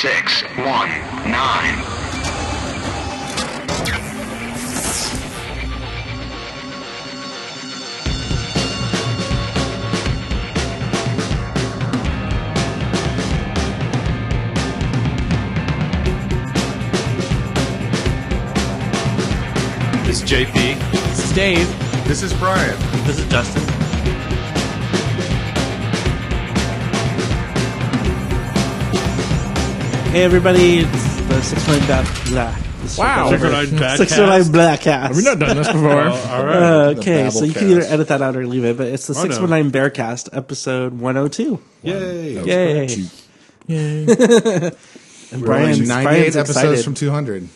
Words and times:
six, 0.00 0.40
one, 0.56 0.88
nine. 1.30 1.76
This 20.06 20.22
is 20.22 20.30
JP. 20.30 20.80
This 20.92 21.24
is 21.26 21.32
Dave. 21.34 22.06
This 22.08 22.22
is 22.22 22.32
Brian. 22.32 22.74
This 23.04 23.18
is 23.18 23.28
Justin. 23.28 23.79
Hey 30.10 30.24
everybody, 30.24 30.78
it's 30.80 31.20
the 31.28 31.40
619 31.40 31.86
Black. 31.86 32.26
Blah. 32.26 32.82
This 32.82 32.92
is 32.94 32.98
Wow. 32.98 33.30
Six 33.30 33.40
619 34.10 34.52
Black 34.52 34.80
cast. 34.80 35.06
Have 35.08 35.16
we 35.16 35.22
not 35.22 35.38
done 35.38 35.56
this 35.56 35.68
before? 35.68 35.90
All 36.08 36.44
right. 36.44 36.56
Uh, 36.56 36.94
okay, 36.98 37.30
so 37.30 37.44
you 37.44 37.52
can 37.52 37.70
either 37.70 37.80
Babblecast. 37.82 37.90
edit 37.92 38.08
that 38.08 38.20
out 38.22 38.36
or 38.36 38.44
leave 38.46 38.64
it, 38.64 38.76
but 38.76 38.88
it's 38.88 39.06
the 39.06 39.12
Oh, 39.14 39.22
no. 39.22 39.30
619 39.30 39.70
Bearcast, 39.70 40.36
episode 40.36 40.98
102. 40.98 41.60
Yay. 41.84 42.44
Yay. 42.44 42.96
Yay. 43.68 44.70
And 45.32 45.42
We're 45.42 45.46
Brian's, 45.46 45.76
only 45.78 45.86
98 45.86 46.04
Brian's 46.04 46.36
episodes 46.36 46.56
excited. 46.80 46.84
from 46.84 46.94
200. 46.94 47.48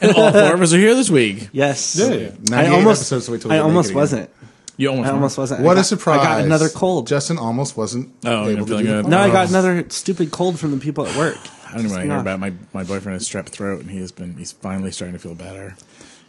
and 0.00 0.12
all 0.16 0.32
four 0.32 0.54
of 0.54 0.62
us 0.62 0.72
are 0.72 0.78
here 0.78 0.94
this 0.94 1.10
week. 1.10 1.50
yes. 1.52 1.94
Yeah. 1.96 2.06
98 2.08 2.52
I 2.54 2.68
almost, 2.68 3.00
episodes, 3.02 3.26
so 3.26 3.32
wait 3.32 3.42
till 3.42 3.50
we 3.50 3.56
I 3.56 3.58
get 3.58 3.62
naked 3.64 3.68
almost 3.68 3.88
again. 3.90 3.96
wasn't. 3.98 4.30
You 4.78 4.88
almost. 4.88 5.08
I 5.08 5.12
almost 5.12 5.36
wasn't. 5.38 5.60
What 5.60 5.70
I 5.72 5.72
a 5.72 5.76
got- 5.80 5.86
surprise. 5.86 6.20
I 6.20 6.24
got 6.24 6.40
another 6.44 6.68
cold. 6.70 7.06
Justin 7.06 7.36
almost 7.36 7.76
wasn't 7.76 8.14
Oh, 8.24 8.44
you're 8.44 8.52
able 8.52 8.64
to 8.64 8.70
feeling 8.70 8.86
do 8.86 8.90
good? 8.92 9.04
the 9.04 9.08
no, 9.10 9.18
I 9.18 9.28
got 9.30 9.46
Oh. 9.46 9.50
another 9.50 9.84
stupid 9.90 10.30
cold 10.30 10.58
from 10.58 10.70
the 10.70 10.78
people 10.78 11.06
at 11.06 11.14
work. 11.18 11.36
I 11.68 11.72
don't 11.76 11.80
even 11.86 11.90
want 11.90 12.00
to 12.02 12.06
hear 12.06 12.14
Yeah. 12.16 12.20
about 12.20 12.40
my 12.40 12.52
my 12.72 12.84
boyfriend 12.84 13.14
has 13.14 13.28
strep 13.28 13.46
throat, 13.46 13.80
and 13.80 13.90
he 13.90 13.98
has 13.98 14.12
been. 14.12 14.36
He's 14.36 14.52
finally 14.52 14.90
starting 14.90 15.14
to 15.14 15.18
feel 15.18 15.34
better. 15.34 15.76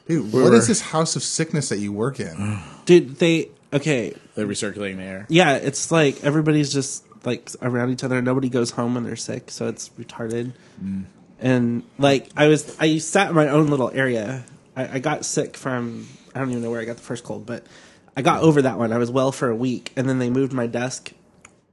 Dude, 0.07 0.31
We 0.33 0.41
what 0.43 0.51
were- 0.51 0.57
is 0.57 0.67
this 0.67 0.81
house 0.81 1.15
of 1.15 1.23
sickness 1.23 1.69
that 1.69 1.79
you 1.79 1.91
work 1.93 2.19
in? 2.19 2.59
Dude, 2.85 3.17
they, 3.19 3.49
okay, 3.71 4.15
They're 4.35 4.47
recirculating 4.47 4.97
the 4.97 5.03
air. 5.03 5.25
yeah, 5.29 5.53
it's 5.55 5.91
like 5.91 6.23
everybody's 6.23 6.73
just 6.73 7.03
like 7.25 7.49
around 7.61 7.91
each 7.91 8.03
other. 8.03 8.21
Nobody 8.21 8.49
goes 8.49 8.71
home 8.71 8.95
when 8.95 9.03
they're 9.03 9.15
sick, 9.15 9.51
so 9.51 9.67
it's 9.67 9.89
retarded. 9.99 10.53
Mm. 10.83 11.03
And 11.39 11.83
like 11.97 12.29
I 12.35 12.47
was, 12.47 12.75
I 12.79 12.97
sat 12.97 13.29
in 13.29 13.35
my 13.35 13.47
own 13.49 13.67
little 13.67 13.91
area. 13.93 14.43
I, 14.75 14.95
I 14.95 14.99
got 14.99 15.25
sick 15.25 15.55
from 15.55 16.07
I 16.35 16.39
don't 16.39 16.49
even 16.51 16.63
know 16.63 16.71
where 16.71 16.81
I 16.81 16.85
got 16.85 16.97
the 16.97 17.03
first 17.03 17.23
cold, 17.23 17.45
but 17.45 17.63
I 18.17 18.21
got 18.21 18.41
over 18.41 18.61
that 18.63 18.77
one. 18.77 18.91
I 18.91 18.97
was 18.97 19.09
well 19.11 19.31
for 19.31 19.49
a 19.49 19.55
week, 19.55 19.93
and 19.95 20.09
then 20.09 20.19
they 20.19 20.29
moved 20.29 20.53
my 20.53 20.67
desk 20.67 21.11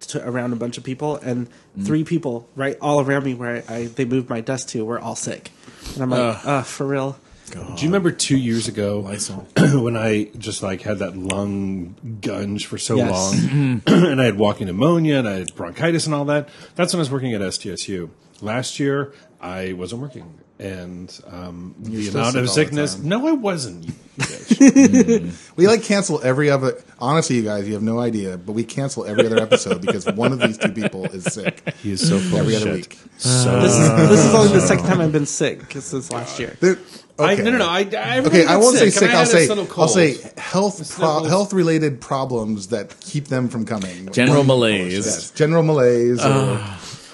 to 0.01 0.27
around 0.29 0.53
a 0.53 0.57
bunch 0.57 0.79
of 0.79 0.85
people, 0.85 1.17
and 1.17 1.49
three 1.83 2.05
people 2.05 2.49
right 2.55 2.77
all 2.81 3.01
around 3.01 3.25
me 3.25 3.35
where 3.35 3.65
I, 3.69 3.75
I 3.75 3.87
they 3.87 4.05
moved 4.05 4.29
my 4.31 4.41
desk 4.41 4.69
to 4.69 4.85
were 4.85 4.99
all 5.01 5.17
sick, 5.17 5.51
and 5.95 6.03
I'm 6.03 6.11
like, 6.11 6.21
Ugh. 6.39 6.47
uh, 6.47 6.63
for 6.63 6.87
real. 6.87 7.19
Do 7.53 7.59
you 7.61 7.89
remember 7.89 8.11
two 8.11 8.37
years 8.37 8.67
ago 8.67 9.03
when 9.81 9.97
I 9.97 10.25
just 10.37 10.65
like 10.65 10.83
had 10.83 10.99
that 10.99 11.17
lung 11.17 11.95
gunge 12.21 12.67
for 12.67 12.77
so 12.77 12.97
Yes. 12.97 13.11
long, 13.11 13.83
and 13.87 14.21
I 14.21 14.25
had 14.25 14.37
walking 14.37 14.67
pneumonia 14.67 15.19
and 15.21 15.29
I 15.29 15.35
had 15.35 15.55
bronchitis 15.55 16.07
and 16.07 16.15
all 16.15 16.25
that? 16.25 16.49
That's 16.75 16.93
when 16.93 16.99
I 16.99 17.03
was 17.03 17.11
working 17.11 17.33
at 17.35 17.41
SDSU. 17.41 18.11
Last 18.41 18.81
year, 18.81 19.13
I 19.41 19.75
wasn't 19.75 20.03
working, 20.03 20.41
and 20.59 21.21
um, 21.27 21.75
the 21.81 22.09
amount 22.09 22.37
of 22.37 22.49
sickness. 22.49 22.99
No, 22.99 23.27
I 23.27 23.33
wasn't. 23.33 23.87
You 23.87 23.93
bitch. 24.19 25.57
We 25.57 25.67
like 25.67 25.83
cancel 25.83 26.23
every 26.23 26.49
other. 26.51 26.83
Honestly, 26.99 27.37
you 27.37 27.43
guys, 27.43 27.67
you 27.69 27.75
have 27.75 27.83
no 27.83 28.01
idea, 28.01 28.39
but 28.39 28.53
we 28.53 28.65
cancel 28.65 29.05
every 29.05 29.27
other 29.27 29.39
episode 29.39 29.83
because 29.83 30.07
one 30.07 30.33
of 30.33 30.41
these 30.41 30.57
two 30.57 30.73
people 30.73 31.05
is 31.05 31.25
sick 31.25 31.63
he 31.83 31.93
is 31.93 32.07
so 32.07 32.19
full 32.19 32.39
every 32.39 32.55
of 32.57 32.63
other 32.63 32.83
shit. 32.83 32.89
week. 32.89 32.99
So 33.19 33.61
This 33.61 33.73
is 33.77 33.89
this 34.09 34.25
is 34.25 34.35
only 34.35 34.53
the 34.55 34.61
second 34.61 34.87
time 34.87 35.01
I've 35.01 35.13
been 35.13 35.27
sick 35.27 35.71
since 35.73 36.11
last 36.11 36.39
year. 36.39 36.57
Dude, 36.61 36.79
I, 37.19 37.35
okay. 37.35 37.43
no, 37.43 37.51
no, 37.51 37.59
no. 37.59 37.69
I, 37.69 37.81
I 37.81 38.21
Okay, 38.21 38.47
I 38.47 38.57
won't 38.57 38.77
say 38.79 38.89
sick. 38.89 39.11
I'll 39.11 39.27
say 39.27 39.49
I'll 39.49 39.69
I'll 39.83 39.89
say 39.89 40.17
health 40.39 40.91
pro- 40.97 41.25
health 41.25 41.53
related 41.53 42.01
problems 42.01 42.69
that 42.69 42.99
keep 43.01 43.27
them 43.29 43.49
from 43.49 43.67
coming. 43.67 44.11
General 44.13 44.45
malaise. 44.45 44.95
Yes, 44.95 45.31
general 45.33 45.63
malaise. 45.63 46.25
or, 46.25 46.65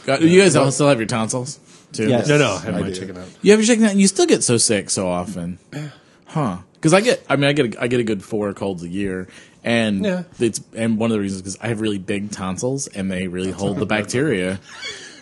God, 0.07 0.23
you 0.23 0.41
guys 0.41 0.55
all 0.55 0.71
still 0.71 0.89
have 0.89 0.99
your 0.99 1.07
tonsils 1.09 1.59
too. 1.93 2.09
Yes. 2.09 2.29
no, 2.29 2.39
no. 2.39 2.55
I 2.55 2.61
had 2.61 2.75
I 2.75 2.81
my 2.81 2.89
do. 2.89 2.95
chicken 2.95 3.17
out. 3.17 3.29
You 3.43 3.51
have 3.53 3.61
your 3.61 3.67
chicken 3.67 3.85
out, 3.85 3.91
and 3.93 4.01
you 4.01 4.07
still 4.09 4.27
get 4.27 4.43
so 4.43 4.57
sick 4.57 4.91
so 4.91 5.09
often, 5.09 5.59
huh? 6.27 6.59
Because 6.75 6.93
I 6.95 7.01
get, 7.01 7.25
I 7.29 7.37
mean, 7.37 7.45
I 7.45 7.53
get, 7.53 7.75
a, 7.77 7.83
I 7.83 7.87
get 7.87 8.01
a 8.01 8.05
good 8.05 8.25
four 8.25 8.53
colds 8.55 8.83
a 8.83 8.89
year, 8.89 9.29
and 9.63 10.05
Yeah. 10.05 10.23
it's 10.41 10.61
and 10.75 10.99
one 10.99 11.11
of 11.11 11.15
the 11.15 11.21
reasons 11.21 11.43
because 11.43 11.59
I 11.61 11.69
have 11.69 11.81
really 11.81 11.99
big 11.99 12.31
tonsils 12.33 12.89
and 12.89 13.11
they 13.11 13.29
really 13.29 13.53
hold 13.53 13.79
the 13.79 13.87
bacteria. 13.97 14.59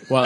Well, 0.09 0.25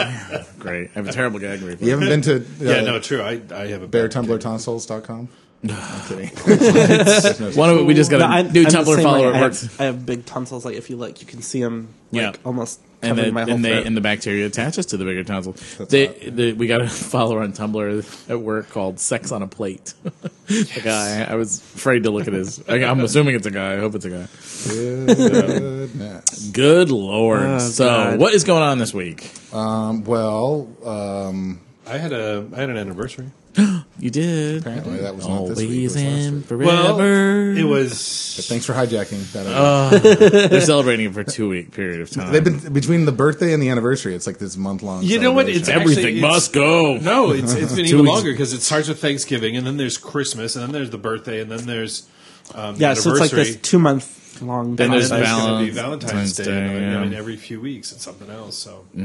great. 0.58 0.90
I 0.90 0.94
have 0.94 1.08
a 1.08 1.12
terrible 1.12 1.38
gag 1.38 1.60
reflex. 1.60 1.82
you 1.82 1.90
haven't 1.90 2.08
been 2.08 2.22
to 2.22 2.36
uh, 2.36 2.42
Yeah, 2.76 2.80
no, 2.80 2.98
true. 3.00 3.20
I, 3.22 3.40
I 3.54 3.66
have 3.68 3.82
a 3.82 3.86
bear 3.86 4.08
bad 4.08 4.24
beartumblertonsils.com? 4.24 5.28
I'm 5.64 6.02
kidding. 6.08 6.28
One 7.56 7.70
of 7.70 7.84
we 7.86 7.94
just 7.94 8.10
got 8.10 8.18
No, 8.18 8.26
a 8.26 8.28
I'm- 8.28 8.52
new 8.52 8.60
I'm 8.64 8.70
the 8.70 8.78
Tumblr 8.78 8.94
same 8.94 9.02
follower. 9.04 9.32
way. 9.32 9.38
I 9.38 9.40
works, 9.40 9.62
have, 9.62 9.80
I 9.80 9.84
have 9.84 10.06
big 10.06 10.24
tonsils. 10.26 10.64
Like 10.64 10.76
if 10.76 10.90
you 10.90 10.96
look, 10.96 11.20
you 11.20 11.26
can 11.26 11.42
see 11.42 11.60
them. 11.62 11.88
Like, 12.12 12.22
Yeah. 12.22 12.32
almost 12.44 12.80
and 13.02 13.10
covering 13.10 13.24
then 13.26 13.34
my 13.34 13.42
whole 13.44 13.54
and 13.54 13.64
they 13.64 13.72
throat. 13.72 13.86
and 13.86 13.96
the 13.96 14.00
bacteria 14.00 14.46
attaches 14.46 14.86
to 14.86 14.96
the 14.96 15.04
bigger 15.04 15.24
tonsil. 15.24 15.54
They, 15.88 16.06
they, 16.06 16.52
we 16.52 16.66
got 16.66 16.80
a 16.82 16.88
follower 17.12 17.42
on 17.42 17.52
Tumblr 17.52 18.30
at 18.30 18.40
work 18.40 18.70
called 18.70 19.00
"Sex 19.00 19.32
on 19.32 19.42
a 19.42 19.46
Plate." 19.48 19.92
the 20.46 20.80
guy. 20.84 21.24
I 21.24 21.34
was 21.34 21.58
afraid 21.58 22.04
to 22.04 22.10
look 22.10 22.26
at 22.28 22.32
his. 22.32 22.62
I, 22.68 22.84
I'm 22.84 23.00
assuming 23.00 23.34
it's 23.34 23.46
a 23.46 23.50
guy. 23.50 23.74
I 23.74 23.78
hope 23.78 23.94
it's 23.96 24.04
a 24.04 24.10
guy. 24.10 24.26
Goodness. 24.68 26.50
Good 26.50 26.90
lord. 26.90 27.42
Oh, 27.42 27.58
so, 27.58 27.86
God. 27.86 28.18
what 28.20 28.34
is 28.34 28.44
going 28.44 28.62
on 28.62 28.78
this 28.78 28.94
week? 28.94 29.30
Um, 29.52 30.04
well, 30.04 30.68
um, 30.84 31.60
I 31.86 31.98
had 31.98 32.12
a 32.12 32.46
I 32.54 32.60
had 32.60 32.70
an 32.70 32.76
anniversary. 32.76 33.30
You 33.98 34.10
did. 34.10 34.60
apparently 34.60 34.98
that 34.98 35.16
was 35.16 35.26
not 35.26 35.46
this 35.48 35.58
week. 35.58 35.70
It 35.70 35.72
Always 35.72 35.94
was 35.94 35.96
last 35.96 36.26
and 36.26 36.36
week. 36.36 36.46
forever. 36.46 37.50
it 37.52 37.64
was 37.64 38.46
Thanks 38.48 38.66
for 38.66 38.74
hijacking 38.74 39.32
that. 39.32 40.48
They're 40.50 40.60
celebrating 40.60 41.06
it 41.06 41.14
for 41.14 41.24
two 41.24 41.48
week 41.48 41.72
period 41.72 42.02
of 42.02 42.10
time. 42.10 42.30
They've 42.32 42.44
been 42.44 42.72
between 42.74 43.06
the 43.06 43.12
birthday 43.12 43.54
and 43.54 43.62
the 43.62 43.70
anniversary. 43.70 44.14
It's 44.14 44.26
like 44.26 44.36
this 44.38 44.56
month 44.58 44.82
long. 44.82 45.02
You 45.02 45.18
know 45.18 45.32
what? 45.32 45.48
It's 45.48 45.68
Everything 45.70 46.04
actually, 46.04 46.18
it's- 46.18 46.30
must 46.32 46.52
go. 46.52 46.98
No, 46.98 47.30
it's 47.32 47.54
it's 47.54 47.74
been 47.74 47.86
even 47.86 48.02
weeks. 48.02 48.12
longer 48.12 48.32
because 48.32 48.52
it 48.52 48.60
starts 48.60 48.88
with 48.88 49.00
Thanksgiving, 49.00 49.56
and 49.56 49.66
then 49.66 49.78
there's 49.78 49.96
Christmas, 49.96 50.56
and 50.56 50.64
then 50.64 50.72
there's 50.72 50.90
the 50.90 50.98
birthday, 50.98 51.40
and 51.40 51.50
then 51.50 51.64
there's 51.66 52.06
um, 52.54 52.76
yeah, 52.76 52.92
so 52.94 53.10
it's 53.12 53.20
like 53.20 53.32
anniversary. 53.32 53.54
this 53.54 53.56
two 53.62 53.78
month 53.78 54.42
long. 54.42 54.76
Then 54.76 54.86
And 54.86 54.94
there's 54.94 55.08
then 55.08 55.20
there's 55.20 55.32
going 55.32 55.58
to 55.60 55.64
be 55.64 55.70
Valentine's 55.70 56.12
Valentine's 56.12 56.36
Day. 56.36 56.44
Day, 56.44 56.76
and, 56.76 56.92
yeah. 56.92 56.98
I 57.00 57.02
mean, 57.04 57.14
every 57.14 57.36
few 57.36 57.62
weeks 57.62 57.92
it's 57.92 58.02
something 58.04 58.28
else. 58.30 58.58
So 58.58 58.84
yeah, 58.94 59.02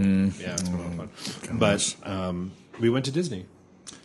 it's 0.53 0.63
been 0.63 0.73
a 0.73 0.77
lot 0.77 0.87
of 1.05 1.09
fun. 1.11 1.57
But 1.57 1.95
um, 2.03 2.51
we 2.79 2.89
went 2.89 3.05
to 3.05 3.11
Disney. 3.11 3.45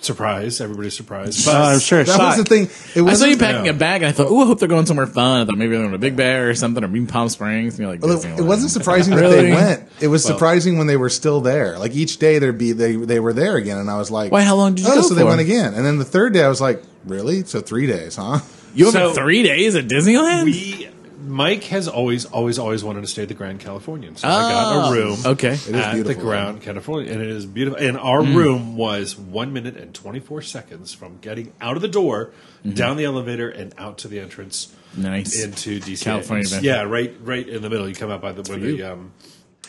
Surprise! 0.01 0.61
Everybody's 0.61 0.95
surprised. 0.97 1.49
Oh, 1.49 1.53
But 1.53 1.61
I'm 1.75 1.81
sure. 1.81 2.05
That 2.05 2.19
was 2.19 2.37
the 2.37 2.45
thing. 2.45 2.65
It 2.95 2.99
I 3.01 3.11
was 3.11 3.19
saw 3.19 3.25
you 3.27 3.37
packing 3.39 3.65
yeah. 3.65 3.71
a 3.73 3.75
bag, 3.75 4.03
and 4.03 4.09
I 4.09 4.13
thought, 4.13 4.27
"Oh, 4.29 4.43
I 4.43 4.47
hope 4.47 4.59
they're 4.61 4.69
going 4.69 4.87
somewhere 4.87 5.07
fun." 5.07 5.41
I 5.41 5.45
thought 5.47 5.57
maybe 5.57 5.71
they're 5.73 5.81
going 5.81 5.93
to 5.93 5.99
Big 5.99 6.15
Bear 6.17 6.49
or 6.51 6.55
something, 6.55 6.85
or 6.85 6.89
maybe 6.89 7.07
Palm 7.07 7.29
Springs. 7.29 7.75
And 7.75 7.81
you're 7.81 7.91
like, 7.91 8.03
Well, 8.03 8.13
it, 8.13 8.23
Disneyland. 8.23 8.47
wasn't 8.47 8.71
surprising 8.73 9.15
that 9.17 9.21
Really? 9.23 9.43
they 9.47 9.53
went. 9.53 9.89
It 10.01 10.09
was 10.09 10.23
surprising 10.23 10.79
when 10.79 10.87
they 10.87 10.97
were 10.97 11.09
still 11.09 11.41
there. 11.41 11.79
Like 11.79 11.95
each 11.97 12.19
day 12.19 12.39
there'd 12.39 12.59
be 12.59 12.73
they 12.73 12.95
they 12.95 13.19
were 13.21 13.33
there 13.33 13.57
again, 13.57 13.79
and 13.79 13.91
I 13.91 13.97
was 13.97 14.11
like, 14.11 14.31
Why, 14.31 14.43
how 14.43 14.55
long 14.57 14.75
did 14.75 14.85
you 14.85 14.93
oh, 14.93 14.97
go 14.97 15.03
so 15.03 15.15
they 15.15 15.23
for? 15.23 15.29
went 15.29 15.41
again, 15.41 15.75
and 15.75 15.85
then 15.85 15.99
the 15.99 16.05
third 16.05 16.35
day 16.35 16.45
I 16.45 16.49
was 16.49 16.61
like, 16.61 16.83
really? 17.05 17.45
So 17.45 17.61
three 17.61 17.87
days, 17.87 18.17
huh? 18.17 18.41
You 18.75 18.85
went 18.87 18.95
So- 18.95 19.15
three 19.15 19.43
days 19.43 19.75
at 19.75 19.87
Disneyland. 19.89 20.45
we, 20.45 20.89
Mike 21.27 21.65
has 21.65 21.89
always, 21.89 22.25
always, 22.25 22.59
always 22.59 22.83
wanted 22.85 23.01
to 23.03 23.07
stay 23.07 23.23
at 23.23 23.29
the 23.29 23.35
Grand 23.35 23.61
Californian, 23.61 24.17
so 24.17 24.29
I 24.29 24.31
got 24.51 24.89
a 24.91 24.93
room. 24.95 25.19
okay. 25.27 25.53
It 25.55 25.59
is 25.59 25.69
at 25.75 25.91
the 25.91 26.03
beautiful, 26.05 26.23
Grand 26.23 26.63
California, 26.63 27.13
and 27.13 27.21
it 27.21 27.29
is 27.29 27.45
beautiful. 27.47 27.79
And 27.79 27.97
our 27.99 28.21
Mm. 28.23 28.35
room 28.35 28.77
was 28.77 29.17
one 29.19 29.53
minute 29.53 29.77
and 29.77 29.93
twenty 29.95 30.21
four 30.21 30.41
seconds 30.43 30.95
from 30.95 31.19
getting 31.21 31.53
out 31.61 31.77
of 31.77 31.83
the 31.83 31.89
door, 31.89 32.31
down 32.71 32.97
the 32.97 33.05
elevator, 33.05 33.49
and 33.49 33.75
out 33.79 33.99
to 33.99 34.09
the 34.09 34.21
entrance 34.21 34.69
Mm-hmm. 34.93 35.03
Nice. 35.03 35.43
into 35.45 35.79
DC. 35.79 36.05
California 36.05 36.41
It's- 36.45 36.53
Adventure. 36.59 36.67
Yeah, 36.67 36.83
right, 36.85 37.15
right 37.23 37.47
in 37.47 37.61
the 37.61 37.69
middle. 37.69 37.87
You 37.89 37.95
come 37.95 38.11
out 38.11 38.23
by 38.23 38.33
the 38.33 38.43
where 38.51 38.59
the 38.59 38.83
um, 38.83 39.13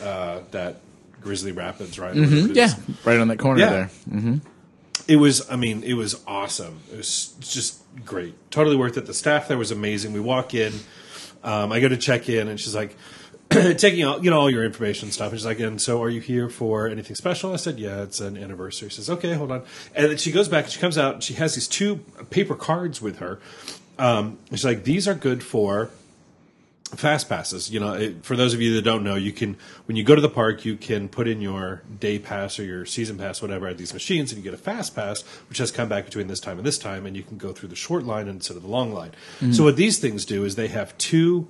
uh, 0.02 0.40
that 0.52 0.80
Grizzly 1.20 1.52
Rapids, 1.52 1.98
right? 1.98 2.14
Mhm, 2.14 2.54
Yeah, 2.54 2.72
right 3.04 3.18
on 3.18 3.28
that 3.28 3.38
corner 3.38 3.60
Yeah. 3.60 3.88
there. 4.06 4.40
It 5.06 5.16
was, 5.16 5.50
I 5.50 5.56
mean, 5.56 5.82
it 5.84 5.94
was 5.94 6.20
awesome. 6.26 6.80
It 6.92 6.96
was 6.98 7.34
just 7.40 7.78
great. 8.04 8.34
Totally 8.50 8.76
worth 8.76 8.96
it. 8.98 9.06
The 9.06 9.14
staff 9.14 9.48
there 9.48 9.56
was 9.58 9.70
amazing. 9.70 10.12
We 10.12 10.20
walk 10.20 10.52
in, 10.54 10.72
um, 11.42 11.72
I 11.72 11.80
go 11.80 11.88
to 11.88 11.96
check 11.96 12.28
in, 12.28 12.48
and 12.48 12.58
she's 12.58 12.74
like, 12.74 12.96
taking 13.50 14.04
all, 14.04 14.22
you 14.22 14.30
know, 14.30 14.40
all 14.40 14.50
your 14.50 14.64
information 14.64 15.06
and 15.06 15.14
stuff. 15.14 15.30
And 15.30 15.40
she's 15.40 15.46
like, 15.46 15.58
and 15.60 15.80
so 15.80 16.02
are 16.02 16.10
you 16.10 16.20
here 16.20 16.50
for 16.50 16.86
anything 16.86 17.16
special? 17.16 17.52
I 17.52 17.56
said, 17.56 17.78
yeah, 17.78 18.02
it's 18.02 18.20
an 18.20 18.36
anniversary. 18.36 18.90
She 18.90 18.96
says, 18.96 19.08
okay, 19.08 19.32
hold 19.32 19.50
on. 19.50 19.62
And 19.94 20.10
then 20.10 20.18
she 20.18 20.32
goes 20.32 20.48
back 20.48 20.64
and 20.64 20.72
she 20.72 20.80
comes 20.80 20.98
out 20.98 21.14
and 21.14 21.24
she 21.24 21.34
has 21.34 21.54
these 21.54 21.66
two 21.66 21.96
paper 22.28 22.54
cards 22.54 23.00
with 23.00 23.18
her. 23.18 23.40
Um, 23.98 24.38
she's 24.50 24.66
like, 24.66 24.84
these 24.84 25.08
are 25.08 25.14
good 25.14 25.42
for 25.42 25.90
fast 26.96 27.28
passes. 27.28 27.70
You 27.70 27.80
know 27.80 27.94
it, 27.94 28.24
for 28.24 28.36
those 28.36 28.54
of 28.54 28.60
you 28.60 28.74
that 28.74 28.82
don't 28.82 29.04
know 29.04 29.14
you 29.14 29.32
can 29.32 29.56
when 29.86 29.96
you 29.96 30.04
go 30.04 30.14
to 30.14 30.20
the 30.20 30.28
park 30.28 30.64
you 30.64 30.76
can 30.76 31.08
put 31.08 31.28
in 31.28 31.40
your 31.40 31.82
day 32.00 32.18
pass 32.18 32.58
or 32.58 32.64
your 32.64 32.86
season 32.86 33.18
pass 33.18 33.42
whatever 33.42 33.66
at 33.66 33.78
these 33.78 33.92
machines 33.92 34.32
and 34.32 34.38
you 34.38 34.50
get 34.50 34.58
a 34.58 34.62
fast 34.62 34.94
pass 34.94 35.22
which 35.48 35.58
has 35.58 35.70
come 35.70 35.88
back 35.88 36.04
between 36.04 36.26
this 36.26 36.40
time 36.40 36.58
and 36.58 36.66
this 36.66 36.78
time 36.78 37.06
and 37.06 37.16
you 37.16 37.22
can 37.22 37.36
go 37.36 37.52
through 37.52 37.68
the 37.68 37.76
short 37.76 38.04
line 38.04 38.28
instead 38.28 38.56
of 38.56 38.62
the 38.62 38.68
long 38.68 38.92
line. 38.92 39.10
Mm-hmm. 39.40 39.52
So 39.52 39.64
what 39.64 39.76
these 39.76 39.98
things 39.98 40.24
do 40.24 40.44
is 40.44 40.56
they 40.56 40.68
have 40.68 40.96
two 40.98 41.48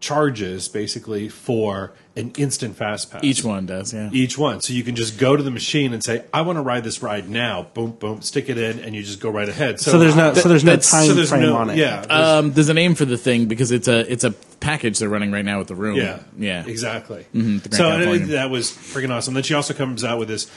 charges 0.00 0.68
basically 0.68 1.28
for 1.28 1.92
an 2.16 2.32
instant 2.38 2.76
fast 2.76 3.10
pass. 3.10 3.22
Each 3.24 3.44
one 3.44 3.66
does, 3.66 3.92
yeah. 3.92 4.08
Each 4.12 4.38
one. 4.38 4.60
So 4.60 4.72
you 4.72 4.82
can 4.82 4.94
just 4.94 5.18
go 5.18 5.36
to 5.36 5.42
the 5.42 5.50
machine 5.50 5.92
and 5.92 6.02
say, 6.02 6.24
I 6.32 6.42
want 6.42 6.56
to 6.56 6.62
ride 6.62 6.84
this 6.84 7.02
ride 7.02 7.28
now. 7.28 7.64
Boom, 7.74 7.90
boom, 7.92 8.22
stick 8.22 8.48
it 8.48 8.56
in, 8.58 8.80
and 8.80 8.94
you 8.94 9.02
just 9.02 9.20
go 9.20 9.30
right 9.30 9.48
ahead. 9.48 9.80
So 9.80 9.98
there's 9.98 10.16
no 10.16 10.32
so 10.34 10.48
there's 10.48 10.64
no 10.64 10.76
time 10.76 11.06
so 11.06 11.14
there's 11.14 11.28
frame 11.28 11.42
no- 11.42 11.56
on 11.56 11.70
it. 11.70 11.76
Yeah. 11.78 12.00
there's- 12.06 12.10
Um, 12.10 12.52
there's 12.52 12.68
a 12.68 12.74
name 12.74 12.94
for 12.94 13.04
the 13.04 13.18
thing 13.18 13.46
because 13.46 13.70
it's 13.70 13.88
a 13.88 14.10
it's 14.10 14.24
a 14.24 14.30
package 14.60 14.98
they're 14.98 15.08
running 15.08 15.30
right 15.32 15.44
now 15.44 15.58
with 15.58 15.68
the 15.68 15.74
room. 15.74 15.96
Yeah, 15.96 16.20
yeah. 16.38 16.64
exactly. 16.66 17.26
Mhm, 17.34 17.74
so 17.74 17.90
and 17.90 18.02
it- 18.02 18.26
that 18.28 18.50
was 18.50 18.70
freaking 18.70 19.10
awesome. 19.10 19.34
Then 19.34 19.42
she 19.42 19.54
also 19.54 19.74
comes 19.74 20.02
out 20.04 20.18
with 20.18 20.28
this 20.28 20.50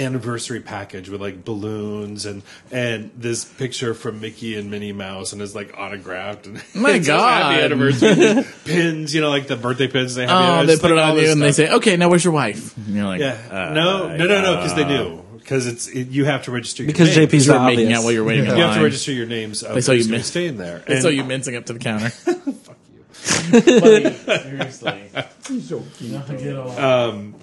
anniversary 0.00 0.60
package 0.60 1.08
with 1.08 1.20
like 1.20 1.44
balloons 1.44 2.24
and 2.26 2.42
and 2.72 3.10
this 3.16 3.44
picture 3.44 3.92
from 3.94 4.20
Mickey 4.20 4.56
and 4.58 4.70
Minnie 4.70 4.92
Mouse 4.92 5.32
and 5.32 5.42
it's 5.42 5.54
like 5.54 5.76
autographed 5.78 6.46
and 6.46 6.62
My 6.74 6.90
it 6.94 7.00
God. 7.06 7.52
happy 7.52 7.62
anniversary 7.62 8.44
pins, 8.64 9.14
you 9.14 9.20
know, 9.20 9.28
like 9.30 9.46
the 9.46 9.56
birthday 9.56 9.86
pins. 9.88 10.14
They 10.14 10.26
have 10.26 10.60
Oh, 10.62 10.66
they 10.66 10.76
put 10.76 10.90
it 10.90 10.98
on 10.98 11.16
you 11.16 11.30
and 11.30 11.42
they 11.42 11.52
say, 11.52 11.70
"Okay, 11.70 11.96
now 11.96 12.08
where's 12.08 12.24
your 12.24 12.32
wife?" 12.32 12.76
And 12.76 12.96
you're 12.96 13.04
like, 13.04 13.20
yeah, 13.20 13.36
uh, 13.50 13.74
no, 13.74 14.08
no, 14.16 14.26
no, 14.26 14.42
no, 14.42 14.56
because 14.56 14.74
they 14.74 14.84
do 14.84 15.22
because 15.38 15.66
it's 15.66 15.86
it, 15.88 16.08
you 16.08 16.24
have 16.26 16.44
to 16.44 16.50
register 16.52 16.82
your 16.82 16.92
Because 16.92 17.16
name. 17.16 17.28
JP's 17.28 17.46
You 17.46 17.52
were 17.54 17.60
making 17.60 17.92
out 17.92 18.02
while 18.04 18.12
you're 18.12 18.24
waiting 18.24 18.46
in 18.46 18.56
You 18.56 18.62
have 18.62 18.76
to 18.76 18.82
register 18.82 19.12
your 19.12 19.26
names. 19.26 19.62
Of 19.62 19.74
They 19.74 19.80
saw 19.80 19.92
you 19.92 19.98
who's 19.98 20.06
gonna 20.06 20.16
be 20.16 20.18
miss- 20.20 20.26
staying 20.28 20.56
there. 20.58 20.78
They 20.86 20.94
And- 20.94 21.02
saw 21.02 21.08
you 21.08 21.24
mincing 21.24 21.56
up 21.56 21.66
to 21.66 21.72
the 21.72 21.78
counter. 21.78 22.08
Fuck 22.10 22.76
you. 22.94 24.12
Seriously. 24.12 25.10
Um, 26.78 27.34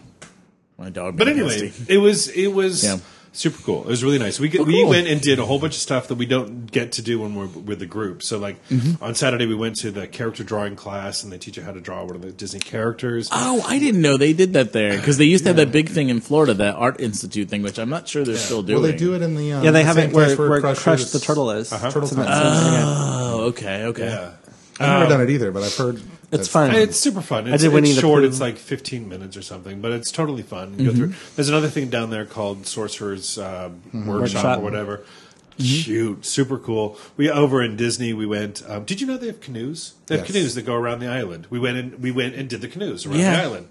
My 0.77 0.89
dog. 0.89 1.17
But 1.17 1.27
anyway, 1.27 1.61
nasty. 1.65 1.93
it 1.93 1.97
was 1.97 2.27
it 2.29 2.47
was 2.53 2.83
Yeah. 2.83 2.97
super 3.31 3.61
cool. 3.63 3.81
It 3.81 3.87
was 3.87 4.03
really 4.03 4.19
nice. 4.19 4.39
We 4.39 4.47
get, 4.47 4.65
we 4.65 4.83
went 4.85 5.07
and 5.07 5.19
did 5.19 5.39
a 5.39 5.45
whole 5.45 5.57
bunch 5.57 5.73
of 5.73 5.81
stuff 5.81 6.07
that 6.09 6.15
we 6.15 6.27
don't 6.27 6.71
get 6.71 6.91
to 6.93 7.01
do 7.01 7.19
when 7.19 7.33
we're 7.33 7.47
with 7.47 7.79
the 7.79 7.87
group. 7.87 8.21
So 8.21 8.37
like 8.37 8.57
Mm-hmm. 8.69 9.03
on 9.03 9.15
Saturday 9.15 9.47
we 9.47 9.55
went 9.55 9.75
to 9.77 9.89
the 9.89 10.05
character 10.07 10.43
drawing 10.43 10.75
class 10.75 11.23
and 11.23 11.31
they 11.31 11.39
teach 11.39 11.57
you 11.57 11.63
how 11.63 11.71
to 11.71 11.81
draw 11.81 12.03
one 12.05 12.15
of 12.15 12.21
the 12.21 12.31
Disney 12.31 12.59
characters. 12.59 13.27
Oh, 13.31 13.63
I 13.67 13.79
didn't 13.79 14.01
know 14.03 14.17
they 14.17 14.33
did 14.33 14.53
that 14.53 14.71
there 14.71 14.95
because 14.97 15.17
they 15.17 15.25
used 15.25 15.45
to 15.45 15.49
have 15.49 15.57
that 15.57 15.71
big 15.71 15.89
thing 15.89 16.09
in 16.09 16.19
Florida, 16.21 16.53
that 16.53 16.75
Art 16.75 16.99
Institute 17.01 17.49
thing, 17.49 17.63
which 17.63 17.79
I'm 17.79 17.89
not 17.89 18.07
sure 18.07 18.23
they're 18.23 18.35
still 18.37 18.61
doing. 18.61 18.79
Well, 18.81 18.91
they 18.91 18.97
do 18.97 19.15
it 19.15 19.23
in 19.23 19.35
the 19.35 19.53
um, 19.53 19.63
Yeah, 19.63 19.71
they 19.71 19.79
the 19.81 19.85
have 19.87 19.95
same 19.95 20.09
it 20.11 20.15
where, 20.15 20.25
place 20.35 20.37
where 20.37 20.59
Crush 20.61 20.79
Crush 20.79 21.05
the 21.05 21.19
Turtle 21.19 21.49
is. 21.51 21.71
Turtle 21.71 22.03
It's 22.03 22.11
in 22.11 22.19
that 22.19 22.27
Time. 22.27 22.63
same 22.63 22.73
area. 22.73 22.85
Oh, 22.85 23.39
okay, 23.49 23.83
okay. 23.85 24.31
Yeah. 24.79 24.93
I've 24.93 24.99
never 24.99 25.09
done 25.11 25.21
it 25.21 25.29
either, 25.31 25.51
but 25.51 25.63
I've 25.63 25.75
heard 25.75 26.01
It's 26.31 26.47
fun. 26.47 26.75
It's 26.75 26.99
super 26.99 27.21
fun. 27.21 27.47
It's, 27.47 27.63
did 27.63 27.71
Winnie 27.73 27.89
it's 27.89 27.95
the 27.95 28.01
short. 28.01 28.21
Pooh. 28.23 28.27
It's 28.27 28.39
like 28.39 28.57
15 28.57 29.07
minutes 29.09 29.35
or 29.37 29.41
something, 29.41 29.81
but 29.81 29.91
it's 29.91 30.11
totally 30.11 30.43
fun. 30.43 30.71
You 30.77 30.77
Mm-hmm. 30.77 30.85
go 30.85 30.93
through. 31.07 31.13
There's 31.35 31.49
another 31.49 31.69
thing 31.69 31.89
down 31.89 32.09
there 32.09 32.25
called 32.25 32.67
Sorcerer's 32.67 33.37
uh, 33.37 33.69
Workshop, 33.93 34.07
Workshop. 34.07 34.57
or 34.59 34.61
whatever. 34.61 34.97
Mm-hmm. 34.97 35.63
Shoot, 35.63 36.25
super 36.25 36.59
cool. 36.59 36.99
We 37.15 37.31
over 37.31 37.63
in 37.63 37.75
Disney. 37.77 38.13
We 38.13 38.27
went. 38.27 38.61
Um, 38.69 38.83
did 38.85 39.01
you 39.01 39.07
know 39.07 39.17
they 39.17 39.25
have 39.27 39.41
canoes? 39.41 39.95
They 40.05 40.15
have 40.17 40.25
Yes. 40.25 40.31
canoes 40.33 40.55
that 40.55 40.61
go 40.67 40.75
around 40.75 40.99
the 40.99 41.07
island. 41.07 41.47
We 41.49 41.57
went 41.57 41.77
and 41.77 41.99
we 41.99 42.11
went 42.11 42.35
and 42.35 42.47
did 42.47 42.61
the 42.61 42.67
canoes 42.67 43.07
around 43.07 43.17
Yeah. 43.19 43.37
the 43.37 43.41
island. 43.41 43.67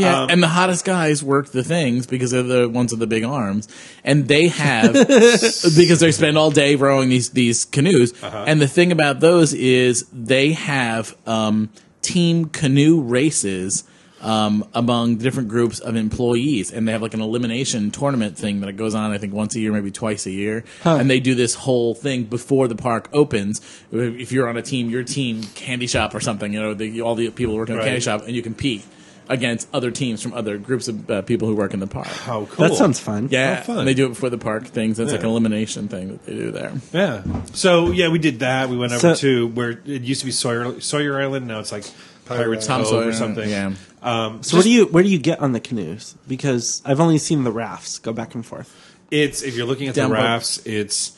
Yeah, 0.00 0.22
Um, 0.22 0.30
and 0.30 0.42
the 0.42 0.48
hottest 0.48 0.84
guys 0.84 1.22
work 1.22 1.50
the 1.52 1.64
things 1.64 2.06
because 2.06 2.30
they're 2.30 2.42
the 2.42 2.68
ones 2.68 2.92
with 2.92 3.00
the 3.00 3.06
big 3.06 3.24
arms, 3.24 3.68
and 4.04 4.26
they 4.28 4.48
have 4.48 4.92
because 5.76 6.00
they 6.00 6.12
spend 6.12 6.36
all 6.38 6.50
day 6.50 6.74
rowing 6.76 7.08
these 7.08 7.30
these 7.30 7.64
canoes. 7.64 8.12
Uh-huh. 8.22 8.44
And 8.46 8.60
the 8.60 8.68
thing 8.68 8.92
about 8.92 9.20
those 9.20 9.52
is 9.54 10.06
they 10.12 10.52
have 10.52 11.16
um, 11.26 11.70
team 12.02 12.46
canoe 12.46 13.00
races 13.00 13.84
um, 14.22 14.68
among 14.74 15.16
different 15.16 15.48
groups 15.48 15.78
of 15.80 15.96
employees, 15.96 16.70
and 16.70 16.86
they 16.86 16.92
have 16.92 17.00
like 17.00 17.14
an 17.14 17.22
elimination 17.22 17.90
tournament 17.90 18.36
thing 18.36 18.60
that 18.60 18.72
goes 18.74 18.94
on. 18.94 19.12
I 19.12 19.18
think 19.18 19.32
once 19.32 19.54
a 19.56 19.60
year, 19.60 19.72
maybe 19.72 19.90
twice 19.90 20.26
a 20.26 20.30
year, 20.30 20.62
and 20.84 21.08
they 21.08 21.20
do 21.20 21.34
this 21.34 21.54
whole 21.54 21.94
thing 21.94 22.24
before 22.24 22.68
the 22.68 22.74
park 22.76 23.08
opens. 23.14 23.62
If 23.90 24.30
you're 24.30 24.46
on 24.46 24.58
a 24.58 24.62
team, 24.62 24.90
your 24.90 25.04
team 25.04 25.42
candy 25.54 25.86
shop 25.86 26.14
or 26.14 26.20
something, 26.20 26.52
you 26.52 26.60
know, 26.60 26.74
the, 26.74 27.00
all 27.00 27.14
the 27.14 27.30
people 27.30 27.56
working 27.56 27.76
at 27.76 27.78
Right. 27.78 27.84
candy 27.86 28.00
shop, 28.02 28.26
and 28.26 28.36
you 28.36 28.42
compete 28.42 28.84
against 29.30 29.66
other 29.72 29.90
teams 29.90 30.22
from 30.22 30.34
other 30.34 30.58
groups 30.58 30.88
of 30.88 31.10
uh, 31.10 31.22
people 31.22 31.48
who 31.48 31.56
work 31.56 31.72
in 31.72 31.80
the 31.80 31.86
park. 31.86 32.06
How 32.08 32.44
cool! 32.46 32.68
That 32.68 32.76
sounds 32.76 33.00
fun. 33.00 33.28
Yeah, 33.30 33.56
How 33.56 33.62
fun. 33.62 33.78
and 33.78 33.88
they 33.88 33.94
do 33.94 34.04
it 34.06 34.10
before 34.10 34.28
the 34.28 34.36
park 34.38 34.66
things. 34.66 34.98
It's 34.98 35.12
like 35.12 35.20
an 35.22 35.26
elimination 35.28 35.88
thing 35.88 36.08
that 36.08 36.26
they 36.26 36.34
do 36.34 36.50
there. 36.50 36.72
Yeah. 36.92 37.22
So 37.54 37.90
yeah, 37.90 38.08
we 38.08 38.18
did 38.18 38.40
that. 38.40 38.68
We 38.68 38.76
went 38.76 38.92
over 38.92 39.14
So- 39.14 39.20
to 39.22 39.46
where 39.48 39.70
it 39.86 40.02
used 40.02 40.20
to 40.20 40.26
be 40.26 40.32
Sawyer 40.32 40.80
Sawyer 40.80 41.18
Island. 41.20 41.46
Now 41.48 41.60
it's 41.60 41.72
like 41.72 41.84
Pirates 42.26 42.66
Tom 42.66 42.82
Cove 42.82 42.90
Sawyer 42.90 43.08
or 43.08 43.12
something. 43.12 43.48
Yeah, 43.48 43.72
Um, 44.02 44.42
So 44.42 44.56
where 44.56 44.62
do 44.64 44.70
you 44.70 44.86
where 44.86 45.02
do 45.02 45.08
you 45.08 45.18
get 45.18 45.40
on 45.40 45.52
the 45.52 45.60
canoes? 45.60 46.14
Because 46.28 46.82
I've 46.84 47.00
only 47.00 47.18
seen 47.18 47.44
the 47.44 47.52
rafts 47.52 47.98
go 47.98 48.12
back 48.12 48.34
and 48.34 48.44
forth. 48.44 48.68
It's 49.10 49.42
if 49.42 49.56
you're 49.56 49.66
looking 49.66 49.88
at 49.88 49.94
Down 49.94 50.10
the 50.10 50.16
by- 50.16 50.22
rafts, 50.22 50.58
it's 50.64 51.12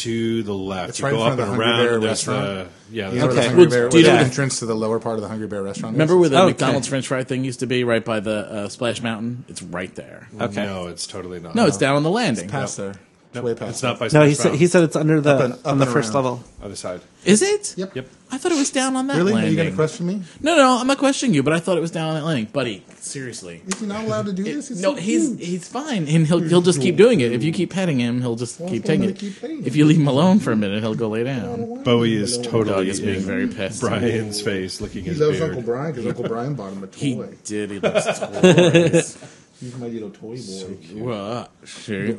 to 0.00 0.42
the 0.42 0.54
left. 0.54 0.90
It's 0.90 0.98
you 1.00 1.04
right 1.06 1.10
go 1.12 1.26
in 1.26 1.32
up 1.32 1.38
front 1.38 1.40
of 1.40 1.48
and 1.48 1.60
the 1.60 1.64
Hungry 1.64 1.66
around. 1.66 1.78
Bear 1.84 2.00
there's 2.00 2.26
restaurant. 2.28 2.44
the 2.90 2.96
yeah. 2.96 2.96
You 2.96 3.02
know 3.02 3.10
there's- 3.10 3.22
where 3.22 3.34
the 3.34 3.40
Okay. 3.40 3.46
Hungry 3.48 3.64
Well, 3.66 3.70
Bear, 3.70 3.88
do 3.88 3.98
you 3.98 4.04
where 4.04 4.12
the 4.12 4.18
know- 4.18 4.24
entrance 4.24 4.58
to 4.60 4.66
the 4.66 4.74
lower 4.74 4.98
part 5.00 5.16
of 5.16 5.22
the 5.22 5.28
Hungry 5.28 5.46
Bear 5.46 5.62
restaurant. 5.62 5.94
remember 5.94 6.14
is? 6.14 6.20
where 6.20 6.28
the 6.28 6.36
Okay. 6.38 6.46
McDonald's 6.48 6.88
French 6.88 7.06
fry 7.08 7.24
thing 7.24 7.44
used 7.44 7.60
to 7.60 7.66
be, 7.66 7.84
right 7.84 8.04
by 8.04 8.20
the 8.20 8.50
uh, 8.50 8.68
Splash 8.68 9.02
Mountain? 9.02 9.44
It's 9.48 9.62
right 9.62 9.94
there. 9.94 10.28
Okay. 10.40 10.64
No, 10.66 10.86
it's 10.88 11.06
totally 11.06 11.40
not. 11.40 11.54
No, 11.54 11.66
it's 11.66 11.76
down 11.78 11.96
on 11.96 12.02
the 12.02 12.10
landing. 12.10 12.48
past 12.48 12.76
there. 12.76 12.94
It's 13.32 13.36
Nope, 13.36 13.44
way 13.46 13.54
past. 13.54 13.70
it's 13.70 13.82
not 13.82 13.98
by. 13.98 14.08
No, 14.12 14.26
he 14.26 14.34
said 14.34 14.54
he 14.56 14.66
said 14.66 14.84
it's 14.84 14.94
under 14.94 15.18
the 15.18 15.30
Up 15.30 15.40
and- 15.40 15.52
up 15.54 15.66
on 15.66 15.78
the 15.78 15.84
and 15.86 15.92
first 15.94 16.08
around. 16.12 16.24
level. 16.24 16.44
other 16.62 16.76
side. 16.76 17.00
Is 17.24 17.40
it? 17.40 17.72
Yep. 17.78 17.96
Yep. 17.96 18.08
I 18.30 18.36
thought 18.36 18.52
it 18.52 18.58
was 18.58 18.70
down 18.70 18.94
on 18.94 19.06
that 19.06 19.16
Really? 19.16 19.32
Are 19.32 19.36
landing. 19.36 19.52
you 19.52 19.56
going 19.56 19.70
to 19.70 19.74
question 19.74 20.06
me? 20.06 20.22
no, 20.42 20.54
no, 20.56 20.78
I'm 20.78 20.86
not 20.86 20.98
questioning 20.98 21.34
you, 21.34 21.42
but 21.42 21.52
I 21.54 21.58
thought 21.60 21.78
it 21.78 21.80
was 21.80 21.90
down 21.90 22.08
on 22.10 22.14
that 22.16 22.24
landing, 22.24 22.46
buddy. 22.52 22.84
Seriously. 23.00 23.62
Is 23.66 23.80
he 23.80 23.86
not 23.86 24.04
allowed 24.04 24.26
to 24.26 24.32
do 24.34 24.42
this? 24.44 24.70
It's 24.70 24.80
No, 24.80 24.94
so 24.94 25.00
he's 25.00 25.28
cute. 25.28 25.40
he's 25.40 25.66
fine, 25.68 26.06
and 26.08 26.26
he'll 26.26 26.40
he'll 26.40 26.60
just 26.62 26.80
keep 26.82 26.96
doing 26.96 27.20
it. 27.20 27.32
If 27.32 27.42
you 27.42 27.52
keep 27.52 27.70
petting 27.72 27.98
him, 28.00 28.20
he'll 28.20 28.36
just 28.36 28.60
Well, 28.60 28.68
keep 28.68 28.82
I'm 28.82 28.86
taking 28.86 29.00
gonna 29.02 29.12
it. 29.12 29.18
keep 29.18 29.40
petting 29.40 29.58
him. 29.60 29.66
If 29.66 29.76
you 29.76 29.86
leave 29.86 29.96
him 29.98 30.08
alone 30.08 30.38
for 30.38 30.52
a 30.52 30.56
minute, 30.56 30.82
he'll 30.82 30.94
go 30.94 31.08
lay 31.08 31.24
down. 31.24 31.82
Bowie 31.84 32.14
is 32.16 32.36
Dog 32.36 32.50
totally 32.52 32.90
is 32.90 33.00
being 33.00 33.16
in 33.16 33.22
very 33.22 33.48
pissed. 33.48 33.80
Brian's 33.80 34.42
face, 34.42 34.80
licking 34.82 35.04
He 35.04 35.10
his 35.10 35.20
loves 35.20 35.38
beard. 35.38 35.50
Uncle 35.50 35.62
Brian 35.62 35.92
because 35.92 36.06
Uncle 36.06 36.24
Brian 36.28 36.54
bought 36.54 36.72
him 36.74 36.84
a 36.84 36.88
He 36.94 37.14
toy. 37.16 37.28
did. 37.44 37.70
He 37.70 37.78
loves 37.80 38.18
toys. 38.20 39.18
He's 39.60 39.76
my 39.76 39.86
little 39.86 40.10
toy 40.10 40.36
boy. 40.36 40.76
well, 41.04 41.32
uh, 41.38 41.46
sure. 41.64 42.14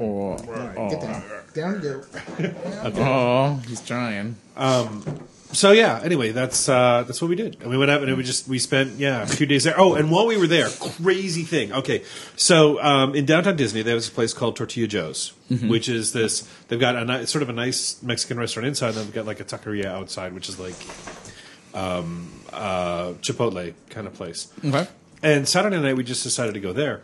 Oh, 0.00 0.30
Alright, 0.32 0.90
get 0.90 1.00
down. 1.00 1.22
Down 1.54 1.74
you 1.74 1.80
go. 1.80 2.52
oh, 2.96 3.62
he's 3.68 3.80
trying. 3.82 4.36
So 5.52 5.72
yeah. 5.72 6.00
Anyway, 6.02 6.30
that's 6.30 6.68
uh, 6.68 7.02
that's 7.06 7.20
what 7.20 7.28
we 7.28 7.34
did, 7.34 7.56
and 7.60 7.70
we 7.70 7.76
went 7.76 7.90
up 7.90 8.02
and 8.02 8.16
we 8.16 8.22
just 8.22 8.46
we 8.46 8.58
spent 8.60 8.98
yeah 8.98 9.22
a 9.22 9.26
few 9.26 9.46
days 9.46 9.64
there. 9.64 9.74
Oh, 9.76 9.94
and 9.94 10.10
while 10.10 10.26
we 10.26 10.36
were 10.36 10.46
there, 10.46 10.68
crazy 11.02 11.42
thing. 11.42 11.72
Okay, 11.72 12.04
so 12.36 12.80
um, 12.80 13.14
in 13.16 13.24
downtown 13.26 13.56
Disney, 13.56 13.82
there 13.82 13.96
was 13.96 14.06
a 14.08 14.12
place 14.12 14.32
called 14.32 14.54
Tortilla 14.56 14.86
Joe's, 14.86 15.32
which 15.48 15.88
is 15.88 16.12
this. 16.12 16.48
They've 16.68 16.78
got 16.78 16.94
a 16.94 17.04
ni- 17.04 17.26
sort 17.26 17.42
of 17.42 17.48
a 17.48 17.52
nice 17.52 18.00
Mexican 18.02 18.38
restaurant 18.38 18.68
inside, 18.68 18.94
and 18.94 18.98
they've 18.98 19.12
got 19.12 19.26
like 19.26 19.40
a 19.40 19.44
taqueria 19.44 19.86
outside, 19.86 20.34
which 20.34 20.48
is 20.48 20.60
like 20.60 20.76
um, 21.74 22.30
uh, 22.52 23.12
Chipotle 23.20 23.74
kind 23.88 24.06
of 24.06 24.14
place. 24.14 24.52
Okay. 24.64 24.86
And 25.22 25.48
Saturday 25.48 25.80
night, 25.80 25.96
we 25.96 26.04
just 26.04 26.22
decided 26.22 26.54
to 26.54 26.60
go 26.60 26.72
there. 26.72 27.02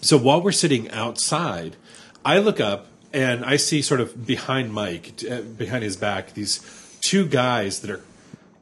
So 0.00 0.16
while 0.16 0.42
we're 0.42 0.52
sitting 0.52 0.90
outside, 0.90 1.76
I 2.24 2.38
look 2.38 2.60
up 2.60 2.86
and 3.12 3.44
I 3.44 3.56
see 3.56 3.82
sort 3.82 4.00
of 4.00 4.26
behind 4.26 4.72
Mike, 4.72 5.22
uh, 5.30 5.40
behind 5.42 5.84
his 5.84 5.96
back, 5.96 6.34
these 6.34 6.60
two 7.00 7.26
guys 7.26 7.80
that 7.80 7.90
are 7.90 8.00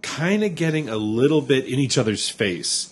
kind 0.03 0.43
of 0.45 0.55
getting 0.55 0.89
a 0.89 0.97
little 0.97 1.41
bit 1.41 1.65
in 1.67 1.79
each 1.79 1.97
other's 1.97 2.29
face. 2.29 2.89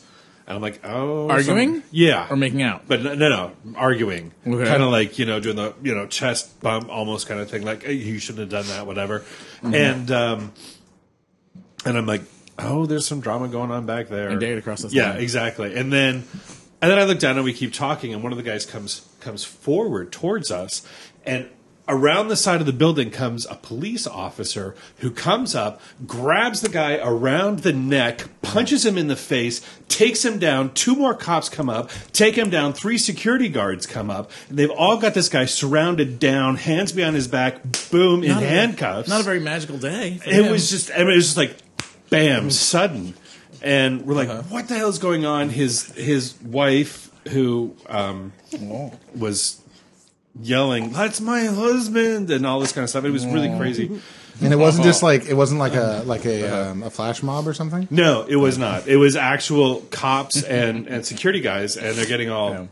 And 0.46 0.56
I'm 0.56 0.62
like, 0.62 0.80
oh, 0.84 1.28
Arguing? 1.28 1.74
some- 1.74 1.82
yeah, 1.92 2.26
Or 2.30 2.36
making 2.36 2.62
out. 2.62 2.82
but 2.88 3.02
no, 3.02 3.14
no, 3.14 3.28
no 3.28 3.52
arguing, 3.76 4.32
Okay. 4.46 4.64
kind 4.64 4.82
of 4.82 4.90
like 4.90 5.16
you 5.18 5.24
know 5.26 5.38
doing 5.38 5.54
the 5.56 5.74
you 5.82 5.94
know 5.94 6.06
chest 6.06 6.60
bump 6.60 6.88
almost 6.88 7.28
kind 7.28 7.40
of 7.40 7.48
thing, 7.48 7.62
like 7.62 7.84
hey, 7.84 7.92
you 7.92 8.18
shouldn't 8.18 8.40
have 8.40 8.64
done 8.64 8.66
that, 8.76 8.86
whatever. 8.86 9.20
Mm-hmm. 9.62 9.74
And 9.74 10.10
um, 10.10 10.52
and 11.84 11.96
I'm 11.96 12.06
like, 12.06 12.22
oh, 12.58 12.86
there's 12.86 13.06
some 13.06 13.20
drama 13.20 13.46
going 13.48 13.70
on 13.70 13.86
back 13.86 14.08
there. 14.08 14.28
And 14.28 14.40
David 14.40 14.58
across 14.58 14.82
the 14.82 14.88
yeah, 14.88 15.10
line. 15.10 15.20
exactly. 15.20 15.76
And 15.76 15.92
then 15.92 16.24
and 16.82 16.90
then 16.90 16.98
I 16.98 17.04
look 17.04 17.18
down 17.18 17.36
and 17.36 17.44
we 17.44 17.52
keep 17.52 17.72
talking, 17.72 18.12
and 18.14 18.22
one 18.22 18.32
of 18.32 18.38
the 18.38 18.44
guys 18.44 18.64
comes 18.66 19.06
comes 19.20 19.44
forward 19.44 20.12
towards 20.12 20.50
us, 20.50 20.86
and 21.24 21.48
around 21.88 22.28
the 22.28 22.36
side 22.36 22.60
of 22.60 22.66
the 22.66 22.72
building 22.72 23.10
comes 23.10 23.44
a 23.46 23.54
police 23.56 24.06
officer 24.06 24.76
who 24.98 25.10
comes 25.10 25.56
up, 25.56 25.80
grabs 26.06 26.60
the 26.60 26.68
guy 26.68 26.96
around 27.02 27.60
the 27.60 27.72
neck, 27.72 28.22
punches 28.42 28.86
him 28.86 28.96
in 28.96 29.08
the 29.08 29.16
face, 29.16 29.60
takes 29.88 30.24
him 30.24 30.38
down. 30.38 30.72
Two 30.72 30.94
more 30.94 31.14
cops 31.14 31.48
come 31.48 31.68
up, 31.68 31.90
take 32.12 32.36
him 32.38 32.48
down. 32.48 32.72
Three 32.74 32.96
security 32.96 33.48
guards 33.48 33.86
come 33.86 34.08
up, 34.08 34.30
and 34.48 34.56
they've 34.56 34.70
all 34.70 34.98
got 34.98 35.14
this 35.14 35.28
guy 35.28 35.46
surrounded 35.46 36.20
down, 36.20 36.56
hands 36.56 36.92
behind 36.92 37.16
his 37.16 37.26
back, 37.26 37.60
boom, 37.90 38.22
in 38.22 38.30
Not 38.30 38.42
a- 38.44 38.46
handcuffs. 38.46 39.08
Not 39.08 39.20
a 39.20 39.24
very 39.24 39.40
magical 39.40 39.76
day. 39.78 40.18
for 40.22 40.28
It 40.30 40.44
him. 40.44 40.52
was 40.52 40.70
just, 40.70 40.92
I 40.92 40.98
mean, 40.98 41.10
it 41.10 41.16
was 41.16 41.24
just 41.34 41.36
like, 41.36 41.56
bam, 42.08 42.50
sudden, 42.52 43.14
and 43.62 44.06
we're 44.06 44.14
like, 44.14 44.28
Uh-huh. 44.28 44.42
what 44.48 44.68
the 44.68 44.74
hell 44.74 44.88
is 44.88 44.98
going 44.98 45.24
on? 45.26 45.48
His 45.50 45.86
his 45.92 46.34
wife, 46.42 47.10
who 47.28 47.74
um, 47.88 48.32
was 49.16 49.60
yelling, 50.40 50.90
"That's 50.92 51.20
my 51.20 51.44
husband," 51.46 52.30
and 52.30 52.46
all 52.46 52.60
this 52.60 52.72
kind 52.72 52.82
of 52.84 52.90
stuff. 52.90 53.04
It 53.04 53.10
was 53.10 53.26
really 53.26 53.54
crazy. 53.56 54.00
And 54.42 54.52
it 54.54 54.56
wasn't 54.56 54.84
just 54.86 55.02
like 55.02 55.26
it 55.26 55.34
wasn't 55.34 55.60
like 55.60 55.74
a 55.74 56.02
like 56.06 56.24
a 56.24 56.70
um, 56.70 56.82
a 56.82 56.90
flash 56.90 57.22
mob 57.22 57.46
or 57.46 57.52
something. 57.52 57.86
No, 57.90 58.24
it 58.28 58.36
was 58.36 58.56
not. 58.56 58.86
It 58.88 58.96
was 58.96 59.14
actual 59.16 59.80
cops 59.90 60.42
and 60.42 60.86
and 60.86 61.04
security 61.04 61.40
guys, 61.40 61.76
and 61.76 61.94
they're 61.96 62.06
getting 62.06 62.30
all. 62.30 62.68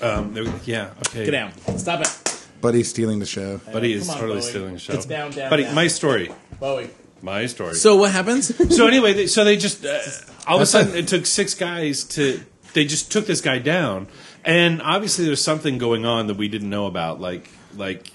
Um, 0.00 0.34
they're- 0.34 0.52
yeah. 0.64 0.90
Okay. 1.08 1.24
Get 1.26 1.30
down. 1.30 1.78
Stop 1.78 2.00
it. 2.00 2.46
Buddy 2.60 2.82
stealing 2.82 3.20
the 3.20 3.26
show. 3.26 3.58
Buddy 3.72 3.92
is 3.92 4.08
on, 4.08 4.16
totally 4.16 4.40
Bowie. 4.40 4.48
stealing 4.50 4.72
the 4.74 4.78
show. 4.80 4.94
It's 4.94 5.06
down, 5.06 5.30
down, 5.30 5.50
Buddy, 5.50 5.64
down. 5.64 5.74
my 5.74 5.86
story. 5.86 6.32
Bowie. 6.58 6.90
My 7.24 7.46
story. 7.46 7.74
So 7.74 7.96
what 7.96 8.12
happens? 8.12 8.54
So 8.76 8.86
anyway, 8.86 9.14
they, 9.14 9.26
so 9.28 9.44
they 9.44 9.56
just 9.56 9.82
uh, 9.86 9.98
all 10.46 10.56
of 10.56 10.62
a 10.62 10.66
sudden 10.66 10.94
it 10.94 11.08
took 11.08 11.24
six 11.24 11.54
guys 11.54 12.04
to 12.04 12.38
they 12.74 12.84
just 12.84 13.10
took 13.10 13.24
this 13.24 13.40
guy 13.40 13.58
down, 13.60 14.08
and 14.44 14.82
obviously 14.82 15.24
there's 15.24 15.42
something 15.42 15.78
going 15.78 16.04
on 16.04 16.26
that 16.26 16.36
we 16.36 16.48
didn't 16.48 16.68
know 16.68 16.84
about, 16.84 17.22
like 17.22 17.48
like 17.76 18.10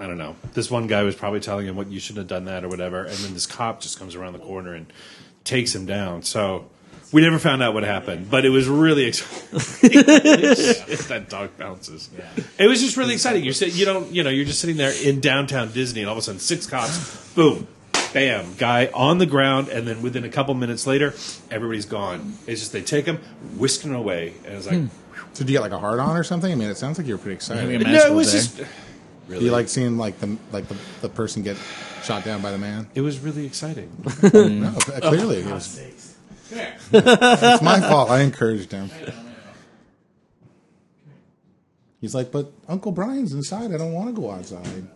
I 0.00 0.06
don't 0.06 0.16
know. 0.16 0.36
This 0.54 0.70
one 0.70 0.86
guy 0.86 1.02
was 1.02 1.16
probably 1.16 1.40
telling 1.40 1.66
him 1.66 1.76
what 1.76 1.88
you 1.88 2.00
shouldn't 2.00 2.20
have 2.20 2.28
done 2.28 2.46
that 2.46 2.64
or 2.64 2.68
whatever, 2.68 3.04
and 3.04 3.14
then 3.16 3.34
this 3.34 3.44
cop 3.44 3.82
just 3.82 3.98
comes 3.98 4.14
around 4.14 4.32
the 4.32 4.38
corner 4.38 4.72
and 4.72 4.90
takes 5.44 5.74
him 5.74 5.84
down. 5.84 6.22
So. 6.22 6.70
We 7.10 7.22
never 7.22 7.38
found 7.38 7.62
out 7.62 7.72
what 7.72 7.84
happened, 7.84 8.30
but 8.30 8.44
it 8.44 8.50
was 8.50 8.68
really 8.68 9.06
exciting. 9.06 9.48
that 11.08 11.26
dog 11.30 11.56
bounces. 11.56 12.10
It 12.58 12.66
was 12.66 12.82
just 12.82 12.98
really 12.98 13.14
exciting. 13.14 13.44
You're 13.44 13.54
sitting, 13.54 13.74
you 13.76 13.86
don't, 13.86 14.12
you 14.12 14.22
know, 14.22 14.28
you're 14.28 14.44
just 14.44 14.60
sitting 14.60 14.76
there 14.76 14.92
in 15.02 15.20
downtown 15.20 15.72
Disney, 15.72 16.02
and 16.02 16.10
all 16.10 16.16
of 16.16 16.18
a 16.18 16.22
sudden, 16.22 16.38
six 16.38 16.66
cops, 16.66 17.32
boom, 17.32 17.66
bam, 18.12 18.54
guy 18.56 18.90
on 18.94 19.18
the 19.18 19.26
ground, 19.26 19.68
and 19.68 19.86
then 19.86 20.02
within 20.02 20.24
a 20.24 20.28
couple 20.28 20.54
minutes 20.54 20.86
later, 20.86 21.14
everybody's 21.50 21.86
gone. 21.86 22.34
It's 22.46 22.60
just 22.60 22.72
they 22.72 22.82
take 22.82 23.06
him, 23.06 23.18
whisk 23.56 23.82
him 23.82 23.94
away, 23.94 24.34
and 24.44 24.54
it's 24.54 24.66
like, 24.66 24.76
hmm. 24.76 24.86
So 25.32 25.44
did 25.44 25.50
you 25.50 25.56
get 25.56 25.62
like 25.62 25.72
a 25.72 25.78
hard 25.78 26.00
on 26.00 26.16
or 26.16 26.24
something? 26.24 26.50
I 26.50 26.54
mean, 26.54 26.68
it 26.68 26.76
sounds 26.76 26.98
like 26.98 27.06
you 27.06 27.14
were 27.14 27.18
pretty 27.18 27.34
excited. 27.34 27.70
Yeah, 27.70 27.92
no, 27.92 28.06
it 28.06 28.14
was 28.14 28.32
day. 28.32 28.38
just 28.38 28.62
really, 29.28 29.44
you 29.44 29.50
like 29.52 29.68
seeing 29.68 29.96
like 29.96 30.18
the 30.20 30.36
like 30.52 30.66
the, 30.68 30.76
the 31.00 31.08
person 31.08 31.42
get 31.42 31.56
shot 32.02 32.24
down 32.24 32.40
by 32.40 32.50
the 32.50 32.58
man? 32.58 32.88
it 32.94 33.02
was 33.02 33.18
really 33.20 33.46
exciting. 33.46 33.90
No, 34.32 34.68
uh, 34.68 35.00
clearly 35.00 35.38
it 35.38 35.46
was. 35.46 35.80
It's 36.50 37.62
my 37.62 37.80
fault. 37.80 38.10
I 38.10 38.22
encouraged 38.22 38.72
him. 38.72 38.90
He's 42.00 42.14
like, 42.14 42.30
but 42.32 42.52
Uncle 42.68 42.92
Brian's 42.92 43.32
inside. 43.32 43.72
I 43.72 43.76
don't 43.76 43.92
want 43.92 44.14
to 44.14 44.20
go 44.20 44.30
outside. 44.30 44.88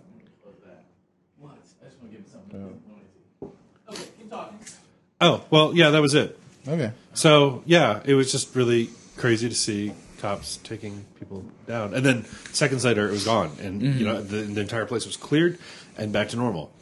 Oh 5.22 5.44
well, 5.50 5.76
yeah, 5.76 5.90
that 5.90 6.02
was 6.02 6.14
it. 6.14 6.38
Okay. 6.66 6.92
So 7.14 7.62
yeah, 7.66 8.00
it 8.04 8.14
was 8.14 8.30
just 8.32 8.54
really 8.54 8.90
crazy 9.16 9.48
to 9.48 9.54
see 9.54 9.92
cops 10.18 10.58
taking 10.58 11.04
people 11.18 11.44
down, 11.66 11.94
and 11.94 12.04
then 12.04 12.24
seconds 12.52 12.84
later, 12.84 13.08
it 13.08 13.12
was 13.12 13.24
gone, 13.24 13.50
and 13.60 13.82
you 13.82 14.04
know 14.04 14.22
the, 14.22 14.36
the 14.42 14.60
entire 14.60 14.86
place 14.86 15.06
was 15.06 15.16
cleared 15.16 15.58
and 15.96 16.12
back 16.12 16.28
to 16.30 16.36
normal. 16.36 16.72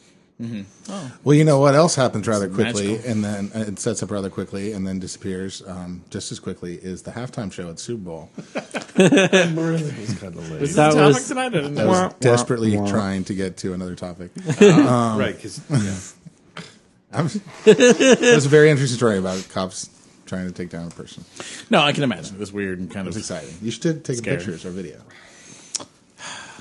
Oh. 0.89 1.13
Well, 1.23 1.37
you 1.37 1.45
know 1.45 1.59
what 1.59 1.75
else 1.75 1.95
happens 1.95 2.27
rather 2.27 2.49
quickly, 2.49 2.93
magical. 2.93 3.11
and 3.11 3.25
then 3.25 3.51
uh, 3.55 3.69
it 3.69 3.79
sets 3.79 4.03
up 4.03 4.11
rather 4.11 4.31
quickly, 4.31 4.73
and 4.73 4.87
then 4.87 4.99
disappears 4.99 5.63
um, 5.67 6.03
just 6.09 6.33
as 6.33 6.41
quickly 6.41 6.77
is 6.77 7.03
the 7.03 7.11
halftime 7.11 7.53
show 7.53 7.69
at 7.69 7.79
Super 7.79 8.03
Bowl. 8.05 8.31
It 8.97 9.55
was 9.55 10.19
kind 10.19 10.35
of 10.35 10.51
late, 10.51 10.71
That 10.71 10.95
was 10.95 11.29
tonight? 11.29 11.47
I 11.47 11.49
didn't 11.51 11.79
I 11.79 11.83
know. 11.83 11.89
was 11.89 11.99
Wah, 11.99 12.07
wah, 12.09 12.15
desperately 12.21 12.77
trying 12.89 13.25
to 13.25 13.35
get 13.35 13.59
to 13.59 13.73
another 13.73 13.95
topic. 13.95 14.31
right? 14.61 15.33
Because 15.35 15.61
yeah. 15.71 16.20
I'm, 17.13 17.29
there's 17.65 18.47
a 18.47 18.49
very 18.49 18.71
interesting 18.71 18.97
story 18.97 19.19
about 19.19 19.47
cops 19.51 19.91
trying 20.27 20.47
to 20.47 20.53
take 20.53 20.71
down 20.71 20.87
a 20.87 20.91
person. 20.91 21.25
No, 21.69 21.81
I 21.81 21.93
can 21.93 22.05
imagine. 22.05 22.37
It 22.37 22.41
was 22.41 22.53
weird 22.53 22.79
and 22.79 22.91
kind 22.91 23.09
It's 23.09 23.17
of 23.17 23.21
exciting. 23.23 23.55
You 23.63 23.71
should 23.73 24.05
take 24.05 24.19
Scary. 24.19 24.37
pictures 24.37 24.65
or 24.65 24.71
video. 24.71 25.01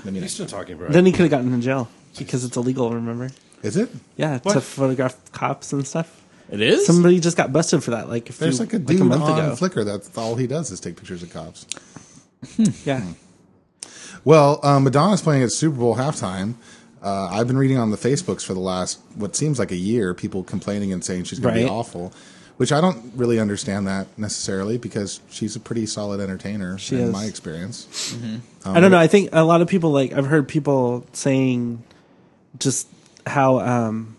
Let 0.03 0.06
me 0.06 0.12
know. 0.13 0.22
he's 0.22 0.34
still 0.34 0.46
talking, 0.48 0.77
bro. 0.77 0.89
Then 0.89 1.06
he 1.06 1.12
could 1.12 1.22
have 1.22 1.29
gotten 1.32 1.53
in 1.53 1.62
jail 1.62 1.88
because 2.18 2.44
it's 2.46 2.58
illegal. 2.58 2.91
Remember? 2.91 3.29
Is 3.62 3.75
it? 3.77 3.89
Yeah, 4.18 4.38
to 4.39 4.44
What? 4.44 4.63
photograph 4.63 5.18
cops 5.34 5.74
and 5.74 5.86
stuff. 5.86 6.15
It 6.50 6.62
is. 6.62 6.86
Somebody 6.88 7.20
just 7.20 7.38
got 7.38 7.53
busted 7.53 7.84
for 7.84 7.91
that. 7.91 8.10
Like 8.10 8.29
a 8.29 8.34
few, 8.34 8.46
There's 8.46 8.60
like 8.60 8.74
a 8.74 8.79
dude 8.79 9.01
month 9.01 9.22
on 9.22 9.38
ago. 9.38 9.56
Flickr. 9.56 9.86
That's 9.86 10.18
all 10.18 10.36
he 10.36 10.48
does 10.48 10.72
is 10.72 10.79
take 10.79 10.96
pictures 10.96 11.22
of 11.22 11.32
cops. 11.32 11.68
Yeah, 12.86 13.03
Well, 14.24 14.60
um, 14.63 14.86
Madonna's 14.86 15.22
playing 15.22 15.44
at 15.44 15.51
Super 15.51 15.75
Bowl 15.77 15.96
halftime. 15.98 16.53
Uh, 17.01 17.27
I've 17.32 17.48
been 17.48 17.58
reading 17.58 17.77
on 17.77 17.91
the 17.91 17.98
Facebooks 17.98 18.44
for 18.46 18.53
the 18.53 18.60
last 18.60 19.00
what 19.15 19.36
seems 19.36 19.58
like 19.60 19.72
a 19.72 19.75
year, 19.77 20.13
people 20.13 20.44
complaining 20.44 20.91
and 20.91 21.03
saying 21.03 21.24
she's 21.25 21.39
going 21.39 21.53
to 21.56 21.62
be 21.62 21.68
awful, 21.68 22.12
which 22.58 22.72
I 22.74 22.82
don't 22.82 23.13
really 23.15 23.39
understand 23.39 23.88
that 23.88 24.08
necessarily 24.18 24.77
because 24.77 25.22
she's 25.29 25.56
a 25.56 25.60
pretty 25.62 25.86
solid 25.86 26.20
entertainer 26.20 26.77
She 26.77 26.96
in 26.96 27.01
is. 27.03 27.12
my 27.13 27.25
experience. 27.25 28.15
I 28.65 28.79
don't 28.82 28.91
know. 28.91 29.00
I 29.00 29.08
think 29.08 29.29
a 29.32 29.44
lot 29.46 29.62
of 29.62 29.68
people 29.70 29.91
like 29.91 30.12
I've 30.12 30.25
heard 30.27 30.48
people 30.50 31.06
saying 31.13 31.84
just 32.58 32.88
how 33.25 33.60
um 33.60 34.18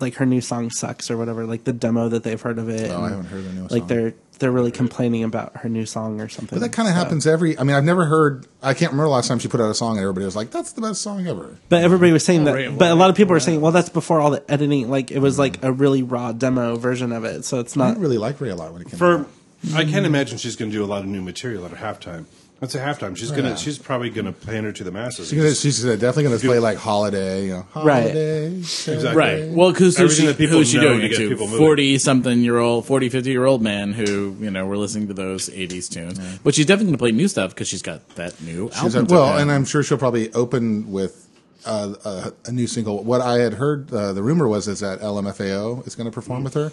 like 0.00 0.14
her 0.14 0.26
new 0.26 0.40
song 0.40 0.70
sucks 0.70 1.10
or 1.10 1.16
whatever. 1.16 1.44
Like 1.46 1.64
the 1.64 1.72
demo 1.72 2.08
that 2.08 2.22
they've 2.22 2.40
heard 2.40 2.58
of 2.58 2.68
it. 2.68 2.90
Oh, 2.90 2.96
and, 2.96 3.04
I 3.04 3.08
haven't 3.10 3.26
heard 3.26 3.44
the 3.44 3.52
new 3.52 3.62
Like 3.62 3.70
song. 3.80 3.86
they're 3.88 4.14
they're 4.38 4.50
really 4.52 4.70
complaining 4.70 5.22
about 5.24 5.56
her 5.58 5.68
new 5.68 5.86
song 5.86 6.20
or 6.20 6.28
something. 6.28 6.58
But 6.58 6.64
that 6.64 6.72
kind 6.72 6.88
of 6.88 6.94
So- 6.94 6.98
happens 6.98 7.26
every. 7.26 7.58
I 7.58 7.62
mean, 7.64 7.76
I've 7.76 7.84
never 7.84 8.04
heard. 8.06 8.46
I 8.62 8.74
can't 8.74 8.92
remember 8.92 9.08
the 9.08 9.14
last 9.14 9.28
time 9.28 9.38
she 9.38 9.48
put 9.48 9.60
out 9.60 9.70
a 9.70 9.74
song 9.74 9.92
and 9.96 10.00
everybody 10.02 10.24
was 10.26 10.36
like, 10.36 10.50
"That's 10.50 10.72
the 10.72 10.80
best 10.80 11.02
song 11.02 11.26
ever." 11.26 11.56
But 11.68 11.82
everybody 11.82 12.12
was 12.12 12.24
saying 12.24 12.44
that. 12.44 12.54
right, 12.54 12.76
but 12.78 12.90
a 12.90 12.94
lot 12.94 13.10
of 13.10 13.16
people 13.16 13.32
were 13.32 13.40
saying, 13.40 13.60
well, 13.60 13.72
that's 13.72 13.88
before 13.88 14.20
all 14.20 14.30
the 14.30 14.42
editing. 14.50 14.90
Like 14.90 15.10
it 15.10 15.18
was 15.20 15.38
like 15.38 15.62
a 15.62 15.72
really 15.72 16.02
raw 16.02 16.32
demo 16.32 16.76
version 16.76 17.12
of 17.12 17.24
it. 17.24 17.44
So 17.44 17.60
it's 17.60 17.76
I 17.76 17.80
not. 17.80 17.88
didn't 17.90 18.02
really 18.02 18.18
like 18.18 18.40
Ray 18.40 18.50
a 18.50 18.56
lot 18.56 18.72
when 18.72 18.82
it 18.82 18.88
came 18.90 18.98
For 18.98 19.18
out. 19.20 19.28
I 19.74 19.84
can't 19.84 20.04
imagine 20.06 20.36
she's 20.38 20.56
going 20.56 20.70
to 20.70 20.76
do 20.76 20.84
a 20.84 20.86
lot 20.86 21.02
of 21.02 21.06
new 21.08 21.22
material 21.22 21.64
at 21.64 21.70
her 21.70 21.76
halftime. 21.94 22.24
That's 22.60 22.74
a 22.76 22.78
halftime. 22.78 23.14
She's 23.16 23.30
gonna. 23.30 23.50
Yeah. 23.50 23.54
She's 23.56 23.78
probably 23.78 24.08
gonna 24.10 24.32
pander 24.32 24.72
to 24.72 24.84
the 24.84 24.90
masses. 24.92 25.28
She's, 25.28 25.36
gonna, 25.38 25.54
she's 25.54 25.82
definitely 25.82 26.22
going 26.22 26.38
to 26.38 26.46
play 26.46 26.58
like 26.60 26.78
"Holiday," 26.78 27.46
you 27.46 27.50
know, 27.54 27.66
Right. 27.74 28.02
"Holiday." 28.02 28.46
Exactly. 28.56 29.14
Right. 29.14 29.48
Well, 29.50 29.70
because 29.72 29.98
who's 29.98 30.18
Everything 30.18 30.22
she, 30.22 30.26
that 30.28 30.38
people 30.38 30.58
who's 30.58 30.70
she 30.70 30.76
know 30.78 30.82
doing 30.84 31.00
to 31.00 31.06
it 31.06 31.08
get 31.10 31.18
to? 31.18 31.28
people 31.28 31.46
moving. 31.46 31.58
40 31.58 31.98
something 31.98 32.38
year 32.40 32.58
old, 32.58 32.86
40, 32.86 33.08
50 33.10 33.30
year 33.30 33.44
old 33.44 33.60
man 33.60 33.92
who, 33.92 34.36
you 34.40 34.50
know, 34.50 34.64
we're 34.66 34.76
listening 34.78 35.08
to 35.08 35.14
those 35.14 35.50
80s 35.50 35.90
tunes. 35.90 36.18
But 36.38 36.54
she's 36.54 36.64
definitely 36.64 36.86
going 36.92 36.98
to 36.98 37.02
play 37.02 37.12
new 37.12 37.28
stuff 37.28 37.50
because 37.50 37.68
she's 37.68 37.82
got 37.82 38.08
that 38.14 38.40
new 38.40 38.70
She's 38.72 38.78
album. 38.94 39.04
a- 39.04 39.08
to 39.08 39.14
well, 39.14 39.32
come. 39.32 39.40
and 39.42 39.52
I'm 39.52 39.64
sure 39.66 39.82
she'll 39.82 39.98
probably 39.98 40.32
open 40.32 40.90
with 40.90 41.28
uh, 41.66 41.94
a, 42.04 42.32
a 42.48 42.52
new 42.52 42.66
single. 42.68 43.02
What 43.04 43.20
I 43.20 43.38
had 43.40 43.54
heard, 43.54 43.92
uh, 43.92 44.12
the 44.14 44.22
rumor 44.22 44.48
was 44.48 44.68
is 44.68 44.80
that 44.80 45.00
LMFAO 45.00 45.86
is 45.86 45.94
going 45.96 46.06
to 46.06 46.12
perform 46.12 46.44
with 46.44 46.54
her, 46.54 46.72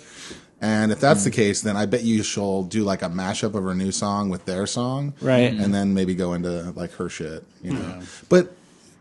and 0.61 0.91
if 0.91 0.99
that's 0.99 1.23
the 1.23 1.31
mm. 1.31 1.35
case, 1.35 1.61
then 1.61 1.75
I 1.75 1.87
bet 1.87 2.03
you 2.03 2.21
she'll 2.23 2.63
do 2.63 2.83
like 2.83 3.01
a 3.01 3.09
mashup 3.09 3.55
of 3.55 3.63
her 3.63 3.73
new 3.73 3.91
song 3.91 4.29
with 4.29 4.45
their 4.45 4.67
song, 4.67 5.13
Right. 5.19 5.51
And 5.51 5.73
then 5.73 5.93
maybe 5.93 6.13
go 6.15 6.33
into 6.33 6.71
like 6.71 6.91
her 6.93 7.09
shit, 7.09 7.43
you 7.63 7.73
know. 7.73 8.01
But 8.29 8.55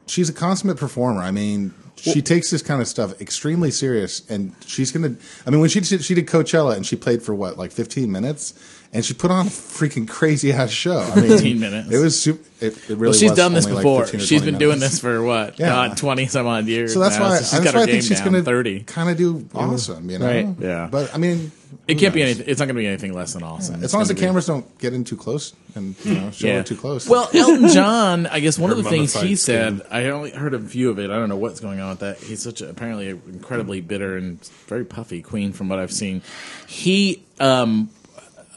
she's 0.07 0.29
a 0.29 0.33
consummate 0.33 0.79
performer. 0.79 1.23
I 1.23 1.31
mean. 1.31 1.75
She 1.97 2.23
takes 2.23 2.51
this 2.51 2.63
kind 2.63 2.81
of 2.81 2.89
stuff 2.89 3.21
extremely 3.21 3.71
serious, 3.71 4.27
and 4.31 4.55
she's 4.65 4.91
gonna. 4.91 5.17
I 5.47 5.51
mean, 5.51 5.61
when 5.61 5.69
she 5.69 5.81
did, 5.81 6.03
she 6.03 6.15
did 6.15 6.27
Coachella 6.27 6.75
and 6.75 6.87
she 6.87 6.97
played 6.97 7.23
for 7.23 7.35
what, 7.35 7.59
like 7.59 7.73
fifteen 7.73 8.11
minutes, 8.11 8.55
and 8.93 9.05
she 9.05 9.15
put 9.15 9.31
on 9.31 9.47
a 9.47 9.51
freaking 9.51 10.09
crazy 10.09 10.53
ass 10.53 10.71
show. 10.71 10.99
I 10.99 11.15
mean, 11.21 11.29
15 11.31 11.61
minutes. 11.61 11.91
It 11.93 11.99
was 11.99 12.21
super. 12.21 12.43
It, 12.61 12.77
it 12.77 12.89
really 12.91 13.01
well, 13.03 13.13
she's 13.13 13.31
was 13.31 13.39
done 13.39 13.55
this 13.55 13.65
only 13.67 13.77
like 13.77 13.83
before. 13.85 14.03
15 14.05 14.21
or 14.21 14.23
she's 14.25 14.41
20 14.43 14.51
been 14.51 14.59
doing 14.61 14.81
this 14.81 14.99
for 15.01 15.23
what? 15.23 15.59
Yeah. 15.59 15.69
God, 15.89 15.97
20 15.97 16.27
some 16.27 16.47
odd 16.47 16.67
years. 16.67 16.93
So 16.93 16.99
that's 17.01 17.17
now, 17.17 17.29
why. 17.29 17.39
she's 17.39 17.51
that's 17.53 17.65
got 17.65 17.75
why 17.75 17.81
her 17.81 17.85
I 17.85 17.87
think 17.87 18.03
game 18.03 18.09
she's 18.09 18.21
going 18.21 18.33
to 18.35 18.43
30. 18.43 18.81
kind 18.81 19.09
of 19.09 19.17
do 19.17 19.49
awesome. 19.55 20.11
You 20.11 20.19
know, 20.19 20.27
Right. 20.27 20.49
Yeah. 20.59 20.89
But 20.91 21.15
I 21.15 21.19
mean, 21.19 21.53
It 21.89 21.95
can't 21.95 22.13
be 22.13 22.21
knows? 22.21 22.31
anything. 22.31 22.47
It's 22.49 22.59
not 22.59 22.67
going 22.67 22.75
to 22.75 22.81
be 22.81 22.87
anything 22.87 23.15
less 23.15 23.33
than 23.33 23.43
awesome. 23.45 23.83
As 23.83 23.95
long 23.95 24.03
as 24.03 24.09
the 24.09 24.15
cameras 24.15 24.47
don't 24.47 24.77
get 24.79 24.93
in 24.93 25.05
too 25.05 25.17
close 25.17 25.55
and 25.75 25.95
you 26.05 26.15
know 26.17 26.31
show 26.33 26.49
it 26.49 26.67
too 26.67 26.77
close. 26.77 27.09
Well, 27.09 27.31
Elton 27.35 27.69
John, 27.69 28.27
I 28.27 28.41
guess 28.41 28.59
one 28.59 28.71
of 28.73 28.77
the 28.77 28.83
things 28.91 29.15
he 29.15 29.37
said, 29.37 29.79
skin. 29.79 29.87
I 29.91 30.07
only 30.07 30.33
heard 30.33 30.53
a 30.53 30.59
few 30.59 30.91
of 30.91 30.99
it. 30.99 31.11
I 31.11 31.15
don't 31.15 31.29
know 31.29 31.37
what's 31.39 31.61
going 31.61 31.81
on 31.81 31.91
with 31.91 32.01
that. 32.01 32.19
He's 32.19 32.43
such 32.43 32.61
a, 32.61 32.69
apparently 32.69 33.09
an 33.09 33.23
incredibly 33.29 33.81
bitter 33.81 34.17
and 34.17 34.45
very 34.67 34.85
puffy 34.85 35.23
queen 35.23 35.53
from 35.53 35.69
what 35.69 35.79
I've 35.79 35.93
seen. 35.93 36.21
He 36.67 37.23
um, 37.39 37.89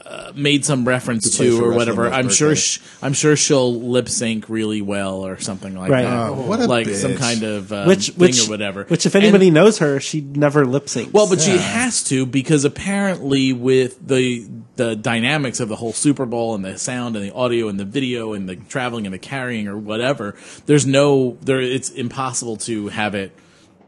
uh, 0.06 0.32
made 0.36 0.66
some 0.66 0.86
reference 0.88 1.26
Who 1.26 1.38
plays 1.38 1.58
to 1.60 1.66
or 1.66 1.74
whatever. 1.74 2.08
I'm 2.12 2.30
sure. 2.30 2.50
birthday. 2.50 2.60
Sh- 2.62 2.80
I'm 3.02 3.14
sure 3.14 3.36
she'll 3.36 3.74
lip 3.74 4.10
sync 4.10 4.50
really 4.50 4.82
well 4.82 5.26
or 5.26 5.40
something 5.40 5.76
like 5.76 5.90
Right. 5.92 6.04
that. 6.04 6.30
Oh, 6.30 6.34
what 6.48 6.60
a 6.60 6.66
like 6.68 6.90
some 6.90 7.16
kind 7.16 7.44
of 7.44 7.72
um, 7.72 7.88
which 7.88 8.10
thing 8.10 8.20
which 8.20 8.48
or 8.48 8.50
whatever. 8.50 8.84
Which, 8.86 9.06
if 9.06 9.16
And- 9.16 9.24
anybody 9.24 9.50
knows 9.50 9.78
her, 9.80 10.00
she 10.00 10.20
never 10.22 10.66
lip 10.66 10.86
syncs. 10.88 11.14
well, 11.14 11.30
but 11.30 11.40
she 11.42 11.58
has 11.58 12.04
to 12.06 12.26
because 12.26 12.66
apparently 12.66 13.54
with 13.54 14.06
the 14.06 14.46
the 14.76 14.96
dynamics 14.96 15.60
of 15.60 15.70
the 15.70 15.76
whole 15.76 15.94
Super 15.94 16.26
Bowl 16.26 16.56
and 16.56 16.66
the 16.66 16.78
sound 16.80 17.16
and 17.16 17.24
the 17.24 17.34
audio 17.34 17.68
and 17.70 17.80
the 17.80 17.86
video 17.86 18.34
and 18.34 18.50
the 18.50 18.56
traveling 18.56 19.06
and 19.06 19.14
the 19.14 19.20
carrying 19.20 19.68
or 19.68 19.78
whatever, 19.78 20.36
there's 20.66 20.86
no 20.86 21.38
there. 21.44 21.62
It's 21.62 21.90
impossible 21.92 22.58
to 22.58 22.88
have 22.90 23.14
it, 23.16 23.32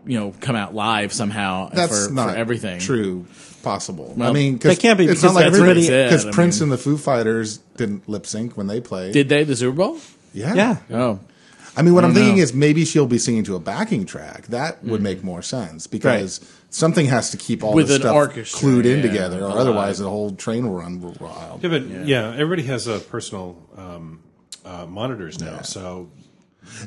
you 0.06 0.20
know, 0.20 0.34
come 0.42 0.56
out 0.56 0.74
live 0.76 1.12
somehow 1.14 1.70
that's 1.74 2.08
for, 2.08 2.14
not 2.14 2.32
for 2.32 2.36
everything. 2.36 2.80
True, 2.80 3.26
possible. 3.64 4.14
I 4.16 4.20
Well, 4.20 4.34
mean, 4.34 4.58
that 4.60 4.80
can't 4.80 4.98
be 4.98 5.06
It's 5.06 5.24
not 5.24 5.34
like 5.36 5.46
everybody- 5.46 5.82
That's 5.82 5.90
what 5.90 5.98
it 6.00 6.04
because 6.10 6.22
said, 6.24 6.34
Prince 6.34 6.58
mean. 6.58 6.64
and 6.64 6.72
the 6.72 6.78
Foo 6.78 6.98
Fighters 6.98 7.58
didn't 7.78 8.08
lip 8.08 8.26
sync 8.26 8.56
when 8.58 8.68
they 8.68 8.80
played. 8.82 9.14
Did 9.14 9.30
they 9.30 9.44
the 9.44 9.56
Super 9.56 9.76
Bowl? 9.78 9.98
yeah, 10.34 10.54
yeah, 10.54 10.78
Oh, 10.92 11.20
I 11.78 11.82
mean, 11.82 11.94
what 11.94 12.06
I'm 12.06 12.14
thinking 12.14 12.38
know. 12.38 12.42
is 12.44 12.54
maybe 12.54 12.86
she'll 12.86 13.06
be 13.08 13.18
singing 13.18 13.44
to 13.46 13.56
a 13.56 13.60
backing 13.60 14.06
track. 14.06 14.48
That 14.48 14.84
would 14.86 15.02
make 15.02 15.24
more 15.26 15.42
sense 15.42 15.88
because 15.88 16.40
something 16.70 17.06
has 17.08 17.32
to 17.32 17.38
keep 17.38 17.64
all 17.66 17.74
With 17.74 17.88
this 17.88 17.98
an 17.98 18.02
stuff 18.04 18.16
orchestra, 18.16 18.60
clued 18.70 18.86
in 18.86 18.98
yeah, 18.98 19.02
together, 19.02 19.44
or 19.44 19.58
otherwise 19.58 19.98
the 20.00 20.10
whole 20.10 20.32
train 20.36 20.68
will 20.70 20.78
run 20.80 21.02
wild. 21.20 21.62
Yeah, 21.64 21.70
but 21.70 21.88
yeah, 22.08 22.32
everybody 22.32 22.64
has 22.64 22.88
a 22.88 23.00
personal 23.00 23.58
um, 23.78 24.20
uh, 24.64 24.86
monitors 24.86 25.40
now, 25.42 25.56
Yeah. 25.56 25.62
so 25.64 26.10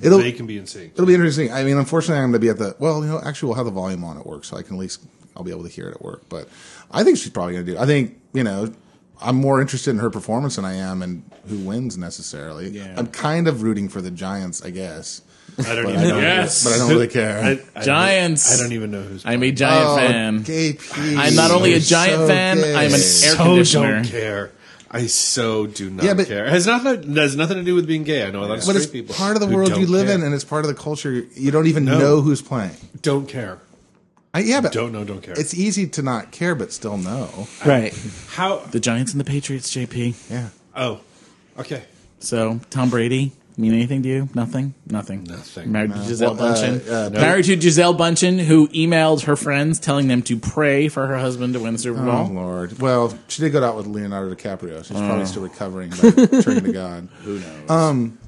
It'll 0.02 0.18
they 0.18 0.32
can 0.32 0.46
be 0.46 0.58
in 0.58 0.66
sync. 0.66 0.92
it'll 0.94 1.06
be 1.06 1.14
interesting. 1.14 1.52
I 1.52 1.64
mean, 1.64 1.76
unfortunately, 1.76 2.22
I'm 2.22 2.30
going 2.30 2.40
to 2.40 2.46
be 2.46 2.48
at 2.48 2.58
the 2.58 2.76
well. 2.78 3.02
You 3.04 3.10
know, 3.10 3.20
actually, 3.24 3.48
we'll 3.48 3.56
have 3.56 3.66
the 3.66 3.72
volume 3.72 4.04
on 4.04 4.18
at 4.18 4.26
work, 4.26 4.44
so 4.44 4.56
I 4.56 4.62
can 4.62 4.76
at 4.76 4.80
least 4.80 5.02
I'll 5.36 5.44
be 5.44 5.50
able 5.50 5.62
to 5.64 5.68
hear 5.68 5.88
it 5.88 5.94
at 5.96 6.02
work. 6.02 6.28
But 6.28 6.48
I 6.90 7.04
think 7.04 7.18
she's 7.18 7.30
probably 7.30 7.54
going 7.54 7.66
to 7.66 7.72
do. 7.72 7.78
I 7.78 7.86
think 7.86 8.20
you 8.32 8.44
know. 8.44 8.72
I'm 9.20 9.34
more 9.34 9.60
interested 9.60 9.90
in 9.90 9.98
her 9.98 10.10
performance 10.10 10.54
than 10.54 10.64
I 10.64 10.74
am 10.74 11.02
in 11.02 11.24
who 11.48 11.58
wins 11.58 11.98
necessarily. 11.98 12.68
Yeah. 12.68 12.94
I'm 12.96 13.08
kind 13.08 13.48
of 13.48 13.62
rooting 13.62 13.88
for 13.88 14.00
the 14.00 14.12
Giants, 14.12 14.64
I 14.64 14.70
guess. 14.70 15.22
I 15.58 15.74
don't 15.74 15.86
But 15.86 15.94
even 15.94 16.04
I 16.04 16.08
don't, 16.08 16.22
Yes. 16.22 16.62
but 16.62 16.72
I 16.74 16.78
don't 16.78 16.88
really 16.90 17.08
care. 17.08 17.40
I, 17.42 17.60
I 17.74 17.82
Giants. 17.82 18.48
Don't, 18.48 18.60
I 18.60 18.62
don't 18.62 18.72
even 18.74 18.90
know 18.92 19.02
who's. 19.02 19.26
I'm 19.26 19.42
a 19.42 19.50
giant 19.50 19.88
oh, 19.88 19.96
fan. 19.96 20.42
gay 20.42 20.72
Pete. 20.74 21.18
I'm 21.18 21.34
not 21.34 21.50
only 21.50 21.72
a 21.72 21.80
giant 21.80 22.18
so 22.20 22.28
fan, 22.28 22.58
gay. 22.58 22.74
I'm 22.76 22.86
an 22.86 22.92
air 22.92 22.98
so 23.00 23.36
conditioner. 23.36 23.94
don't 23.96 24.04
care. 24.04 24.52
I 24.90 25.06
so 25.06 25.66
do 25.66 25.90
not 25.90 26.04
Yeah, 26.04 26.14
but- 26.14 26.26
care. 26.28 26.46
It 26.46 26.50
has 26.50 26.66
nothing. 26.66 27.10
It 27.12 27.16
has 27.18 27.36
nothing 27.36 27.58
to 27.58 27.62
do 27.64 27.74
with 27.74 27.86
being 27.86 28.04
gay. 28.04 28.24
I 28.26 28.30
know 28.30 28.40
a 28.42 28.46
lot 28.46 28.56
of 28.58 28.62
straight 28.62 28.74
But 28.74 28.82
it's 28.82 28.90
people. 28.90 29.14
part 29.14 29.36
of 29.36 29.40
the 29.46 29.54
world 29.54 29.76
you 29.76 29.86
live 29.86 30.06
care. 30.06 30.14
in, 30.14 30.22
and 30.22 30.34
it's 30.34 30.44
part 30.44 30.64
of 30.64 30.68
the 30.68 30.80
culture. 30.80 31.26
You 31.34 31.50
don't 31.50 31.66
even 31.66 31.84
No. 31.84 31.98
know 31.98 32.20
who's 32.22 32.40
playing. 32.40 32.70
Don't 33.02 33.28
care. 33.28 33.58
I, 34.32 34.40
yeah, 34.40 34.60
but 34.60 34.72
Don't 34.72 34.92
know. 34.92 35.04
Don't 35.04 35.22
care. 35.22 35.34
it's 35.38 35.54
easy 35.54 35.86
to 35.88 36.02
not 36.02 36.30
care, 36.32 36.54
but 36.54 36.72
still 36.72 36.96
know. 36.98 37.48
Right. 37.66 37.94
how. 38.28 38.58
The 38.70 38.80
Giants 38.80 39.12
and 39.12 39.20
the 39.20 39.24
Patriots, 39.24 39.70
JP. 39.74 40.14
Yeah. 40.30 40.48
Oh, 40.76 41.00
okay. 41.58 41.82
So 42.20 42.60
Tom 42.70 42.88
Brady 42.90 43.32
mean 43.58 43.74
anything 43.74 44.02
to 44.04 44.08
you? 44.08 44.28
Nothing. 44.34 44.74
Nothing. 44.86 45.24
Nothing. 45.24 45.72
Married 45.72 45.92
to 45.92 45.98
Gisele 45.98 46.34
Well, 46.34 46.44
uh, 46.46 46.54
Bundchen. 46.54 46.88
uh, 46.90 47.08
no. 47.10 47.20
Married 47.20 47.44
to 47.46 47.56
Gisele 47.56 47.94
Bundchen, 47.94 48.38
who 48.38 48.68
emailed 48.68 49.24
her 49.24 49.36
friends 49.36 49.78
telling 49.80 50.08
them 50.08 50.22
to 50.22 50.38
pray 50.38 50.88
for 50.88 51.06
her 51.06 51.18
husband 51.18 51.54
to 51.54 51.60
win 51.60 51.72
the 51.74 51.78
Super 51.78 52.00
Bowl. 52.02 52.10
Oh 52.28 52.32
Lord. 52.32 52.78
Well, 52.80 53.18
she 53.28 53.42
did 53.42 53.50
go 53.52 53.62
out 53.64 53.76
with 53.76 53.86
Leonardo 53.86 54.34
DiCaprio. 54.34 54.84
She's 54.84 54.96
Oh. 54.96 55.06
probably 55.06 55.26
still 55.26 55.42
recovering, 55.42 55.90
but 55.90 56.12
turning 56.42 56.64
to 56.64 56.72
God. 56.72 57.08
Who 57.24 57.38
knows? 57.40 57.70
Um, 57.70 58.18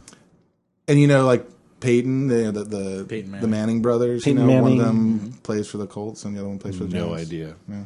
and 0.89 0.99
you 1.01 1.07
know, 1.07 1.25
like 1.25 1.47
Peyton, 1.81 2.27
the 2.29 2.51
the 2.53 2.65
the, 2.65 3.07
Peyton 3.09 3.31
Manning. 3.31 3.41
the 3.43 3.49
Manning 3.49 3.83
brothers. 3.83 4.25
Peyton 4.25 4.43
you 4.43 4.47
know, 4.49 4.63
one 4.63 4.73
of 4.73 4.79
Manning. 4.79 5.19
them 5.19 5.33
plays 5.43 5.69
for 5.69 5.79
the 5.79 5.87
Colts, 5.87 6.25
and 6.25 6.35
the 6.37 6.41
other 6.41 6.49
one 6.49 6.59
plays 6.59 6.77
for 6.77 6.85
the 6.85 6.91
Jets. 6.91 7.03
No 7.05 7.11
Giants. 7.15 7.31
idea. 7.31 7.55
Yeah. 7.69 7.85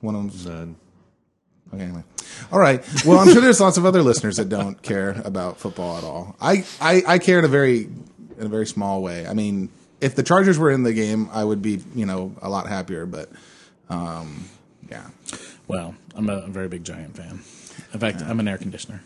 One 0.00 0.14
of 0.14 0.22
them's 0.22 0.46
None. 0.46 0.76
Anyway. 1.80 2.02
All 2.52 2.58
right. 2.58 2.84
Well, 3.04 3.18
I'm 3.18 3.32
sure 3.32 3.40
there's 3.40 3.60
lots 3.60 3.76
of 3.76 3.86
other 3.86 4.02
listeners 4.02 4.36
that 4.36 4.48
don't 4.48 4.80
care 4.82 5.20
about 5.24 5.58
football 5.58 5.98
at 5.98 6.04
all. 6.04 6.36
I, 6.40 6.64
I, 6.80 7.02
I 7.06 7.18
care 7.18 7.38
in 7.38 7.44
a 7.44 7.48
very 7.48 7.88
in 8.38 8.46
a 8.46 8.48
very 8.48 8.66
small 8.66 9.02
way. 9.02 9.26
I 9.26 9.34
mean, 9.34 9.68
if 10.00 10.14
the 10.14 10.22
Chargers 10.22 10.58
were 10.58 10.70
in 10.70 10.82
the 10.82 10.92
game, 10.92 11.28
I 11.32 11.44
would 11.44 11.62
be, 11.62 11.80
you 11.94 12.06
know, 12.06 12.34
a 12.42 12.48
lot 12.48 12.68
happier, 12.68 13.06
but 13.06 13.30
um 13.88 14.48
yeah. 14.90 15.08
well, 15.66 15.94
I'm 16.14 16.28
a, 16.28 16.38
a 16.38 16.48
very 16.48 16.68
big 16.68 16.84
Giant 16.84 17.16
fan. 17.16 17.40
In 17.92 18.00
fact, 18.00 18.22
I'm 18.22 18.40
an 18.40 18.48
air 18.48 18.58
conditioner. 18.58 19.02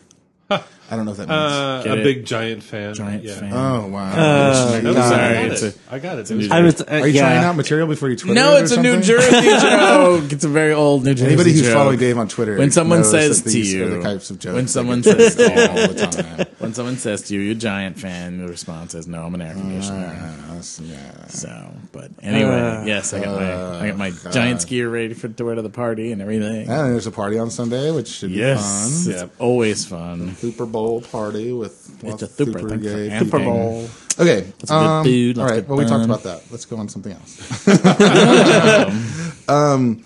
I 0.51 0.95
don't 0.95 1.05
know 1.05 1.11
if 1.11 1.17
that 1.17 1.27
means 1.27 1.39
Uh, 1.39 1.83
a 1.85 1.97
it? 1.99 2.03
big 2.03 2.25
giant 2.25 2.63
fan. 2.63 2.95
Giant 2.95 3.23
yeah. 3.23 3.35
fan. 3.35 3.53
Oh 3.53 3.87
wow. 3.89 4.11
Uh, 4.11 4.79
No, 4.81 4.93
God. 4.95 5.03
I 5.03 5.09
Sorry, 5.09 5.33
got 5.35 5.51
it's 5.51 5.61
it. 5.61 5.77
a- 5.91 5.93
I 5.93 5.99
got 5.99 6.17
it. 6.19 6.29
a 6.29 6.33
It 6.33 6.37
was 6.37 6.47
new 6.49 6.55
I 6.55 6.61
was, 6.61 6.81
uh, 6.81 6.85
Are 6.89 7.07
you 7.07 7.13
yeah. 7.13 7.21
trying 7.21 7.43
out 7.43 7.55
material 7.55 7.87
before 7.87 8.09
you 8.09 8.15
Twitter? 8.15 8.33
no, 8.33 8.55
it 8.55 8.61
or 8.61 8.63
it's 8.63 8.71
a 8.71 8.81
New? 8.81 8.99
Jersey 9.01 9.29
joke. 9.61 10.31
It's 10.31 10.43
a 10.45 10.49
very 10.49 10.73
old 10.73 11.03
New 11.05 11.13
Jersey 11.13 11.27
Anybody 11.27 11.51
who's 11.53 11.61
joke. 11.61 11.73
following 11.73 11.99
Dave 11.99 12.17
on 12.17 12.27
Twitter, 12.27 12.57
When 12.57 12.71
someone 12.71 13.01
knows 13.01 13.11
says 13.11 13.43
that 13.43 13.51
to 13.51 13.59
you, 13.59 13.85
are 13.85 13.89
the 13.89 14.01
types 14.01 14.31
of 14.31 14.39
jokes 14.39 14.55
when 14.55 14.67
someone 14.67 15.03
says 15.03 15.35
tweeted 15.35 15.69
all 15.69 15.93
the 15.93 16.07
time. 16.23 16.45
When 16.59 16.73
someone 16.73 16.97
says 16.97 17.21
to 17.23 17.33
you, 17.33 17.39
"You're 17.41 17.51
a 17.53 17.55
Giant 17.55 17.97
fan," 17.99 18.37
the 18.37 18.47
response 18.47 18.93
is, 18.93 19.07
"No, 19.07 19.23
I'm 19.23 19.33
an 19.33 19.41
air 19.41 19.53
conditioner." 19.53 20.07
Uh, 20.07 20.61
yeah. 20.83 21.27
So, 21.27 21.71
but 21.91 22.11
anyway, 22.21 22.59
Uh, 22.59 22.83
yes, 22.85 23.13
I 23.13 23.23
got 23.23 23.39
my 23.39 23.79
I 23.79 23.87
got 23.87 23.97
my 23.97 24.11
giant 24.31 24.59
skier 24.59 24.91
ready 24.91 25.13
for 25.13 25.29
to 25.29 25.45
wear 25.45 25.55
to 25.55 25.61
the 25.61 25.69
party 25.69 26.11
and 26.11 26.21
everything. 26.21 26.67
And 26.69 26.93
there's 26.93 27.07
a 27.07 27.11
party 27.11 27.37
on 27.39 27.49
Sunday, 27.49 27.91
which 27.91 28.07
should 28.09 28.31
yes, 28.31 29.05
be 29.05 29.11
it's 29.13 29.21
Yeah. 29.21 29.27
always 29.39 29.85
fun. 29.85 30.27
fun. 30.27 30.35
Super 30.35 30.65
Bowl 30.65 31.01
party 31.01 31.53
with 31.53 31.89
It's 31.95 32.03
a 32.03 32.07
lots 32.07 32.35
super, 32.35 32.59
super 32.59 32.69
thank 32.69 32.83
you 32.83 32.89
for 32.91 32.95
gay. 32.97 33.19
Super 33.19 33.39
Bowl. 33.39 33.89
Okay. 34.19 34.41
that's 34.59 34.71
a 34.71 34.73
good 34.73 34.85
um, 34.85 35.05
food, 35.05 35.37
all 35.37 35.43
lots 35.45 35.55
right. 35.55 35.67
Well, 35.67 35.77
we 35.77 35.85
talked 35.85 36.03
about 36.05 36.23
that. 36.23 36.41
Let's 36.51 36.65
go 36.65 36.75
on 36.77 36.89
something 36.89 37.13
else. 37.13 37.67
um, 39.49 40.03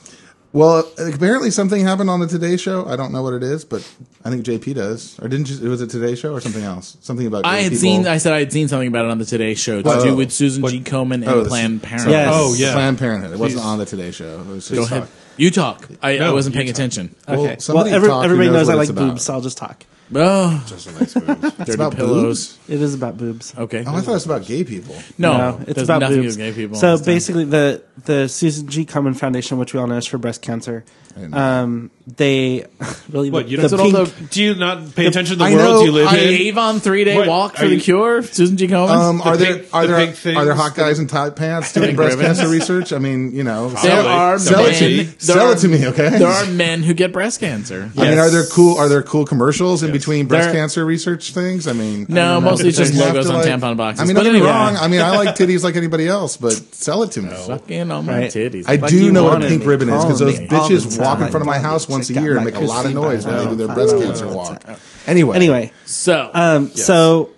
well, 0.54 0.88
apparently 1.00 1.50
something 1.52 1.84
happened 1.84 2.10
on 2.10 2.20
the 2.20 2.28
Today 2.28 2.56
Show. 2.58 2.86
I 2.86 2.96
don't 2.96 3.12
know 3.12 3.22
what 3.24 3.34
it 3.34 3.44
is, 3.44 3.66
but 3.66 3.82
I 4.24 4.30
think 4.30 4.46
JP 4.46 4.76
does. 4.76 5.20
Or 5.20 5.28
didn't 5.28 5.50
you? 5.50 5.56
Was 5.56 5.64
it 5.64 5.68
was 5.70 5.82
a 5.82 5.88
Today 5.88 6.16
Show 6.16 6.32
or 6.34 6.40
something 6.42 6.64
else? 6.64 6.96
Something 7.02 7.28
about 7.28 7.46
I 7.46 7.58
had 7.58 7.72
people. 7.72 7.78
seen. 7.80 8.08
I 8.08 8.18
said 8.20 8.34
I 8.34 8.40
had 8.40 8.52
seen 8.54 8.68
something 8.68 8.88
about 8.88 9.06
it 9.06 9.12
on 9.12 9.18
the 9.18 9.26
Today 9.26 9.56
Show 9.56 9.82
to 9.82 9.90
Oh. 9.90 10.04
do 10.04 10.16
with 10.16 10.32
Susan 10.32 10.66
G. 10.68 10.80
Komen 10.82 11.16
and 11.16 11.26
Oh, 11.26 11.44
Planned 11.46 11.82
Parenthood. 11.84 12.12
Yes. 12.14 12.30
Oh, 12.32 12.54
yeah. 12.56 12.74
Planned 12.74 13.00
Parenthood. 13.00 13.34
It 13.34 13.40
wasn't 13.40 13.62
Please. 13.62 13.68
on 13.68 13.80
the 13.80 13.86
Today 13.86 14.12
Show. 14.12 14.40
It 14.42 14.48
was 14.48 14.70
Go 14.70 14.76
just- 14.78 14.92
ahead. 14.92 15.08
You 15.36 15.50
talk. 15.50 15.88
I, 16.04 16.12
I 16.12 16.18
No, 16.20 16.34
wasn't 16.36 16.54
you 16.54 16.60
paying 16.62 16.68
talk. 16.72 16.76
attention. 16.76 17.16
Well, 17.28 17.40
Okay. 17.40 17.48
Well, 17.54 17.60
somebody 17.60 17.90
every, 17.90 18.08
talk 18.08 18.20
who 18.20 18.26
everybody 18.26 18.50
knows 18.50 18.68
knows 18.68 18.70
I 18.70 18.76
what 18.76 18.80
like 18.82 18.90
about. 18.90 19.10
boobs, 19.10 19.24
so 19.24 19.34
I'll 19.34 19.42
just 19.42 19.58
talk. 19.58 19.84
Oh, 20.16 20.64
Just 20.68 20.88
a 20.88 20.92
nice 20.94 21.14
boobs. 21.14 21.52
dirty 21.58 21.74
about 21.74 21.96
pillows. 21.96 22.58
It 22.68 22.82
is 22.82 22.94
about 22.94 23.18
boobs. 23.18 23.54
Okay. 23.58 23.84
Oh, 23.86 23.96
I 23.96 24.02
thought 24.02 24.12
it 24.12 24.14
was 24.14 24.26
about 24.26 24.46
gay 24.46 24.64
people. 24.64 24.96
no, 25.18 25.38
No, 25.38 25.58
it's 25.62 25.74
there's 25.74 25.88
about 25.88 26.00
nothing 26.02 26.22
boobs. 26.22 26.36
to 26.38 26.42
gay 26.42 26.52
people. 26.54 26.78
So 26.78 26.94
It's 26.94 27.02
done. 27.04 27.14
basically, 27.16 27.46
the 27.46 27.84
the 28.06 28.28
Susan 28.28 28.68
G. 28.68 28.86
Komen 28.86 29.16
Foundation, 29.18 29.58
which 29.58 29.74
we 29.74 29.80
all 29.80 29.88
know 29.88 29.98
is 29.98 30.08
for 30.08 30.18
breast 30.18 30.42
cancer, 30.42 30.84
didn't 31.14 31.30
know 31.32 31.38
um, 31.38 31.92
they 32.18 32.66
really 33.12 33.30
What 33.30 33.48
you 33.48 33.58
the 33.58 33.68
don't? 33.70 33.80
pink- 33.94 33.94
the- 34.16 34.26
do 34.34 34.44
you 34.44 34.56
not 34.56 34.96
pay 34.96 35.06
attention 35.06 35.34
to 35.38 35.40
the 35.40 35.46
I 35.46 35.54
world 35.56 35.62
know- 35.62 35.84
you 35.84 35.92
live 35.92 36.08
I- 36.08 36.18
in? 36.18 36.28
the 36.30 36.48
Avon 36.48 36.80
three 36.80 37.04
day 37.04 37.16
What, 37.18 37.28
walk 37.28 37.56
for 37.58 37.66
are 37.66 37.68
the 37.70 37.76
you- 37.76 37.82
cure. 37.82 38.24
Susan 38.24 38.58
G. 38.58 38.68
Komen. 38.68 38.90
Um, 38.90 39.22
are 39.22 39.38
The 39.38 39.44
there 39.46 39.56
big- 39.58 39.68
are 39.74 39.82
the 39.88 39.94
there 39.94 40.06
big 40.08 40.16
things 40.16 40.38
are 40.38 40.46
there 40.46 40.56
hot 40.56 40.74
guys 40.76 40.98
in 41.00 41.06
tight 41.08 41.36
pants 41.36 41.72
doing 41.72 41.96
breast 41.96 42.18
ribbons. 42.18 42.40
cancer 42.40 42.52
research? 42.52 42.92
I 42.94 42.98
mean, 42.98 43.32
you 43.34 43.44
know, 43.44 43.70
there 43.70 43.92
Probably. 44.02 44.12
are 44.12 44.40
sell 44.40 44.64
men, 44.64 44.74
it 44.74 44.78
to 44.80 44.86
me. 44.88 45.04
there 45.04 45.14
Sell 45.20 45.48
are- 45.50 45.54
it 45.54 45.58
to 45.60 45.68
me, 45.68 45.88
okay? 45.88 46.10
There 46.18 46.28
are 46.28 46.46
men 46.48 46.82
who 46.84 46.94
get 46.96 47.14
breast 47.14 47.40
cancer. 47.40 47.92
I 47.96 48.10
mean, 48.10 48.18
are 48.18 48.30
there 48.32 48.46
cool 48.48 48.78
are 48.80 48.90
there 48.90 49.04
cool 49.04 49.26
commercials 49.26 49.84
in 49.84 49.92
between 50.04 50.26
breast 50.28 50.50
There- 50.50 50.54
cancer 50.54 50.86
research 50.86 51.34
things? 51.34 51.68
I 51.68 51.74
mean, 51.74 52.02
I 52.10 52.14
No, 52.14 52.34
don't 52.36 52.44
know. 52.44 52.50
mostly 52.52 52.70
it's 52.70 52.78
just 52.78 52.94
You 52.94 53.00
have 53.02 53.10
logos 53.16 53.28
to, 53.28 53.34
on 53.34 53.40
like- 53.40 53.48
tampon 53.50 53.78
boxes. 53.78 54.02
I 54.02 54.06
mean, 54.06 54.16
But 54.16 54.24
don't 54.24 54.34
get 54.34 54.40
me 54.42 54.46
anyway. 54.48 54.52
wrong. 54.54 54.78
I 54.78 54.88
mean, 54.88 55.02
I 55.02 55.16
like 55.16 55.36
titties 55.38 55.64
like 55.64 55.76
anybody 55.76 56.08
else, 56.08 56.38
but 56.38 56.54
sell 56.76 57.04
it 57.04 57.12
to 57.12 57.22
me. 57.22 57.30
Fucking 57.30 57.90
on 57.92 58.06
my 58.06 58.20
Right. 58.20 58.32
titties. 58.32 58.66
I 58.68 58.76
Like 58.76 58.88
do 58.92 58.98
you 59.04 59.12
know 59.12 59.24
what 59.24 59.30
a 59.30 59.34
wanted 59.36 59.50
pink 59.50 59.62
me, 59.62 59.68
ribbon 59.68 59.90
is 59.90 60.04
because 60.04 60.20
calling 60.20 60.34
those 60.36 60.40
me 60.52 60.58
all 60.58 60.70
the 60.70 60.76
bitches 60.76 61.00
walk 61.00 61.18
in 61.18 61.22
time. 61.24 61.32
front 61.32 61.42
of 61.42 61.48
my 61.48 61.60
house 61.60 61.88
once 61.88 62.10
a 62.10 62.14
year 62.14 62.36
and 62.36 62.46
make 62.46 62.56
a 62.56 62.60
lot 62.60 62.86
of 62.86 62.94
noise 62.94 63.26
when 63.26 63.38
they 63.38 63.46
do 63.46 63.56
their 63.56 63.68
breast 63.68 63.96
oh, 63.96 64.02
cancer 64.02 64.28
walk. 64.28 64.62
Anyway, 65.08 65.36
Anyway, 65.36 65.72
so 65.86 66.30
um, 66.34 66.70
so 66.76 67.30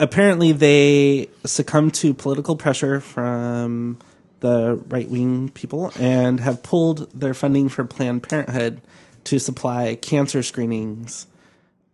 apparently 0.00 0.52
they 0.52 1.28
succumbed 1.44 1.94
to 1.94 2.14
political 2.14 2.56
pressure 2.56 3.00
from 3.00 3.98
the 4.40 4.78
right 4.88 5.08
wing 5.10 5.50
people 5.54 5.92
and 5.98 6.40
have 6.40 6.62
pulled 6.62 7.08
their 7.18 7.34
funding 7.34 7.68
for 7.68 7.84
Planned 7.84 8.22
Parenthood 8.22 8.80
to 9.24 9.38
supply 9.38 9.94
cancer 10.00 10.42
screenings. 10.42 11.26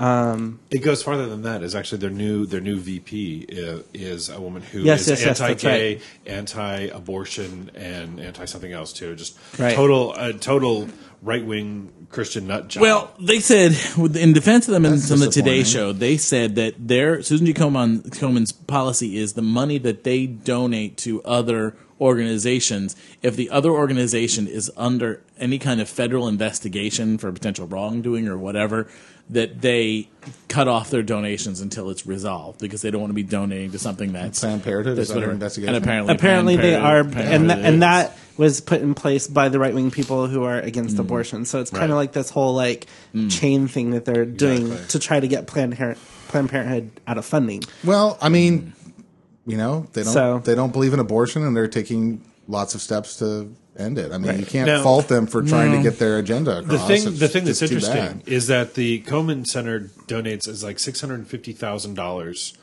Um, 0.03 0.59
it 0.71 0.79
goes 0.79 1.01
farther 1.03 1.27
than 1.29 1.43
that. 1.43 1.63
Is 1.63 1.77
actually 1.77 1.99
their 1.99 2.11
new 2.11 2.45
their 2.45 2.61
new 2.61 2.79
VP 2.81 3.47
is, 3.49 3.85
is 3.95 4.29
a 4.31 4.41
woman 4.41 4.63
who 4.63 4.81
is 4.81 4.85
Yes, 4.85 5.07
yes, 5.09 5.25
yes, 5.25 5.41
anti-gay, 5.41 5.95
right. 5.95 6.03
anti-abortion, 6.27 7.71
and 7.75 8.19
anti 8.19 8.45
something 8.47 8.73
else 8.73 8.93
too. 8.93 9.15
Just 9.15 9.39
Right. 9.59 9.77
total 9.77 10.13
a 10.15 10.33
total 10.33 10.89
right 11.23 11.45
wing 11.45 11.93
Christian 12.11 12.49
nut 12.49 12.67
job. 12.67 12.81
Well, 12.83 13.15
they 13.21 13.39
said 13.39 13.77
in 14.17 14.33
defense 14.33 14.67
of 14.67 14.75
them 14.75 14.85
in 14.85 14.93
That's 14.93 15.11
on 15.11 15.21
the 15.21 15.29
Today. 15.31 15.63
Show, 15.63 15.93
they 15.93 16.17
said 16.17 16.57
that 16.57 16.75
their 16.89 17.23
Susan 17.23 17.47
G. 17.47 17.55
Komen, 17.55 18.03
Komen's 18.19 18.51
policy 18.51 19.17
is 19.17 19.35
the 19.35 19.43
money 19.43 19.79
that 19.79 20.03
they 20.03 20.27
donate 20.27 20.97
to 20.99 21.23
other 21.23 21.77
organizations. 22.01 22.97
If 23.23 23.37
the 23.37 23.49
other 23.51 23.71
organization 23.71 24.49
is 24.49 24.71
under 24.77 25.23
any 25.39 25.61
kind 25.61 25.81
of 25.81 25.89
federal 25.89 26.27
investigation 26.27 27.17
for 27.19 27.31
potential 27.31 27.69
wrongdoing 27.69 28.27
or 28.27 28.37
whatever, 28.37 28.89
that 29.31 29.61
they 29.63 30.09
cut 30.49 30.69
off 30.69 30.91
their 30.91 31.03
donations 31.03 31.61
until 31.61 31.89
it's 31.91 32.07
resolved 32.07 32.61
because 32.61 32.83
they 32.83 32.91
don't 32.91 33.01
want 33.01 33.11
to 33.11 33.15
be 33.15 33.23
donating 33.23 33.71
to 33.73 33.79
something 33.79 34.13
that's 34.13 34.41
Planned 34.41 34.63
Parenthood 34.63 34.93
is 34.93 35.09
that's 35.09 35.11
under 35.11 35.21
whatever. 35.21 35.33
investigation? 35.33 35.75
And 35.75 35.85
apparently, 35.85 36.15
Apparently 36.15 36.57
they 36.57 36.75
are, 36.75 36.99
and 37.01 37.13
Parenthood 37.13 37.49
tha- 37.49 37.67
and 37.67 37.83
that 37.83 38.17
was 38.37 38.61
put 38.61 38.81
in 38.83 38.95
place 38.95 39.27
by 39.27 39.49
the 39.49 39.59
right 39.59 39.75
wing 39.75 39.91
people 39.91 40.27
who 40.27 40.43
are 40.45 40.59
against 40.59 40.97
mm. 40.97 41.01
abortion. 41.01 41.45
So 41.45 41.61
it's 41.61 41.71
kind 41.71 41.85
of 41.85 41.91
Right. 41.91 41.97
like 41.97 42.13
this 42.13 42.31
whole 42.31 42.55
like 42.55 42.87
mm. 43.15 43.31
chain 43.31 43.69
thing 43.69 43.91
that 43.91 44.05
they're 44.05 44.25
doing 44.25 44.63
Exactly. 44.63 44.87
to 44.89 44.99
try 44.99 45.21
to 45.21 45.29
get 45.29 45.47
Planned, 45.47 45.77
Par- 45.77 45.97
Planned 46.29 46.51
Parenthood 46.51 46.91
out 47.07 47.19
of 47.19 47.25
funding. 47.25 47.63
Well, 47.85 48.19
I 48.21 48.29
mean, 48.29 48.73
mm. 48.77 49.03
you 49.47 49.57
know, 49.57 49.87
they 49.93 50.03
don't 50.03 50.13
So- 50.13 50.39
they 50.45 50.55
don't 50.55 50.73
believe 50.73 50.93
in 50.93 50.99
abortion, 50.99 51.43
and 51.45 51.57
they're 51.57 51.69
taking 51.69 52.23
lots 52.49 52.75
of 52.75 52.81
steps 52.83 53.17
to 53.19 53.55
end 53.79 53.99
it. 53.99 54.13
I 54.13 54.19
mean, 54.19 54.39
you 54.39 54.47
can't 54.47 54.67
Now- 54.67 54.83
fault 54.83 55.09
them 55.09 55.27
for 55.27 55.43
trying 55.43 55.73
to 55.73 55.83
get 55.83 55.99
their 55.99 56.19
agenda 56.19 56.63
the 56.63 56.75
across. 56.75 56.87
thing 56.89 57.07
It's 57.09 57.19
the 57.19 57.29
thing 57.29 57.45
that's 57.45 57.63
interesting 57.63 58.23
is 58.27 58.47
that 58.49 58.75
the 58.75 59.01
Komen 59.03 59.47
Center 59.47 59.91
donates 60.07 60.47
is 60.49 60.63
like 60.63 60.79
six 60.79 61.01
hundred 61.01 61.17
and 61.17 61.29
fifty 61.29 61.53
thousand 61.53 61.95
dollars 61.95 62.55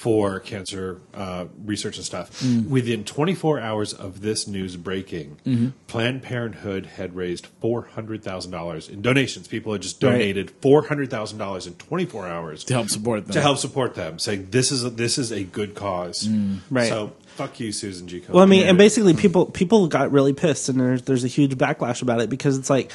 for 0.00 0.40
cancer 0.40 0.98
uh, 1.12 1.44
research 1.62 1.98
and 1.98 2.06
stuff. 2.06 2.40
Mm-hmm. 2.40 2.70
Within 2.70 3.04
24 3.04 3.60
hours 3.60 3.92
of 3.92 4.22
this 4.22 4.48
news 4.48 4.76
breaking, 4.76 5.36
mm-hmm. 5.44 5.68
Planned 5.88 6.22
Parenthood 6.22 6.86
had 6.86 7.14
raised 7.14 7.48
$400,000 7.62 8.88
in 8.88 9.02
donations. 9.02 9.46
People 9.46 9.74
had 9.74 9.82
just 9.82 10.02
Right. 10.02 10.12
donated 10.12 10.58
$400,000 10.62 11.66
in 11.66 11.74
24 11.74 12.26
hours 12.26 12.64
to 12.64 12.72
help 12.72 12.88
support 12.88 13.26
them. 13.26 13.34
to 13.34 13.42
help 13.42 13.58
support 13.58 13.94
them, 13.94 14.18
saying 14.18 14.48
this 14.52 14.72
is 14.72 14.84
a, 14.84 14.88
this 14.88 15.18
is 15.18 15.32
a 15.32 15.44
good 15.44 15.74
cause. 15.74 16.26
Mm. 16.26 16.60
Right. 16.70 16.88
So 16.88 17.12
fuck 17.26 17.60
you, 17.60 17.70
Susan 17.70 18.08
G. 18.08 18.24
Well, 18.26 18.42
I 18.42 18.46
mean, 18.46 18.66
and 18.66 18.78
basically, 18.78 19.12
people 19.12 19.44
people 19.44 19.86
got 19.86 20.12
really 20.12 20.32
pissed, 20.32 20.70
and 20.70 20.80
there's 20.80 21.02
there's 21.02 21.24
a 21.24 21.28
huge 21.28 21.58
backlash 21.58 22.00
about 22.00 22.22
it 22.22 22.30
because 22.30 22.56
it's 22.56 22.70
like, 22.70 22.90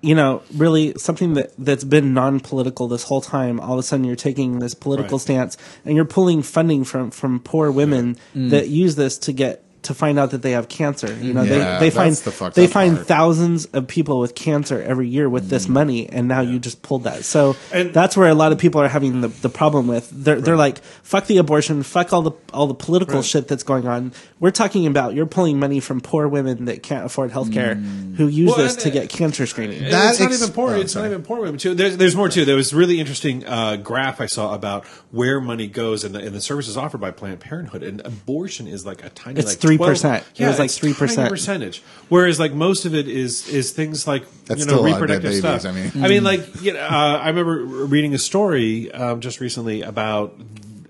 you 0.00 0.14
know, 0.14 0.42
really 0.54 0.94
something 0.96 1.34
that 1.34 1.52
that's 1.58 1.84
been 1.84 2.14
non 2.14 2.40
political 2.40 2.88
this 2.88 3.04
whole 3.04 3.20
time. 3.20 3.58
All 3.60 3.74
of 3.74 3.78
a 3.78 3.82
sudden, 3.82 4.04
you're 4.04 4.16
taking 4.16 4.58
this 4.58 4.74
political 4.74 5.18
Right. 5.18 5.22
stance, 5.22 5.56
and 5.84 5.96
you're 5.96 6.04
pulling 6.04 6.42
funding 6.42 6.84
from 6.84 7.10
from 7.10 7.40
poor 7.40 7.70
women 7.70 8.16
mm. 8.34 8.50
that 8.50 8.68
use 8.68 8.96
this 8.96 9.18
to 9.18 9.32
get 9.32 9.62
to 9.86 9.94
find 9.94 10.18
out 10.18 10.30
that 10.30 10.42
they 10.42 10.52
have 10.52 10.68
cancer. 10.68 11.12
You 11.20 11.32
know, 11.34 11.42
Yeah, 11.42 11.78
they 11.80 11.86
they 11.86 11.90
find 11.90 12.14
the 12.14 12.50
they 12.54 12.66
find 12.68 12.94
part. 12.96 13.06
thousands 13.08 13.64
of 13.66 13.86
people 13.88 14.20
with 14.20 14.34
cancer 14.34 14.80
every 14.82 15.08
year 15.08 15.28
with 15.28 15.46
Mm. 15.46 15.48
this 15.48 15.68
money, 15.68 16.08
and 16.08 16.28
now 16.28 16.40
you 16.42 16.58
just 16.58 16.82
pulled 16.82 17.04
that. 17.04 17.24
So 17.24 17.56
And- 17.72 17.92
that's 17.92 18.16
where 18.16 18.28
a 18.28 18.34
lot 18.34 18.52
of 18.52 18.58
people 18.58 18.80
are 18.80 18.88
having 18.88 19.20
the, 19.22 19.28
the 19.28 19.48
problem 19.48 19.86
with. 19.88 20.08
They're 20.12 20.40
they're 20.40 20.56
like, 20.56 20.82
fuck 21.02 21.26
the 21.26 21.38
abortion, 21.38 21.82
fuck 21.82 22.12
all 22.12 22.22
the 22.22 22.32
all 22.52 22.66
the 22.66 22.74
political 22.74 23.22
shit 23.22 23.48
that's 23.48 23.62
going 23.64 23.86
on. 23.88 24.12
We're 24.40 24.50
talking 24.50 24.86
about 24.86 25.14
you're 25.14 25.26
pulling 25.26 25.58
money 25.58 25.80
from 25.80 26.00
poor 26.00 26.28
women 26.28 26.66
that 26.66 26.82
can't 26.82 27.04
afford 27.06 27.30
health 27.30 27.50
care 27.52 27.74
who 27.74 28.28
use 28.28 28.48
Well, 28.48 28.58
this 28.58 28.74
and- 28.74 28.82
to 28.82 28.90
get 28.90 29.08
cancer 29.08 29.46
screening. 29.46 29.82
That's 29.90 30.20
not 30.20 30.30
ex- 30.32 30.42
even 30.42 30.52
poor. 30.54 30.70
oh, 30.74 30.80
it's 30.80 30.92
sorry. 30.92 31.08
not 31.08 31.12
even 31.14 31.22
poor 31.24 31.40
women 31.40 31.58
too. 31.58 31.74
There's, 31.74 31.96
there's 31.96 32.14
more 32.16 32.28
too. 32.28 32.44
There 32.44 32.56
was 32.56 32.72
a 32.72 32.76
really 32.76 33.00
interesting 33.00 33.44
uh, 33.46 33.76
graph 33.76 34.20
I 34.20 34.26
saw 34.26 34.54
about 34.54 34.84
where 35.10 35.40
money 35.40 35.66
goes 35.66 36.04
and 36.04 36.14
the, 36.14 36.20
and 36.20 36.34
the 36.34 36.40
services 36.40 36.76
offered 36.76 37.00
by 37.00 37.10
Planned 37.10 37.40
Parenthood. 37.40 37.82
And 37.82 38.00
abortion 38.04 38.66
is 38.66 38.84
like 38.84 39.04
a 39.04 39.10
tiny, 39.10 39.38
It's 39.40 39.48
like 39.62 39.75
3%. 39.75 39.75
12 39.76 40.04
It 40.04 40.24
Yeah, 40.36 40.48
was 40.48 40.58
like 40.58 40.70
3%. 40.70 41.28
percentage. 41.28 41.82
Whereas 42.08 42.38
like 42.38 42.52
most 42.52 42.84
of 42.84 42.94
it 42.94 43.08
is 43.08 43.48
is 43.48 43.72
things 43.72 44.06
like 44.06 44.24
That's 44.46 44.60
you 44.60 44.66
know 44.66 44.72
still 44.74 44.86
a 44.86 44.88
lot 44.88 45.02
of 45.02 45.08
dead 45.08 45.22
reproductive 45.24 45.42
babies, 45.42 45.60
stuff. 45.62 45.64
I 45.66 45.72
mean. 45.72 46.04
I 46.04 46.08
mean, 46.08 46.24
like 46.24 46.62
you 46.62 46.72
know, 46.72 46.80
uh, 46.80 47.20
I 47.22 47.28
remember 47.28 47.64
reading 47.64 48.14
a 48.14 48.18
story 48.18 48.90
um, 48.92 49.20
just 49.20 49.40
recently 49.40 49.82
about 49.82 50.38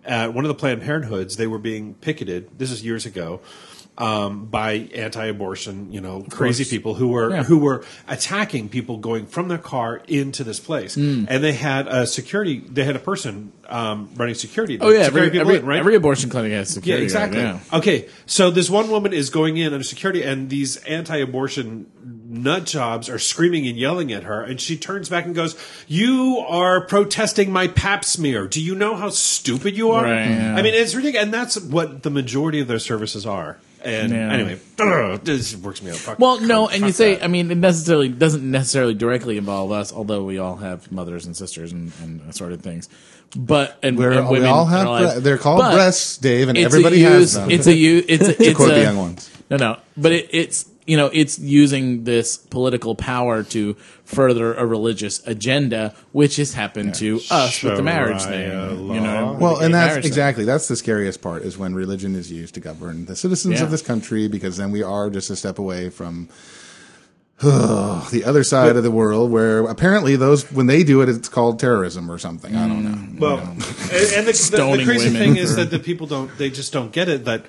at 0.05 0.33
one 0.35 0.45
of 0.45 0.49
the 0.49 0.55
Planned 0.55 0.83
Parenthoods. 0.83 1.37
They 1.37 1.47
were 1.47 1.59
being 1.59 1.95
picketed. 1.95 2.59
This 2.59 2.71
is 2.71 2.85
years 2.85 3.07
ago. 3.07 3.41
Um, 3.99 4.45
by 4.45 4.91
anti-abortion, 4.95 5.91
you 5.91 6.03
know, 6.03 6.23
crazy 6.29 6.67
people 6.67 6.93
who 6.97 7.09
were 7.09 7.31
Yeah. 7.37 7.45
who 7.45 7.57
were 7.57 7.83
attacking 8.07 8.69
people 8.69 8.99
going 8.99 9.25
from 9.25 9.49
their 9.49 9.57
car 9.57 10.03
into 10.07 10.45
this 10.45 10.61
place, 10.61 10.97
Hmm. 10.97 11.25
and 11.29 11.43
they 11.43 11.55
had 11.55 11.89
a 11.89 12.07
security. 12.07 12.63
They 12.71 12.85
had 12.85 12.95
a 12.95 12.99
person 12.99 13.53
um, 13.71 14.11
running 14.15 14.35
security. 14.35 14.77
Oh 14.81 14.91
yeah, 14.91 15.01
every, 15.01 15.23
people 15.31 15.41
every, 15.41 15.57
in, 15.57 15.67
right? 15.67 15.79
every 15.79 15.95
abortion 15.97 16.29
clinic 16.31 16.53
has 16.53 16.69
security. 16.69 17.03
yeah, 17.03 17.05
exactly. 17.05 17.61
Okay, 17.73 18.07
so 18.27 18.51
this 18.51 18.69
one 18.69 18.91
woman 18.91 19.13
is 19.15 19.31
going 19.31 19.57
in 19.57 19.73
under 19.73 19.83
security, 19.83 20.23
and 20.23 20.51
these 20.51 20.77
anti-abortion 20.85 21.87
nut 22.29 22.65
jobs 22.67 23.09
are 23.09 23.19
screaming 23.19 23.67
and 23.67 23.77
yelling 23.79 24.13
at 24.13 24.25
her, 24.25 24.43
and 24.43 24.61
she 24.61 24.77
turns 24.77 25.09
back 25.09 25.25
and 25.25 25.35
goes, 25.35 25.57
"You 25.89 26.45
are 26.47 26.83
protesting 26.83 27.51
my 27.51 27.67
Pap 27.67 28.05
smear. 28.05 28.47
Do 28.47 28.61
you 28.63 28.75
know 28.75 28.95
how 28.95 29.09
stupid 29.09 29.77
you 29.77 29.91
are?" 29.93 30.05
Right, 30.05 30.29
yeah. 30.29 30.55
I 30.55 30.63
mean, 30.63 30.75
it's 30.75 30.95
ridiculous, 30.95 31.25
and 31.25 31.33
that's 31.35 31.59
what 31.59 32.03
the 32.03 32.11
majority 32.11 32.61
of 32.61 32.69
their 32.69 32.79
services 32.79 33.25
are. 33.27 33.57
And 33.85 34.13
Yeah. 34.13 34.33
anyway, 34.33 34.59
this 35.23 35.55
works 35.57 35.83
me 35.83 35.91
up. 35.91 36.19
Well, 36.19 36.41
no, 36.41 36.69
and 36.69 36.83
you 36.83 36.93
say, 36.93 37.15
that. 37.17 37.25
I 37.25 37.29
mean, 37.29 37.51
it 37.51 37.57
necessarily 37.57 38.09
doesn't 38.09 38.49
necessarily 38.49 38.95
directly 38.95 39.37
involve 39.39 39.71
us, 39.73 39.93
although 39.93 40.25
we 40.25 40.39
all 40.39 40.57
have 40.57 40.91
mothers 40.91 41.27
and 41.27 41.37
sisters 41.37 41.73
and, 41.73 41.93
and 42.03 42.21
assorted 42.29 42.63
things. 42.63 42.89
But 43.37 43.79
and, 43.83 43.99
We're, 43.99 44.13
and 44.13 44.29
we 44.29 44.45
all 44.45 44.67
have 44.67 45.15
bre- 45.15 45.21
they're 45.21 45.39
called 45.39 45.61
But 45.61 45.75
breasts, 45.75 46.17
Dave, 46.19 46.49
and 46.49 46.57
it's 46.57 46.65
a 46.65 46.67
everybody 46.67 46.99
use, 47.01 47.09
has 47.11 47.35
them. 47.35 47.51
It's 47.51 47.67
a 47.67 47.75
use. 47.75 48.05
It's 48.09 48.29
a, 48.29 48.43
it's 48.43 48.57
quote 48.57 48.71
a, 48.71 48.75
the 48.75 48.81
young 48.83 48.97
ones. 48.97 49.31
No, 49.51 49.57
no, 49.57 49.77
but 49.97 50.13
it, 50.13 50.29
it's 50.33 50.67
you 50.87 50.97
know 50.97 51.11
it's 51.13 51.39
using 51.39 52.05
this 52.05 52.37
political 52.37 52.95
power 52.95 53.43
to 53.43 53.75
further 54.05 54.55
a 54.55 54.65
religious 54.65 55.27
agenda, 55.27 55.95
which 56.13 56.37
has 56.37 56.55
happened 56.55 56.95
to 56.97 57.21
us 57.31 57.63
with 57.63 57.77
the 57.77 57.83
marriage 57.83 58.23
thing. 58.23 58.49
Sharia 58.51 58.71
You 58.75 59.01
know, 59.01 59.37
Well, 59.41 59.59
and 59.61 59.75
that's 59.75 59.89
marriage 59.91 60.03
thing. 60.05 60.11
exactly 60.11 60.45
that's 60.45 60.69
the 60.69 60.77
scariest 60.77 61.21
part 61.21 61.43
is 61.43 61.59
when 61.59 61.75
religion 61.75 62.15
is 62.15 62.31
used 62.31 62.55
to 62.55 62.61
govern 62.61 63.07
the 63.07 63.17
citizens 63.17 63.59
Yeah. 63.59 63.65
of 63.65 63.71
this 63.71 63.83
country 63.83 64.29
because 64.29 64.57
then 64.57 64.71
we 64.71 64.83
are 64.83 65.11
just 65.11 65.29
a 65.31 65.37
step 65.37 65.59
away 65.59 65.91
from 65.91 66.29
the 67.43 68.23
other 68.25 68.43
side 68.43 68.77
of 68.77 68.83
the 68.83 68.91
world 68.91 69.31
where 69.31 69.65
apparently 69.67 70.17
those 70.17 70.51
when 70.53 70.67
they 70.69 70.83
do 70.83 71.03
it 71.03 71.09
it's 71.09 71.29
called 71.29 71.59
terrorism 71.61 72.11
or 72.11 72.17
something. 72.19 72.57
I 72.57 72.67
don't 72.67 72.85
know. 72.85 73.21
Well, 73.21 73.39
and, 73.41 73.51
and 73.51 74.27
the, 74.27 74.33
the, 74.33 74.77
the 74.77 74.85
crazy 74.87 75.07
women 75.13 75.35
thing 75.35 75.37
is 75.37 75.55
that 75.57 75.71
the 75.71 75.79
people 75.79 76.07
don't, 76.07 76.31
they 76.39 76.49
just 76.49 76.73
don't 76.73 76.93
get 76.93 77.09
it 77.11 77.27
that 77.27 77.45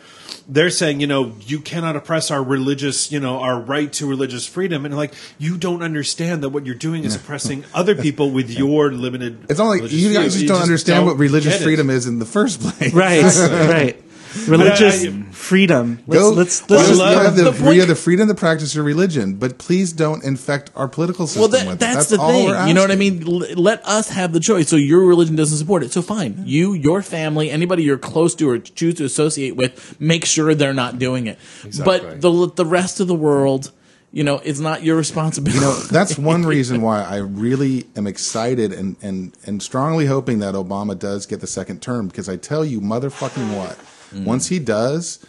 they're 0.47 0.69
saying, 0.69 1.01
you 1.01 1.07
know, 1.07 1.33
you 1.45 1.59
cannot 1.59 1.95
oppress 1.95 2.31
our 2.31 2.41
religious, 2.41 3.11
you 3.11 3.19
know, 3.19 3.39
our 3.39 3.59
right 3.59 3.91
to 3.93 4.07
religious 4.07 4.47
freedom. 4.47 4.85
And 4.85 4.95
like, 4.95 5.13
you 5.37 5.57
don't 5.57 5.83
understand 5.83 6.43
that 6.43 6.49
what 6.49 6.65
you're 6.65 6.75
doing 6.75 7.03
is 7.03 7.15
oppressing 7.15 7.65
other 7.73 7.95
people 8.01 8.31
with 8.31 8.49
your 8.49 8.91
limited. 8.91 9.45
It's 9.49 9.59
not 9.59 9.67
like 9.67 9.81
religious 9.81 9.99
you 9.99 10.13
guys 10.13 10.35
view. 10.35 10.47
just 10.47 10.53
don't 10.53 10.61
understand 10.61 11.05
what 11.05 11.17
religious 11.17 11.61
freedom 11.61 11.89
is 11.89 12.07
in 12.07 12.19
the 12.19 12.25
first 12.25 12.61
place. 12.61 12.93
Right, 12.93 13.23
right. 13.69 14.03
Religious 14.47 15.05
uh, 15.05 15.09
I- 15.09 15.21
freedom. 15.31 15.99
Let's, 16.07 16.21
Go. 16.21 16.29
let's, 16.31 16.69
well, 16.69 16.79
let's 16.79 16.89
you, 16.91 16.95
love- 16.97 17.23
have 17.23 17.35
the, 17.35 17.43
the 17.43 17.51
point- 17.51 17.73
you 17.75 17.79
have 17.81 17.89
the 17.89 17.95
freedom 17.95 18.27
to 18.27 18.35
practice 18.35 18.75
your 18.75 18.83
religion, 18.83 19.35
but 19.35 19.57
please 19.57 19.93
don't 19.93 20.23
infect 20.23 20.71
our 20.75 20.87
political 20.87 21.27
system 21.27 21.41
Well, 21.41 21.49
that, 21.49 21.65
with 21.67 21.75
it. 21.75 21.79
that's, 21.79 21.95
That's, 21.95 22.09
the 22.09 22.19
all 22.19 22.31
thing. 22.31 22.67
You 22.67 22.73
know 22.73 22.81
what 22.81 22.91
I 22.91 22.95
mean? 22.95 23.23
L- 23.27 23.55
let 23.55 23.85
us 23.85 24.09
have 24.09 24.33
the 24.33 24.39
choice. 24.39 24.69
So 24.69 24.75
your 24.75 25.05
religion 25.05 25.35
doesn't 25.35 25.57
support 25.57 25.83
it. 25.83 25.91
So 25.91 26.01
fine. 26.01 26.43
You, 26.45 26.73
your 26.73 27.01
family, 27.01 27.49
anybody 27.49 27.83
you're 27.83 27.97
close 27.97 28.35
to 28.35 28.49
or 28.49 28.57
choose 28.59 28.95
to 28.95 29.05
associate 29.05 29.55
with, 29.55 29.99
make 29.99 30.25
sure 30.25 30.53
they're 30.55 30.73
not 30.73 30.99
doing 30.99 31.27
it. 31.27 31.37
But 31.83 32.21
the 32.21 32.51
the 32.55 32.65
rest 32.65 32.99
of 32.99 33.07
the 33.07 33.15
world, 33.15 33.71
you 34.11 34.23
know, 34.23 34.35
it's 34.43 34.59
not 34.59 34.83
your 34.83 34.95
responsibility. 34.95 35.59
You 35.59 35.65
know, 35.65 35.73
that's 35.91 36.17
one 36.33 36.43
reason 36.43 36.81
why 36.81 37.03
I 37.03 37.17
really 37.17 37.85
am 37.95 38.07
excited 38.07 38.71
and, 38.73 38.95
and, 39.01 39.35
and 39.45 39.61
strongly 39.61 40.05
hoping 40.05 40.39
that 40.39 40.55
Obama 40.55 40.97
does 40.97 41.25
get 41.25 41.39
the 41.41 41.47
second 41.47 41.81
term 41.81 42.07
because 42.07 42.27
I 42.29 42.35
tell 42.37 42.63
you, 42.65 42.79
motherfucking 42.81 43.55
what, 43.57 43.77
Mm. 44.13 44.25
once 44.25 44.47
he 44.47 44.59
does, 44.59 45.25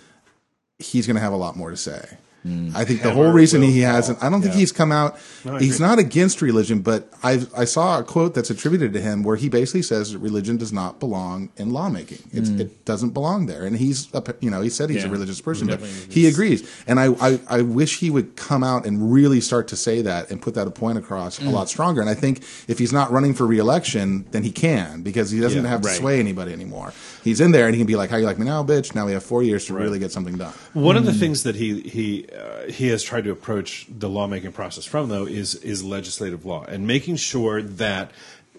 he's 0.78 1.06
going 1.06 1.16
to 1.16 1.20
have 1.22 1.32
a 1.32 1.36
lot 1.36 1.56
more 1.56 1.70
to 1.70 1.76
say. 1.76 2.16
Mm. 2.46 2.72
I 2.74 2.84
think 2.84 3.02
the 3.02 3.10
whole 3.10 3.32
reason 3.32 3.60
will 3.62 3.68
he 3.68 3.80
hasn't, 3.80 4.22
I 4.22 4.30
don't 4.30 4.40
think 4.40 4.54
he's 4.54 4.70
come 4.70 4.92
out, 4.92 5.18
I 5.44 5.58
he's 5.58 5.80
not 5.80 5.98
against 5.98 6.40
religion, 6.40 6.82
but 6.82 7.12
I, 7.24 7.44
I 7.54 7.64
saw 7.64 7.98
a 7.98 8.04
quote 8.04 8.32
that's 8.32 8.48
attributed 8.48 8.92
to 8.92 9.00
him 9.00 9.24
where 9.24 9.34
he 9.34 9.48
basically 9.48 9.82
says 9.82 10.12
that 10.12 10.20
religion 10.20 10.56
does 10.56 10.72
not 10.72 11.00
belong 11.00 11.50
in 11.56 11.72
lawmaking. 11.72 12.20
It's, 12.32 12.48
It 12.48 12.84
doesn't 12.84 13.10
belong 13.10 13.46
there. 13.46 13.66
And 13.66 13.76
he's, 13.76 14.08
a, 14.14 14.22
you 14.40 14.50
know, 14.50 14.60
he 14.60 14.70
said 14.70 14.88
he's 14.88 15.02
a 15.02 15.10
religious 15.10 15.40
person, 15.40 15.66
but 15.66 15.80
Definitely 15.80 16.14
he 16.14 16.28
agrees. 16.28 16.84
And 16.86 17.00
I, 17.00 17.06
I, 17.20 17.40
I 17.48 17.62
wish 17.62 17.98
he 17.98 18.08
would 18.08 18.36
come 18.36 18.62
out 18.62 18.86
and 18.86 19.12
really 19.12 19.40
start 19.40 19.66
to 19.68 19.76
say 19.76 20.00
that 20.02 20.30
and 20.30 20.40
put 20.40 20.54
that 20.54 20.72
point 20.76 20.96
across 20.96 21.40
Mm. 21.40 21.48
a 21.48 21.50
lot 21.50 21.68
stronger. 21.68 22.00
And 22.00 22.08
I 22.08 22.14
think 22.14 22.38
if 22.68 22.78
he's 22.78 22.92
not 22.92 23.10
running 23.10 23.34
for 23.34 23.46
reelection, 23.48 24.26
then 24.30 24.44
he 24.44 24.52
can 24.52 25.02
because 25.02 25.32
he 25.32 25.40
doesn't 25.40 25.64
Yeah, 25.64 25.70
have 25.70 25.80
to 25.82 25.88
right. 25.88 25.96
sway 25.98 26.20
anybody 26.20 26.52
anymore. 26.52 26.92
He's 27.24 27.40
in 27.40 27.52
there 27.52 27.66
and 27.66 27.74
he 27.74 27.80
can 27.80 27.86
be 27.86 27.96
like, 27.96 28.10
"How 28.10 28.16
you 28.16 28.26
like 28.26 28.38
me 28.38 28.46
now, 28.46 28.62
bitch?" 28.62 28.94
Now 28.94 29.06
we 29.06 29.12
have 29.12 29.22
four 29.22 29.42
years 29.42 29.66
to 29.66 29.74
really 29.74 29.98
get 29.98 30.12
something 30.12 30.36
done. 30.36 30.52
One 30.72 30.96
of 30.96 31.04
the 31.04 31.12
things 31.12 31.42
that 31.42 31.56
he 31.56 31.80
he 31.80 32.26
uh, 32.28 32.70
he 32.70 32.88
has 32.88 33.02
tried 33.02 33.24
to 33.24 33.30
approach 33.30 33.86
the 33.88 34.08
lawmaking 34.08 34.52
process 34.52 34.84
from 34.84 35.08
though 35.08 35.26
is 35.26 35.54
is 35.56 35.84
legislative 35.84 36.44
law 36.44 36.64
and 36.64 36.86
making 36.86 37.16
sure 37.16 37.62
that 37.62 38.12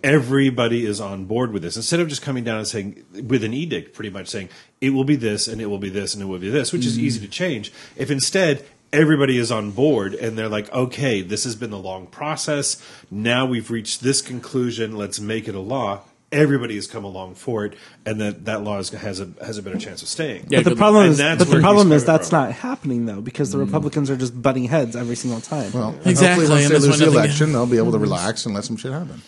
everybody 0.04 0.86
is 0.86 1.02
on 1.02 1.26
board 1.26 1.52
with 1.52 1.62
this. 1.62 1.76
Instead 1.76 2.00
of 2.00 2.08
just 2.08 2.22
coming 2.22 2.44
down 2.44 2.58
and 2.58 2.68
saying 2.68 3.04
with 3.28 3.44
an 3.44 3.54
edict 3.54 3.94
pretty 3.94 4.10
much 4.10 4.28
saying 4.28 4.50
it 4.82 4.92
will 4.92 5.04
be 5.04 5.16
this 5.16 5.48
and 5.48 5.62
it 5.62 5.66
will 5.66 5.78
be 5.78 5.90
this 5.90 6.14
and 6.14 6.24
it 6.24 6.26
will 6.26 6.40
be 6.40 6.50
this 6.50 6.72
which 6.72 6.86
is 6.86 6.98
easy 6.98 7.20
to 7.20 7.28
change. 7.28 7.72
If 7.96 8.12
instead 8.12 8.66
everybody 8.92 9.38
is 9.38 9.52
on 9.52 9.72
board 9.72 10.16
and 10.16 10.38
they're 10.38 10.50
like 10.50 10.72
okay 10.74 11.22
this 11.22 11.44
has 11.44 11.56
been 11.56 11.74
a 11.74 11.78
long 11.78 12.08
process. 12.08 12.82
Now 13.12 13.46
we've 13.46 13.70
reached 13.70 14.02
this 14.02 14.22
conclusion. 14.22 14.96
Let's 14.96 15.20
make 15.20 15.48
it 15.48 15.56
a 15.56 15.60
law 15.60 16.02
everybody 16.32 16.76
has 16.76 16.88
come 16.88 17.04
along 17.04 17.36
for 17.36 17.66
it 17.66 17.74
and 18.06 18.22
that 18.22 18.46
that 18.46 18.64
law 18.64 18.78
is, 18.80 18.90
has 18.90 19.20
a 19.20 19.30
has 19.44 19.58
a 19.58 19.64
better 19.64 19.78
chance 19.78 20.02
of 20.02 20.08
staying 20.08 20.46
Yeah, 20.50 20.62
But 20.62 20.72
the 20.72 20.76
problem 20.76 21.10
is, 21.10 21.18
that's 21.18 21.44
but 21.44 21.50
the 21.54 21.60
problem 21.60 21.92
is 21.92 22.06
that's 22.06 22.30
from. 22.30 22.40
not 22.40 22.52
happening 22.52 23.06
though, 23.06 23.22
because 23.22 23.52
the 23.52 23.58
mm-hmm. 23.58 23.66
Republicans 23.66 24.10
are 24.10 24.18
just 24.18 24.40
butting 24.40 24.66
heads 24.66 24.96
every 24.96 25.16
single 25.16 25.42
time. 25.42 25.72
Well, 25.72 25.90
and 25.90 26.08
Exactly, 26.08 26.46
Hopefully, 26.46 26.50
once 26.50 26.64
and 26.64 26.70
they 26.70 26.74
that's 26.74 26.86
lose 26.86 27.00
the 27.00 27.06
nothing- 27.06 27.20
election, 27.20 27.52
they'll 27.54 27.66
be 27.66 27.78
able 27.78 27.92
to 27.92 27.98
mm-hmm. 27.98 28.04
relax 28.04 28.46
and 28.46 28.54
let 28.54 28.64
some 28.64 28.78
shit 28.78 28.92
happen. 28.92 29.22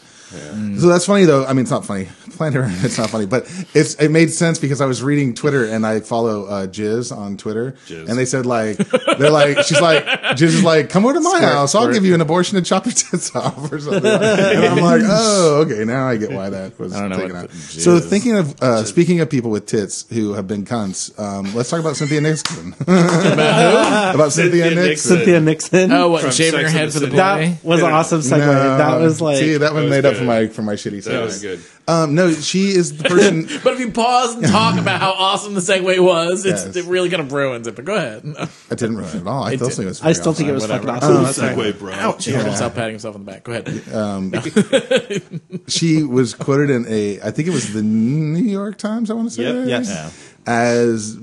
So 0.79 0.87
that's 0.87 1.05
funny 1.05 1.25
though. 1.25 1.45
I 1.45 1.53
mean, 1.53 1.61
it's 1.63 1.71
not 1.71 1.85
funny. 1.85 2.05
Planned 2.37 2.53
Parenthood, 2.55 2.85
it's 2.85 2.97
not 2.97 3.09
funny, 3.09 3.25
but 3.25 3.43
it's 3.73 3.95
it 3.95 4.09
made 4.09 4.31
sense 4.31 4.57
because 4.57 4.81
I 4.81 4.85
was 4.85 5.03
reading 5.03 5.33
Twitter 5.35 5.65
and 5.65 5.85
I 5.85 5.99
follow 5.99 6.45
uh, 6.45 6.65
Jiz 6.67 7.15
on 7.15 7.37
Twitter, 7.37 7.75
Jizz. 7.87 8.09
and 8.09 8.17
they 8.17 8.25
said 8.25 8.45
like 8.45 8.77
they're 9.17 9.29
like 9.29 9.59
she's 9.63 9.81
like 9.81 10.03
Jiz 10.05 10.41
is 10.43 10.63
like 10.63 10.89
come 10.89 11.05
over 11.05 11.13
to 11.15 11.19
my 11.19 11.39
house, 11.41 11.75
I'll 11.75 11.81
squirt. 11.83 11.93
give 11.95 12.05
you 12.05 12.15
an 12.15 12.21
abortion 12.21 12.57
and 12.57 12.65
chop 12.65 12.85
your 12.85 12.93
tits 12.95 13.35
off 13.35 13.71
or 13.71 13.79
something. 13.79 14.01
Like 14.03 14.21
and 14.21 14.65
I'm 14.65 14.77
like, 14.77 15.01
oh, 15.05 15.65
okay, 15.67 15.83
now 15.85 16.07
I 16.07 16.17
get 16.17 16.31
why 16.31 16.49
that 16.49 16.79
was 16.79 16.93
taken 16.93 17.35
out. 17.35 17.49
the 17.49 17.57
So 17.57 17.99
thinking 17.99 18.37
of 18.37 18.59
uh, 18.61 18.85
speaking 18.85 19.19
of 19.19 19.29
people 19.29 19.51
with 19.51 19.65
tits 19.65 20.05
who 20.09 20.33
have 20.33 20.47
been 20.47 20.65
cunts, 20.65 21.17
um, 21.19 21.53
let's 21.53 21.69
talk 21.69 21.79
about 21.81 21.95
Cynthia 21.97 22.21
Nixon. 22.21 22.73
about 22.87 24.31
Cynthia, 24.31 24.63
Cynthia 24.69 24.75
Nixon. 24.83 25.17
Cynthia 25.17 25.41
Nixon. 25.41 25.91
oh, 25.91 26.09
what 26.09 26.21
From 26.23 26.31
shaving 26.31 26.61
her 26.61 26.69
head 26.69 26.87
for 26.93 26.99
the 26.99 27.05
City. 27.07 27.11
play? 27.11 27.47
that 27.49 27.63
was 27.65 27.81
an 27.81 27.89
Yeah. 27.89 27.95
awesome 27.95 28.21
segue. 28.21 28.37
No. 28.39 28.77
that 28.77 28.99
was 28.99 29.21
like 29.21 29.37
see 29.37 29.57
that 29.57 29.73
one 29.73 29.83
was 29.83 29.89
made 29.91 30.05
up 30.05 30.13
good. 30.13 30.20
For 30.21 30.27
my 30.27 30.47
for 30.47 30.61
my 30.61 30.73
shitty. 30.75 31.03
that 31.03 31.21
was 31.23 31.41
good 31.41 31.59
Um, 31.87 32.15
no, 32.15 32.31
she 32.31 32.69
is 32.69 32.97
the 32.97 33.03
person. 33.09 33.47
But 33.63 33.73
if 33.73 33.79
you 33.79 33.91
pause 33.91 34.35
and 34.35 34.45
talk 34.45 34.79
about 34.79 34.99
how 35.01 35.11
awesome 35.17 35.53
the 35.53 35.59
segue 35.61 35.99
was, 35.99 36.45
it's 36.45 36.65
Yes. 36.65 36.75
it 36.75 36.85
really 36.85 37.09
kind 37.09 37.21
of 37.21 37.31
ruins 37.33 37.67
it. 37.67 37.75
But 37.75 37.85
go 37.85 37.95
ahead. 37.95 38.23
I 38.37 38.75
didn't 38.75 38.97
ruin 38.97 39.09
it 39.09 39.15
at 39.21 39.27
all. 39.27 39.43
I 39.43 39.55
still 39.55 39.69
think 39.69 39.85
it 39.85 39.89
was. 39.89 40.01
I 40.01 40.11
still 40.13 40.33
think 40.33 40.49
it 40.49 40.53
was 40.53 40.63
Whatever. 40.63 40.87
fucking 40.87 41.03
awesome. 41.03 41.25
Oh, 41.25 41.31
Sorry. 41.31 41.55
segue 41.73 41.79
bro 41.79 41.93
Ouch! 41.93 42.25
He 42.25 42.31
hurt 42.31 42.45
himself 42.45 42.75
patting 42.75 42.93
himself 42.93 43.15
on 43.15 43.25
the 43.25 43.31
back. 43.31 43.43
Go 43.43 43.51
ahead. 43.51 43.83
awesome. 43.93 45.41
She 45.67 46.03
was 46.03 46.33
quoted 46.33 46.69
in 46.69 46.85
a. 46.87 47.19
I 47.21 47.31
think 47.31 47.47
it 47.47 47.51
was 47.51 47.73
the 47.73 47.81
New 47.83 48.43
York 48.43 48.77
Times. 48.77 49.09
I 49.11 49.13
want 49.13 49.29
to 49.29 49.35
say. 49.35 49.43
Yep. 49.43 49.67
Yes. 49.67 49.89
Yeah. 49.89 50.09
As 50.53 51.17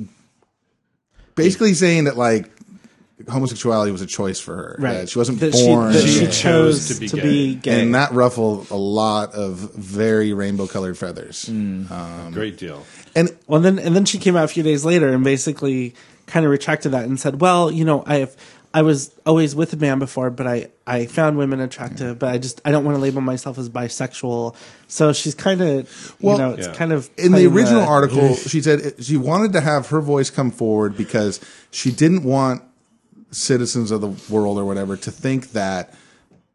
basically 1.34 1.74
saying 1.74 2.04
that 2.04 2.16
like 2.16 2.50
homosexuality 3.28 3.92
was 3.92 4.02
a 4.02 4.06
choice 4.06 4.40
for 4.40 4.54
her. 4.56 4.76
Right. 4.78 4.92
That 4.94 5.08
she 5.10 5.18
wasn't 5.18 5.40
That 5.40 5.52
born. 5.52 5.92
She, 5.92 5.98
that 6.00 6.32
she 6.32 6.42
chose 6.42 6.88
to 6.88 7.08
to 7.08 7.16
be 7.16 7.22
be, 7.22 7.54
gay. 7.54 7.60
gay. 7.76 7.82
and 7.82 7.94
that 7.94 8.12
ruffled 8.12 8.70
a 8.70 8.76
lot 8.76 9.32
of 9.34 9.56
very 9.74 10.32
rainbow 10.32 10.66
colored 10.66 10.96
feathers. 10.98 11.44
Mm. 11.46 12.32
Great 12.32 12.56
deal. 12.58 12.84
And 13.14 13.30
Well, 13.46 13.60
then 13.60 13.78
and 13.78 13.94
then 13.96 14.04
she 14.04 14.18
came 14.18 14.36
out 14.36 14.44
a 14.44 14.48
few 14.48 14.62
days 14.62 14.84
later 14.84 15.08
and 15.08 15.24
basically 15.24 15.94
kind 16.26 16.44
of 16.44 16.50
retracted 16.52 16.92
that 16.92 17.04
and 17.04 17.18
said, 17.18 17.40
"Well, 17.40 17.70
you 17.70 17.84
know, 17.84 18.02
I've 18.06 18.36
I 18.74 18.82
was 18.82 19.10
always 19.24 19.54
with 19.56 19.72
a 19.72 19.76
man 19.78 19.98
before, 19.98 20.28
but 20.30 20.46
I 20.46 20.68
I 20.86 21.06
found 21.06 21.38
women 21.38 21.58
attractive, 21.58 22.18
but 22.18 22.28
I 22.28 22.36
just 22.38 22.60
I 22.66 22.70
don't 22.70 22.84
want 22.84 22.96
to 22.96 23.00
label 23.00 23.22
myself 23.22 23.56
as 23.58 23.68
bisexual." 23.70 24.54
So 24.88 25.12
she's 25.14 25.34
kind 25.34 25.62
of 25.62 26.14
Well, 26.20 26.36
you 26.36 26.42
know, 26.42 26.52
it's 26.52 26.66
Yeah. 26.66 26.74
kind 26.74 26.92
of 26.92 27.08
in 27.16 27.32
the 27.32 27.38
playing 27.38 27.52
original 27.54 27.82
article, 27.82 28.34
she 28.52 28.60
said 28.60 28.80
it- 28.80 29.04
she 29.04 29.16
wanted 29.16 29.54
to 29.54 29.60
have 29.62 29.88
her 29.88 30.00
voice 30.02 30.28
come 30.30 30.50
forward 30.50 30.96
because 30.98 31.40
she 31.70 31.90
didn't 31.90 32.24
want 32.24 32.62
citizens 33.30 33.90
of 33.90 34.00
the 34.00 34.32
world 34.32 34.58
or 34.58 34.64
whatever 34.64 34.96
to 34.96 35.10
think 35.10 35.52
that 35.52 35.94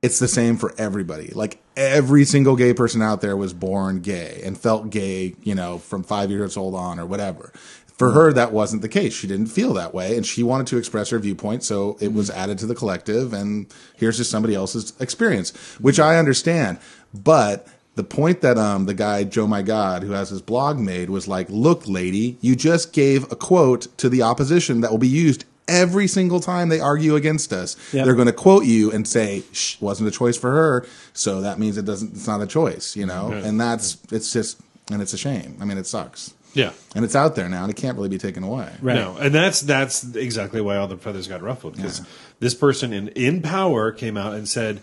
it's 0.02 0.20
the 0.20 0.28
same 0.28 0.58
for 0.58 0.74
everybody. 0.78 1.30
Like 1.30 1.62
every 1.78 2.26
single 2.26 2.56
gay 2.56 2.74
person 2.74 3.02
out 3.02 3.22
there 3.22 3.38
was 3.38 3.54
born 3.54 4.02
gay 4.02 4.42
and 4.44 4.58
felt 4.58 4.90
gay, 4.90 5.36
you 5.44 5.56
know, 5.56 5.78
from 5.78 6.04
five 6.04 6.30
years 6.30 6.58
old 6.58 6.76
on 6.76 7.00
or 7.00 7.06
whatever. 7.06 7.54
For 7.98 8.12
her, 8.12 8.34
that 8.34 8.52
wasn't 8.52 8.82
the 8.82 8.90
case. 8.90 9.14
She 9.14 9.28
didn't 9.28 9.48
feel 9.48 9.74
that 9.76 9.94
way, 9.94 10.18
and 10.18 10.26
she 10.26 10.42
wanted 10.42 10.66
to 10.68 10.78
express 10.78 11.12
her 11.12 11.20
viewpoint, 11.20 11.64
so 11.64 11.96
it 12.02 12.12
was 12.12 12.30
added 12.32 12.58
to 12.60 12.66
the 12.66 12.74
collective. 12.74 13.34
And 13.34 13.68
here's 13.96 14.18
just 14.18 14.32
somebody 14.32 14.56
else's 14.56 14.94
experience, 15.00 15.52
which 15.80 16.00
I 16.00 16.18
understand. 16.18 16.80
But 17.14 17.68
the 17.96 18.04
point 18.04 18.42
that 18.42 18.58
um, 18.58 18.88
the 18.88 18.96
guy 18.96 19.24
Joe 19.24 19.46
My 19.46 19.62
God, 19.62 20.02
who 20.02 20.12
has 20.12 20.30
his 20.30 20.42
blog 20.42 20.80
made, 20.80 21.12
was 21.12 21.28
like, 21.28 21.48
"Look, 21.50 21.88
lady, 21.88 22.38
you 22.42 22.56
just 22.56 22.94
gave 22.94 23.32
a 23.32 23.36
quote 23.36 23.96
to 24.00 24.10
the 24.10 24.24
opposition 24.24 24.82
that 24.82 24.90
will 24.90 24.98
be 24.98 25.08
used 25.08 25.46
every 25.68 26.08
single 26.08 26.40
time 26.40 26.70
they 26.70 26.80
argue 26.80 27.16
against 27.16 27.54
us. 27.54 27.76
Yep. 27.94 28.06
They're 28.06 28.16
going 28.16 28.28
to 28.28 28.34
quote 28.34 28.66
you 28.66 28.92
and 28.92 29.08
say, 29.08 29.44
Shh, 29.52 29.80
wasn't 29.82 30.10
a 30.10 30.12
choice 30.12 30.38
for 30.38 30.52
her, 30.52 30.86
so 31.14 31.42
that 31.42 31.60
means 31.60 31.78
it 31.78 31.86
doesn't. 31.86 32.14
It's 32.14 32.28
not 32.28 32.42
a 32.42 32.48
choice, 32.48 32.96
you 32.96 33.06
know. 33.06 33.32
And 33.32 33.60
that's 33.60 33.98
it's 34.12 34.34
just 34.34 34.60
and 34.92 35.02
it's 35.02 35.14
a 35.14 35.18
shame. 35.18 35.58
I 35.62 35.66
mean, 35.66 35.78
it 35.78 35.88
sucks. 35.88 36.34
Yeah. 36.54 36.72
And 36.96 37.04
it's 37.04 37.16
out 37.16 37.36
there 37.36 37.50
now, 37.50 37.64
and 37.64 37.72
it 37.72 37.76
can't 37.76 37.98
really 37.98 38.10
be 38.10 38.18
taken 38.18 38.44
away. 38.44 38.72
Right. 38.82 38.96
No, 38.96 39.18
and 39.18 39.34
that's 39.34 39.62
that's 39.62 40.16
exactly 40.16 40.62
why 40.62 40.78
all 40.78 40.88
the 40.88 40.98
feathers 40.98 41.28
got 41.28 41.42
ruffled 41.42 41.76
because 41.76 42.06
this 42.40 42.54
person 42.54 42.94
in 42.94 43.08
in 43.10 43.42
power 43.42 43.92
came 43.92 44.18
out 44.18 44.36
and 44.36 44.48
said 44.48 44.82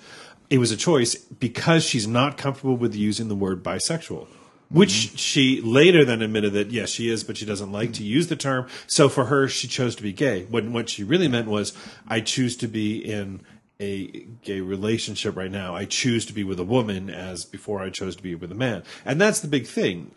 it 0.48 0.58
was 0.58 0.72
a 0.72 0.76
choice 0.76 1.14
because 1.14 1.84
she's 1.84 2.06
not 2.06 2.36
comfortable 2.36 2.76
with 2.76 2.94
using 2.94 3.28
the 3.28 3.36
word 3.36 3.62
bisexual. 3.62 4.26
Which 4.70 4.90
mm-hmm. 4.90 5.16
she 5.16 5.60
later 5.62 6.04
then 6.04 6.22
admitted 6.22 6.52
that 6.52 6.70
yes 6.70 6.90
she 6.90 7.08
is, 7.08 7.24
but 7.24 7.36
she 7.36 7.44
doesn't 7.44 7.72
like 7.72 7.92
to 7.94 8.04
use 8.04 8.28
the 8.28 8.36
term. 8.36 8.68
So 8.86 9.08
for 9.08 9.24
her, 9.24 9.48
she 9.48 9.66
chose 9.66 9.96
to 9.96 10.02
be 10.02 10.12
gay. 10.12 10.44
When 10.44 10.72
what 10.72 10.88
she 10.88 11.02
really 11.02 11.28
meant 11.28 11.48
was, 11.48 11.72
I 12.06 12.20
choose 12.20 12.56
to 12.58 12.68
be 12.68 12.98
in 12.98 13.40
a 13.80 14.26
gay 14.42 14.60
relationship 14.60 15.36
right 15.36 15.50
now. 15.50 15.74
I 15.74 15.86
choose 15.86 16.24
to 16.26 16.32
be 16.32 16.44
with 16.44 16.60
a 16.60 16.64
woman 16.64 17.10
as 17.10 17.44
before 17.44 17.82
I 17.82 17.90
chose 17.90 18.14
to 18.16 18.22
be 18.22 18.34
with 18.34 18.52
a 18.52 18.54
man, 18.54 18.84
and 19.04 19.20
that's 19.20 19.40
the 19.40 19.48
big 19.48 19.66
thing. 19.66 20.12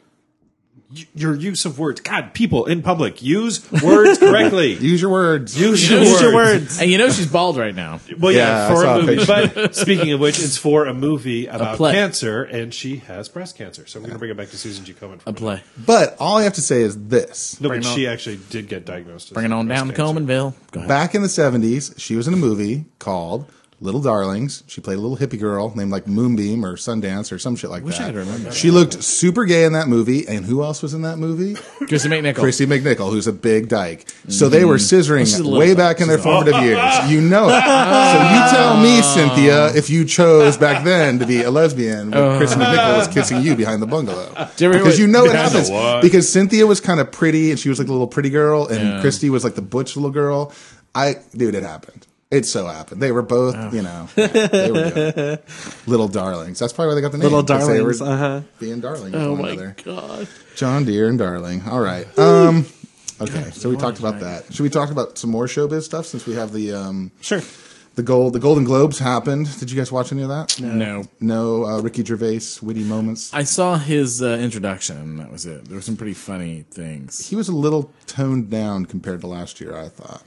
Y- 0.96 1.08
Your 1.16 1.34
use 1.34 1.66
of 1.66 1.80
words, 1.80 2.02
God, 2.02 2.36
people 2.36 2.66
in 2.68 2.84
public 2.84 3.24
use 3.24 3.68
words 3.82 4.20
correctly. 4.20 4.74
Use 4.80 5.02
your 5.02 5.10
words. 5.10 5.60
Use 5.60 5.90
your 5.90 6.02
Use 6.02 6.12
words. 6.12 6.22
your 6.22 6.34
words. 6.36 6.80
And 6.80 6.92
you 6.92 7.00
know 7.00 7.10
she's 7.10 7.26
bald 7.26 7.58
right 7.58 7.74
now. 7.74 8.00
Well, 8.20 8.32
yeah, 8.32 8.68
Yeah, 8.70 8.76
for 8.76 8.86
a 8.86 8.90
a 8.94 9.02
movie. 9.02 9.16
picture. 9.18 9.52
But 9.56 9.76
speaking 9.76 10.12
of 10.12 10.20
which, 10.20 10.38
it's 10.38 10.56
for 10.56 10.86
a 10.86 10.94
movie 10.94 11.48
about 11.48 11.78
play. 11.78 11.94
cancer, 11.94 12.44
and 12.44 12.72
she 12.72 12.98
has 12.98 13.28
breast 13.28 13.58
cancer. 13.58 13.88
So 13.88 13.98
I'm 13.98 14.04
going 14.04 14.14
to 14.14 14.20
bring 14.20 14.30
it 14.30 14.38
back 14.38 14.50
to 14.50 14.58
Susan 14.58 14.86
G. 14.86 14.94
Komen. 14.94 15.20
For 15.20 15.30
A 15.30 15.34
minute. 15.34 15.36
play. 15.38 15.64
But 15.84 16.16
all 16.20 16.38
I 16.38 16.44
have 16.44 16.54
to 16.54 16.62
say 16.62 16.82
is 16.84 17.08
this: 17.08 17.60
No, 17.60 17.70
but 17.70 17.80
it 17.80 17.86
she 17.86 18.06
actually 18.06 18.40
did 18.52 18.68
get 18.68 18.86
diagnosed. 18.86 19.30
As 19.32 19.34
Bring 19.34 19.48
it 19.48 19.52
on 19.52 19.66
breast 19.66 19.80
down 19.80 19.88
to 19.88 19.94
cancer. 19.96 20.22
Colemanville. 20.22 20.54
Go 20.74 20.80
ahead. 20.82 20.88
back 20.90 21.16
in 21.16 21.24
the 21.24 21.28
'70s, 21.28 22.00
she 22.00 22.16
was 22.16 22.28
in 22.28 22.36
a 22.36 22.38
movie 22.38 22.86
called 23.00 23.52
Little 23.84 24.02
Darlings. 24.02 24.64
She 24.68 24.80
played 24.80 24.98
a 24.98 25.02
little 25.02 25.18
hippie 25.18 25.40
girl 25.40 25.74
named 25.76 25.92
like 25.92 26.08
Moonbeam 26.08 26.66
or 26.66 26.78
Sundance 26.78 27.32
or 27.34 27.38
some 27.38 27.56
shit 27.58 27.70
like 27.70 27.84
Wish 27.84 27.98
that. 27.98 28.04
I 28.04 28.08
could 28.08 28.16
remember 28.16 28.52
She 28.54 28.72
looked 28.72 29.04
super 29.04 29.44
gay 29.44 29.66
in 29.66 29.74
that 29.74 29.90
movie, 29.90 30.26
and 30.28 30.46
who 30.46 30.64
else 30.64 30.82
was 30.82 30.94
in 30.94 31.02
that 31.02 31.18
movie? 31.20 31.56
Chrissy 31.88 32.08
McNichol. 32.08 32.36
Kristy 32.36 32.66
McNichol, 32.66 33.12
who's 33.12 33.28
a 33.28 33.34
big 33.34 33.68
dyke. 33.68 34.08
So 34.30 34.48
they 34.48 34.64
were 34.64 34.78
scissoring 34.78 35.58
way 35.58 35.76
back 35.76 36.00
in 36.00 36.08
their 36.08 36.18
formative 36.18 36.62
years. 36.64 37.12
You 37.12 37.22
know 37.22 37.50
it. 37.50 37.62
So 37.62 38.18
you 38.34 38.50
tell 38.52 38.78
me, 38.82 39.02
Cynthia, 39.14 39.76
if 39.76 39.90
you 39.90 40.06
chose 40.06 40.56
back 40.58 40.84
then 40.86 41.20
to 41.20 41.28
be 41.28 41.44
a 41.44 41.52
lesbian 41.52 42.12
when 42.12 42.42
Kristy 42.42 42.56
McNichol 42.64 42.98
was 43.00 43.08
kissing 43.10 43.42
you 43.42 43.56
behind 43.56 43.82
the 43.82 43.88
bungalow. 43.88 44.30
you 44.58 44.70
Because 44.70 44.84
what- 44.86 44.98
you 45.00 45.08
know 45.08 45.26
it 45.26 45.36
happens. 45.36 45.70
Because 46.02 46.32
Cynthia 46.32 46.66
was 46.66 46.80
kind 46.80 47.00
of 47.00 47.12
pretty 47.12 47.52
and 47.52 47.60
she 47.60 47.68
was 47.70 47.80
like 47.80 47.90
a 47.90 47.92
little 47.92 48.08
pretty 48.08 48.30
girl, 48.30 48.66
and. 48.68 49.04
Kristy 49.04 49.30
was 49.30 49.44
like 49.44 49.56
the 49.56 49.62
butch 49.62 49.96
little 49.98 50.12
girl. 50.12 50.54
I, 50.96 51.16
dude, 51.36 51.56
it 51.56 51.64
happened. 51.64 52.06
It 52.34 52.46
so 52.46 52.66
happened. 52.68 53.02
They 53.02 53.12
were 53.12 53.22
both, 53.22 53.56
you 53.74 53.82
know, 53.84 54.10
yeah, 54.18 54.28
they 54.48 54.72
were 54.72 55.40
little 55.88 56.08
darlings. 56.08 56.60
That's 56.60 56.74
probably 56.74 56.90
why 56.92 56.96
they 56.96 57.02
got 57.02 57.12
the 57.12 57.18
name. 57.20 57.26
Little 57.32 57.44
'cause 57.44 57.68
they 57.68 57.82
were 57.82 57.94
darlings, 57.94 58.02
uh-huh. 58.02 58.42
Being 58.60 58.80
darling. 58.82 59.12
with 59.12 59.22
Oh 59.22 59.32
one 59.34 59.42
my 59.42 59.50
another. 59.52 59.76
god. 59.84 60.28
John 60.56 60.86
Deere 60.86 61.08
and 61.10 61.18
Darling. 61.20 61.62
All 61.68 61.80
right. 61.80 62.08
Um, 62.18 62.66
okay, 63.22 63.52
so 63.52 63.70
we 63.70 63.78
talked 63.78 64.00
about 64.00 64.20
that. 64.22 64.54
Should 64.54 64.64
we 64.64 64.70
talk 64.70 64.90
about 64.92 65.18
some 65.18 65.30
more 65.30 65.46
showbiz 65.46 65.84
stuff 65.84 66.06
since 66.08 66.26
we 66.26 66.34
have 66.36 66.52
the 66.54 66.74
um, 66.74 67.12
Sure. 67.22 67.42
the 67.96 68.04
gold 68.04 68.34
the 68.34 68.40
Golden 68.40 68.64
Globes 68.64 69.00
happened? 69.00 69.48
Did 69.60 69.70
you 69.72 69.78
guys 69.78 69.92
watch 69.92 70.12
any 70.12 70.24
of 70.24 70.30
that? 70.30 70.60
No. 70.60 71.04
No. 71.20 71.66
Uh, 71.66 71.82
Ricky 71.82 72.04
Gervais 72.04 72.42
witty 72.62 72.84
moments. 72.84 73.32
I 73.34 73.44
saw 73.44 73.78
his 73.78 74.22
uh, 74.24 74.38
introduction. 74.42 75.18
That 75.18 75.32
was 75.32 75.46
it. 75.46 75.66
There 75.66 75.76
were 75.76 75.82
some 75.82 75.98
pretty 75.98 76.14
funny 76.16 76.66
things. 76.72 77.30
He 77.30 77.36
was 77.36 77.48
a 77.50 77.56
little 77.56 77.92
toned 78.08 78.50
down 78.50 78.86
compared 78.86 79.22
to 79.22 79.28
last 79.28 79.60
year, 79.62 79.76
I 79.78 79.90
thought, 79.90 80.24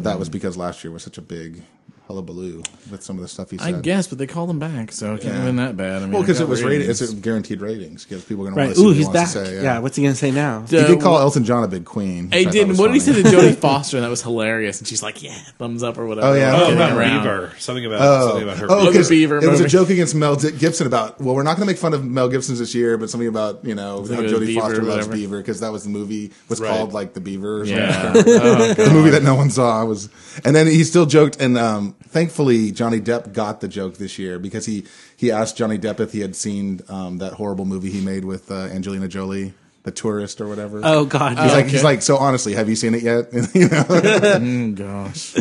but 0.00 0.10
that 0.10 0.18
was 0.18 0.30
mm. 0.30 0.32
because 0.32 0.56
last 0.56 0.82
year 0.82 0.90
was 0.90 1.02
such 1.02 1.18
a 1.18 1.22
big 1.22 1.62
hullabaloo 2.10 2.62
with 2.90 3.02
some 3.02 3.16
of 3.16 3.22
the 3.22 3.28
stuff 3.28 3.50
he 3.50 3.58
said. 3.58 3.74
I 3.74 3.80
guess, 3.80 4.08
but 4.08 4.18
they 4.18 4.26
called 4.26 4.50
him 4.50 4.58
back, 4.58 4.90
so 4.92 5.14
it 5.14 5.22
can't 5.22 5.34
have 5.34 5.44
been 5.44 5.56
that 5.56 5.76
bad. 5.76 5.98
I 5.98 6.00
mean, 6.00 6.12
Well, 6.12 6.22
because 6.22 6.40
it 6.40 6.44
got 6.44 6.50
was 6.50 6.62
rated, 6.62 6.80
ratings. 6.88 7.00
it's 7.02 7.12
a 7.12 7.16
guaranteed 7.16 7.60
ratings 7.60 8.04
because 8.04 8.24
people 8.24 8.46
are 8.46 8.50
going 8.50 8.54
to 8.54 8.58
want 8.60 8.68
Right. 8.68 8.74
to 8.74 8.80
see 8.80 8.82
Ooh, 8.82 8.86
what 8.88 8.92
he 8.92 8.98
he's 8.98 9.06
wants 9.06 9.34
back. 9.34 9.44
to 9.44 9.46
say. 9.50 9.62
yeah. 9.62 9.78
What's 9.78 9.96
he 9.96 10.02
gonna 10.02 10.14
say 10.14 10.30
now? 10.32 10.64
He 10.68 10.76
Uh, 10.78 10.86
did 10.88 11.00
call 11.00 11.18
Elton 11.18 11.44
John 11.44 11.62
a 11.64 11.68
big 11.68 11.84
queen. 11.84 12.30
Hey, 12.32 12.40
which 12.40 12.48
I 12.48 12.50
did 12.50 12.60
thought 12.62 12.68
was 12.68 12.78
what 12.78 12.86
did 12.88 12.94
he 12.94 13.00
say 13.00 13.12
to 13.14 13.22
Jodie 13.22 13.54
Foster? 13.60 13.96
And 13.96 14.04
that 14.04 14.10
was 14.10 14.22
hilarious. 14.22 14.78
And 14.80 14.88
she's 14.88 15.02
like, 15.02 15.22
"Yeah, 15.22 15.34
thumbs 15.58 15.82
up 15.82 15.98
or 15.98 16.06
whatever." 16.06 16.26
Oh, 16.28 16.34
yeah. 16.34 16.54
Oh, 16.56 16.58
kidding 16.60 16.74
about 16.76 16.96
around. 16.98 17.22
Beaver. 17.22 17.52
Something 17.58 17.86
about 17.86 18.00
Oh, 18.02 18.26
something 18.28 18.42
about 18.42 18.58
her. 18.58 18.66
oh, 18.68 18.92
Beaver. 18.92 19.08
Beaver 19.08 19.36
it 19.38 19.48
was 19.48 19.60
a 19.60 19.62
movie. 19.64 19.68
joke 19.70 19.90
against 19.90 20.14
Mel 20.14 20.36
Di- 20.36 20.50
Gibson 20.52 20.86
about 20.86 21.20
well, 21.20 21.34
we're 21.34 21.42
not 21.42 21.56
going 21.56 21.66
to 21.66 21.72
make 21.72 21.78
fun 21.78 21.94
of 21.94 22.04
Mel 22.04 22.28
Gibson's 22.28 22.58
this 22.58 22.74
year, 22.74 22.96
but 22.98 23.08
something 23.10 23.28
about 23.28 23.64
you 23.64 23.74
know 23.74 24.00
how 24.00 24.04
Something 24.06 24.24
with 24.24 24.34
Jodie 24.34 24.46
Beaver 24.46 24.60
Foster 24.60 24.80
or 24.80 24.84
loves 24.84 25.06
whatever. 25.06 25.12
Beaver 25.12 25.38
because 25.38 25.60
that 25.60 25.72
was 25.72 25.84
the 25.84 25.90
movie 25.90 26.32
was 26.48 26.60
Right. 26.60 26.70
called 26.70 26.92
like 26.92 27.14
the 27.14 27.20
Beaver. 27.20 27.60
Or 27.62 27.66
something. 27.66 27.84
Yeah. 27.84 28.12
oh, 28.16 28.74
the 28.74 28.90
movie 28.92 29.10
that 29.10 29.22
no 29.22 29.34
one 29.34 29.50
saw 29.50 29.84
was, 29.84 30.08
and 30.44 30.54
then 30.54 30.66
he 30.66 30.84
still 30.84 31.06
joked, 31.06 31.40
and 31.40 31.56
um, 31.58 31.94
thankfully 32.04 32.72
Johnny 32.72 33.00
Depp 33.00 33.32
got 33.32 33.60
the 33.60 33.68
joke 33.68 33.96
this 33.96 34.18
year 34.18 34.38
because 34.38 34.66
he 34.66 34.84
he 35.16 35.30
asked 35.30 35.56
Johnny 35.56 35.78
Depp 35.78 36.00
if 36.00 36.12
he 36.12 36.20
had 36.20 36.34
seen 36.34 36.80
um, 36.88 37.18
that 37.18 37.34
horrible 37.34 37.64
movie 37.64 37.90
he 37.90 38.00
made 38.00 38.24
with 38.24 38.50
uh, 38.50 38.54
Angelina 38.66 39.08
Jolie, 39.08 39.54
The 39.82 39.90
Tourist 39.90 40.40
or 40.40 40.48
whatever. 40.48 40.80
Oh 40.82 41.04
God. 41.04 41.38
He's 41.38 41.52
like, 41.52 41.64
okay. 41.64 41.68
he's 41.70 41.84
like, 41.84 42.02
so 42.02 42.16
honestly, 42.16 42.54
have 42.54 42.68
you 42.68 42.76
seen 42.76 42.94
it 42.94 43.02
yet? 43.02 43.32
you 43.54 43.68
know? 43.68 43.84
Mm, 44.40 44.74
gosh. 44.74 45.36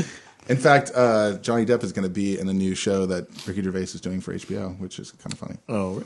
In 0.49 0.57
fact, 0.57 0.91
uh, 0.95 1.37
Johnny 1.37 1.63
Depp 1.63 1.83
is 1.83 1.91
going 1.93 2.03
to 2.07 2.09
be 2.09 2.39
in 2.39 2.49
a 2.49 2.53
new 2.53 2.73
show 2.73 3.05
that 3.05 3.27
Ricky 3.47 3.61
Gervais 3.61 3.81
is 3.81 4.01
doing 4.01 4.19
for 4.19 4.33
HBO, 4.33 4.77
which 4.79 4.97
is 4.97 5.11
kind 5.11 5.31
of 5.31 5.37
funny. 5.37 5.57
Oh, 5.69 5.91
really? 5.91 6.05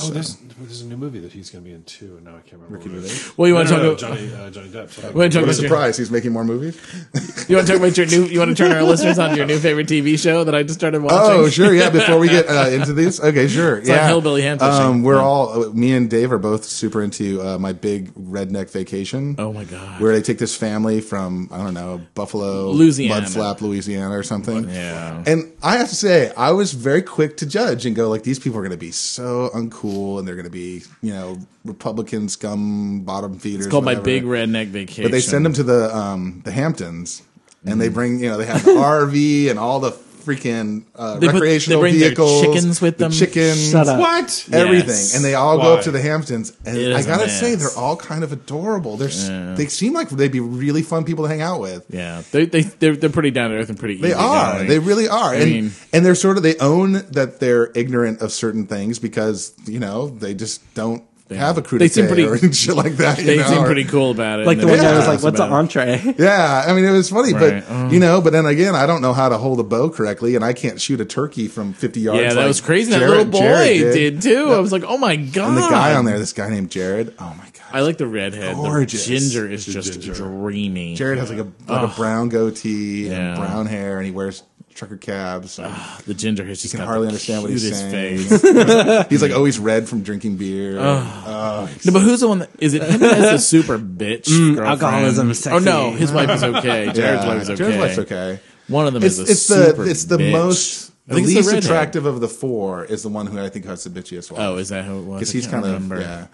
Oh, 0.00 0.10
there's 0.10 0.36
there's 0.36 0.82
a 0.82 0.86
new 0.86 0.96
movie 0.96 1.18
that 1.18 1.32
he's 1.32 1.50
going 1.50 1.64
to 1.64 1.68
be 1.68 1.74
in 1.74 1.82
too, 1.82 2.14
and 2.16 2.24
now 2.24 2.36
I 2.36 2.40
can't 2.48 2.62
remember. 2.62 2.78
what 2.78 2.86
it 2.86 3.04
is. 3.04 3.36
Well, 3.36 3.48
you 3.48 3.54
want 3.54 3.66
to 3.66 3.76
no, 3.76 3.96
talk 3.96 4.10
no, 4.10 4.14
about 4.14 4.18
Johnny 4.20 4.32
uh, 4.32 4.50
Johnny 4.50 4.68
Depp. 4.68 4.90
So 4.90 5.02
want 5.10 5.12
to 5.12 5.12
talk 5.12 5.14
What 5.14 5.24
a 5.24 5.28
about 5.28 5.46
your, 5.46 5.54
surprise! 5.54 5.96
He's 5.96 6.10
making 6.12 6.32
more 6.32 6.44
movies. 6.44 6.78
you 7.48 7.56
want 7.56 7.66
to 7.66 7.72
talk 7.72 7.82
about 7.82 7.96
your 7.96 8.06
new 8.06 8.26
you 8.26 8.38
want 8.38 8.50
to 8.50 8.54
turn 8.54 8.70
our 8.70 8.84
listeners 8.84 9.18
on 9.18 9.30
to 9.30 9.36
your 9.36 9.46
new 9.46 9.58
favorite 9.58 9.88
TV 9.88 10.16
show 10.16 10.44
that 10.44 10.54
I 10.54 10.62
just 10.62 10.78
started 10.78 11.02
watching. 11.02 11.18
Oh, 11.18 11.48
sure, 11.48 11.74
yeah. 11.74 11.90
Before 11.90 12.20
we 12.20 12.28
get 12.28 12.46
uh, 12.48 12.68
into 12.70 12.92
these, 12.92 13.20
okay, 13.20 13.48
sure, 13.48 13.80
on 13.80 13.86
yeah. 13.86 14.06
Hillbilly 14.06 14.42
Hand 14.42 14.60
Fishing. 14.60 14.72
Um, 14.72 15.02
we're 15.02 15.20
all 15.20 15.64
uh, 15.64 15.72
me 15.72 15.94
and 15.94 16.08
Dave 16.08 16.30
are 16.30 16.38
both 16.38 16.64
super 16.64 17.02
into 17.02 17.42
uh, 17.42 17.58
my 17.58 17.72
big 17.72 18.14
redneck 18.14 18.70
vacation. 18.70 19.34
Oh 19.36 19.52
my 19.52 19.64
god. 19.64 20.00
Where 20.00 20.12
they 20.12 20.22
take 20.22 20.38
this 20.38 20.54
family 20.54 21.00
from 21.00 21.48
I 21.50 21.58
don't 21.58 21.74
know 21.74 22.00
Buffalo, 22.14 22.70
Louisiana. 22.70 23.26
Mudflap, 23.26 23.60
Louisiana, 23.60 23.79
or 23.88 24.22
something. 24.22 24.68
Yeah. 24.68 25.22
And 25.26 25.52
I 25.62 25.76
have 25.76 25.88
to 25.88 25.94
say, 25.96 26.32
I 26.36 26.50
was 26.52 26.72
very 26.72 27.02
quick 27.02 27.36
to 27.38 27.46
judge 27.46 27.86
and 27.86 27.94
go 27.96 28.08
like, 28.08 28.22
these 28.22 28.38
people 28.38 28.58
are 28.58 28.62
going 28.62 28.70
to 28.72 28.76
be 28.76 28.90
so 28.90 29.50
uncool, 29.54 30.18
and 30.18 30.26
they're 30.26 30.34
going 30.36 30.44
to 30.44 30.50
be, 30.50 30.82
you 31.02 31.12
know, 31.12 31.38
Republican 31.64 32.28
scum, 32.28 33.00
bottom 33.00 33.38
feeders. 33.38 33.66
It's 33.66 33.70
called 33.70 33.84
my 33.84 33.94
big 33.94 34.24
redneck 34.24 34.68
vacation. 34.68 35.04
But 35.04 35.12
they 35.12 35.20
send 35.20 35.44
them 35.44 35.52
to 35.54 35.62
the 35.62 35.94
um, 35.96 36.42
the 36.44 36.52
Hamptons, 36.52 37.22
and 37.62 37.72
Mm-hmm. 37.72 37.78
they 37.80 37.88
bring, 37.88 38.20
you 38.20 38.28
know, 38.30 38.38
they 38.38 38.46
have 38.46 38.64
the 38.64 38.70
RV 38.74 39.50
and 39.50 39.58
all 39.58 39.80
the 39.80 39.92
freaking 40.20 40.84
uh, 40.94 41.14
They 41.18 41.26
put- 41.26 41.32
they 41.32 41.38
recreational 41.40 41.80
bring 41.80 41.98
their 41.98 42.08
vehicles, 42.10 42.42
chickens 42.42 42.80
with 42.80 42.98
the 42.98 43.04
them? 43.04 43.12
chickens, 43.12 43.70
Shut 43.70 43.88
up. 43.88 43.98
What? 43.98 44.48
everything, 44.52 44.88
Yes. 44.88 45.14
and 45.16 45.24
they 45.24 45.34
all 45.34 45.56
go 45.58 45.72
Why? 45.72 45.78
up 45.78 45.84
to 45.84 45.90
the 45.90 46.00
Hamptons. 46.00 46.52
And 46.64 46.76
It 46.76 46.94
I 46.94 47.02
gotta 47.02 47.28
say, 47.28 47.52
mess. 47.52 47.60
they're 47.60 47.82
all 47.82 47.96
kind 47.96 48.22
of 48.24 48.32
adorable. 48.32 48.96
They're 48.96 49.08
s 49.08 49.28
Yeah. 49.28 49.54
they 49.56 49.66
seem 49.66 49.92
like 49.94 50.08
they'd 50.10 50.32
be 50.32 50.40
really 50.40 50.82
fun 50.82 51.04
people 51.04 51.24
to 51.24 51.28
hang 51.28 51.42
out 51.42 51.60
with. 51.60 51.84
Yeah, 51.90 52.22
they 52.32 52.46
they 52.46 52.62
they're, 52.62 52.96
they're 52.96 53.10
pretty 53.10 53.30
down 53.30 53.50
to 53.50 53.56
earth 53.56 53.68
and 53.68 53.78
pretty. 53.78 53.96
They 54.00 54.12
are. 54.12 54.46
easygoing. 54.56 54.68
They 54.68 54.78
really 54.78 55.08
are. 55.08 55.34
and 55.34 55.44
mean- 55.50 55.72
and 55.92 56.04
they're 56.06 56.14
sort 56.14 56.36
of 56.36 56.42
they 56.42 56.56
own 56.58 56.92
that 57.12 57.40
they're 57.40 57.70
ignorant 57.74 58.20
of 58.20 58.32
certain 58.32 58.66
things 58.66 58.98
because 58.98 59.52
you 59.66 59.80
know 59.80 60.08
they 60.08 60.34
just 60.34 60.60
don't 60.74 61.02
have 61.36 61.58
a 61.58 61.62
crudité 61.62 61.78
They 61.78 61.88
seem 61.88 62.06
pretty- 62.06 62.24
or 62.24 62.36
shit 62.52 62.74
like 62.76 62.96
that. 62.98 63.18
you 63.18 63.24
They 63.24 63.36
know, 63.38 63.46
seem 63.46 63.58
or- 63.58 63.66
pretty 63.66 63.84
cool 63.84 64.10
about 64.10 64.40
it. 64.40 64.46
Like 64.46 64.58
the 64.58 64.66
one 64.66 64.78
they 64.78 64.84
guy 64.84 64.96
was 64.96 65.06
like, 65.06 65.22
"What's 65.22 65.40
an 65.40 65.50
entree?" 65.52 66.14
Yeah, 66.18 66.64
I 66.66 66.72
mean 66.74 66.84
it 66.84 66.90
was 66.92 67.08
funny, 67.10 67.32
Right. 67.32 67.64
but 67.68 67.92
you 67.92 68.00
know, 68.00 68.20
but 68.20 68.32
then 68.32 68.46
again, 68.46 68.74
I 68.74 68.86
don't 68.86 69.00
know 69.02 69.12
how 69.12 69.28
to 69.28 69.38
hold 69.38 69.60
a 69.60 69.62
bow 69.62 69.90
correctly, 69.90 70.34
and 70.36 70.44
I 70.44 70.52
can't 70.52 70.80
shoot 70.80 71.00
a 71.00 71.04
turkey 71.04 71.48
from 71.48 71.72
fifty 71.72 72.00
yards. 72.00 72.20
Yeah, 72.20 72.28
that 72.30 72.36
like 72.36 72.46
was 72.48 72.60
crazy. 72.60 72.90
That 72.90 72.98
Jared- 73.00 73.10
little 73.10 73.32
boy 73.32 73.38
Jared 73.40 73.94
did. 73.94 74.22
too. 74.22 74.52
I 74.52 74.58
was 74.58 74.72
like, 74.72 74.84
oh 74.86 74.98
my 74.98 75.16
god. 75.16 75.48
And 75.48 75.56
the 75.56 75.68
guy 75.68 75.94
on 75.94 76.04
there, 76.04 76.18
this 76.18 76.32
guy 76.32 76.48
named 76.50 76.70
Jared. 76.70 77.14
Oh 77.18 77.34
my 77.38 77.44
god, 77.44 77.62
I 77.72 77.80
like 77.80 77.98
the 77.98 78.06
redhead. 78.06 78.54
Gorgeous. 78.56 79.06
The 79.06 79.18
ginger 79.18 79.48
is 79.50 79.66
The 79.66 79.72
just 79.72 79.92
ginger. 80.00 80.14
dreamy. 80.14 80.94
Jared 80.94 81.18
has 81.18 81.30
like 81.30 81.38
a 81.40 81.46
like 81.72 81.90
a 81.90 81.94
brown 81.94 82.28
goatee 82.28 83.08
Yeah. 83.08 83.12
and 83.30 83.36
brown 83.38 83.66
hair, 83.66 83.96
and 83.98 84.06
he 84.06 84.12
wears 84.12 84.42
trucker 84.80 84.96
cabs. 84.96 85.58
and 85.58 85.68
ah, 85.70 86.00
the 86.06 86.14
ginger 86.14 86.42
has 86.44 86.62
just 86.62 86.74
can 86.74 86.82
hardly 86.84 87.06
understand 87.06 87.42
what 87.42 87.50
he's 87.50 87.68
saying. 87.68 88.18
face. 88.18 89.08
He's 89.10 89.20
like 89.22 89.32
always 89.32 89.58
red 89.58 89.86
from 89.88 90.02
drinking 90.02 90.36
beer. 90.36 90.78
Ah. 90.80 91.24
Oh, 91.26 91.74
no, 91.84 91.92
but 91.92 92.00
who's 92.00 92.20
the 92.20 92.28
one 92.28 92.38
that 92.38 92.50
is 92.58 92.72
it? 92.72 92.82
Him 92.82 93.02
as 93.02 93.30
the 93.30 93.38
super 93.38 93.78
bitch 93.78 94.24
mm, 94.24 94.56
girlfriend? 94.56 94.66
alcoholism 94.66 95.30
is 95.30 95.46
Oh 95.46 95.58
no, 95.58 95.90
his 95.90 96.10
wife 96.10 96.30
is 96.30 96.42
okay. 96.56 96.90
Jared's 96.92 96.98
yeah. 96.98 97.28
wife 97.28 97.42
is 97.42 97.50
okay. 97.50 97.56
Jared's 97.58 97.78
wife's 97.78 97.98
okay. 97.98 98.40
One 98.68 98.86
of 98.86 98.94
them 98.94 99.02
It's 99.02 99.18
is 99.18 99.28
a 99.28 99.32
it's 99.32 99.46
the 99.48 99.66
super 99.66 99.86
it's 99.86 100.04
the 100.04 100.16
bitch. 100.16 100.32
most 100.32 100.90
I 100.90 100.92
the 101.08 101.14
think 101.16 101.26
it's 101.26 101.36
least 101.36 101.48
redhead. 101.48 101.64
attractive 101.64 102.06
of 102.06 102.20
the 102.20 102.28
four 102.28 102.84
is 102.84 103.02
the 103.02 103.08
one 103.10 103.26
who 103.26 103.38
I 103.38 103.50
think 103.50 103.66
has 103.66 103.84
the 103.84 103.90
bitchiest 103.90 104.30
wife. 104.30 104.40
Oh, 104.40 104.56
is 104.56 104.70
that 104.70 104.86
who 104.86 105.00
it 105.00 105.04
was? 105.04 105.18
because 105.18 105.32
he's 105.32 105.46
can't 105.46 105.62
kind 105.64 105.92
of 105.92 106.00
yeah. 106.00 106.26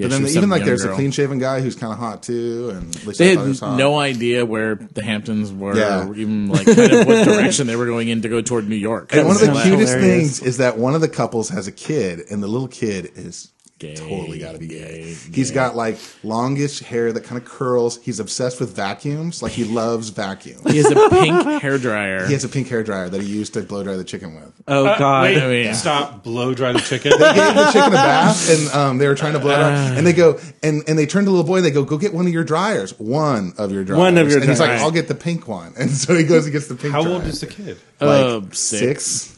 Yeah, 0.00 0.06
but 0.06 0.10
then 0.12 0.22
was 0.22 0.36
even 0.36 0.50
like 0.50 0.60
young 0.60 0.66
there's 0.66 0.84
a 0.84 0.92
clean 0.94 1.10
shaven 1.10 1.38
guy 1.38 1.60
who's 1.60 1.76
kind 1.76 1.92
of 1.92 1.98
hot 1.98 2.22
too, 2.22 2.70
and 2.74 2.94
at 2.96 3.02
They 3.16 3.32
I 3.32 3.34
thought 3.36 3.42
he 3.42 3.48
was 3.48 3.60
had 3.60 3.76
no 3.76 3.98
idea 3.98 4.44
where 4.46 4.74
the 4.76 5.02
Hamptons 5.02 5.52
were, 5.52 5.76
Yeah. 5.76 6.06
or 6.08 6.14
even 6.16 6.48
like 6.48 6.66
kind 6.66 6.92
of 6.92 7.06
what 7.06 7.24
direction 7.24 7.66
they 7.66 7.76
were 7.76 7.86
going 7.86 8.08
in 8.08 8.22
to 8.22 8.28
go 8.28 8.40
toward 8.42 8.68
New 8.68 8.76
York. 8.76 9.14
And 9.14 9.26
one 9.26 9.36
of 9.36 9.40
the 9.42 9.48
cutest 9.62 9.92
hilarious. 9.94 10.38
things 10.38 10.42
is 10.42 10.56
that 10.58 10.78
one 10.78 10.94
of 10.94 11.00
the 11.00 11.08
couples 11.08 11.48
has 11.50 11.66
a 11.66 11.72
kid, 11.72 12.22
and 12.30 12.42
the 12.42 12.48
little 12.48 12.68
kid 12.68 13.10
is 13.16 13.48
Gay, 13.80 13.94
totally 13.96 14.38
got 14.38 14.52
to 14.52 14.58
be 14.58 14.66
gay. 14.66 14.78
gay, 14.78 15.14
He's 15.32 15.50
gay. 15.50 15.54
got 15.54 15.74
like 15.74 15.98
longish 16.22 16.80
hair 16.80 17.12
that 17.12 17.24
kind 17.24 17.40
of 17.40 17.48
curls. 17.48 17.98
He's 18.02 18.20
obsessed 18.20 18.60
with 18.60 18.76
vacuums. 18.76 19.42
Like 19.42 19.52
he 19.52 19.64
loves 19.64 20.10
vacuums. 20.10 20.70
He 20.70 20.76
has 20.76 20.90
a 20.90 21.08
pink 21.08 21.62
hair 21.62 21.78
dryer. 21.78 22.26
He 22.26 22.34
has 22.34 22.44
a 22.44 22.48
pink 22.50 22.68
hair 22.68 22.82
dryer 22.84 23.08
that 23.08 23.22
he 23.22 23.26
used 23.26 23.54
to 23.54 23.62
blow 23.62 23.82
dry 23.82 23.96
the 23.96 24.04
chicken 24.04 24.34
with. 24.34 24.52
Oh 24.68 24.84
Uh, 24.86 24.98
God! 24.98 25.22
wait, 25.22 25.42
I 25.42 25.48
mean- 25.48 25.74
stop. 25.74 26.22
Blow 26.22 26.52
dry 26.52 26.72
the 26.72 26.80
chicken. 26.80 27.12
They 27.18 27.34
gave 27.34 27.54
the 27.54 27.64
chicken 27.72 27.88
a 27.88 27.96
bath, 27.96 28.50
and 28.50 28.68
um, 28.74 28.98
they 28.98 29.08
were 29.08 29.14
trying 29.14 29.32
to 29.32 29.38
blow 29.38 29.52
it 29.52 29.58
out. 29.58 29.96
And 29.96 30.06
they 30.06 30.12
go, 30.12 30.38
and, 30.62 30.82
and 30.86 30.98
they 30.98 31.06
turn 31.06 31.24
to 31.24 31.30
the 31.30 31.36
little 31.36 31.46
boy. 31.46 31.56
and 31.56 31.64
They 31.64 31.70
go, 31.70 31.82
go 31.84 31.96
get 31.96 32.12
one 32.12 32.26
of 32.26 32.32
your 32.34 32.44
dryers. 32.44 32.92
One 33.00 33.54
of 33.56 33.72
your 33.72 33.82
dryers. 33.84 33.98
One 33.98 34.18
of 34.18 34.28
your 34.28 34.40
And 34.40 34.48
he's 34.50 34.60
like. 34.60 34.70
I'll 34.80 34.90
get 34.90 35.08
the 35.08 35.14
pink 35.14 35.48
one. 35.48 35.72
And 35.78 35.90
so 35.90 36.14
he 36.14 36.24
goes 36.24 36.44
and 36.44 36.52
gets 36.52 36.68
the 36.68 36.74
pink. 36.74 36.92
How 36.92 37.02
dryer. 37.02 37.14
old 37.14 37.24
is 37.24 37.40
the 37.40 37.46
kid? 37.46 37.78
Like 38.00 38.24
Uh, 38.26 38.40
six. 38.52 39.04
six. 39.06 39.36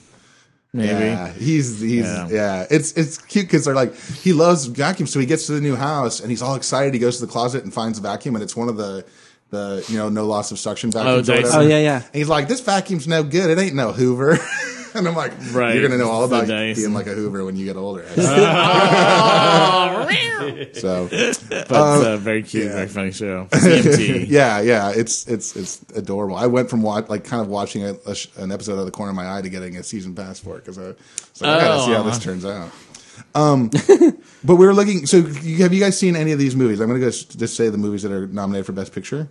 Maybe. 0.72 0.88
Yeah, 0.88 1.32
he's 1.32 1.80
he's 1.80 2.04
Yeah. 2.04 2.28
yeah. 2.28 2.66
It's 2.70 2.92
it's 2.92 3.18
cute 3.18 3.46
because 3.46 3.64
they're 3.64 3.74
like 3.74 3.94
he 3.96 4.32
loves 4.32 4.66
vacuums, 4.66 5.12
so 5.12 5.20
he 5.20 5.26
gets 5.26 5.46
to 5.46 5.52
the 5.52 5.60
new 5.60 5.76
house 5.76 6.20
and 6.20 6.30
he's 6.30 6.42
all 6.42 6.54
excited. 6.54 6.94
He 6.94 7.00
goes 7.00 7.18
to 7.18 7.26
the 7.26 7.32
closet 7.32 7.64
and 7.64 7.72
finds 7.72 7.98
a 7.98 8.02
vacuum, 8.02 8.34
and 8.34 8.42
it's 8.42 8.56
one 8.56 8.68
of 8.68 8.76
the 8.76 9.04
the 9.50 9.84
you 9.88 9.96
know 9.96 10.08
no 10.08 10.26
loss 10.26 10.50
of 10.50 10.58
suction 10.58 10.90
oh, 10.94 10.98
vacuums. 10.98 11.30
or 11.30 11.34
whatever. 11.34 11.56
Oh, 11.58 11.60
yeah, 11.60 11.78
yeah. 11.78 11.96
And 11.96 12.14
he's 12.14 12.28
like, 12.28 12.48
this 12.48 12.60
vacuum's 12.60 13.06
no 13.06 13.22
good. 13.22 13.50
It 13.50 13.62
ain't 13.62 13.74
no 13.74 13.92
Hoover. 13.92 14.38
and 14.94 15.08
I'm 15.08 15.14
like, 15.16 15.32
Right. 15.52 15.74
you're 15.74 15.82
gonna 15.88 15.98
know 15.98 16.10
all 16.10 16.24
about 16.24 16.46
being 16.46 16.92
like 16.94 17.06
a 17.06 17.12
Hoover 17.14 17.44
when 17.44 17.56
you 17.56 17.64
get 17.64 17.76
older. 17.76 18.06
so 20.74 21.08
But 21.08 21.12
it's 21.12 21.42
a 21.50 22.16
very 22.18 22.42
cute, 22.42 22.64
yeah. 22.66 22.72
very 22.74 22.88
funny 22.88 23.12
show. 23.12 23.46
CMT. 23.52 24.26
yeah, 24.28 24.60
yeah, 24.60 24.90
it's 24.94 25.26
it's 25.28 25.56
it's 25.56 25.82
adorable. 25.94 26.36
I 26.36 26.46
went 26.46 26.68
from 26.70 26.82
watch, 26.82 27.08
like 27.08 27.24
kind 27.24 27.40
of 27.42 27.48
watching 27.48 27.84
a, 27.84 27.94
a 28.06 28.14
sh- 28.14 28.28
an 28.36 28.50
episode 28.52 28.74
out 28.74 28.80
of 28.80 28.86
the 28.86 28.92
corner 28.92 29.10
of 29.10 29.16
my 29.16 29.36
eye 29.38 29.42
to 29.42 29.48
getting 29.48 29.76
a 29.76 29.82
season 29.82 30.14
pass 30.14 30.38
for 30.40 30.56
it 30.58 30.64
because 30.64 30.78
I, 30.78 30.94
so 31.32 31.46
I 31.48 31.60
gotta 31.60 31.82
Oh. 31.82 31.86
see 31.86 31.92
how 31.92 32.02
this 32.02 32.18
turns 32.18 32.44
out. 32.44 32.70
Um, 33.34 33.68
but 34.44 34.56
we 34.56 34.66
were 34.66 34.74
looking. 34.74 35.06
So, 35.06 35.18
you, 35.18 35.58
have 35.58 35.72
you 35.72 35.80
guys 35.80 35.98
seen 35.98 36.16
any 36.16 36.32
of 36.32 36.38
these 36.38 36.56
movies? 36.56 36.80
I'm 36.80 36.88
going 36.88 36.98
to 37.00 37.04
go 37.04 37.08
s- 37.08 37.24
just 37.24 37.56
say 37.56 37.68
the 37.68 37.78
movies 37.78 38.02
that 38.02 38.10
are 38.12 38.26
nominated 38.26 38.66
for 38.66 38.72
Best 38.72 38.92
Picture. 38.94 39.28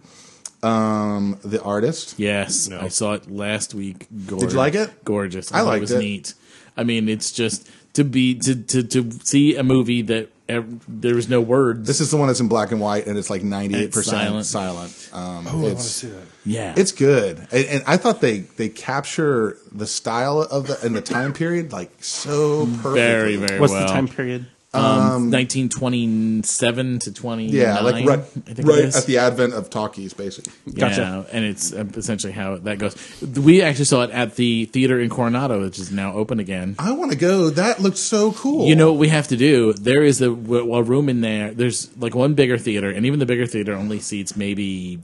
Um, 0.64 1.40
The 1.44 1.62
Artist. 1.62 2.16
Yes, 2.18 2.68
No. 2.70 2.80
I 2.80 2.88
saw 2.90 3.14
it 3.14 3.30
last 3.32 3.74
week. 3.74 4.08
Gorgeous. 4.28 4.48
Did 4.48 4.52
you 4.54 4.58
like 4.58 4.76
it? 4.76 5.04
Gorgeous. 5.04 5.52
I 5.52 5.60
thought 5.60 5.66
liked 5.68 5.78
it 5.78 5.82
was 5.82 5.92
it. 5.92 6.00
neat. 6.00 6.34
I 6.78 6.84
mean, 6.84 7.10
it's 7.10 7.32
just 7.32 7.70
to 7.94 8.04
be 8.04 8.36
to 8.40 8.56
to, 8.56 8.84
to 8.84 9.12
see 9.26 9.56
a 9.58 9.64
movie 9.64 10.02
that 10.04 10.30
ev- 10.48 10.80
there 10.88 11.16
was 11.16 11.28
no 11.28 11.42
words. 11.42 11.86
This 11.86 12.00
is 12.00 12.12
the 12.12 12.18
one 12.18 12.28
that's 12.28 12.40
in 12.40 12.48
black 12.48 12.72
and 12.72 12.80
white, 12.80 13.08
and 13.08 13.18
it's 13.18 13.30
like 13.30 13.44
98 13.44 13.92
percent 13.92 14.46
silent. 14.46 14.46
silent. 14.46 15.10
Um, 15.12 15.48
Oh, 15.48 15.52
I 15.52 15.56
want 15.56 15.66
to 15.66 15.72
it's 15.74 15.84
see 15.86 16.08
that. 16.08 16.24
yeah, 16.46 16.74
it's 16.78 16.92
good, 16.94 17.40
and, 17.52 17.66
and 17.66 17.84
I 17.86 17.98
thought 17.98 18.22
they 18.22 18.40
they 18.40 18.70
capture 18.70 19.58
the 19.74 19.86
style 19.88 20.40
of 20.42 20.68
the 20.68 20.80
and 20.86 20.96
the 20.96 21.02
time 21.02 21.34
period 21.34 21.74
like 21.74 21.92
so 22.04 22.66
perfectly. 22.68 22.94
very 22.94 23.36
very 23.36 23.60
What's 23.60 23.74
well. 23.74 23.86
the 23.88 23.92
time 23.94 24.08
period? 24.08 24.46
Um, 24.74 25.30
nineteen 25.30 25.68
twenty 25.68 26.42
seven 26.44 27.00
to 27.00 27.12
twenty. 27.14 27.48
Yeah, 27.48 27.82
like 27.82 28.06
right, 28.06 28.20
I 28.20 28.24
think 28.24 28.68
right 28.68 28.80
it 28.80 28.86
is. 28.86 28.96
at 28.96 29.06
the 29.06 29.18
advent 29.18 29.54
of 29.54 29.70
talkies, 29.70 30.14
basically. 30.14 30.54
Gotcha. 30.74 31.26
Yeah, 31.30 31.36
and 31.38 31.44
it's 31.44 31.74
uh, 31.74 31.84
essentially 31.96 32.32
how 32.32 32.56
that 32.56 32.80
goes. 32.80 32.96
We 33.22 33.62
actually 33.62 33.86
saw 33.86 34.04
it 34.04 34.12
at 34.12 34.36
the 34.36 34.66
theater 34.66 34.98
in 35.02 35.10
Coronado, 35.10 35.62
which 35.62 35.78
is 35.78 35.92
now 35.92 36.14
open 36.14 36.40
again. 36.40 36.76
I 36.80 36.94
want 36.94 37.12
to 37.12 37.18
go. 37.18 37.50
That 37.50 37.82
looks 37.82 38.00
so 38.00 38.32
cool. 38.32 38.66
You 38.70 38.76
know 38.78 38.92
what 38.94 39.00
we 39.00 39.10
have 39.10 39.28
to 39.28 39.36
do? 39.36 39.74
There 39.74 40.04
is 40.04 40.22
a, 40.22 40.30
w- 40.30 40.74
a 40.74 40.82
room 40.82 41.10
in 41.10 41.20
there. 41.20 41.52
There's 41.52 41.90
like 41.98 42.16
one 42.16 42.34
bigger 42.34 42.58
theater, 42.58 42.90
and 42.90 43.06
even 43.06 43.20
the 43.20 43.26
bigger 43.26 43.46
theater 43.48 43.74
only 43.74 44.00
seats 44.00 44.38
maybe 44.38 45.00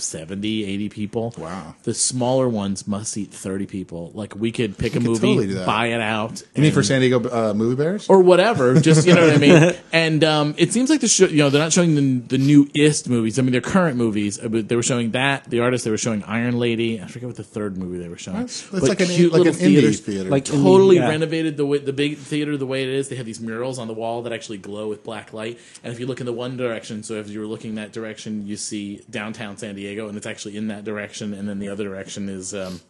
70, 0.00 0.64
80 0.64 0.88
people. 0.88 1.34
Wow. 1.38 1.74
The 1.84 1.94
smaller 1.94 2.48
ones 2.48 2.86
must 2.86 3.12
seat 3.12 3.30
30 3.32 3.66
people. 3.66 4.10
Like 4.14 4.34
we 4.34 4.52
could 4.52 4.76
pick 4.78 4.92
a 4.92 4.98
could 4.98 5.04
movie, 5.06 5.20
totally 5.28 5.46
do 5.48 5.54
that. 5.54 5.66
buy 5.66 5.86
it 5.86 6.00
out. 6.00 6.42
You 6.54 6.62
mean 6.62 6.72
for 6.72 6.82
San 6.82 7.00
Diego 7.00 7.28
uh, 7.30 7.54
movie 7.54 7.76
bears? 7.76 8.08
or 8.08 8.20
whatever. 8.22 8.80
Just 8.80 9.06
you 9.06 9.14
know 9.14 9.26
what 9.26 9.34
I 9.34 9.38
mean. 9.38 9.74
And 9.92 10.22
um, 10.24 10.54
it 10.56 10.72
seems 10.72 10.88
like 10.88 11.00
the 11.00 11.08
show, 11.08 11.26
you 11.26 11.38
know 11.38 11.50
they're 11.50 11.62
not 11.62 11.72
showing 11.72 11.94
the 11.94 12.36
the 12.36 12.38
newest 12.38 13.08
movies. 13.08 13.38
I 13.38 13.42
mean 13.42 13.52
they're 13.52 13.60
current 13.60 13.96
movies, 13.96 14.38
uh, 14.42 14.48
but 14.48 14.68
they 14.68 14.76
were 14.76 14.82
showing 14.82 15.10
that 15.12 15.44
the 15.50 15.60
artist 15.60 15.84
they 15.84 15.90
were 15.90 15.98
showing 15.98 16.22
Iron 16.24 16.58
Lady. 16.58 17.00
I 17.00 17.06
forget 17.06 17.26
what 17.28 17.36
the 17.36 17.44
third 17.44 17.76
movie 17.76 17.98
they 17.98 18.08
were 18.08 18.18
showing. 18.18 18.42
It's 18.42 18.66
But 18.70 18.82
like 18.84 19.00
an 19.00 19.08
cute 19.08 19.32
like 19.32 19.40
an 19.40 19.52
little 19.52 19.60
indie 19.60 19.98
theater. 19.98 20.30
Like 20.30 20.44
indie, 20.44 20.62
Totally 20.62 20.96
yeah. 20.96 21.08
renovated 21.08 21.56
the 21.56 21.66
way, 21.66 21.78
the 21.78 21.92
big 21.92 22.18
theater 22.18 22.56
the 22.56 22.66
way 22.66 22.82
it 22.84 22.88
is. 22.88 23.08
They 23.08 23.16
have 23.16 23.26
these 23.26 23.40
murals 23.40 23.78
on 23.78 23.88
the 23.88 23.94
wall 23.94 24.22
that 24.22 24.32
actually 24.32 24.58
glow 24.58 24.88
with 24.88 25.02
black 25.02 25.32
light. 25.32 25.58
And 25.82 25.92
if 25.92 25.98
you 25.98 26.06
look 26.06 26.20
in 26.20 26.26
the 26.26 26.32
one 26.32 26.56
direction, 26.56 27.02
so 27.02 27.14
if 27.14 27.28
you 27.28 27.40
were 27.40 27.46
looking 27.46 27.74
that 27.76 27.92
direction, 27.92 28.46
you 28.46 28.56
see 28.56 29.02
downtown 29.10 29.56
San 29.56 29.74
Diego, 29.74 29.89
and 29.98 30.16
it's 30.16 30.26
actually 30.26 30.56
in 30.56 30.68
that 30.68 30.84
direction. 30.84 31.34
And 31.34 31.48
then 31.48 31.58
the 31.58 31.68
other 31.68 31.84
direction 31.84 32.28
is 32.28 32.54
um, 32.54 32.80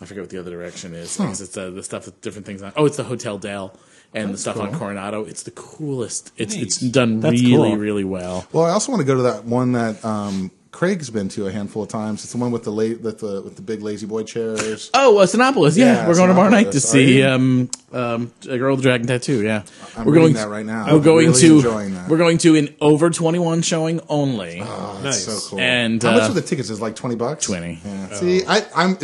I 0.00 0.04
forget 0.06 0.22
what 0.22 0.30
the 0.30 0.38
other 0.38 0.50
direction 0.50 0.94
is. 0.94 1.16
because 1.16 1.40
It's 1.40 1.56
uh, 1.56 1.70
the 1.70 1.82
stuff 1.82 2.06
with 2.06 2.20
different 2.20 2.46
things 2.46 2.62
on. 2.62 2.72
Oh, 2.76 2.86
it's 2.86 2.96
the 2.96 3.04
Hotel 3.04 3.38
Del. 3.38 3.74
And 4.12 4.34
the 4.34 4.38
stuff 4.38 4.56
on 4.58 4.72
Coronado, 4.74 5.24
it's 5.24 5.44
the 5.44 5.52
coolest. 5.52 6.32
It's 6.36 6.56
it's 6.56 6.78
done 6.80 7.20
That's 7.20 7.40
really, 7.40 7.68
cool. 7.70 7.76
really 7.76 8.02
well. 8.02 8.44
well, 8.52 8.64
I 8.64 8.70
also 8.70 8.90
want 8.90 9.02
to 9.02 9.06
go 9.06 9.14
to 9.14 9.22
that 9.22 9.44
one 9.44 9.70
that 9.72 10.04
um, 10.04 10.50
Craig's 10.72 11.10
been 11.10 11.28
to 11.28 11.46
a 11.46 11.52
handful 11.52 11.84
of 11.84 11.90
times. 11.90 12.24
It's 12.24 12.32
the 12.32 12.38
one 12.38 12.50
with 12.50 12.64
the 12.64 12.72
la- 12.72 12.98
with 13.00 13.20
the 13.20 13.40
with 13.42 13.54
the 13.54 13.62
big 13.62 13.82
lazy 13.82 14.06
boy 14.06 14.24
chairs. 14.24 14.90
Oh, 14.94 15.18
uh, 15.18 15.26
Cinépolis. 15.26 15.76
Yeah, 15.76 15.84
Yeah, 15.92 16.08
we're 16.08 16.16
going 16.16 16.26
tomorrow 16.28 16.50
night 16.50 16.72
to 16.72 16.78
Are 16.78 16.80
see 16.80 17.22
um, 17.22 17.70
um, 17.92 18.32
a 18.48 18.56
girl 18.58 18.76
with 18.76 18.80
a 18.80 18.82
dragon 18.88 19.06
tattoo. 19.06 19.42
Yeah, 19.42 19.62
I'm 19.96 20.04
we're 20.04 20.14
going 20.14 20.34
that 20.34 20.48
right 20.48 20.64
now. 20.64 20.86
We're 20.86 20.92
I'm 20.98 21.02
going 21.02 21.26
really 21.28 21.40
to 21.40 21.56
enjoying 21.56 21.94
that. 21.94 22.08
we're 22.08 22.18
going 22.18 22.38
to 22.38 22.56
an 22.56 22.74
over 22.80 23.10
twenty 23.10 23.38
one 23.38 23.62
showing 23.62 24.00
only. 24.08 24.60
Oh, 24.62 25.00
Nice. 25.02 25.24
that's 25.26 25.42
so 25.44 25.50
cool. 25.50 25.60
And, 25.60 26.02
how 26.02 26.12
much 26.12 26.22
uh, 26.22 26.26
are 26.26 26.34
the 26.34 26.42
tickets? 26.42 26.70
Is 26.70 26.80
like 26.80 26.94
twenty 26.94 27.16
bucks? 27.16 27.46
20. 27.46 27.80
Yeah. 27.84 28.08
See, 28.14 28.42
I, 28.46 28.64
I'm 28.74 28.96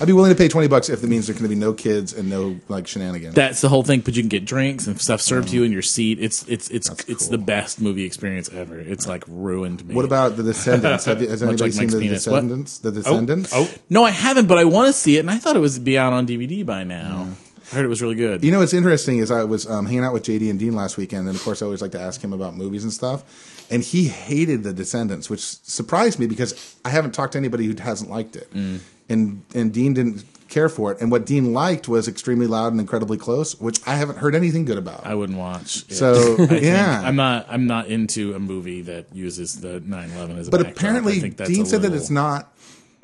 I'd 0.00 0.06
be 0.06 0.12
willing 0.12 0.30
to 0.30 0.36
pay 0.36 0.48
twenty 0.48 0.68
bucks 0.68 0.88
if 0.88 1.02
it 1.02 1.06
means 1.06 1.26
there's 1.26 1.38
going 1.38 1.48
to 1.48 1.54
be 1.54 1.60
no 1.60 1.72
kids 1.72 2.12
and 2.12 2.28
no 2.28 2.58
like 2.68 2.86
shenanigans. 2.86 3.34
That's 3.34 3.60
the 3.60 3.68
whole 3.68 3.82
thing. 3.82 4.00
But 4.00 4.14
you 4.16 4.22
can 4.22 4.28
get 4.28 4.44
drinks 4.44 4.86
and 4.86 5.00
stuff 5.00 5.20
served 5.20 5.48
to 5.48 5.54
you 5.56 5.62
in 5.62 5.72
your 5.72 5.82
seat. 5.82 6.18
It's 6.20 6.46
it's 6.48 6.68
it's 6.70 6.88
That's 6.88 7.04
it's 7.08 7.22
cool. 7.28 7.38
the 7.38 7.44
best 7.44 7.80
movie 7.80 8.04
experience 8.04 8.50
ever. 8.50 8.78
It's 8.78 9.06
like 9.06 9.24
ruined 9.26 9.86
me. 9.86 9.94
what 9.94 10.04
about 10.04 10.36
the 10.36 10.42
Descendants? 10.42 11.04
Have 11.06 11.22
you, 11.22 11.28
has 11.28 11.42
anybody 11.42 11.62
like 11.64 11.72
seen 11.72 11.82
Mike's 11.84 11.94
the 11.94 12.00
penis. 12.00 12.26
What? 12.26 12.34
Descendants? 12.42 12.78
The 12.78 12.92
Descendants. 12.92 13.52
Oh, 13.54 13.70
No, 13.88 14.04
I 14.04 14.10
haven't, 14.10 14.46
but 14.46 14.58
I 14.58 14.64
want 14.64 14.88
to 14.88 14.92
see 14.92 15.16
it, 15.16 15.20
and 15.20 15.30
I 15.30 15.38
thought 15.38 15.56
it 15.56 15.60
was 15.60 15.78
be 15.78 15.96
out 15.98 16.12
on 16.12 16.26
DVD 16.26 16.64
by 16.66 16.84
now. 16.84 17.28
I 17.74 17.78
heard 17.78 17.86
it 17.86 17.88
was 17.88 18.00
really 18.00 18.14
good. 18.14 18.44
You 18.44 18.52
know 18.52 18.60
what's 18.60 18.72
interesting 18.72 19.18
is 19.18 19.32
I 19.32 19.42
was 19.42 19.68
um, 19.68 19.86
hanging 19.86 20.04
out 20.04 20.12
with 20.12 20.22
JD 20.22 20.48
and 20.48 20.60
Dean 20.60 20.76
last 20.76 20.96
weekend, 20.96 21.26
and 21.26 21.36
of 21.36 21.42
course 21.42 21.60
I 21.60 21.64
always 21.64 21.82
like 21.82 21.90
to 21.90 22.00
ask 22.00 22.22
him 22.22 22.32
about 22.32 22.54
movies 22.54 22.84
and 22.84 22.92
stuff. 22.92 23.66
And 23.68 23.82
he 23.82 24.06
hated 24.06 24.62
The 24.62 24.72
Descendants, 24.72 25.28
which 25.28 25.40
surprised 25.40 26.20
me 26.20 26.28
because 26.28 26.76
I 26.84 26.90
haven't 26.90 27.14
talked 27.14 27.32
to 27.32 27.38
anybody 27.38 27.66
who 27.66 27.74
hasn't 27.82 28.10
liked 28.10 28.36
it. 28.36 28.48
Mm. 28.54 28.78
And 29.08 29.42
and 29.56 29.72
Dean 29.72 29.92
didn't 29.92 30.24
care 30.48 30.68
for 30.68 30.92
it. 30.92 31.00
And 31.00 31.10
what 31.10 31.26
Dean 31.26 31.52
liked 31.52 31.88
was 31.88 32.06
extremely 32.06 32.46
loud 32.46 32.70
and 32.70 32.80
incredibly 32.80 33.18
close, 33.18 33.60
which 33.60 33.80
I 33.88 33.96
haven't 33.96 34.18
heard 34.18 34.36
anything 34.36 34.64
good 34.64 34.78
about. 34.78 35.04
I 35.04 35.16
wouldn't 35.16 35.38
watch. 35.38 35.78
it. 35.88 35.94
so 35.94 36.36
yeah, 36.52 37.02
I'm 37.04 37.16
not. 37.16 37.46
I'm 37.50 37.66
not 37.66 37.88
into 37.88 38.34
a 38.34 38.38
movie 38.38 38.82
that 38.82 39.12
uses 39.12 39.60
the 39.60 39.80
9/11 39.80 40.38
as 40.38 40.48
a 40.48 40.50
but. 40.52 40.60
Apparently 40.60 41.28
Dean 41.28 41.66
said 41.66 41.82
that 41.82 41.92
it's 41.92 42.10
not 42.10 42.53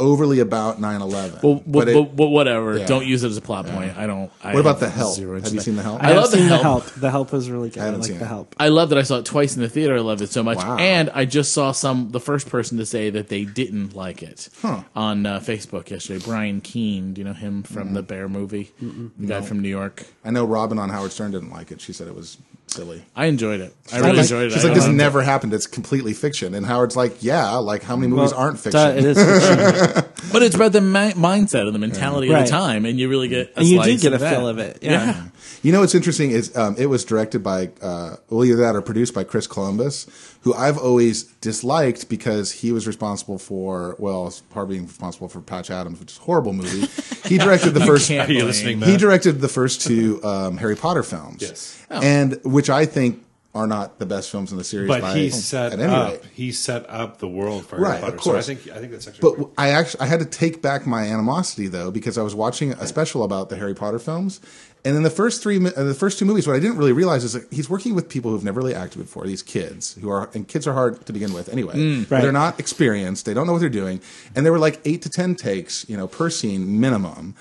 overly 0.01 0.41
about 0.41 0.81
9-11. 0.81 1.43
Well, 1.43 1.63
but 1.67 1.85
but, 1.85 1.89
it- 1.89 2.17
but, 2.17 2.29
whatever. 2.29 2.77
yeah. 2.79 2.87
Don't 2.87 3.07
use 3.07 3.23
it 3.23 3.29
as 3.29 3.37
a 3.37 3.41
plot 3.41 3.67
point. 3.67 3.97
I 3.97 4.07
don't. 4.07 4.33
I 4.43 4.55
what 4.55 4.61
about 4.61 4.81
The 4.81 4.89
Help? 4.89 5.17
Have 5.19 5.53
you 5.55 5.61
seen. 5.61 5.77
The 5.77 5.83
Help? 5.83 6.03
I 6.03 6.07
I 6.07 6.09
have 6.09 6.17
love 6.23 6.31
The 6.33 6.39
Help. 6.39 6.51
the 6.51 6.63
help. 6.63 6.85
The 6.87 7.11
help 7.11 7.33
was 7.33 7.51
really 7.51 7.69
good. 7.71 7.83
I, 7.83 7.85
haven't 7.87 8.01
like 8.01 8.09
seen 8.09 8.19
the 8.19 8.25
it. 8.25 8.29
help. 8.29 8.57
I 8.59 8.69
love 8.69 8.89
that 8.89 8.99
I 8.99 9.03
saw 9.03 9.19
it 9.19 9.25
twice 9.27 9.55
in 9.55 9.63
the 9.63 9.69
theater. 9.69 9.95
I 9.97 10.01
loved 10.01 10.23
it 10.23 10.31
so 10.31 10.43
much, 10.43 10.57
Wow. 10.59 10.79
and 10.79 11.11
I 11.11 11.25
just 11.27 11.53
saw 11.53 11.73
some 11.73 12.11
the 12.11 12.21
first 12.21 12.49
person 12.49 12.79
to 12.79 12.87
say 12.87 13.11
that 13.11 13.29
they 13.29 13.45
didn't 13.45 13.95
like 13.95 14.23
it 14.23 14.49
Huh. 14.63 14.83
on 14.97 15.27
uh, 15.27 15.39
Facebook 15.41 15.91
yesterday. 15.91 16.25
Brian 16.25 16.61
Keene, 16.61 17.13
do 17.15 17.21
you 17.21 17.25
know 17.27 17.35
him 17.35 17.63
from 17.63 17.85
Mm-hmm. 17.89 17.95
the 17.95 18.03
Bear 18.03 18.29
movie? 18.29 18.73
The 18.81 19.27
guy 19.27 19.41
from 19.43 19.61
New 19.61 19.69
York. 19.69 20.07
I 20.25 20.31
know 20.31 20.45
Robin 20.45 20.79
on 20.79 20.89
Howard 20.89 21.13
Stern 21.13 21.31
didn't 21.33 21.51
like 21.51 21.71
it. 21.71 21.81
She 21.81 21.93
said 21.93 22.09
it 22.09 22.15
was 22.15 22.39
silly. 22.73 23.05
I 23.17 23.27
enjoyed 23.27 23.61
it. 23.61 23.75
I 23.87 23.91
She's 23.91 23.99
really 24.01 24.11
like, 24.13 24.19
enjoyed 24.23 24.47
it. 24.47 24.53
She's 24.55 24.65
I 24.65 24.69
like, 24.69 24.75
this 24.75 24.85
loved 24.85 24.95
it. 24.95 24.97
never 24.97 25.23
happened. 25.23 25.53
It's 25.55 25.67
completely 25.67 26.13
fiction. 26.15 26.55
And 26.55 26.65
Howard's 26.65 26.97
like, 26.97 27.23
yeah, 27.23 27.57
like 27.57 27.83
how 27.83 27.97
many 27.97 28.09
movies 28.09 28.33
Well, 28.33 28.41
aren't 28.41 28.63
duh, 28.65 28.71
fiction? 28.93 28.99
it 28.99 29.05
is 29.05 29.19
fiction. 29.19 30.05
But 30.33 30.43
it's 30.43 30.55
about 30.55 30.73
the 30.73 30.81
mi- 30.81 31.13
mindset 31.15 31.67
and 31.67 31.75
the 31.75 31.79
mentality 31.81 32.29
of 32.29 32.35
Right. 32.35 32.45
the 32.45 32.51
time, 32.51 32.85
and 32.85 33.01
you 33.01 33.09
really 33.09 33.27
get. 33.29 33.53
A 33.57 33.59
and 33.61 33.67
you 33.67 33.83
do 33.83 33.99
get 33.99 34.13
a 34.13 34.15
of 34.17 34.21
feel 34.23 34.47
of 34.47 34.59
it. 34.59 34.79
Yeah. 34.83 34.91
Yeah. 34.91 35.23
You 35.63 35.73
know 35.73 35.81
what's 35.81 35.95
interesting 35.95 36.31
is 36.31 36.57
um, 36.57 36.75
it 36.79 36.87
was 36.87 37.05
directed 37.05 37.43
by 37.43 37.71
uh, 37.83 38.17
well 38.31 38.45
either 38.47 38.57
that 38.57 38.75
or 38.75 38.81
produced 38.81 39.13
by 39.13 39.25
Chris 39.25 39.47
Columbus, 39.47 40.07
who 40.41 40.55
I've 40.55 40.79
always 40.79 41.25
disliked 41.43 42.09
because 42.09 42.51
he 42.51 42.73
was 42.73 42.87
responsible 42.87 43.39
for 43.39 43.95
well, 43.99 44.27
as 44.27 44.41
part 44.41 44.71
being 44.71 44.87
responsible 44.87 45.29
for 45.29 45.41
Patch 45.43 45.71
Adams, 45.71 46.01
which 46.01 46.13
is 46.13 46.19
a 46.19 46.23
horrible 46.23 46.55
movie. 46.55 46.87
He 47.29 47.37
directed 47.47 47.71
the 47.71 47.85
first. 47.85 48.09
can't 48.09 48.29
Are 48.29 48.33
you 48.33 48.39
blame. 48.39 48.47
listening, 48.47 48.79
He 48.81 48.93
Matt? 48.93 49.01
directed 49.01 49.41
the 49.43 49.49
first 49.49 49.83
two 49.83 50.21
um, 50.25 50.57
Harry 50.57 50.77
Potter 50.77 51.03
films. 51.03 51.43
Yes. 51.43 51.85
and 51.91 52.41
which 52.45 52.71
I 52.71 52.87
think 52.87 53.25
are 53.53 53.67
not 53.67 53.99
the 53.99 54.07
best 54.07 54.31
films 54.31 54.53
in 54.53 54.59
the 54.59 54.63
series. 54.65 54.87
But 54.87 55.01
by, 55.01 55.13
he 55.19 55.29
set 55.29 55.73
at 55.73 55.81
any 55.81 55.93
up. 55.93 56.11
rate. 56.13 56.23
He 56.33 56.53
set 56.53 56.89
up 56.89 57.19
the 57.19 57.27
world 57.27 57.67
for 57.67 57.81
Right, 57.81 57.99
Harry 58.01 58.13
Potter. 58.13 58.17
of 58.17 58.23
So 58.23 58.37
I 58.37 58.43
think 58.43 58.75
I 58.75 58.79
think 58.79 58.93
that's 58.93 59.09
actually. 59.09 59.35
But 59.37 59.51
I 59.59 59.71
actually 59.71 60.01
I 60.03 60.07
had 60.07 60.21
to 60.21 60.27
take 60.27 60.63
back 60.63 60.87
my 60.87 61.03
animosity 61.03 61.67
though 61.67 61.91
because 61.91 62.17
I 62.17 62.23
was 62.23 62.33
watching 62.35 62.73
a 62.75 62.87
special 62.87 63.25
about 63.25 63.49
the 63.49 63.57
Harry 63.57 63.75
Potter 63.75 63.99
films, 63.99 64.41
and 64.85 64.97
in 64.97 65.03
the 65.03 65.11
first 65.11 65.43
three, 65.43 65.65
uh, 65.65 65.71
the 65.71 65.95
first 65.95 66.19
two 66.19 66.25
movies, 66.25 66.47
what 66.47 66.57
I 66.57 66.61
didn't 66.61 66.79
really 66.79 66.93
realize 66.93 67.25
is 67.25 67.35
that 67.35 67.53
he's 67.53 67.69
working 67.69 67.95
with 67.95 68.09
people 68.09 68.31
who've 68.31 68.45
never 68.45 68.61
really 68.61 68.75
acted 68.75 68.99
before. 68.99 69.27
These 69.27 69.43
kids 69.43 69.95
who 70.01 70.09
are 70.09 70.31
and 70.35 70.49
kids 70.49 70.67
are 70.67 70.73
hard 70.73 71.05
to 71.07 71.13
begin 71.13 71.33
with 71.33 71.49
anyway. 71.51 71.75
Right. 72.11 72.23
They're 72.23 72.33
not 72.33 72.59
experienced. 72.59 73.27
They 73.27 73.35
don't 73.35 73.47
know 73.47 73.53
what 73.53 73.61
they're 73.61 73.69
doing, 73.69 74.01
and 74.35 74.45
there 74.45 74.53
were 74.53 74.59
like 74.59 74.81
eight 74.85 75.03
to 75.03 75.11
ten 75.11 75.35
takes, 75.35 75.89
you 75.89 75.97
know, 75.97 76.07
per 76.07 76.31
scene 76.31 76.81
minimum. 76.81 77.35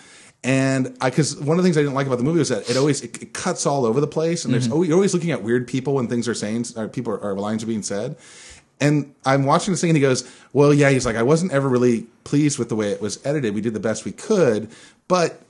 And 0.43 0.97
I, 1.01 1.09
because 1.09 1.35
one 1.35 1.57
of 1.57 1.63
the 1.63 1.67
things 1.67 1.77
I 1.77 1.81
didn't 1.81 1.95
like 1.95 2.07
about 2.07 2.17
the 2.17 2.23
movie 2.23 2.39
was 2.39 2.49
that 2.49 2.69
it 2.69 2.77
always 2.77 3.01
it, 3.01 3.21
it 3.21 3.33
cuts 3.33 3.65
all 3.65 3.85
over 3.85 3.99
the 3.99 4.07
place, 4.07 4.45
and 4.45 4.53
there's 4.53 4.71
always, 4.71 4.87
you're 4.87 4.95
always 4.95 5.13
looking 5.13 5.31
at 5.31 5.43
weird 5.43 5.67
people 5.67 5.95
when 5.95 6.07
things 6.07 6.27
are 6.27 6.33
saying, 6.33 6.65
or 6.77 6.87
people 6.87 7.13
are, 7.13 7.17
or 7.17 7.33
lines 7.33 7.63
are 7.63 7.67
being 7.67 7.83
said. 7.83 8.15
And 8.81 9.13
I'm 9.25 9.43
watching 9.43 9.73
this 9.73 9.81
thing, 9.81 9.89
and 9.89 9.97
he 9.97 10.01
goes, 10.01 10.29
"Well, 10.53 10.73
yeah." 10.73 10.89
He's 10.89 11.05
like, 11.05 11.17
"I 11.17 11.23
wasn't 11.23 11.51
ever 11.51 11.67
really 11.67 12.07
pleased 12.23 12.57
with 12.57 12.69
the 12.69 12.77
way 12.77 12.91
it 12.91 13.01
was 13.01 13.19
edited. 13.25 13.53
We 13.53 13.59
did 13.59 13.73
the 13.73 13.81
best 13.81 14.05
we 14.05 14.13
could, 14.13 14.69
but 15.09 15.41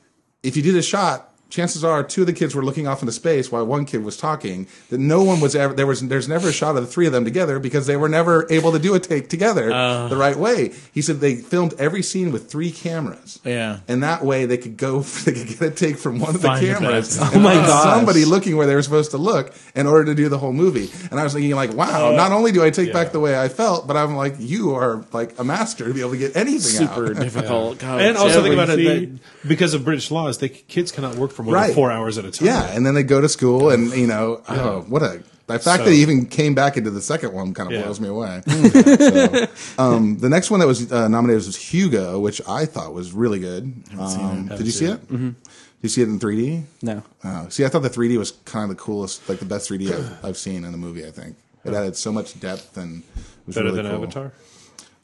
if 0.42 0.58
you 0.58 0.64
did 0.64 0.76
a 0.76 0.82
shot." 0.82 1.29
Chances 1.50 1.84
are, 1.84 2.04
two 2.04 2.22
of 2.22 2.28
the 2.28 2.34
kids 2.34 2.54
were 2.56 2.64
looking 2.64 2.88
off 2.88 3.02
into 3.02 3.12
space 3.12 3.52
while 3.52 3.66
one 3.66 3.86
kid 3.86 4.04
was 4.04 4.18
talking. 4.18 4.68
That 4.90 5.00
no 5.00 5.24
one 5.24 5.40
was 5.40 5.56
ever 5.56 5.74
there 5.74 5.88
was 5.88 6.02
there's 6.08 6.28
never 6.28 6.50
a 6.50 6.54
shot 6.54 6.76
of 6.76 6.84
the 6.84 6.88
three 6.88 7.08
of 7.08 7.14
them 7.14 7.26
together 7.26 7.60
because 7.60 7.88
they 7.88 7.98
were 7.98 8.10
never 8.10 8.46
able 8.52 8.72
to 8.72 8.80
do 8.80 8.94
a 8.96 9.00
take 9.00 9.30
together 9.30 9.72
uh. 9.72 10.08
the 10.08 10.18
right 10.18 10.36
way. 10.38 10.74
He 10.94 11.02
said 11.02 11.20
they 11.20 11.36
filmed 11.36 11.74
every 11.80 12.04
scene 12.04 12.32
with 12.32 12.50
three 12.50 12.72
cameras. 12.72 13.40
Yeah. 13.44 13.80
and 13.88 14.04
that 14.04 14.24
way 14.24 14.46
they 14.46 14.58
could 14.58 14.78
go 14.78 15.00
they 15.26 15.32
could 15.34 15.48
get 15.48 15.62
a 15.62 15.72
take 15.72 15.98
from 15.98 16.20
one 16.20 16.36
of 16.36 16.42
the 16.42 16.48
Find 16.48 16.66
the 16.66 16.74
cameras. 16.74 17.18
best. 17.18 17.34
and 17.34 17.42
Oh 17.42 17.44
my 17.44 17.56
find 17.56 17.68
gosh. 17.68 17.84
Somebody 17.84 18.26
looking 18.26 18.56
where 18.58 18.68
they 18.68 18.76
were 18.76 18.82
supposed 18.84 19.12
to 19.12 19.18
look 19.18 19.54
in 19.76 19.88
order 19.88 20.06
to 20.06 20.16
do 20.16 20.30
the 20.30 20.38
whole 20.38 20.54
movie. 20.54 20.90
And 21.10 21.20
I 21.20 21.24
was 21.24 21.34
thinking 21.34 21.56
like, 21.56 21.74
wow, 21.74 22.10
oh. 22.10 22.16
not 22.16 22.32
only 22.32 22.52
do 22.52 22.64
I 22.64 22.70
take 22.70 22.94
back 22.94 23.12
the 23.12 23.20
way 23.20 23.40
I 23.40 23.50
felt, 23.50 23.88
but 23.88 23.98
I'm 23.98 24.16
like, 24.16 24.36
you 24.38 24.76
are 24.76 25.06
like 25.14 25.38
a 25.40 25.44
master 25.44 25.88
to 25.88 25.94
be 25.94 26.02
able 26.02 26.12
to 26.12 26.18
get 26.18 26.36
anything 26.36 26.60
Super 26.60 27.12
out. 27.12 27.20
difficult. 27.24 27.80
God, 27.80 28.02
and 28.02 28.18
also 28.18 28.42
think 28.42 28.54
about 28.54 28.70
it 28.70 28.84
that 28.84 29.20
because 29.48 29.74
of 29.74 29.84
British 29.84 30.12
laws, 30.12 30.38
they 30.38 30.50
kids 30.50 30.92
cannot 30.92 31.16
work 31.16 31.32
for 31.40 31.44
more 31.44 31.54
Right. 31.56 31.68
than 31.68 31.76
four 31.76 31.90
hours 31.90 32.18
at 32.18 32.26
a 32.26 32.32
time. 32.32 32.48
Yeah, 32.48 32.66
and 32.76 32.86
then 32.86 32.96
they 32.96 33.04
go 33.04 33.22
to 33.22 33.30
school, 33.30 33.70
and 33.70 33.94
you 33.94 34.08
know, 34.08 34.42
oh, 34.50 34.82
what 34.90 35.02
a 35.02 35.24
the 35.48 35.58
fact 35.58 35.80
So- 35.80 35.86
that 35.86 35.92
he 35.94 36.02
even 36.02 36.26
came 36.26 36.54
back 36.54 36.76
into 36.78 36.92
the 36.92 37.02
second 37.02 37.32
one 37.34 37.54
kind 37.54 37.68
of 37.72 37.74
Yeah. 37.74 37.84
blows 37.84 38.00
me 38.02 38.08
away. 38.10 38.42
So, 38.48 39.48
um, 39.80 40.18
the 40.20 40.28
next 40.30 40.52
one 40.52 40.60
that 40.60 40.68
was 40.68 40.92
uh, 40.92 41.08
nominated 41.08 41.46
was 41.46 41.56
Hugo, 41.56 42.20
which 42.20 42.42
I 42.48 42.66
thought 42.66 42.94
was 42.94 43.14
really 43.14 43.40
good. 43.40 43.74
Um, 43.98 44.48
did 44.48 44.66
you 44.66 44.72
see 44.72 44.86
it? 44.86 45.02
Mm-hmm. 45.08 45.30
Did 45.30 45.36
you 45.82 45.90
see 45.90 46.02
it 46.02 46.10
in 46.10 46.20
3D? 46.20 46.64
No. 46.84 47.04
Oh, 47.24 47.48
see, 47.50 47.64
I 47.66 47.70
thought 47.70 47.82
the 47.84 47.90
3D 47.90 48.18
was 48.18 48.32
kind 48.46 48.70
of 48.70 48.78
the 48.78 48.84
coolest, 48.84 49.28
like 49.30 49.40
the 49.40 49.46
best 49.46 49.70
3D 49.70 49.92
I've, 49.92 50.18
I've 50.26 50.38
seen 50.38 50.64
in 50.66 50.74
a 50.74 50.78
movie. 50.78 51.06
I 51.08 51.12
think 51.12 51.36
it 51.64 51.74
added 51.74 51.96
so 51.96 52.12
much 52.12 52.38
depth 52.40 52.78
and 52.78 53.02
it 53.02 53.08
was 53.48 53.56
better 53.56 53.70
really 53.72 53.84
than 53.84 53.92
cool. 53.92 54.04
Avatar. 54.04 54.32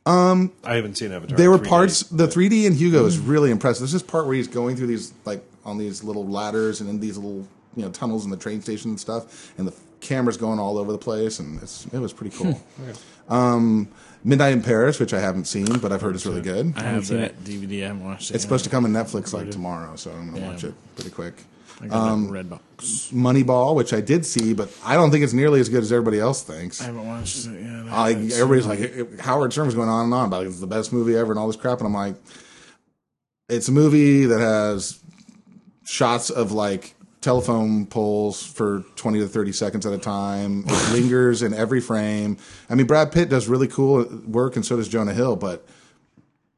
Um, 0.05 0.51
I 0.63 0.75
haven't 0.75 0.97
seen 0.99 1.11
Avatar. 1.11 1.38
There 1.38 1.49
were 1.49 1.57
3D. 1.57 1.67
parts. 1.69 2.03
The 2.03 2.27
3D 2.27 2.65
in 2.65 2.73
Hugo 2.75 3.05
is 3.05 3.17
really 3.17 3.49
impressive. 3.49 3.81
There's 3.81 3.93
this 3.93 4.03
part 4.03 4.27
where 4.27 4.36
he's 4.36 4.47
going 4.47 4.75
through 4.75 4.88
these 4.88 5.11
like 5.25 5.43
on 5.66 5.78
these 5.78 6.03
little 6.03 6.26
ladders 6.26 6.82
and 6.82 6.89
in 6.89 6.99
these 6.99 7.18
little 7.18 7.47
you 7.76 7.84
know 7.84 7.89
tunnels 7.89 8.26
in 8.26 8.32
the 8.32 8.38
train 8.38 8.61
station 8.61 8.91
and 8.91 8.99
stuff, 8.99 9.53
and 9.57 9.68
the 9.68 9.74
camera's 9.99 10.38
going 10.38 10.59
all 10.59 10.78
over 10.78 10.91
the 10.91 10.97
place, 10.97 11.39
and 11.39 11.61
it's 11.61 11.86
it 11.88 11.99
was 11.99 12.13
pretty 12.13 12.36
cool. 12.38 12.61
um, 13.30 13.88
Midnight 14.24 14.53
in 14.53 14.63
Paris, 14.63 14.99
which 14.99 15.13
I 15.13 15.20
haven't 15.20 15.45
seen, 15.45 15.80
but 15.80 15.91
I've 15.91 16.01
heard 16.01 16.16
is 16.16 16.26
really 16.26 16.41
good. 16.41 16.74
I 16.78 16.84
have 16.84 17.07
that 17.09 17.43
DVD. 17.43 17.84
I 17.84 17.88
haven't 17.88 18.03
watched 18.03 18.32
it. 18.32 18.36
It's 18.36 18.43
supposed 18.43 18.63
to 18.63 18.70
come 18.70 18.86
on 18.86 18.91
Netflix 18.91 19.34
like 19.34 19.51
tomorrow, 19.51 19.95
so 19.95 20.11
I'm 20.11 20.34
gonna 20.34 20.47
watch 20.47 20.63
it 20.63 20.74
pretty 20.95 21.11
quick. 21.11 21.36
I 21.82 21.88
got 21.88 21.97
um, 21.97 22.30
Redbox. 22.30 23.11
Moneyball, 23.11 23.76
which 23.76 23.93
I 23.93 23.99
did 23.99 24.26
see, 24.26 24.53
but 24.53 24.70
I 24.86 24.95
don't 24.95 25.11
think 25.11 25.24
it's 25.24 25.34
nearly 25.34 25.59
as 25.59 25.68
good 25.68 25.84
as 25.84 25.91
everybody 25.91 26.20
else 26.20 26.41
thinks. 26.41 26.82
I 26.82 26.86
haven't 26.86 27.05
watched 27.05 27.45
it 27.45 27.61
yet. 27.61 27.91
I, 27.91 28.11
everybody's 28.11 28.66
like 28.66 29.20
Howard 29.20 29.51
Stern 29.51 29.66
was 29.66 29.76
going 29.76 29.89
on 29.89 30.05
and 30.05 30.13
on 30.13 30.28
about 30.28 30.39
like, 30.39 30.47
it's 30.47 30.59
the 30.61 30.68
best 30.68 30.93
movie 30.93 31.16
ever 31.18 31.34
and 31.34 31.39
all 31.39 31.47
this 31.47 31.57
crap, 31.57 31.80
and 31.80 31.88
I'm 31.88 31.93
like, 31.93 32.16
it's 33.49 33.68
a 33.68 33.72
movie 33.72 34.26
that 34.26 34.39
has 34.39 34.99
shots 35.86 36.29
of 36.29 36.51
like 36.51 36.95
telephone 37.21 37.86
poles 37.88 38.45
for 38.45 38.83
20 38.97 39.19
to 39.19 39.27
30 39.27 39.51
seconds 39.51 39.86
at 39.86 39.93
a 39.93 39.97
time. 39.97 40.63
It 40.67 40.91
lingers 40.93 41.41
in 41.41 41.53
every 41.53 41.81
frame. 41.81 42.38
I 42.69 42.75
mean, 42.75 42.86
Brad 42.86 43.11
Pitt 43.11 43.29
does 43.29 43.47
really 43.47 43.67
cool 43.67 44.05
work, 44.27 44.55
and 44.55 44.65
so 44.65 44.75
does 44.75 44.88
Jonah 44.88 45.13
Hill, 45.13 45.36
but 45.36 45.65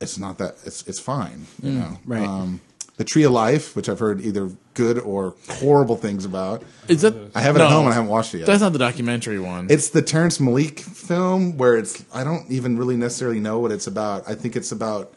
it's 0.02 0.18
not 0.18 0.38
that. 0.40 0.56
It's 0.66 0.86
it's 0.88 1.00
fine, 1.00 1.46
you 1.62 1.72
know. 1.72 2.00
right. 2.06 2.28
Um, 2.28 2.62
the 2.98 3.04
Tree 3.04 3.24
of 3.24 3.32
Life, 3.32 3.76
which 3.76 3.90
I've 3.90 4.00
heard 4.00 4.22
either 4.22 4.50
good 4.74 4.98
or 4.98 5.36
horrible 5.50 5.96
things 5.98 6.26
about. 6.26 6.64
Is 6.88 7.04
that? 7.04 7.14
I 7.36 7.42
have 7.42 7.56
it 7.56 7.60
No. 7.60 7.66
at 7.66 7.72
home 7.72 7.86
and 7.86 7.92
I 7.94 7.96
haven't 7.96 8.10
watched 8.10 8.34
it 8.34 8.40
yet. 8.40 8.48
That's 8.48 8.62
not 8.62 8.74
the 8.74 8.80
documentary 8.80 9.40
one. 9.40 9.68
It's 9.70 9.90
the 9.92 10.02
Terrence 10.02 10.40
Malick 10.40 10.80
film 10.80 11.58
where 11.58 11.78
it's 11.78 12.04
I 12.12 12.24
don't 12.24 12.50
even 12.50 12.76
really 12.76 12.98
necessarily 12.98 13.40
know 13.40 13.60
what 13.60 13.72
it's 13.72 13.86
about. 13.86 14.28
I 14.28 14.34
think 14.34 14.56
it's 14.56 14.72
about 14.72 15.14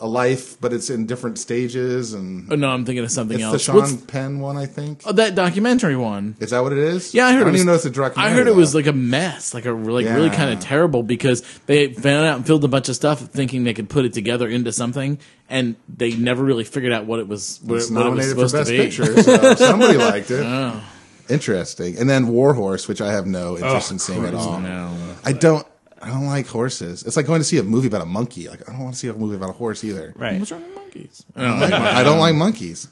a 0.00 0.06
life, 0.06 0.60
but 0.60 0.72
it's 0.72 0.90
in 0.90 1.06
different 1.06 1.38
stages 1.38 2.12
and 2.14 2.52
oh, 2.52 2.56
no, 2.56 2.68
I'm 2.70 2.84
thinking 2.84 3.04
of 3.04 3.10
something 3.10 3.36
it's 3.38 3.46
the 3.46 3.52
else. 3.52 3.62
Sean 3.62 3.76
What's 3.76 3.92
Penn 4.06 4.40
one, 4.40 4.56
I 4.56 4.66
think. 4.66 5.02
oh, 5.04 5.12
that 5.12 5.34
documentary 5.34 5.96
one? 5.96 6.36
Is 6.40 6.50
that 6.50 6.60
what 6.62 6.72
it 6.72 6.78
is? 6.78 7.14
Yeah, 7.14 7.26
I 7.26 7.32
heard. 7.32 7.38
I 7.38 7.40
it 7.40 7.44
don't 7.44 7.52
was, 7.52 7.60
even 7.60 7.66
know 7.66 7.74
it's 7.74 7.84
a 7.84 7.90
direct. 7.90 8.18
I 8.18 8.30
heard 8.30 8.46
it 8.46 8.54
was 8.54 8.74
like 8.74 8.86
a 8.86 8.92
mess, 8.92 9.54
like 9.54 9.66
a 9.66 9.72
like 9.72 10.06
really 10.06 10.30
kind 10.30 10.52
of 10.52 10.60
terrible 10.60 11.02
because 11.02 11.42
they 11.66 11.92
found 11.92 12.26
out 12.26 12.36
and 12.36 12.46
filled 12.46 12.64
a 12.64 12.68
bunch 12.68 12.88
of 12.88 12.96
stuff 12.96 13.20
thinking 13.20 13.64
they 13.64 13.74
could 13.74 13.88
put 13.88 14.04
it 14.04 14.12
together 14.12 14.48
into 14.48 14.72
something, 14.72 15.18
and 15.48 15.76
they 15.88 16.14
never 16.16 16.42
really 16.44 16.64
figured 16.64 16.92
out 16.92 17.06
what 17.06 17.18
it 17.20 17.28
was. 17.28 17.60
What, 17.62 17.76
it's 17.76 17.90
it- 17.90 17.94
what 17.94 18.06
it 18.06 18.10
was 18.10 18.34
nominated 18.34 18.50
for 18.50 18.58
Best. 18.58 18.70
Picture, 18.70 19.22
so 19.22 19.54
somebody 19.56 19.96
liked 19.98 20.30
it. 20.30 20.42
Oh. 20.44 20.82
Interesting. 21.28 21.98
And 21.98 22.08
then 22.08 22.28
War 22.28 22.54
Horse, 22.54 22.86
which 22.86 23.00
I 23.00 23.12
have 23.12 23.26
no 23.26 23.56
interest 23.56 23.90
in 23.90 23.98
seeing 23.98 24.24
at 24.26 24.34
all. 24.34 24.60
No. 24.60 24.94
I 25.24 25.32
don't. 25.32 25.66
I 26.04 26.08
don't 26.08 26.26
like 26.26 26.46
horses. 26.46 27.02
It's 27.04 27.16
like 27.16 27.26
going 27.26 27.40
to 27.40 27.44
see 27.44 27.58
a 27.58 27.62
movie 27.62 27.86
about 27.88 28.02
a 28.02 28.06
monkey. 28.06 28.48
Like 28.48 28.68
I 28.68 28.72
don't 28.72 28.82
want 28.82 28.94
to 28.94 28.98
see 29.00 29.08
a 29.08 29.14
movie 29.14 29.36
about 29.36 29.50
a 29.50 29.54
horse 29.54 29.82
either. 29.84 30.12
Right. 30.16 30.38
What's 30.38 30.52
wrong 30.52 30.62
with 30.62 30.74
monkeys? 30.74 31.24
I 31.36 32.02
don't 32.04 32.18
like 32.18 32.34
monkeys. 32.34 32.88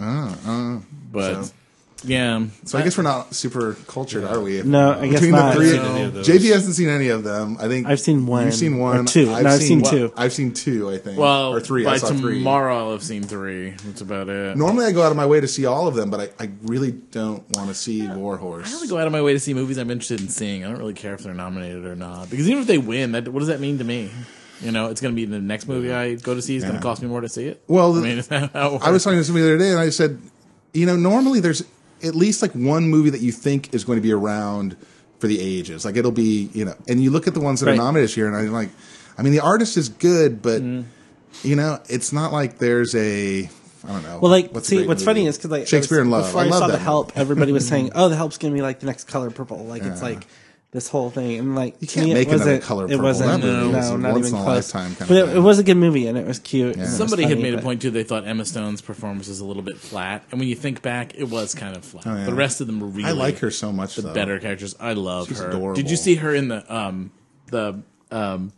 Uh, 0.00 0.34
uh. 0.46 0.78
But 1.10 1.44
So- 1.44 1.52
yeah, 2.04 2.46
So 2.64 2.78
I 2.78 2.82
guess 2.82 2.96
we're 2.96 3.04
not 3.04 3.34
super 3.34 3.74
cultured, 3.86 4.24
are 4.24 4.40
we? 4.40 4.62
No, 4.62 4.92
I 4.98 5.06
guess 5.08 5.20
Between 5.20 5.32
not. 5.32 5.54
the 5.54 5.60
three, 5.60 5.70
Seen 5.70 5.80
any 5.80 6.02
of 6.02 6.14
those. 6.14 6.28
JV 6.28 6.52
hasn't 6.52 6.74
seen 6.74 6.88
any 6.88 7.08
of 7.08 7.22
them. 7.24 7.56
I 7.60 7.68
think 7.68 7.86
I've 7.86 8.00
seen 8.00 8.26
one 8.26 8.46
You've 8.46 8.54
seen 8.54 8.78
one. 8.78 8.98
or 8.98 9.04
two. 9.04 9.26
No, 9.26 9.34
I've 9.34 9.60
seen 9.62 9.82
two. 9.82 10.12
I've 10.16 10.32
seen 10.32 10.52
two. 10.52 10.90
I 10.90 10.98
think. 10.98 11.18
well, 11.18 11.52
or 11.54 11.60
three. 11.60 11.84
By 11.84 11.92
I 11.92 11.96
saw 11.98 12.08
three. 12.08 12.38
tomorrow, 12.38 12.76
I'll 12.76 12.92
have 12.92 13.02
seen 13.02 13.22
three. 13.22 13.70
That's 13.84 14.00
about 14.00 14.28
it. 14.28 14.56
Normally, 14.56 14.86
I 14.86 14.92
go 14.92 15.02
out 15.02 15.10
of 15.10 15.16
my 15.16 15.26
way 15.26 15.40
to 15.40 15.48
see 15.48 15.64
all 15.66 15.86
of 15.86 15.94
them, 15.94 16.10
but 16.10 16.32
I, 16.40 16.44
I 16.44 16.50
really 16.62 16.92
don't 16.92 17.44
want 17.56 17.68
to 17.68 17.74
see 17.74 18.06
War 18.08 18.36
Horse. 18.36 18.72
I 18.72 18.74
only 18.76 18.88
go 18.88 18.98
out 18.98 19.06
of 19.06 19.12
my 19.12 19.22
way 19.22 19.32
to 19.32 19.40
see 19.40 19.54
movies 19.54 19.76
I'm 19.78 19.90
interested 19.90 20.20
in 20.20 20.28
seeing. 20.28 20.64
I 20.64 20.68
don't 20.68 20.78
really 20.78 20.94
care 20.94 21.14
if 21.14 21.22
they're 21.22 21.34
nominated 21.34 21.84
or 21.86 21.94
not 21.96 22.30
because 22.30 22.48
even 22.48 22.60
if 22.62 22.66
they 22.66 22.78
win, 22.78 23.12
that 23.12 23.28
what 23.28 23.38
does 23.40 23.48
that 23.48 23.60
mean 23.60 23.78
to 23.78 23.84
me? 23.84 24.10
You 24.60 24.70
know, 24.70 24.88
it's 24.90 25.00
going 25.00 25.12
to 25.12 25.16
be 25.16 25.24
the 25.24 25.40
next 25.40 25.66
movie 25.66 25.92
I 25.92 26.14
go 26.14 26.34
to 26.34 26.42
see 26.42 26.54
is 26.54 26.62
going 26.62 26.74
Yeah. 26.74 26.80
to 26.80 26.82
cost 26.84 27.02
me 27.02 27.08
more 27.08 27.20
to 27.20 27.28
see 27.28 27.46
it. 27.46 27.62
Well, 27.66 27.96
I 27.96 28.00
mean, 28.00 28.18
is 28.18 28.28
that 28.28 28.52
how 28.52 28.76
it 28.76 28.82
I 28.82 28.90
was 28.90 28.92
works? 28.92 29.04
talking 29.04 29.18
to 29.18 29.24
somebody 29.24 29.44
the 29.44 29.54
other 29.54 29.58
day, 29.58 29.70
and 29.70 29.80
I 29.80 29.90
said, 29.90 30.20
you 30.72 30.86
know, 30.86 30.94
normally 30.96 31.40
there's 31.40 31.64
at 32.04 32.14
least 32.14 32.42
like 32.42 32.52
one 32.52 32.88
movie 32.88 33.10
that 33.10 33.20
you 33.20 33.32
think 33.32 33.72
is 33.74 33.84
going 33.84 33.96
to 33.98 34.02
be 34.02 34.12
around 34.12 34.76
for 35.18 35.26
the 35.28 35.40
ages. 35.40 35.84
Like 35.84 35.96
it'll 35.96 36.10
be, 36.10 36.50
you 36.52 36.64
know, 36.64 36.74
and 36.88 37.02
you 37.02 37.10
look 37.10 37.26
at 37.28 37.34
the 37.34 37.40
ones 37.40 37.60
that 37.60 37.66
Right. 37.66 37.74
are 37.74 37.76
nominated 37.76 38.08
this 38.10 38.16
year, 38.16 38.26
and 38.26 38.36
I'm 38.36 38.52
like, 38.52 38.70
I 39.16 39.22
mean, 39.22 39.32
the 39.32 39.40
artist 39.40 39.76
is 39.76 39.88
good, 39.88 40.42
but 40.42 40.62
Mm. 40.62 40.84
you 41.42 41.54
know, 41.56 41.78
it's 41.88 42.12
not 42.12 42.32
like 42.32 42.58
there's 42.58 42.94
a, 42.94 43.48
I 43.84 43.88
don't 43.88 44.02
know. 44.02 44.18
Well, 44.20 44.30
like, 44.30 44.52
what's 44.52 44.68
see, 44.68 44.78
what's 44.86 45.00
movie? 45.02 45.04
funny 45.04 45.26
is 45.26 45.36
because 45.38 45.50
like 45.50 45.66
Shakespeare 45.68 45.98
was- 45.98 46.06
in 46.06 46.10
Love. 46.10 46.24
Before 46.26 46.40
I 46.42 46.46
I, 46.46 46.50
saw 46.50 46.66
the 46.66 46.72
movie. 46.74 46.84
help, 46.84 47.12
everybody 47.16 47.52
was 47.52 47.66
saying, 47.66 47.90
"Oh, 47.94 48.08
the 48.08 48.16
help's 48.16 48.38
gonna 48.38 48.54
be 48.54 48.62
like 48.62 48.80
the 48.80 48.86
next 48.86 49.04
Color 49.08 49.30
Purple." 49.30 49.64
Like 49.64 49.82
it's 49.84 50.02
like 50.02 50.26
this 50.72 50.88
whole 50.88 51.10
thing, 51.10 51.38
and 51.38 51.54
like 51.54 51.76
You 51.80 51.86
to 51.86 51.94
can't 51.94 52.06
me, 52.08 52.14
make 52.14 52.28
it 52.28 52.30
wasn't. 52.32 52.48
another 52.48 52.64
Color 52.64 52.84
it 52.86 52.88
Purple. 52.88 53.04
wasn't. 53.04 53.42
That 53.42 53.46
movie 53.46 53.72
no, 53.72 53.78
is 53.78 53.90
not 53.90 54.12
once 54.14 54.26
even 54.26 54.38
in 54.38 54.40
a 54.40 54.44
close. 54.44 54.74
lifetime 54.74 54.94
kind 54.96 55.08
but 55.08 55.16
of 55.18 55.28
it, 55.30 55.36
it 55.36 55.40
was 55.40 55.58
a 55.58 55.62
good 55.64 55.76
movie, 55.76 56.06
and 56.06 56.16
it 56.18 56.26
was 56.26 56.38
cute. 56.38 56.72
and 56.72 56.76
it 56.82 56.84
was 56.86 56.96
Somebody 56.96 57.22
had 57.24 57.32
funny, 57.32 57.42
made 57.42 57.54
a 57.54 57.62
point 57.62 57.82
too. 57.82 57.90
They 57.90 58.04
thought 58.04 58.26
Emma 58.26 58.44
Stone's 58.46 58.80
performance 58.80 59.28
was 59.28 59.40
a 59.40 59.44
little 59.44 59.62
bit 59.62 59.76
flat, 59.78 60.24
and 60.30 60.40
when 60.40 60.48
you 60.48 60.54
think 60.54 60.80
back, 60.82 61.14
it 61.14 61.28
was 61.28 61.54
kind 61.54 61.76
of 61.76 61.84
flat. 61.84 62.06
Oh, 62.06 62.16
yeah. 62.16 62.24
The 62.24 62.34
rest 62.34 62.60
of 62.62 62.66
them 62.66 62.80
were 62.80 62.86
really. 62.88 63.08
I 63.08 63.12
like 63.12 63.38
her 63.38 63.50
so 63.50 63.70
much. 63.70 63.96
the 63.96 64.02
though. 64.02 64.14
better 64.14 64.38
characters. 64.38 64.74
I 64.80 64.94
love 64.94 65.28
She's 65.28 65.38
her. 65.40 65.50
adorable. 65.50 65.74
Did 65.74 65.90
you 65.90 65.96
see 65.96 66.14
her 66.16 66.34
in 66.34 66.48
the 66.48 66.74
um 66.74 67.12
the 67.48 67.82
um 68.10 68.52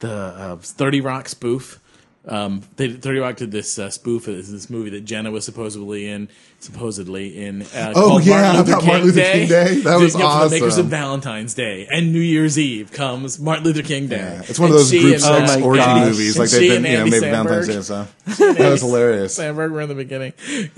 the 0.00 0.12
uh, 0.12 0.56
Thirty 0.56 1.00
Rock 1.00 1.26
spoof? 1.28 1.80
um, 2.28 2.62
they 2.76 2.90
Thirty 2.90 3.18
Rock 3.20 3.36
did 3.36 3.50
this 3.52 3.78
uh, 3.78 3.88
spoof 3.88 4.26
of 4.28 4.36
this, 4.36 4.50
this 4.50 4.68
movie 4.68 4.90
that 4.90 5.04
Jenna 5.04 5.30
was 5.30 5.44
supposedly 5.44 6.08
in, 6.08 6.28
supposedly 6.66 7.44
in. 7.44 7.62
Uh, 7.62 7.92
Oh, 7.96 8.18
yeah, 8.18 8.52
Martin 8.52 8.56
Luther, 8.66 8.78
King, 8.78 8.86
Martin 8.86 9.06
Luther 9.06 9.20
Day. 9.20 9.32
King 9.32 9.48
Day? 9.48 9.80
That 9.80 10.00
was 10.00 10.14
You 10.14 10.20
know, 10.20 10.44
The 10.44 10.50
makers 10.50 10.72
awesome. 10.74 10.84
of 10.86 10.90
Valentine's 10.90 11.54
Day 11.54 11.86
and 11.90 12.12
New 12.12 12.20
Year's 12.20 12.58
Eve 12.58 12.92
comes 12.92 13.38
Martin 13.40 13.64
Luther 13.64 13.82
King 13.82 14.08
Day. 14.08 14.16
Yeah, 14.18 14.42
it's 14.46 14.58
one 14.58 14.70
of 14.70 14.76
those 14.76 14.90
she 14.90 15.00
group 15.00 15.12
and, 15.14 15.22
sex 15.22 15.56
my 15.56 15.62
orgy 15.62 15.78
gosh. 15.80 16.06
movies, 16.06 16.36
and 16.36 16.38
like 16.44 16.50
they've 16.50 16.70
been, 16.70 16.84
you 16.84 16.92
know, 16.92 16.98
Andy 16.98 17.10
made 17.12 17.20
Valentine's 17.20 17.66
Day 17.68 17.72
Samberg. 17.72 17.76
and 17.76 17.84
stuff. 17.84 18.58
That 18.58 18.70
was 18.70 18.80
hilarious. 18.82 19.38
Samberg 19.38 19.70
were 19.70 19.80
in 19.80 19.88
the 19.88 19.94
beginning. 19.94 20.32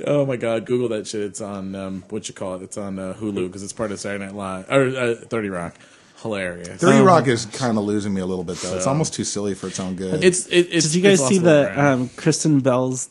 Oh 0.06 0.24
my 0.26 0.36
god, 0.36 0.66
Google 0.66 0.88
that 0.90 1.06
shit. 1.06 1.22
It's 1.22 1.40
on 1.40 1.74
um, 1.74 2.04
what 2.10 2.28
you 2.28 2.34
call 2.34 2.54
it. 2.56 2.62
It's 2.62 2.76
on 2.78 2.98
uh, 2.98 3.14
Hulu 3.18 3.46
because 3.48 3.62
it's 3.62 3.72
part 3.72 3.90
of 3.92 3.98
Saturday 3.98 4.24
Night 4.26 4.34
Live 4.34 4.70
or 4.70 4.86
uh, 4.96 5.14
Thirty 5.14 5.48
Rock. 5.48 5.74
Hilarious. 6.22 6.80
Thirty 6.80 7.00
Rock 7.00 7.28
is 7.28 7.46
kind 7.46 7.78
of 7.78 7.84
losing 7.84 8.12
me 8.12 8.20
a 8.20 8.26
little 8.26 8.42
bit 8.44 8.56
though. 8.58 8.76
It's 8.76 8.86
almost 8.88 9.14
too 9.14 9.22
silly 9.24 9.54
for 9.54 9.68
its 9.68 9.78
own 9.78 9.94
good. 9.94 10.24
It's 10.24 10.46
it, 10.48 10.68
it's. 10.72 10.86
Did 10.86 10.94
you 10.96 11.02
guys 11.02 11.20
it's 11.20 11.28
see 11.28 11.38
the 11.38 11.80
um, 11.80 12.08
Kristen 12.16 12.58
Bell's 12.60 13.08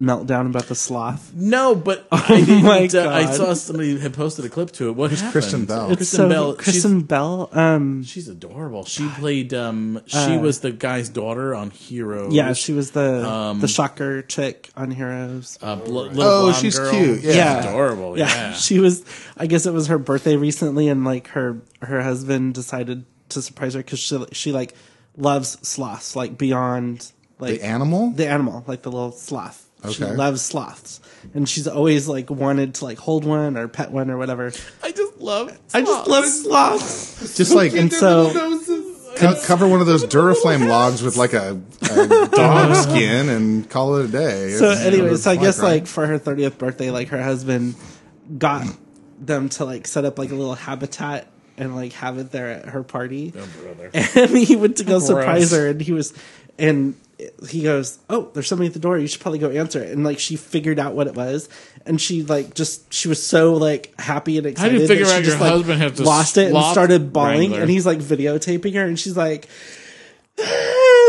meltdown 0.00 0.46
about 0.46 0.66
the 0.66 0.74
sloth? 0.74 1.32
No, 1.34 1.74
but 1.74 2.06
I 2.12 2.40
didn't. 2.44 2.62
my 2.64 2.80
uh, 2.80 3.08
I 3.10 3.24
God. 3.24 3.34
saw 3.34 3.54
somebody 3.54 3.98
had 3.98 4.12
posted 4.14 4.44
a 4.44 4.48
clip 4.48 4.70
to 4.72 4.88
it. 4.88 4.92
What 4.92 5.10
happened? 5.10 5.32
Kristen 5.32 5.64
Bell? 5.64 5.86
It's 5.90 5.96
Kristen 5.98 6.18
so 6.18 6.28
Bell. 6.28 6.54
Kristen 6.54 7.00
Bell. 7.02 7.48
Um, 7.52 8.02
She's, 8.02 8.10
she's 8.12 8.28
adorable. 8.28 8.84
She 8.84 9.08
played. 9.08 9.54
Um, 9.54 10.00
she 10.06 10.36
was 10.36 10.60
the 10.60 10.70
guy's 10.72 11.08
daughter 11.08 11.54
on 11.54 11.70
Heroes. 11.70 12.28
Uh, 12.32 12.34
yeah, 12.34 12.52
she 12.52 12.72
was 12.72 12.90
the 12.90 13.26
Um, 13.26 13.60
the 13.60 13.68
shocker 13.68 14.22
chick 14.22 14.70
on 14.76 14.90
Heroes. 14.90 15.58
Uh, 15.62 15.76
bl- 15.76 15.90
little 15.92 16.22
Oh, 16.22 16.40
blonde 16.42 16.56
she's 16.56 16.78
girl. 16.78 16.90
cute. 16.90 17.20
Yeah. 17.22 17.32
Yeah. 17.32 17.68
adorable. 17.70 18.18
yeah, 18.18 18.26
Yeah, 18.28 18.52
she 18.52 18.78
was. 18.80 19.04
I 19.36 19.46
guess 19.46 19.66
it 19.66 19.72
was 19.72 19.86
her 19.86 19.98
birthday 19.98 20.36
recently, 20.36 20.88
and 20.88 21.04
like 21.04 21.28
her 21.28 21.60
her 21.80 22.02
husband 22.02 22.54
decided 22.54 23.04
to 23.30 23.40
surprise 23.42 23.74
her 23.74 23.80
because 23.80 23.98
she 23.98 24.22
she 24.32 24.52
like 24.52 24.74
loves 25.16 25.56
sloths 25.66 26.14
like 26.14 26.36
beyond 26.36 27.10
like 27.38 27.60
the 27.60 27.66
animal. 27.66 28.10
the 28.10 28.28
animal, 28.28 28.62
like 28.66 28.82
the 28.82 28.90
little 28.90 29.12
sloth. 29.12 29.65
She 29.90 30.04
Okay. 30.04 30.14
loves 30.14 30.42
sloths, 30.42 31.00
and 31.34 31.48
she's 31.48 31.66
always 31.68 32.08
like 32.08 32.30
wanted 32.30 32.74
to 32.76 32.84
like 32.84 32.98
hold 32.98 33.24
one 33.24 33.56
or 33.56 33.68
pet 33.68 33.90
one 33.90 34.10
or 34.10 34.18
whatever. 34.18 34.52
I 34.82 34.92
just 34.92 35.18
love. 35.18 35.56
I 35.74 35.80
just 35.82 36.06
love 36.08 36.24
sloths, 36.26 37.36
Just 37.36 37.54
like 37.54 37.74
and 37.74 37.92
so 37.92 38.30
co- 39.16 39.34
cover 39.44 39.66
one 39.68 39.80
of 39.80 39.86
those 39.86 40.04
Duraflame 40.04 40.68
logs 40.68 41.02
with 41.02 41.16
like 41.16 41.32
a, 41.32 41.60
a 41.90 42.06
dog 42.28 42.74
skin 42.76 43.28
and 43.28 43.68
call 43.68 43.96
it 43.96 44.06
a 44.06 44.08
day. 44.08 44.50
so 44.52 44.70
It's- 44.70 44.84
anyway, 44.84 45.16
so 45.16 45.30
I 45.30 45.36
guess 45.36 45.58
right. 45.58 45.72
like 45.72 45.86
for 45.86 46.06
her 46.06 46.18
thirtieth 46.18 46.58
birthday, 46.58 46.90
like 46.90 47.08
her 47.08 47.22
husband 47.22 47.74
got 48.38 48.66
them 49.18 49.48
to 49.48 49.64
like 49.64 49.86
set 49.86 50.04
up 50.04 50.18
like 50.18 50.30
a 50.30 50.34
little 50.34 50.54
habitat 50.54 51.28
and 51.56 51.74
like 51.74 51.92
have 51.94 52.18
it 52.18 52.30
there 52.32 52.50
at 52.50 52.66
her 52.66 52.82
party. 52.82 53.32
Oh, 53.36 53.88
and 53.94 54.30
he 54.36 54.56
went 54.56 54.76
to 54.78 54.84
go 54.84 54.98
surprise 54.98 55.52
her, 55.52 55.68
and 55.68 55.80
he 55.80 55.92
was, 55.92 56.12
and 56.58 56.94
he 57.48 57.62
goes, 57.62 57.98
"Oh, 58.10 58.30
there's 58.34 58.46
somebody 58.46 58.68
at 58.68 58.74
the 58.74 58.78
door. 58.78 58.98
You 58.98 59.06
should 59.06 59.20
probably 59.20 59.38
go 59.38 59.50
answer 59.50 59.82
it." 59.82 59.90
And 59.90 60.04
like 60.04 60.18
she 60.18 60.36
figured 60.36 60.78
out 60.78 60.94
what 60.94 61.06
it 61.06 61.14
was, 61.14 61.48
and 61.86 62.00
she 62.00 62.22
like 62.22 62.54
just 62.54 62.92
she 62.92 63.08
was 63.08 63.24
so 63.24 63.54
like 63.54 63.98
happy 63.98 64.38
and 64.38 64.46
excited. 64.46 64.72
How 64.72 64.76
do 64.76 64.82
you 64.82 64.88
figure 64.88 65.06
she 65.06 65.12
out 65.12 65.22
just, 65.22 65.38
your 65.38 65.46
like, 65.46 65.52
husband 65.52 65.80
has 65.82 65.92
to 65.92 66.02
lost 66.04 66.36
it 66.36 66.52
and 66.52 66.64
started 66.66 67.12
bawling? 67.12 67.38
wrangler? 67.38 67.60
And 67.62 67.70
he's 67.70 67.86
like 67.86 67.98
videotaping 67.98 68.74
her, 68.74 68.84
and 68.84 68.98
she's 68.98 69.16
like. 69.16 69.48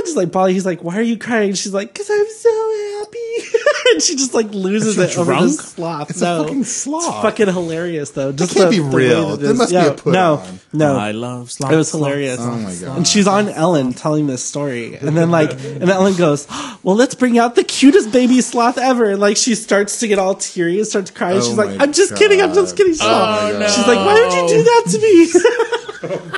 Just 0.05 0.17
like 0.17 0.31
bawling, 0.31 0.53
he's 0.53 0.65
like, 0.65 0.83
"Why 0.83 0.97
are 0.97 1.01
you 1.01 1.17
crying?" 1.17 1.53
She's 1.53 1.73
like, 1.73 1.93
"Cause 1.93 2.09
I'm 2.09 2.27
so 2.29 2.99
happy," 2.99 3.57
and 3.93 4.01
she 4.01 4.15
just 4.15 4.33
like 4.33 4.51
loses 4.53 4.97
it 4.97 5.11
she 5.11 5.17
over 5.17 5.31
drunk? 5.33 5.47
this 5.47 5.59
sloth. 5.59 6.09
It's 6.09 6.21
a 6.21 6.25
no, 6.25 6.43
fucking 6.43 6.63
sloth. 6.63 7.03
It's 7.03 7.21
fucking 7.23 7.47
hilarious 7.53 8.11
though. 8.11 8.31
Just 8.31 8.53
can't 8.55 8.69
the- 8.71 8.77
be 8.77 8.83
the 8.89 8.95
real. 8.95 9.27
that 9.29 9.33
it 9.35 9.39
There 9.41 9.51
is. 9.51 9.57
must 9.57 9.71
be 9.71 9.77
a 9.77 9.91
put 9.93 10.13
no, 10.13 10.35
on. 10.35 10.59
no, 10.73 10.95
I 10.97 11.11
love. 11.11 11.51
Sloth, 11.51 11.71
it 11.71 11.75
was 11.75 11.89
sloth, 11.91 12.03
hilarious. 12.05 12.37
Oh 12.39 12.57
my 12.57 12.73
god! 12.75 12.97
And 12.97 13.07
she's 13.07 13.27
on 13.27 13.49
Ellen 13.49 13.93
telling 13.93 14.27
this 14.27 14.43
story. 14.43 14.95
And 14.95 15.17
then 15.17 15.29
like 15.31 15.51
and 15.53 15.89
Ellen 15.89 16.15
goes, 16.15 16.47
Well, 16.83 16.95
let's 16.95 17.15
bring 17.15 17.37
out 17.37 17.55
the 17.55 17.63
cutest 17.63 18.11
baby 18.11 18.39
sloth 18.41 18.77
ever. 18.77 19.09
And 19.11 19.19
like 19.19 19.35
she 19.37 19.55
starts 19.55 19.99
to 19.99 20.07
get 20.07 20.19
all 20.19 20.35
teary 20.35 20.77
and 20.77 20.87
starts 20.87 21.11
crying. 21.11 21.37
Oh 21.37 21.41
She's 21.41 21.57
like, 21.57 21.79
I'm 21.81 21.91
just 21.91 22.15
kidding, 22.15 22.41
I'm 22.41 22.53
just 22.53 22.77
kidding. 22.77 22.93
Oh 22.93 22.95
Sloth. 22.95 23.53
my 23.53 23.59
God. 23.59 23.69
She's 23.71 23.87
like, 23.87 23.97
Why 23.97 24.13
would 24.13 24.33
you 24.33 24.57
do 24.57 24.63
that 24.63 24.83
to 24.91 24.99
me? 24.99 25.63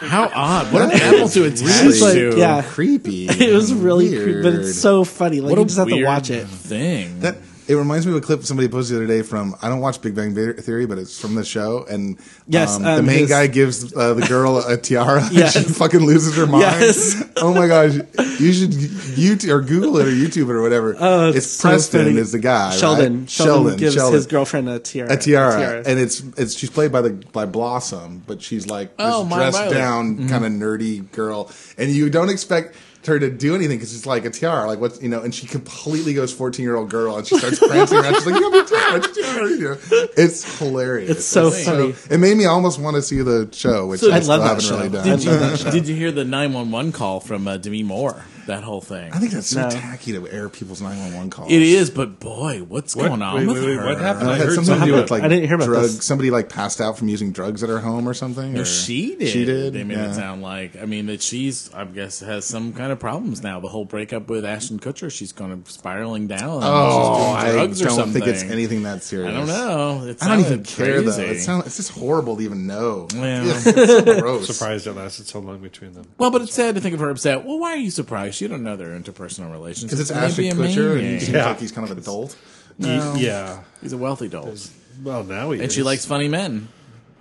How 0.01 0.30
odd! 0.34 0.74
What 0.74 0.84
an 0.84 0.89
That 0.89 1.01
animal 1.01 1.30
to 1.30 1.45
attach 1.45 1.82
She's 1.82 2.01
like, 2.01 2.14
to. 2.14 2.38
yeah. 2.38 2.62
creepy. 2.62 3.28
it 3.30 3.53
was 3.53 3.74
really 3.74 4.10
creepy, 4.10 4.41
but 4.43 4.53
it's 4.53 4.80
so 4.80 5.03
funny. 5.03 5.41
Like 5.41 5.51
What 5.51 5.60
you 5.60 5.66
just 5.66 5.78
have 5.78 5.88
to 5.89 6.03
watch 6.05 6.30
it. 6.30 6.47
Thing. 6.47 7.20
That 7.22 7.38
it 7.70 7.76
reminds 7.76 8.05
me 8.05 8.11
of 8.11 8.17
a 8.17 8.22
clip 8.22 8.43
somebody 8.43 8.67
posted 8.67 8.97
the 8.97 9.03
other 9.03 9.07
day 9.07 9.22
from 9.22 9.55
I 9.61 9.70
don't 9.70 9.80
watch 9.80 10.01
Big 10.01 10.15
Bang 10.15 10.34
Theory, 10.36 10.86
but 10.88 10.97
it's 10.97 11.17
from 11.22 11.36
the 11.36 11.45
show, 11.45 11.86
and 11.89 12.17
Yes, 12.47 12.76
um, 12.76 12.84
the 12.84 12.89
um, 12.99 13.05
main 13.05 13.20
his- 13.20 13.30
guy 13.30 13.47
gives 13.47 13.95
uh, 13.95 14.15
the 14.15 14.26
girl 14.28 14.57
a 14.57 14.76
tiara. 14.76 15.24
and 15.28 15.32
Yes. 15.32 15.53
she 15.53 15.63
fucking 15.63 15.99
loses 16.01 16.36
her 16.36 16.47
mind. 16.47 16.63
Yes. 16.63 17.24
Oh 17.41 17.53
my 17.53 17.67
gosh, 17.67 17.93
you 18.38 18.51
should 18.51 18.72
YouTube 18.72 19.49
or 19.49 19.61
Google 19.61 19.97
it 19.99 20.07
or 20.07 20.11
YouTube 20.11 20.49
it 20.49 20.55
or 20.55 20.61
whatever. 20.61 20.93
Oh, 20.99 21.30
it's 21.30 21.47
so 21.47 21.70
Preston 21.70 22.05
funny. 22.07 22.17
is 22.17 22.34
the 22.34 22.39
guy. 22.39 22.72
Sheldon. 22.76 23.22
right? 23.22 23.30
Sheldon, 23.30 23.78
gives 23.78 23.95
Sheldon. 23.95 24.13
his 24.15 24.28
girlfriend 24.28 24.67
a 24.67 24.80
tiara. 24.80 25.13
a 25.13 25.15
tiara, 25.17 25.84
and 25.86 25.97
it's 25.99 26.20
it's 26.38 26.53
she's 26.55 26.70
played 26.70 26.91
by 26.91 26.99
the 27.01 27.11
by 27.11 27.45
Blossom, 27.45 28.24
but 28.28 28.41
she's 28.41 28.67
like 28.67 28.89
this 28.97 29.05
Oh, 29.07 29.24
my 29.24 29.38
dressed 29.38 29.57
Riley. 29.59 29.74
down 29.74 30.28
kind 30.28 30.43
of 30.43 30.51
nerdy 30.51 31.09
girl, 31.13 31.49
and 31.78 31.89
you 31.89 32.09
don't 32.09 32.30
expect 32.30 32.76
her 33.10 33.20
to 33.20 33.30
do 33.30 33.53
anything 33.53 33.78
because 33.78 33.93
it's 33.93 34.05
like 34.05 34.24
a 34.24 34.30
tiara, 34.30 34.66
like 34.68 34.80
what's 34.80 35.01
you 35.01 35.10
know, 35.10 35.22
and 35.22 35.36
she 35.36 35.45
completely 35.45 36.14
goes 36.14 36.32
fourteen 36.34 36.64
year 36.64 36.78
old 36.78 36.89
girl, 36.89 37.18
and 37.18 37.28
she 37.28 37.38
starts 37.38 37.60
prancing 37.68 37.97
around. 37.99 38.14
She's 38.16 38.26
like, 38.26 38.39
"You 38.39 38.49
have 38.51 38.66
a 38.66 38.70
tiara, 38.70 38.95
it's 38.97 39.07
a 39.18 39.22
tiara," 39.22 39.49
you 39.49 39.60
know. 39.70 39.78
It's 40.16 40.57
hilarious. 40.60 41.10
It's 41.10 41.26
so 41.26 41.51
funny. 41.51 41.93
it 42.10 42.20
made 42.20 42.38
me 42.38 42.45
almost 42.45 42.80
want 42.80 42.95
to 42.95 43.01
see 43.01 43.22
the 43.22 43.49
show, 43.51 43.88
which 43.88 43.99
So- 43.99 44.12
I 44.12 44.16
I 44.16 44.20
still 44.22 44.38
love 44.38 44.41
that 44.41 44.47
haven't 44.47 44.64
show. 44.64 44.78
really 44.78 44.89
done. 44.89 45.05
Did 45.05 45.24
you, 45.26 45.32
love 45.32 45.39
that 45.41 45.60
show. 45.60 45.72
did 45.72 45.88
you 45.89 45.95
hear 45.95 46.12
the 46.14 46.24
911 46.24 46.91
call 46.93 47.20
from 47.20 47.47
uh, 47.47 47.57
Demi 47.57 47.84
Moore? 47.84 48.24
That 48.49 48.63
whole 48.63 48.81
thing. 48.81 49.11
I 49.13 49.19
think 49.19 49.31
that's 49.31 49.45
so 49.47 49.61
No. 49.61 49.69
tacky 49.69 50.11
to 50.13 50.27
air 50.27 50.49
people's 50.49 50.81
nine 50.81 50.97
one 50.97 51.13
one 51.13 51.29
calls. 51.29 51.51
It 51.51 51.61
is, 51.61 51.91
but 51.91 52.19
boy, 52.19 52.63
what's 52.67 52.95
What? 52.95 53.09
going 53.09 53.21
on 53.21 53.35
Wait, 53.35 53.45
with 53.47 53.57
wait, 53.57 53.65
wait, 53.67 53.75
her? 53.77 53.85
what 53.85 53.97
happened? 53.99 54.23
And 54.23 54.31
I 54.31 54.37
had 54.37 54.47
heard 54.47 54.55
something 54.55 54.73
to 54.73 54.79
do 54.79 54.79
something 54.87 55.01
with 55.01 55.11
like 55.11 55.21
I 55.23 55.27
didn't 55.27 55.45
hear 55.45 55.55
about 55.55 55.65
drugs. 55.67 55.97
this. 55.97 56.05
Somebody 56.05 56.31
like 56.31 56.49
passed 56.49 56.81
out 56.81 56.97
from 56.97 57.09
using 57.09 57.31
drugs 57.31 57.61
at 57.61 57.69
her 57.69 57.77
home 57.79 58.09
or 58.09 58.15
something. 58.15 58.53
No, 58.53 58.61
or- 58.61 58.65
she 58.65 59.15
did. 59.15 59.29
She 59.29 59.45
did. 59.45 59.73
They 59.73 59.83
made 59.83 59.97
yeah. 59.97 60.09
it 60.09 60.15
sound 60.15 60.41
like 60.41 60.81
I 60.81 60.85
mean 60.85 61.05
that 61.05 61.21
she's 61.21 61.69
I 61.75 61.85
guess 61.85 62.21
has 62.21 62.43
some 62.45 62.73
kind 62.73 62.91
of 62.91 62.97
problems 62.99 63.43
now. 63.43 63.59
The 63.59 63.67
whole 63.67 63.85
breakup 63.85 64.27
with 64.29 64.43
Ashton 64.45 64.79
Kutcher, 64.79 65.11
she's 65.11 65.31
going 65.31 65.63
to 65.63 65.71
spiraling 65.71 66.25
down. 66.25 66.61
Oh, 66.63 66.89
she's 66.89 67.43
doing 67.43 67.45
I 67.45 67.51
drugs 67.51 67.81
or 67.81 67.85
don't 67.85 67.95
something. 67.97 68.21
think 68.23 68.33
it's 68.35 68.43
anything 68.43 68.81
that 68.83 69.03
serious. 69.03 69.29
I 69.31 69.37
don't 69.37 69.47
know. 69.47 70.07
It 70.07 70.17
I 70.23 70.27
don't 70.27 70.39
even 70.39 70.65
sounded 70.65 70.67
care 70.67 71.01
crazy. 71.03 71.21
though. 71.21 71.31
It 71.31 71.39
sounds 71.39 71.67
it's 71.67 71.77
just 71.77 71.91
horrible 71.91 72.37
to 72.37 72.41
even 72.41 72.65
know. 72.65 73.07
Yeah, 73.13 73.43
it's 73.45 73.63
so 73.63 74.19
gross. 74.21 74.47
Surprised 74.47 74.87
it 74.87 74.93
lasted 74.93 75.27
so 75.27 75.39
long 75.39 75.59
between 75.59 75.93
them. 75.93 76.05
Well, 76.17 76.31
but 76.31 76.41
it's 76.41 76.53
sad 76.55 76.73
to 76.73 76.81
think 76.81 76.95
of 76.95 76.99
her 76.99 77.11
upset. 77.11 77.45
Well, 77.45 77.59
why 77.59 77.73
are 77.73 77.77
you 77.77 77.91
surprised? 77.91 78.38
You 78.41 78.47
don't 78.47 78.63
know 78.63 78.75
their 78.75 78.89
interpersonal 78.99 79.51
relations. 79.51 79.85
Because 79.85 79.99
it's 79.99 80.11
Maybe 80.11 80.49
Ashton 80.49 80.63
Kutcher, 80.65 80.91
and 80.93 81.01
he 81.01 81.19
seems 81.19 81.29
Yeah. 81.29 81.45
like 81.47 81.59
he's 81.59 81.71
kind 81.71 81.85
of 81.85 81.91
an 81.91 81.97
adult. 82.01 82.35
Ye- 82.77 83.25
yeah. 83.25 83.59
He's 83.81 83.93
a 83.93 83.97
wealthy 83.97 84.27
dolt, 84.29 84.69
Well, 85.03 85.23
now 85.23 85.51
he 85.51 85.59
and 85.59 85.67
is. 85.67 85.73
she 85.73 85.83
likes 85.83 86.05
funny 86.05 86.27
men. 86.29 86.67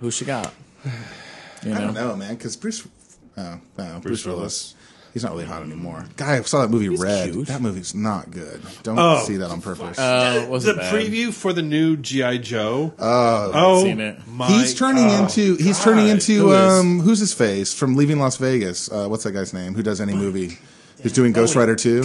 Who 0.01 0.11
she 0.11 0.25
got? 0.25 0.53
You 1.61 1.73
I 1.73 1.81
don't 1.81 1.93
know, 1.93 2.15
man. 2.15 2.35
Because 2.35 2.55
Bruce, 2.55 2.87
oh, 3.37 3.41
no, 3.43 3.59
Bruce, 3.75 4.01
Bruce 4.01 4.25
Willis, 4.25 4.37
Willis. 4.37 4.75
he's 5.13 5.23
not 5.23 5.33
really 5.33 5.43
hot 5.43 5.61
anymore. 5.61 6.05
Guy, 6.15 6.37
I 6.37 6.41
saw 6.43 6.61
that 6.61 6.69
movie 6.69 6.87
Red. 6.87 7.33
cute. 7.33 7.47
That 7.47 7.61
movie's 7.61 7.93
not 7.93 8.31
good. 8.31 8.61
Don't 8.83 8.97
Oh. 8.97 9.21
see 9.25 9.35
that 9.35 9.51
on 9.51 9.59
purpose. 9.61 9.99
uh, 9.99 10.43
the 10.45 10.49
wasn't 10.49 10.77
bad. 10.77 10.93
preview 10.93 11.33
for 11.33 11.51
the 11.51 11.61
new 11.61 11.97
GI 11.97 12.37
Joe. 12.37 12.93
oh, 12.97 13.51
oh, 13.53 13.83
seen 13.83 13.99
it. 13.99 14.19
my! 14.25 14.47
he's 14.47 14.73
turning 14.73 15.07
oh, 15.07 15.23
into 15.23 15.57
he's 15.57 15.77
God. 15.79 15.83
turning 15.83 16.07
into 16.07 16.33
Who 16.39 16.53
is? 16.53 16.79
um 16.79 16.99
who's 17.01 17.19
his 17.19 17.33
face 17.33 17.73
from 17.73 17.97
Leaving 17.97 18.19
Las 18.19 18.37
Vegas? 18.37 18.89
Uh, 18.89 19.09
what's 19.09 19.25
that 19.25 19.33
guy's 19.33 19.53
name? 19.53 19.73
Who 19.75 19.83
does 19.83 19.99
any 19.99 20.13
movie? 20.13 20.57
Who's 21.01 21.13
doing 21.13 21.31
Ghost 21.31 21.55
Rider 21.55 21.75
too? 21.75 22.03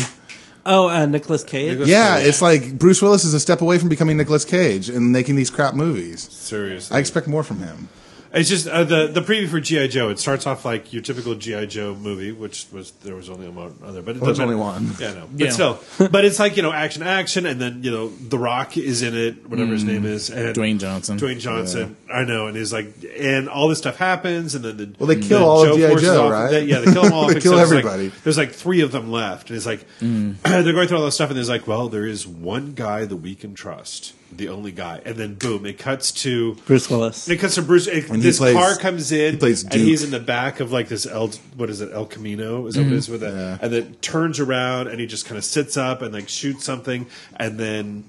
Oh, 0.66 0.88
uh, 0.88 1.04
Nicolas 1.06 1.44
Cage. 1.44 1.70
Nicolas 1.72 1.88
Yeah, 1.90 2.16
Cage. 2.18 2.26
it's 2.28 2.40
like 2.42 2.78
Bruce 2.78 3.02
Willis 3.02 3.24
is 3.24 3.34
a 3.34 3.40
step 3.40 3.60
away 3.60 3.78
from 3.78 3.88
becoming 3.90 4.16
Nicolas 4.16 4.44
Cage 4.44 4.88
and 4.88 5.12
making 5.12 5.36
these 5.36 5.50
crap 5.50 5.74
movies. 5.74 6.22
seriously. 6.32 6.96
I 6.96 7.00
expect 7.00 7.26
more 7.28 7.42
from 7.42 7.58
him. 7.58 7.88
It's 8.36 8.48
just 8.48 8.66
uh, 8.66 8.82
the 8.84 9.06
the 9.06 9.20
preview 9.20 9.48
for 9.48 9.60
GI 9.60 9.88
Joe. 9.88 10.08
It 10.10 10.18
starts 10.18 10.44
off 10.46 10.64
like 10.64 10.92
your 10.92 11.02
typical 11.02 11.36
GI 11.36 11.68
Joe 11.68 11.94
movie, 11.94 12.32
which 12.32 12.66
was 12.72 12.90
there 13.04 13.14
was 13.14 13.30
only 13.30 13.48
one 13.48 13.76
other, 13.84 14.02
but 14.02 14.16
it 14.16 14.20
Well, 14.20 14.26
there's 14.26 14.38
doesn't 14.38 14.42
only 14.42 14.56
matter. 14.56 14.84
one. 14.84 14.96
Yeah, 14.98 15.14
no, 15.20 15.28
but 15.30 15.40
Yeah. 15.46 15.50
still, 15.52 15.78
but 16.10 16.24
it's 16.24 16.40
like 16.40 16.56
you 16.56 16.62
know 16.64 16.72
action, 16.72 17.02
action, 17.04 17.46
and 17.46 17.60
then 17.60 17.82
you 17.84 17.90
know 17.92 18.08
The 18.08 18.36
Rock 18.38 18.76
is 18.76 19.02
in 19.02 19.16
it, 19.16 19.48
whatever 19.48 19.72
his 19.72 19.84
name 19.84 20.04
is, 20.04 20.30
and 20.30 20.54
Dwayne 20.54 20.80
Johnson. 20.80 21.18
Dwayne 21.18 21.38
Johnson. 21.38 21.96
I 22.12 22.24
know, 22.24 22.48
and 22.48 22.56
he's 22.56 22.72
like, 22.72 22.92
and 23.18 23.48
all 23.48 23.68
this 23.68 23.78
stuff 23.78 23.96
happens, 23.96 24.54
and 24.56 24.64
then 24.64 24.76
the 24.78 24.90
Well, 24.98 25.06
they 25.06 25.20
kill 25.20 25.38
the 25.38 25.44
all 25.44 25.68
of 25.70 25.76
G.I. 25.76 25.88
forces 25.90 26.08
Joe, 26.08 26.24
off- 26.26 26.32
right? 26.32 26.50
they- 26.50 26.64
yeah, 26.64 26.80
they 26.80 26.92
kill 26.92 27.02
them 27.04 27.12
all. 27.14 27.26
They 27.28 27.36
except 27.36 27.42
kill 27.44 27.58
it's 27.60 27.70
like- 27.70 27.78
everybody. 27.84 28.10
there's 28.24 28.36
like 28.38 28.52
three 28.52 28.80
of 28.80 28.90
them 28.90 29.12
left, 29.12 29.50
and 29.50 29.56
it's 29.56 29.66
like 29.66 29.84
they're 30.00 30.72
going 30.72 30.88
through 30.88 30.98
all 30.98 31.04
this 31.04 31.14
stuff, 31.14 31.30
and 31.30 31.36
there's 31.36 31.48
like, 31.48 31.66
well, 31.68 31.88
there 31.88 32.06
is 32.06 32.26
one 32.26 32.72
guy 32.72 33.04
that 33.04 33.16
we 33.16 33.34
can 33.36 33.54
trust, 33.54 34.12
the 34.32 34.48
only 34.48 34.72
guy, 34.72 35.00
and 35.04 35.16
then 35.16 35.34
boom, 35.34 35.64
it 35.66 35.78
cuts 35.78 36.10
to 36.12 36.54
Bruce 36.66 36.90
Willis. 36.90 37.28
it 37.28 37.38
cuts 37.38 37.54
to 37.54 37.62
Bruce. 37.62 37.86
It, 37.86 38.08
And 38.08 38.16
he 38.16 38.22
this 38.22 38.38
plays- 38.38 38.54
car 38.54 38.76
comes 38.76 39.12
in, 39.12 39.34
he 39.34 39.38
plays 39.38 39.62
and 39.62 39.70
Duke. 39.72 39.82
he's 39.82 40.02
in 40.02 40.10
the 40.10 40.20
back 40.20 40.60
of 40.60 40.72
like 40.72 40.88
this 40.88 41.06
El. 41.06 41.28
What 41.56 41.70
is 41.70 41.80
it? 41.80 41.92
El 41.92 42.06
Camino 42.06 42.66
is 42.66 42.74
that 42.74 42.80
what 42.80 42.86
mm-hmm. 42.86 42.94
it 42.94 42.98
is 42.98 43.08
with 43.08 43.22
it? 43.22 43.32
Yeah. 43.32 43.58
And 43.60 43.72
then 43.72 43.94
turns 43.96 44.40
around 44.40 44.88
and 44.88 44.98
he 45.00 45.06
just 45.06 45.26
kind 45.26 45.38
of 45.38 45.44
sits 45.44 45.76
up 45.76 46.02
and 46.02 46.12
like 46.12 46.28
shoots 46.28 46.64
something, 46.64 47.06
and 47.36 47.58
then 47.58 48.04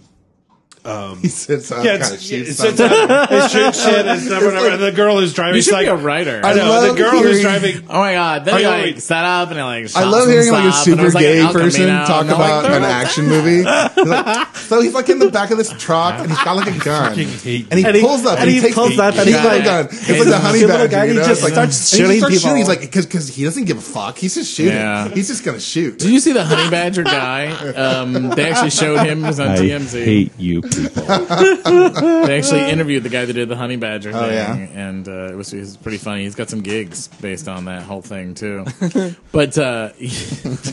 he 1.22 1.28
sits 1.30 1.72
up, 1.72 1.84
Yeah, 1.84 1.98
kind 1.98 2.04
of 2.04 2.14
it's, 2.14 2.30
yeah, 2.32 2.38
shoots 2.38 2.50
it's, 2.64 2.80
it's, 2.80 3.56
it's 3.56 3.84
shit 3.84 4.06
and 4.06 4.22
stuff, 4.22 4.44
whatever. 4.44 4.70
And 4.70 4.84
the 4.84 4.92
girl 4.92 5.20
who's 5.20 5.34
driving, 5.34 5.56
You 5.56 5.60
is 5.60 5.66
should 5.66 5.74
like, 5.74 5.86
be 5.86 5.90
a 5.90 5.96
writer. 5.96 6.42
I 6.44 6.52
I 6.52 6.54
know, 6.56 6.70
love 6.70 6.96
the 6.96 7.02
girl 7.02 7.22
who's 7.22 7.42
driving. 7.42 7.78
Oh 7.90 8.00
my 8.00 8.14
god! 8.14 8.46
Then 8.46 8.58
he 8.58 8.62
yeah, 8.64 8.70
like 8.70 8.84
wait. 8.84 9.02
sat 9.02 9.26
up 9.26 9.50
and 9.50 9.58
he 9.58 9.64
like. 9.64 9.96
I 9.96 10.04
love 10.04 10.28
hearing 10.28 10.52
like 10.52 10.66
a 10.66 10.72
stuff, 10.72 10.88
and 10.88 10.94
it 10.94 10.98
super 10.98 11.04
was 11.06 11.14
like 11.16 11.22
gay 11.24 11.42
person 11.52 11.82
Camino, 11.86 12.06
talk 12.06 12.22
and 12.22 12.30
like, 12.30 12.38
about 12.38 12.66
an 12.72 12.84
action 12.84 13.26
movie. 13.28 13.64
Like- 13.64 14.56
so 14.56 14.82
he's 14.82 14.94
like 14.94 15.10
in 15.10 15.20
the 15.20 15.30
back 15.32 15.52
of 15.52 15.58
this 15.58 15.72
truck 15.78 16.20
and 16.20 16.30
he's 16.30 16.44
got 16.44 16.56
like 16.56 16.68
a 16.76 16.80
gun, 16.84 17.12
and 17.14 17.20
he 17.30 17.64
pulls 18.02 18.26
up 18.26 18.40
and 18.40 18.50
he 18.50 18.62
pulls 18.74 18.96
the- 18.96 19.04
up 19.04 19.16
and 19.16 19.28
he's 19.28 19.36
he's 19.36 19.44
got 19.44 19.58
a 19.60 19.64
gun. 19.64 19.86
It's 19.92 20.10
like 20.10 20.28
the 20.28 20.40
honey 20.40 20.66
badger, 20.66 20.88
guy, 20.88 21.08
he 21.08 21.14
just 21.16 21.44
like- 21.44 21.54
starts 21.54 21.94
and 21.94 22.12
he 22.12 22.20
shooting 22.20 22.38
people. 22.40 22.56
He's 22.56 22.68
like 22.68 22.82
because 22.82 23.06
because 23.06 23.28
he 23.36 23.44
doesn't 23.44 23.66
give 23.66 23.78
a 23.78 23.82
fuck. 23.82 24.18
He's 24.18 24.36
just 24.36 24.54
shooting. 24.54 25.12
He's 25.14 25.28
just 25.28 25.44
gonna 25.44 25.60
shoot. 25.60 26.00
Did 26.00 26.10
you 26.12 26.20
see 26.20 26.32
the 26.32 26.44
honey 26.44 26.70
badger 26.70 27.04
guy? 27.04 27.48
Um, 27.74 28.30
they 28.30 28.50
actually 28.52 28.70
showed 28.72 29.06
him. 29.06 29.24
It 29.24 29.28
was 29.28 29.40
on 29.46 29.58
TMZ. 29.58 30.32
you 30.38 30.62
people. 30.76 31.04
They 32.26 32.38
actually 32.40 32.70
interviewed 32.72 33.04
the 33.04 33.10
guy 33.10 33.26
that 33.26 33.34
did 33.34 33.50
the 33.50 33.56
honey 33.56 33.76
badger 33.76 34.12
thing, 34.12 34.22
Oh, 34.22 34.30
yeah? 34.30 34.56
and 34.56 35.08
uh, 35.08 35.32
it 35.32 35.36
was, 35.36 35.54
it 35.54 35.60
was 35.60 35.78
pretty 35.78 35.98
funny. 36.00 36.24
He's 36.24 36.34
got 36.36 36.50
some 36.50 36.62
gigs 36.62 37.08
based 37.08 37.48
on 37.48 37.66
that 37.66 37.84
whole 37.84 38.02
thing 38.02 38.34
too. 38.34 38.66
But 39.32 39.58
uh, 39.58 39.90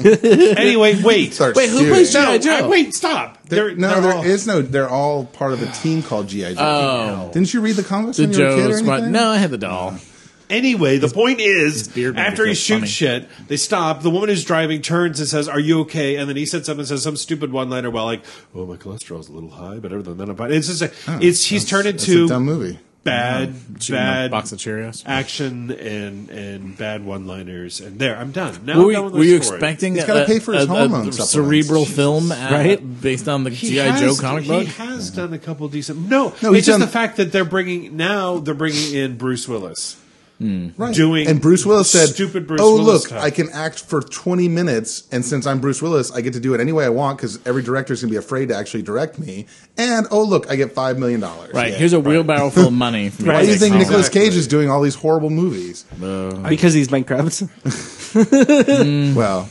Anyway, 0.05 1.03
wait. 1.03 1.35
Starts 1.35 1.57
Wait, 1.57 1.69
who 1.71 1.89
plays 1.89 2.15
No, 2.15 2.25
G.I. 2.39 2.39
Joe? 2.39 2.67
I- 2.67 2.69
wait, 2.69 2.95
stop. 2.95 3.39
They're, 3.49 3.75
no, 3.75 3.89
they're 3.91 4.01
there 4.01 4.15
all- 4.15 4.23
is 4.25 4.47
no. 4.47 4.63
They're 4.63 4.89
all 4.89 5.25
part 5.27 5.53
of 5.53 5.63
a 5.63 5.71
team 5.73 6.03
called 6.03 6.29
GI 6.29 6.55
Joe. 6.55 6.59
Oh. 6.59 7.31
Didn't 7.33 7.53
you 7.53 7.61
read 7.61 7.77
the 7.77 7.83
comics 7.83 8.17
the 8.17 8.25
when 8.25 8.33
you 8.33 8.39
were 8.41 8.47
a 8.51 8.55
kid 8.57 8.63
Joe 8.63 8.71
or 8.71 8.79
squad. 8.79 8.93
anything? 8.95 9.13
No, 9.13 9.29
I 9.31 9.37
had 9.37 9.51
the 9.51 9.59
doll. 9.59 9.95
Anyway, 10.53 10.99
the 10.99 11.09
point 11.09 11.41
is, 11.41 11.89
beard 11.89 12.15
made 12.15 12.21
after 12.23 12.43
me 12.45 12.51
he 12.51 12.55
feel 12.55 12.79
shoots 12.79 12.97
funny. 12.99 13.23
shit, 13.23 13.29
they 13.49 13.57
stop. 13.57 14.03
The 14.03 14.11
woman 14.11 14.29
who's 14.29 14.45
driving 14.45 14.83
turns 14.83 15.19
and 15.19 15.29
says, 15.29 15.49
"Are 15.49 15.59
you 15.61 15.81
okay?" 15.81 16.17
And 16.17 16.29
then 16.29 16.37
he 16.37 16.47
sits 16.47 16.69
up 16.69 16.79
and 16.79 16.87
says 16.87 17.03
some 17.03 17.17
stupid 17.17 17.51
one-liner 17.53 17.89
about 17.89 18.05
like, 18.05 18.23
"Oh, 18.55 18.67
my 18.67 18.77
cholesterol's 18.77 19.29
a 19.29 19.33
little 19.33 19.51
high, 19.51 19.79
but 19.79 19.93
other 19.93 20.03
than 20.03 20.19
that, 20.19 20.29
I'm 20.29 20.37
fine." 20.37 20.53
It's 20.53 20.69
just, 20.69 20.83
a, 20.83 20.93
it's 21.21 21.45
he's 21.47 21.65
turned 21.65 21.87
It's 21.89 22.07
into 22.07 22.27
a 22.27 22.29
dumb 22.29 22.45
movie. 22.45 22.79
bad, 23.05 23.55
Shooting 23.81 23.97
a 23.97 24.05
bad 24.05 24.31
box 24.31 24.53
of 24.53 24.59
Cheerios. 24.59 25.03
action 25.07 25.71
and 25.73 26.29
and 26.31 26.77
bad 26.79 27.05
one-liners. 27.05 27.81
And 27.81 27.99
there, 27.99 28.17
I'm 28.17 28.31
done. 28.31 28.61
Now 28.65 28.75
Were, 28.77 28.81
I'm 28.83 28.87
we- 28.87 28.93
done 28.95 29.05
with 29.07 29.15
were 29.15 29.21
the 29.21 29.27
you 29.27 29.43
story. 29.43 29.57
expecting 29.57 29.95
He's 29.95 30.05
a, 30.05 30.07
gotta 30.07 30.25
pay 30.27 30.39
for 30.39 30.53
his 30.53 30.65
a- 30.65 30.67
a 30.67 30.69
hormone 30.69 31.11
supplements. 31.13 31.31
cerebral 31.31 31.85
film 31.87 32.31
uh, 32.31 32.49
Right? 32.53 33.01
based 33.01 33.27
on 33.27 33.43
the 33.45 33.51
He 33.51 33.71
GI 33.71 33.77
has- 33.79 34.01
Joe 34.01 34.15
comic 34.21 34.47
book? 34.47 34.61
he 34.63 34.67
book? 34.69 34.75
has 34.77 35.11
done 35.11 35.33
a 35.33 35.39
couple 35.39 35.67
decent. 35.69 36.09
No, 36.09 36.33
No, 36.43 36.51
he's 36.53 36.59
it's 36.59 36.67
just 36.67 36.79
done- 36.79 36.81
the 36.81 36.87
fact 36.87 37.17
that 37.17 37.33
they're 37.33 37.45
bringing 37.45 37.97
now 37.97 38.39
they're 38.39 38.55
bringing 38.55 38.95
in 38.95 39.17
Bruce 39.17 39.49
Willis. 39.49 39.97
Right. 40.77 40.95
doing 40.95 41.27
and 41.29 41.41
Bruce 41.41 41.65
Willis 41.67 41.91
said, 41.91 42.09
stupid 42.09 42.47
Bruce 42.47 42.61
"Oh 42.63 42.75
Willis 42.75 42.87
look, 42.87 43.07
stuff." 43.09 43.23
I 43.23 43.31
can 43.31 43.49
act 43.51 43.81
for 43.81 44.01
20 44.03 44.49
minutes, 44.49 45.09
and 45.13 45.25
since 45.25 45.47
I'm 45.47 45.61
Bruce 45.61 45.81
Willis, 45.83 46.11
I 46.13 46.21
get 46.21 46.33
to 46.35 46.41
do 46.41 46.55
it 46.55 46.61
any 46.61 46.73
way 46.73 46.85
I 46.85 46.89
want 46.89 47.19
because 47.19 47.39
every 47.47 47.63
director 47.63 47.93
is 47.93 48.01
going 48.03 48.09
to 48.11 48.13
be 48.15 48.19
afraid 48.19 48.49
to 48.49 48.57
actually 48.57 48.83
direct 48.83 49.19
me. 49.19 49.47
And 49.77 50.07
oh 50.11 50.23
look, 50.23 50.51
I 50.51 50.57
get 50.57 50.73
five 50.73 50.99
million 50.99 51.21
dollars. 51.21 51.53
Right. 51.55 51.73
Here's 51.75 51.93
a 51.93 52.01
wheelbarrow 52.01 52.51
full 52.51 52.67
of 52.69 52.73
money. 52.73 53.11
for 53.11 53.23
me 53.23 53.29
Right. 53.29 53.35
Why 53.41 53.43
do 53.47 53.53
you 53.53 53.57
think 53.59 53.73
home. 53.73 53.81
Nicolas 53.83 54.09
Exactly. 54.09 54.31
Cage 54.31 54.37
is 54.37 54.47
doing 54.49 54.71
all 54.71 54.83
these 54.83 54.95
horrible 54.95 55.31
movies? 55.31 55.85
because 56.49 56.75
he's 56.75 56.89
bankrupt. 56.89 57.43
Well, 58.15 59.49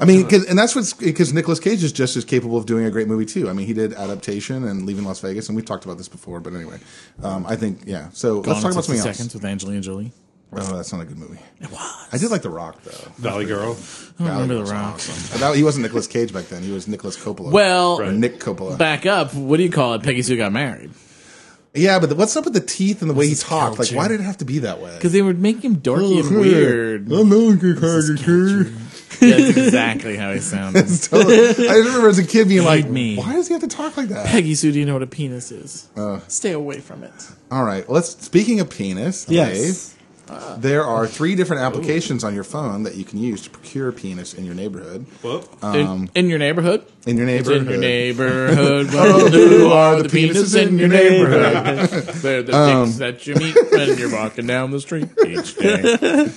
I 0.00 0.04
mean, 0.06 0.28
'cause- 0.28 0.44
and 0.46 0.58
that's 0.58 0.74
what's 0.74 0.92
because 0.92 1.32
Nicolas 1.32 1.60
Cage 1.60 1.84
is 1.84 1.92
just 1.92 2.16
as 2.16 2.24
capable 2.24 2.56
of 2.58 2.66
doing 2.66 2.84
a 2.84 2.90
great 2.90 3.06
movie 3.06 3.24
too. 3.24 3.48
I 3.48 3.52
mean, 3.52 3.66
he 3.66 3.72
did 3.72 3.92
adaptation 3.94 4.64
and 4.64 4.84
Leaving 4.86 5.04
Las 5.04 5.20
Vegas, 5.20 5.48
and 5.48 5.54
we've 5.56 5.64
talked 5.64 5.84
about 5.84 5.98
this 5.98 6.08
before. 6.08 6.40
But 6.40 6.54
anyway, 6.54 6.78
um, 7.22 7.46
I 7.46 7.54
think 7.56 7.82
yeah. 7.86 8.08
So 8.12 8.40
Gone 8.40 8.54
let's 8.54 8.62
talk 8.62 8.72
about 8.72 8.84
60 8.84 8.98
something 8.98 9.12
seconds 9.14 9.20
else. 9.28 9.34
with 9.34 9.44
Angelina 9.44 9.80
Jolie. 9.82 10.12
Oh, 10.62 10.76
that's 10.76 10.92
not 10.92 11.02
a 11.02 11.04
good 11.04 11.18
movie. 11.18 11.38
It 11.60 11.70
was. 11.70 12.08
I 12.12 12.18
did 12.18 12.30
like 12.30 12.42
The 12.42 12.50
Rock 12.50 12.82
though. 12.82 13.10
Valley 13.18 13.44
Girl. 13.44 13.76
I 14.20 14.24
don't 14.24 14.32
remember 14.32 14.60
was 14.60 14.68
the 14.70 14.74
Rock. 14.74 14.94
awesome. 14.94 15.40
That- 15.40 15.56
he 15.56 15.62
wasn't 15.62 15.82
Nicolas 15.82 16.06
Cage 16.06 16.32
back 16.32 16.46
then. 16.46 16.62
He 16.62 16.72
was 16.72 16.86
Nicolas 16.88 17.16
Coppola. 17.16 17.50
Well, 17.50 18.00
or 18.00 18.12
Nick 18.12 18.38
Coppola. 18.40 18.78
back 18.78 19.06
up. 19.06 19.34
What 19.34 19.56
do 19.56 19.62
you 19.62 19.70
call 19.70 19.94
it? 19.94 20.02
Peggy 20.02 20.22
Sue 20.22 20.36
got 20.36 20.52
married 20.52 20.90
yeah, 21.74 21.98
but 21.98 22.08
the, 22.08 22.14
what's 22.14 22.36
up 22.36 22.44
with 22.44 22.54
the 22.54 22.60
teeth 22.60 23.00
and 23.02 23.10
the 23.10 23.14
way 23.14 23.26
he 23.26 23.34
talked? 23.34 23.78
Like, 23.80 23.90
why 23.90 24.06
did 24.06 24.20
it 24.20 24.24
have 24.24 24.38
to 24.38 24.44
be 24.44 24.60
that 24.60 24.80
way? 24.80 24.94
because 24.94 25.12
they 25.12 25.22
would 25.22 25.40
make 25.40 25.62
him 25.62 25.76
dorky 25.76 26.20
and 26.20 26.38
weird. 26.40 27.12
I'm 27.12 27.28
not 27.28 27.62
a 27.62 27.80
character. 27.80 28.70
Yeah, 29.20 29.36
that's 29.36 29.56
exactly 29.56 30.16
how 30.16 30.32
he 30.32 30.40
sounded. 30.40 30.86
Totally. 31.02 31.38
I 31.38 31.52
just 31.52 31.86
remember 31.86 32.08
as 32.08 32.18
a 32.18 32.26
kid 32.26 32.48
being 32.48 32.64
like, 32.64 32.88
me. 32.88 33.16
why 33.16 33.32
does 33.32 33.48
he 33.48 33.54
have 33.54 33.62
to 33.62 33.68
talk 33.68 33.96
like 33.96 34.08
that? 34.08 34.26
Peggy 34.26 34.54
Sue, 34.54 34.70
do 34.72 34.78
you 34.78 34.86
know 34.86 34.92
what 34.92 35.02
a 35.02 35.06
penis 35.06 35.50
is? 35.50 35.88
Uh. 35.96 36.20
Stay 36.28 36.52
away 36.52 36.80
from 36.80 37.02
it. 37.04 37.12
All 37.50 37.64
right. 37.64 37.86
Well, 37.88 37.94
let's. 37.96 38.10
Speaking 38.24 38.60
of 38.60 38.70
penis, 38.70 39.26
Yes. 39.28 39.93
Dave, 40.26 40.62
there 40.62 40.84
are 40.84 41.06
three 41.06 41.34
different 41.34 41.62
applications 41.62 42.24
on 42.24 42.34
your 42.34 42.44
phone 42.44 42.84
that 42.84 42.94
you 42.94 43.04
can 43.04 43.18
use 43.18 43.42
to 43.42 43.50
procure 43.50 43.92
penis 43.92 44.34
in 44.34 44.44
your 44.44 44.54
neighborhood. 44.54 45.06
Whoop. 45.22 45.48
in, 45.62 46.10
in 46.14 46.28
your 46.28 46.38
neighborhood? 46.38 46.84
In 47.06 47.16
your 47.18 47.28
It's 47.28 47.48
neighborhood. 47.48 47.66
in 47.66 47.72
your 47.72 47.80
neighborhood. 47.80 48.86
Well, 48.94 49.28
who 49.30 49.70
are 49.70 50.02
the 50.02 50.08
penises 50.08 50.56
in 50.60 50.78
your 50.78 50.88
neighborhood? 50.88 51.90
They're 52.22 52.42
the 52.42 52.56
Um, 52.56 52.86
dicks 52.86 52.98
that 52.98 53.26
you 53.26 53.34
meet 53.34 53.56
when 53.70 53.98
you're 53.98 54.12
walking 54.12 54.46
down 54.46 54.70
the 54.70 54.80
street 54.80 55.08
each 55.26 55.56
day. 55.56 56.28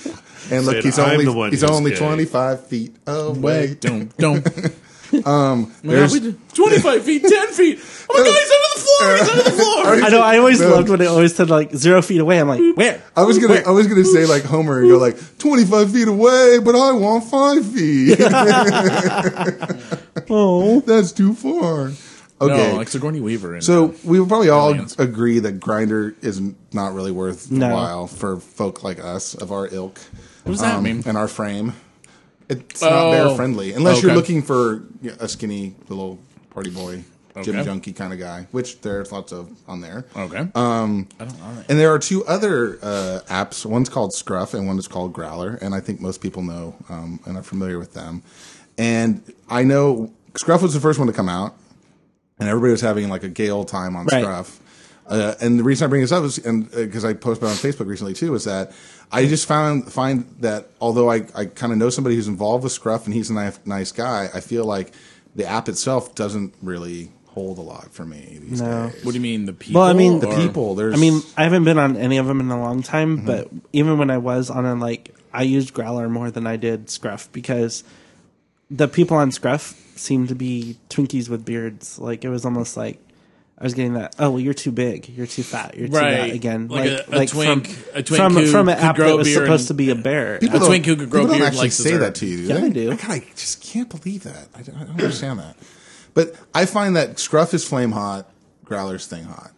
And 0.50 0.64
look, 0.66 0.76
Said, 0.76 0.84
he's 0.84 0.98
"I'm 0.98 1.26
only 1.28 1.50
he's 1.50 1.64
only 1.64 1.94
25 1.94 2.66
feet 2.66 2.96
away. 3.06 3.74
Don't, 3.80 4.16
don't. 4.16 4.46
Um, 5.24 5.72
there's, 5.82 6.12
we 6.20 6.34
25 6.52 7.02
feet, 7.02 7.22
10 7.22 7.48
feet. 7.54 7.78
Oh 8.10 8.12
my 8.12 8.24
God, 8.24 8.26
he's 8.26 8.50
under 8.50 8.67
the 8.67 8.67
floor. 8.78 9.16
He's 9.16 9.28
under 9.28 9.42
the 9.42 9.50
floor. 9.50 9.86
I 10.04 10.08
know. 10.10 10.20
I 10.22 10.38
always 10.38 10.60
No. 10.60 10.70
loved 10.70 10.88
when 10.88 11.00
it 11.00 11.06
always 11.06 11.34
said 11.34 11.50
like 11.50 11.74
zero 11.74 12.02
feet 12.02 12.20
away. 12.20 12.40
I'm 12.40 12.48
like, 12.48 12.60
mm. 12.60 12.76
where? 12.76 13.02
I 13.16 13.22
was 13.24 13.38
gonna 13.38 13.62
I 13.66 13.70
was 13.70 13.86
gonna 13.86 14.04
say 14.04 14.26
like 14.26 14.44
Homer 14.44 14.80
and 14.80 14.88
go 14.88 14.98
like 14.98 15.16
25 15.38 15.92
feet 15.92 16.08
away, 16.08 16.58
but 16.62 16.74
I 16.74 16.92
want 16.92 17.24
five 17.24 17.64
feet. 17.66 18.18
Oh, 20.30 20.80
That's 20.80 21.12
too 21.12 21.34
far. 21.34 21.92
Okay. 22.40 22.70
No, 22.70 22.76
like 22.76 22.88
Sigourney 22.88 23.20
Weaver. 23.20 23.56
In 23.56 23.62
So 23.62 23.86
uh, 23.86 23.92
we 24.04 24.20
would 24.20 24.28
probably 24.28 24.48
all 24.48 24.70
Aliens. 24.70 24.96
agree 24.98 25.40
that 25.40 25.58
Grindr 25.58 26.14
is 26.22 26.40
not 26.72 26.94
really 26.94 27.10
worth 27.10 27.50
No. 27.50 27.68
the 27.68 27.74
while 27.74 28.06
for 28.06 28.38
folk 28.38 28.84
like 28.84 29.02
us 29.02 29.34
of 29.34 29.50
our 29.50 29.66
ilk. 29.66 29.98
What 30.44 30.52
does 30.52 30.60
that 30.60 30.76
um, 30.76 30.84
mean? 30.84 31.02
And 31.06 31.16
our 31.16 31.28
frame. 31.28 31.72
It's 32.48 32.80
not 32.80 32.92
Oh. 32.92 33.10
bear 33.10 33.36
friendly 33.36 33.72
unless 33.72 34.02
you're 34.02 34.12
Okay. 34.12 34.16
looking 34.16 34.42
for 34.42 34.84
you 35.02 35.10
know, 35.10 35.16
a 35.20 35.28
skinny 35.28 35.74
little 35.88 36.18
party 36.50 36.70
boy, 36.70 37.02
Okay. 37.40 37.64
junkie 37.64 37.92
kind 37.92 38.12
of 38.12 38.18
guy, 38.18 38.46
which 38.50 38.80
there's 38.80 39.12
lots 39.12 39.32
of 39.32 39.50
on 39.66 39.80
there. 39.80 40.04
Okay. 40.16 40.46
Um, 40.54 41.08
and 41.18 41.78
there 41.78 41.92
are 41.92 41.98
two 41.98 42.24
other 42.26 42.78
uh, 42.82 43.20
apps. 43.28 43.64
One's 43.66 43.88
called 43.88 44.12
Scruff, 44.12 44.54
and 44.54 44.66
one 44.66 44.78
is 44.78 44.88
called 44.88 45.12
Growlr. 45.12 45.60
And 45.60 45.74
I 45.74 45.80
think 45.80 46.00
most 46.00 46.20
people 46.20 46.42
know 46.42 46.74
um, 46.88 47.20
and 47.26 47.36
are 47.36 47.42
familiar 47.42 47.78
with 47.78 47.94
them. 47.94 48.22
And 48.76 49.22
I 49.48 49.64
know 49.64 50.12
Scruff 50.40 50.62
was 50.62 50.74
the 50.74 50.80
first 50.80 50.98
one 50.98 51.08
to 51.08 51.14
come 51.14 51.28
out, 51.28 51.54
and 52.38 52.48
everybody 52.48 52.72
was 52.72 52.80
having 52.80 53.08
like 53.08 53.24
a 53.24 53.28
gay 53.28 53.50
old 53.50 53.68
time 53.68 53.96
on 53.96 54.06
Right. 54.06 54.22
Scruff. 54.22 54.60
Uh, 55.06 55.34
and 55.40 55.58
the 55.58 55.62
reason 55.64 55.86
I 55.86 55.88
bring 55.88 56.02
this 56.02 56.12
up 56.12 56.22
is, 56.22 56.36
and 56.38 56.70
because 56.70 57.02
I 57.02 57.14
posted 57.14 57.48
on 57.48 57.54
Facebook 57.54 57.86
recently 57.86 58.12
too, 58.12 58.34
is 58.34 58.44
that 58.44 58.72
I 59.10 59.24
just 59.26 59.46
found 59.46 59.90
find 59.90 60.26
that 60.40 60.68
although 60.82 61.10
I, 61.10 61.26
I 61.34 61.46
kind 61.46 61.72
of 61.72 61.78
know 61.78 61.88
somebody 61.88 62.14
who's 62.14 62.28
involved 62.28 62.62
with 62.62 62.72
Scruff 62.72 63.06
and 63.06 63.14
he's 63.14 63.30
a 63.30 63.32
nice, 63.32 63.58
nice 63.64 63.90
guy, 63.90 64.28
I 64.34 64.40
feel 64.40 64.66
like 64.66 64.92
the 65.34 65.46
app 65.46 65.66
itself 65.68 66.14
doesn't 66.14 66.52
really 66.62 67.10
hold 67.38 67.58
a 67.58 67.62
lot 67.62 67.92
for 67.92 68.04
me 68.04 68.38
these 68.42 68.60
No. 68.60 68.90
days. 68.90 69.04
what 69.04 69.12
do 69.12 69.16
you 69.16 69.22
mean, 69.22 69.46
the 69.46 69.52
people? 69.52 69.80
Well, 69.80 69.88
I 69.90 69.92
mean, 69.94 70.20
The 70.20 70.28
or- 70.28 70.36
people, 70.36 70.74
there's. 70.74 70.94
I 70.94 70.96
mean, 70.96 71.22
I 71.36 71.44
haven't 71.44 71.64
been 71.64 71.78
on 71.78 71.96
any 71.96 72.16
of 72.18 72.26
them 72.26 72.40
in 72.40 72.50
a 72.50 72.60
long 72.60 72.82
time, 72.82 73.18
mm-hmm. 73.18 73.26
but 73.26 73.48
even 73.72 73.98
when 73.98 74.10
I 74.10 74.18
was 74.18 74.50
on 74.50 74.66
it, 74.66 74.74
like 74.76 75.14
I 75.32 75.42
used 75.42 75.74
Growlr 75.74 76.10
more 76.10 76.30
than 76.30 76.46
I 76.46 76.56
did 76.56 76.90
Scruff 76.90 77.30
because 77.32 77.84
the 78.70 78.88
people 78.88 79.16
on 79.16 79.30
Scruff 79.32 79.74
seemed 79.96 80.28
to 80.28 80.34
be 80.34 80.76
Twinkies 80.90 81.28
with 81.28 81.44
beards. 81.44 81.98
Like 81.98 82.24
it 82.24 82.28
was 82.28 82.44
almost 82.44 82.76
like 82.76 82.98
I 83.60 83.64
was 83.64 83.74
getting 83.74 83.94
that. 83.94 84.14
Oh, 84.20 84.30
well, 84.30 84.40
you're 84.40 84.54
too 84.54 84.70
big. 84.70 85.08
You're 85.08 85.26
too 85.26 85.42
fat. 85.42 85.76
You're 85.76 85.88
too 85.88 85.94
Right. 85.94 86.12
that 86.12 86.30
again. 86.30 86.68
Like 86.68 86.90
a- 86.90 87.04
a 87.10 87.26
twink- 87.26 87.66
from, 87.66 87.84
a 87.94 88.02
twink 88.04 88.16
from, 88.22 88.34
who 88.34 88.46
from 88.46 88.68
an 88.68 88.76
could 88.76 88.84
app 88.84 88.96
grow 88.96 89.08
that 89.08 89.16
was 89.16 89.26
beard 89.28 89.46
supposed 89.46 89.62
and- 89.62 89.68
to 89.68 89.74
be 89.74 89.90
a 89.90 89.94
bear. 89.96 90.38
People 90.38 90.56
A 90.56 90.60
don't- 90.60 90.68
twink 90.68 90.86
who 90.86 90.94
could 90.96 91.10
grow 91.10 91.22
people 91.22 91.32
don't 91.34 91.38
beard 91.40 91.46
actually 91.48 91.62
like 91.62 91.72
say 91.72 91.82
dessert. 91.84 91.98
that 91.98 92.14
to 92.16 92.26
you. 92.26 92.36
Do 92.36 92.42
Yeah, 92.44 92.54
they? 92.54 92.60
they 92.60 92.70
do. 92.70 92.92
I, 92.92 92.94
God, 92.96 93.10
I 93.10 93.22
just 93.34 93.60
can't 93.60 93.88
believe 93.88 94.22
that. 94.24 94.48
I 94.54 94.62
don't, 94.62 94.76
I 94.76 94.84
don't 94.84 94.90
understand 94.90 95.40
that. 95.40 95.56
But 96.18 96.34
I 96.52 96.66
find 96.66 96.96
that 96.96 97.20
Scruff 97.20 97.54
is 97.54 97.64
flame 97.64 97.92
hot, 97.92 98.28
Growlr's 98.64 99.06
thing 99.06 99.22
hot, 99.22 99.52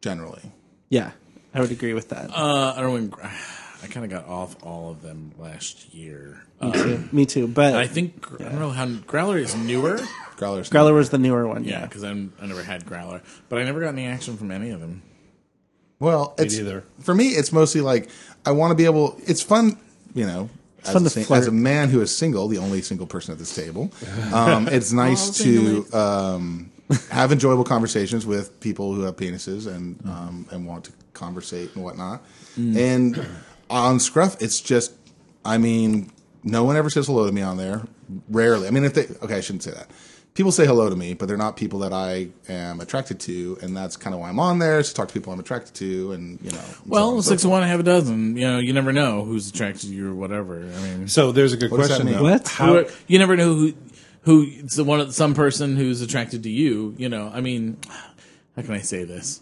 generally. 0.00 0.42
Yeah, 0.88 1.12
I 1.54 1.60
would 1.60 1.70
agree 1.70 1.94
with 1.94 2.08
that. 2.08 2.30
Uh, 2.36 2.74
I 2.76 2.80
don't. 2.80 3.10
know, 3.10 3.16
I 3.22 3.86
kind 3.86 4.04
of 4.04 4.10
got 4.10 4.26
off 4.26 4.56
all 4.64 4.90
of 4.90 5.02
them 5.02 5.30
last 5.38 5.94
year. 5.94 6.42
Me 6.60 6.72
too. 6.72 7.08
Me 7.12 7.26
too. 7.26 7.46
But 7.46 7.74
I 7.74 7.86
think 7.86 8.26
I 8.40 8.42
don't 8.42 8.58
know 8.58 8.70
how 8.70 8.86
Growlr 8.86 9.38
is 9.38 9.54
newer. 9.54 9.98
Growlr's 10.36 10.68
Growlr 10.68 10.94
was 10.94 11.10
the 11.10 11.18
newer 11.18 11.46
one. 11.46 11.62
Yeah, 11.62 11.78
Yeah. 11.78 11.86
because 11.86 12.02
I 12.02 12.12
never 12.12 12.64
had 12.64 12.84
Growlr, 12.84 13.20
but 13.48 13.60
I 13.60 13.62
never 13.62 13.78
got 13.78 13.90
any 13.90 14.06
action 14.08 14.36
from 14.36 14.50
any 14.50 14.70
of 14.70 14.80
them. 14.80 15.02
Well, 16.00 16.34
it's, 16.38 16.56
neither. 16.56 16.82
for 17.02 17.14
me, 17.14 17.28
it's 17.28 17.52
mostly 17.52 17.82
like 17.82 18.10
I 18.44 18.50
want 18.50 18.72
to 18.72 18.74
be 18.74 18.84
able. 18.84 19.16
It's 19.28 19.42
fun, 19.42 19.78
you 20.12 20.26
know. 20.26 20.50
As, 20.86 20.94
a, 20.94 21.00
to 21.00 21.10
sing- 21.10 21.24
flirt. 21.24 21.38
as 21.40 21.46
a 21.46 21.52
man 21.52 21.88
who 21.90 22.00
is 22.00 22.14
single, 22.16 22.48
the 22.48 22.58
only 22.58 22.82
single 22.82 23.06
person 23.06 23.32
at 23.32 23.38
this 23.38 23.54
table, 23.54 23.90
um, 24.32 24.68
it's 24.68 24.92
nice 24.92 25.38
to 25.38 25.86
um, 25.92 26.70
have 27.10 27.32
enjoyable 27.32 27.64
conversations 27.64 28.26
with 28.26 28.58
people 28.60 28.94
who 28.94 29.02
have 29.02 29.16
penises 29.16 29.66
and 29.66 30.00
um, 30.06 30.46
and 30.50 30.66
want 30.66 30.84
to 30.86 30.92
conversate 31.12 31.74
and 31.74 31.84
whatnot. 31.84 32.22
And 32.56 33.24
on 33.68 34.00
Scruff, 34.00 34.40
it's 34.42 34.60
just, 34.60 34.92
I 35.44 35.56
mean, 35.58 36.10
no 36.42 36.64
one 36.64 36.76
ever 36.76 36.90
says 36.90 37.06
hello 37.06 37.26
to 37.26 37.32
me 37.32 37.42
on 37.42 37.56
there. 37.56 37.82
Rarely. 38.28 38.66
I 38.66 38.70
mean, 38.70 38.84
if 38.84 38.94
they, 38.94 39.06
okay, 39.22 39.36
I 39.36 39.40
shouldn't 39.40 39.62
say 39.62 39.70
that. 39.70 39.88
People 40.34 40.52
say 40.52 40.64
hello 40.66 40.88
to 40.88 40.96
me, 40.96 41.14
but 41.14 41.26
they're 41.28 41.36
not 41.36 41.56
people 41.56 41.80
that 41.80 41.92
I 41.92 42.28
am 42.48 42.80
attracted 42.80 43.20
to, 43.20 43.58
and 43.62 43.76
that's 43.76 43.96
kind 43.96 44.14
of 44.14 44.20
why 44.20 44.28
I'm 44.28 44.38
on 44.40 44.58
there 44.58 44.82
to 44.82 44.94
talk 44.94 45.08
to 45.08 45.14
people 45.14 45.32
I'm 45.32 45.40
attracted 45.40 45.74
to, 45.76 46.12
and 46.12 46.38
you 46.42 46.50
know. 46.50 46.58
and 46.58 46.90
Well, 46.90 47.22
so 47.22 47.30
six 47.30 47.42
of 47.44 47.50
forth. 47.50 47.60
one, 47.60 47.68
half 47.68 47.80
a 47.80 47.82
dozen. 47.82 48.36
You 48.36 48.42
know, 48.46 48.58
you 48.58 48.72
never 48.72 48.92
know 48.92 49.24
who's 49.24 49.48
attracted 49.50 49.88
to 49.88 49.94
you 49.94 50.10
or 50.10 50.14
whatever. 50.14 50.56
I 50.60 50.80
mean, 50.82 51.08
So 51.08 51.32
there's 51.32 51.52
a 51.52 51.56
good 51.56 51.70
What 51.70 51.78
does 51.78 51.88
that 51.88 51.94
question 51.96 52.12
mean? 52.12 52.16
though. 52.24 52.30
What? 52.30 52.48
How, 52.48 52.74
who- 52.84 52.86
you 53.06 53.18
never 53.18 53.36
know 53.36 53.54
who 53.54 53.74
who 54.22 54.46
it's 54.48 54.76
the 54.76 54.84
one 54.84 55.10
some 55.12 55.32
person 55.34 55.76
who's 55.76 56.02
attracted 56.02 56.42
to 56.42 56.50
you. 56.50 56.94
You 56.98 57.08
know, 57.08 57.30
I 57.32 57.40
mean, 57.40 57.78
how 58.56 58.62
can 58.62 58.72
I 58.74 58.80
say 58.80 59.04
this? 59.04 59.40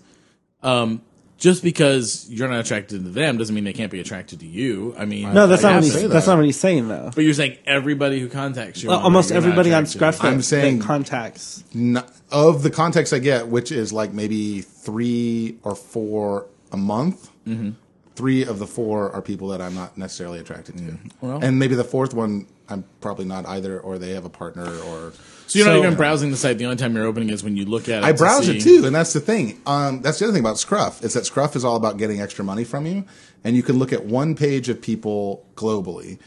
Um, 0.62 1.02
just 1.38 1.62
because 1.62 2.26
you're 2.28 2.48
not 2.48 2.60
attracted 2.60 3.04
to 3.04 3.10
them 3.10 3.38
doesn't 3.38 3.54
mean 3.54 3.64
they 3.64 3.72
can't 3.72 3.90
be 3.92 4.00
attracted 4.00 4.40
to 4.40 4.46
you. 4.46 4.94
I 4.98 5.04
mean, 5.04 5.32
No, 5.32 5.46
that's 5.46 5.64
I 5.64 5.68
not 5.70 5.74
what 5.76 5.80
didn't 5.82 5.92
he's, 5.94 6.02
say 6.02 6.06
that's 6.08 6.26
not 6.26 6.36
what 6.36 6.44
he's 6.44 6.58
saying 6.60 6.88
though. 6.88 7.10
But 7.14 7.24
you're 7.24 7.32
saying 7.34 7.58
everybody 7.64 8.18
who 8.20 8.28
contacts 8.28 8.82
you, 8.82 8.88
Well, 8.90 8.98
almost 9.00 9.28
there, 9.28 9.36
you're 9.36 9.42
not 9.48 9.52
everybody 9.58 9.72
on 9.74 9.84
attracted 9.84 9.92
to. 9.92 9.98
Scruff 10.16 10.24
I'm 10.24 10.42
saying- 10.42 10.80
contacts. 10.80 11.64
N- 11.74 12.02
of 12.30 12.62
the 12.62 12.70
contacts 12.70 13.12
I 13.12 13.20
get, 13.20 13.48
which 13.48 13.72
is 13.72 13.92
like 13.92 14.12
maybe 14.12 14.60
three 14.60 15.56
or 15.62 15.74
four 15.74 16.46
a 16.72 16.76
month. 16.76 17.30
Mm-hmm. 17.46 17.70
Three 18.16 18.44
of 18.44 18.58
the 18.58 18.66
four 18.66 19.12
are 19.12 19.22
people 19.22 19.48
that 19.48 19.60
I'm 19.62 19.74
not 19.76 19.96
necessarily 19.96 20.40
attracted 20.40 20.76
to, 20.78 20.98
Well- 21.20 21.38
and 21.42 21.58
maybe 21.58 21.74
the 21.76 21.84
fourth 21.84 22.12
one 22.14 22.46
I'm 22.70 22.84
probably 23.00 23.24
not 23.24 23.46
either, 23.46 23.80
or 23.80 23.98
they 23.98 24.10
have 24.10 24.24
a 24.24 24.28
partner, 24.30 24.64
or 24.66 25.12
So 25.46 25.58
you're 25.58 25.66
not 25.66 25.76
even 25.78 25.94
browsing 25.94 26.30
the 26.30 26.36
site. 26.36 26.58
The 26.58 26.64
only 26.64 26.76
time 26.76 26.94
you're 26.94 27.06
opening 27.06 27.30
is 27.30 27.42
when 27.42 27.56
you 27.56 27.64
look 27.64 27.88
at 27.88 28.02
it. 28.02 28.04
I 28.04 28.12
to 28.12 28.18
browse 28.18 28.46
see- 28.46 28.58
it 28.58 28.62
too, 28.62 28.84
and 28.86 28.94
that's 28.94 29.12
the 29.12 29.20
thing. 29.20 29.60
Um, 29.66 30.02
that's 30.02 30.18
the 30.18 30.26
other 30.26 30.32
thing 30.34 30.42
about 30.42 30.58
Scruff 30.58 31.02
is 31.02 31.14
that 31.14 31.24
Scruff 31.26 31.56
is 31.56 31.64
all 31.64 31.76
about 31.76 31.96
getting 31.96 32.20
extra 32.20 32.44
money 32.44 32.64
from 32.64 32.86
you, 32.86 33.04
and 33.44 33.56
you 33.56 33.62
can 33.62 33.78
look 33.78 33.92
at 33.92 34.04
one 34.04 34.34
page 34.34 34.68
of 34.68 34.82
people 34.82 35.46
globally, 35.54 36.18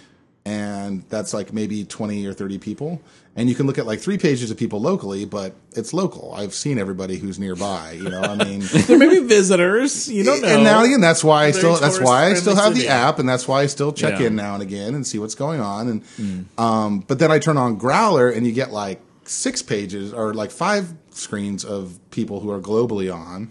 and 0.45 1.03
that's 1.09 1.33
like 1.33 1.53
maybe 1.53 1.83
twenty 1.85 2.25
or 2.25 2.33
thirty 2.33 2.57
people, 2.57 3.01
and 3.35 3.47
you 3.47 3.55
can 3.55 3.67
look 3.67 3.77
at 3.77 3.85
like 3.85 3.99
three 3.99 4.17
pages 4.17 4.49
of 4.49 4.57
people 4.57 4.81
locally, 4.81 5.23
but 5.25 5.53
it's 5.73 5.93
local. 5.93 6.33
I've 6.33 6.53
seen 6.53 6.79
everybody 6.79 7.17
who's 7.17 7.37
nearby. 7.37 7.91
You 7.91 8.09
know, 8.09 8.21
I 8.21 8.35
mean. 8.35 8.61
There 8.87 8.97
may 8.97 9.07
be 9.09 9.19
visitors. 9.19 10.09
You 10.11 10.23
don't 10.23 10.41
know. 10.41 10.47
And 10.47 10.63
now 10.63 10.83
again, 10.83 10.99
that's 11.01 11.23
why 11.23 11.45
I 11.45 11.51
still 11.51 11.75
that's 11.75 11.99
why 11.99 12.25
I 12.25 12.33
still 12.33 12.55
have 12.55 12.73
the 12.75 12.87
app, 12.87 13.19
and 13.19 13.29
that's 13.29 13.47
why 13.47 13.61
I 13.61 13.67
still 13.67 13.93
check 13.93 14.19
Yeah. 14.19 14.27
in 14.27 14.35
now 14.35 14.55
and 14.55 14.63
again 14.63 14.95
and 14.95 15.05
see 15.05 15.19
what's 15.19 15.35
going 15.35 15.59
on. 15.61 15.87
And 16.17 16.45
um, 16.57 16.99
but 17.01 17.19
then 17.19 17.31
I 17.31 17.39
turn 17.39 17.57
on 17.57 17.79
Growlr, 17.79 18.35
and 18.35 18.45
you 18.45 18.51
get 18.51 18.71
like 18.71 18.99
six 19.25 19.61
pages 19.61 20.11
or 20.13 20.33
like 20.33 20.49
five 20.51 20.93
screens 21.11 21.63
of 21.63 21.99
people 22.09 22.39
who 22.39 22.49
are 22.49 22.59
globally 22.59 23.13
on, 23.13 23.49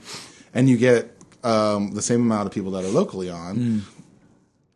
and 0.53 0.69
you 0.69 0.77
get 0.77 1.15
um, 1.45 1.93
the 1.93 2.03
same 2.03 2.21
amount 2.21 2.47
of 2.47 2.53
people 2.53 2.73
that 2.73 2.85
are 2.85 2.89
locally 2.89 3.31
on. 3.31 3.85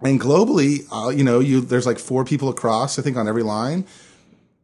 And 0.04 0.20
globally, 0.20 0.86
uh, 0.92 1.08
you 1.08 1.24
know, 1.24 1.40
you 1.40 1.60
there's 1.62 1.86
like 1.86 1.98
four 1.98 2.24
people 2.24 2.48
across, 2.48 2.98
I 2.98 3.02
think, 3.02 3.16
on 3.16 3.26
every 3.26 3.42
line. 3.42 3.86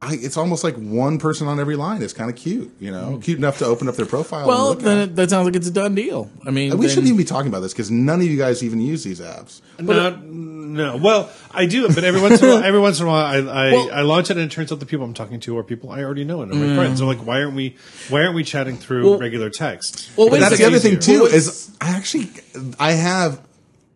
I, 0.03 0.15
it's 0.15 0.39
almost 0.39 0.65
like 0.65 0.77
one 0.77 1.19
person 1.19 1.47
on 1.47 1.61
every 1.61 1.77
line. 1.77 2.03
It's 2.03 2.15
kind 2.15 2.31
of 2.31 2.37
cute, 2.37 2.75
you 2.81 2.91
know, 2.91 3.21
cute 3.23 3.37
enough 3.37 3.59
to 3.59 3.67
open 3.67 3.87
up 3.87 3.97
their 3.97 4.07
profile. 4.07 4.49
Well, 4.49 4.75
then 4.75 4.97
it, 4.99 5.17
that 5.17 5.29
sounds 5.29 5.45
like 5.45 5.57
it's 5.57 5.67
a 5.67 5.71
done 5.71 5.95
deal. 5.95 6.31
I 6.47 6.51
mean, 6.51 6.71
we 6.71 6.87
then- 6.87 6.89
shouldn't 6.89 7.09
even 7.09 7.19
be 7.19 7.25
talking 7.25 7.49
about 7.49 7.61
this 7.61 7.75
because 7.75 7.91
none 7.91 8.19
of 8.21 8.27
you 8.27 8.39
guys 8.39 8.63
even 8.65 8.81
use 8.81 9.05
these 9.05 9.21
apps. 9.21 9.61
no, 9.79 10.11
no. 10.17 10.97
Well, 10.97 11.31
I 11.51 11.67
do, 11.67 11.87
but 11.93 12.03
every 12.05 12.21
once 12.23 12.41
in 12.41 12.49
a 12.49 12.53
while, 12.55 12.65
every 12.65 12.81
once 12.81 12.99
in 13.01 13.07
a 13.07 13.09
while, 13.11 13.27
I 13.27 13.37
I, 13.69 13.73
Well- 13.73 13.91
I 13.93 14.01
launch 14.01 14.31
it, 14.31 14.39
and 14.39 14.47
it 14.51 14.55
turns 14.55 14.73
out 14.73 14.81
the 14.81 14.87
people 14.87 15.05
I'm 15.05 15.13
talking 15.13 15.39
to 15.41 15.59
are 15.59 15.65
people 15.65 15.91
I 15.91 16.03
already 16.03 16.25
know 16.25 16.41
and 16.43 16.51
are 16.51 16.55
my 16.55 16.77
friends. 16.77 17.03
I'm 17.03 17.07
like, 17.07 17.27
why 17.27 17.43
aren't 17.43 17.55
we? 17.55 17.77
Why 18.09 18.23
aren't 18.23 18.35
we 18.35 18.43
chatting 18.45 18.79
through 18.79 19.19
regular 19.19 19.51
text? 19.51 20.11
Well, 20.17 20.31
that's 20.31 20.57
the 20.57 20.65
other 20.65 20.79
thing 20.79 20.99
too 20.99 21.25
Well, 21.25 21.35
is 21.35 21.71
I 21.79 21.91
actually 21.91 22.31
I 22.79 22.93
have 22.93 23.39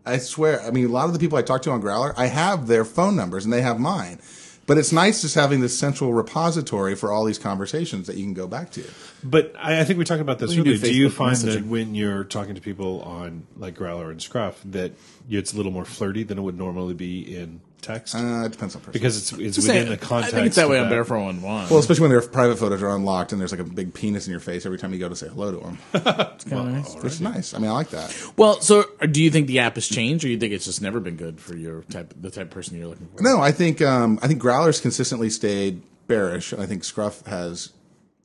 I 0.07 0.19
swear 0.19 0.61
I 0.63 0.71
mean 0.71 0.87
a 0.87 0.89
lot 0.89 1.07
of 1.07 1.13
the 1.13 1.19
people 1.19 1.39
I 1.39 1.43
talk 1.43 1.63
to 1.63 1.71
on 1.71 1.83
Growlr 1.83 2.15
I 2.17 2.27
have 2.27 2.67
their 2.67 2.85
phone 2.85 3.17
numbers 3.17 3.45
and 3.45 3.53
they 3.53 3.63
have 3.63 3.79
mine. 3.79 4.21
But 4.67 4.79
it's 4.79 4.93
nice 4.93 5.21
just 5.21 5.35
having 5.35 5.61
this 5.61 5.79
central 5.79 6.15
repository 6.15 6.95
for 6.95 7.13
all 7.13 7.25
these 7.25 7.39
conversations 7.39 8.07
that 8.07 8.17
you 8.17 8.25
can 8.25 8.33
go 8.33 8.47
back 8.47 8.71
to. 8.73 8.85
But 9.23 9.55
I, 9.59 9.81
I 9.81 9.85
think 9.85 9.99
we 9.99 10.07
talked 10.07 10.23
about 10.23 10.39
this 10.39 10.51
We 10.51 10.57
can 10.57 10.65
do. 10.65 10.79
Do 10.79 10.95
you 10.95 11.09
Facebook 11.09 11.13
find 11.13 11.37
that 11.37 11.67
when 11.67 11.95
you're 11.95 12.25
talking 12.25 12.55
to 12.55 12.63
people 12.63 13.03
on 13.03 13.47
like 13.59 13.75
Growlr 13.75 14.11
and 14.11 14.23
Scruff 14.23 14.61
that 14.65 14.93
it's 15.29 15.53
a 15.53 15.57
little 15.57 15.73
more 15.73 15.85
flirty 15.85 16.23
than 16.23 16.39
it 16.39 16.41
would 16.41 16.57
normally 16.57 16.95
be 16.95 17.37
in 17.37 17.61
text 17.85 18.15
Uh, 18.15 18.45
it 18.47 18.53
depends 18.53 18.75
on 18.75 18.81
person. 18.81 18.93
because 18.93 19.17
it's 19.17 19.33
it's 19.33 19.57
Just 19.57 19.69
within 19.69 19.87
saying, 19.87 19.91
the 19.91 19.97
context. 19.97 20.35
I 20.35 20.37
think 20.39 20.47
it's 20.49 20.57
that 20.57 20.69
way 20.69 20.79
of 20.79 20.85
on 20.85 20.91
Bear 20.91 21.05
411. 21.05 21.71
well, 21.71 21.79
especially 21.79 22.03
when 22.03 22.11
their 22.11 22.23
private 22.23 22.57
photos 22.57 22.83
are 22.83 22.89
unlocked 22.95 23.33
and 23.33 23.41
there's 23.41 23.53
like 23.53 23.61
a 23.61 23.65
big 23.65 23.95
penis 23.95 24.27
in 24.27 24.31
your 24.31 24.41
face 24.41 24.65
every 24.67 24.79
time 24.79 24.93
you 24.93 24.99
go 24.99 25.09
to 25.09 25.17
say 25.17 25.29
hello 25.29 25.53
to 25.53 25.59
them. 25.59 25.79
Which 26.33 26.47
is 26.47 26.51
nice. 26.53 26.95
It's 27.05 27.21
nice. 27.21 27.55
I 27.55 27.59
mean, 27.59 27.71
I 27.71 27.75
like 27.75 27.91
that. 27.91 28.17
Well, 28.37 28.61
so 28.61 28.85
uh, 29.01 29.07
do 29.07 29.23
you 29.23 29.31
think 29.31 29.47
the 29.47 29.59
app 29.61 29.75
has 29.77 29.87
changed, 29.87 30.25
or 30.25 30.29
you 30.29 30.39
think 30.39 30.53
it's 30.53 30.65
just 30.65 30.81
never 30.83 30.99
been 31.01 31.17
good 31.17 31.41
for 31.41 31.57
your 31.57 31.83
type, 31.85 32.15
the 32.21 32.31
type 32.31 32.47
of 32.47 32.51
person 32.51 32.77
you're 32.79 32.89
looking 32.89 33.09
for? 33.15 33.23
No, 33.23 33.41
I 33.41 33.53
think 33.53 33.81
um, 33.83 34.19
I 34.23 34.27
think 34.29 34.41
Growlr's 34.43 34.81
consistently 34.81 35.31
stayed 35.31 35.83
bearish, 36.07 36.53
and 36.53 36.63
I 36.63 36.67
think 36.67 36.85
Scruff 36.85 37.25
has 37.27 37.73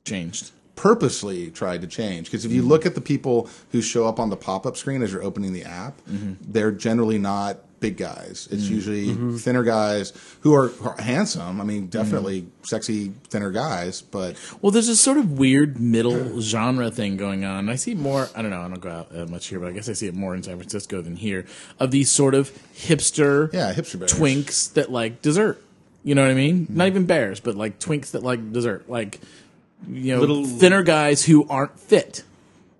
Changed. 0.04 0.50
purposely 0.76 1.50
tried 1.50 1.82
to 1.82 1.86
change 1.86 2.26
because 2.26 2.44
if 2.46 2.52
you 2.52 2.62
look 2.62 2.86
at 2.86 2.94
the 2.94 3.00
people 3.00 3.48
who 3.72 3.82
show 3.82 4.06
up 4.06 4.18
on 4.18 4.30
the 4.30 4.36
pop-up 4.36 4.76
screen 4.76 5.02
as 5.02 5.12
you're 5.12 5.22
opening 5.22 5.52
the 5.52 5.62
app 5.64 6.00
they're 6.40 6.72
generally 6.72 7.18
not 7.18 7.58
big 7.80 7.96
guys 7.96 8.48
it's 8.50 8.64
mm-hmm. 8.64 8.74
usually 8.74 9.06
mm-hmm. 9.08 9.36
thinner 9.36 9.62
guys 9.62 10.12
who 10.40 10.54
are, 10.54 10.70
are 10.84 11.00
handsome 11.00 11.60
i 11.60 11.64
mean 11.64 11.86
definitely 11.86 12.42
mm-hmm. 12.42 12.64
sexy 12.64 13.12
thinner 13.28 13.50
guys 13.50 14.02
but 14.02 14.36
Well, 14.60 14.70
there's 14.70 14.86
this 14.86 15.00
sort 15.00 15.18
of 15.18 15.38
weird 15.38 15.80
middle 15.80 16.40
genre 16.40 16.90
thing 16.90 17.16
going 17.16 17.44
on. 17.44 17.68
I 17.68 17.76
see 17.76 17.94
more. 17.94 18.28
I 18.34 18.42
don't 18.42 18.50
know. 18.50 18.60
I 18.60 18.68
don't 18.68 18.80
go 18.80 18.90
out 18.90 19.08
uh, 19.14 19.26
much 19.26 19.46
here, 19.46 19.58
but 19.58 19.68
I 19.68 19.72
guess 19.72 19.88
I 19.88 19.92
see 19.92 20.06
it 20.06 20.14
more 20.14 20.34
in 20.34 20.42
San 20.42 20.56
Francisco 20.56 21.00
than 21.00 21.16
here. 21.16 21.46
Of 21.78 21.90
these 21.90 22.10
sort 22.10 22.34
of 22.34 22.50
hipster, 22.74 23.52
yeah 23.52 23.72
hipster 23.72 23.98
bears. 23.98 24.12
twinks 24.12 24.72
that 24.74 24.90
like 24.90 25.22
dessert. 25.22 25.62
You 26.02 26.14
know 26.14 26.22
what 26.22 26.30
I 26.30 26.34
mean? 26.34 26.66
Not 26.70 26.86
even 26.86 27.06
bears, 27.06 27.40
but 27.40 27.54
like 27.54 27.78
twinks 27.78 28.12
that 28.12 28.22
like 28.22 28.52
dessert. 28.52 28.88
Like 28.88 29.20
you 29.88 30.14
know, 30.14 30.20
Little- 30.20 30.44
thinner 30.44 30.82
guys 30.82 31.24
who 31.24 31.46
aren't 31.48 31.78
fit. 31.78 32.24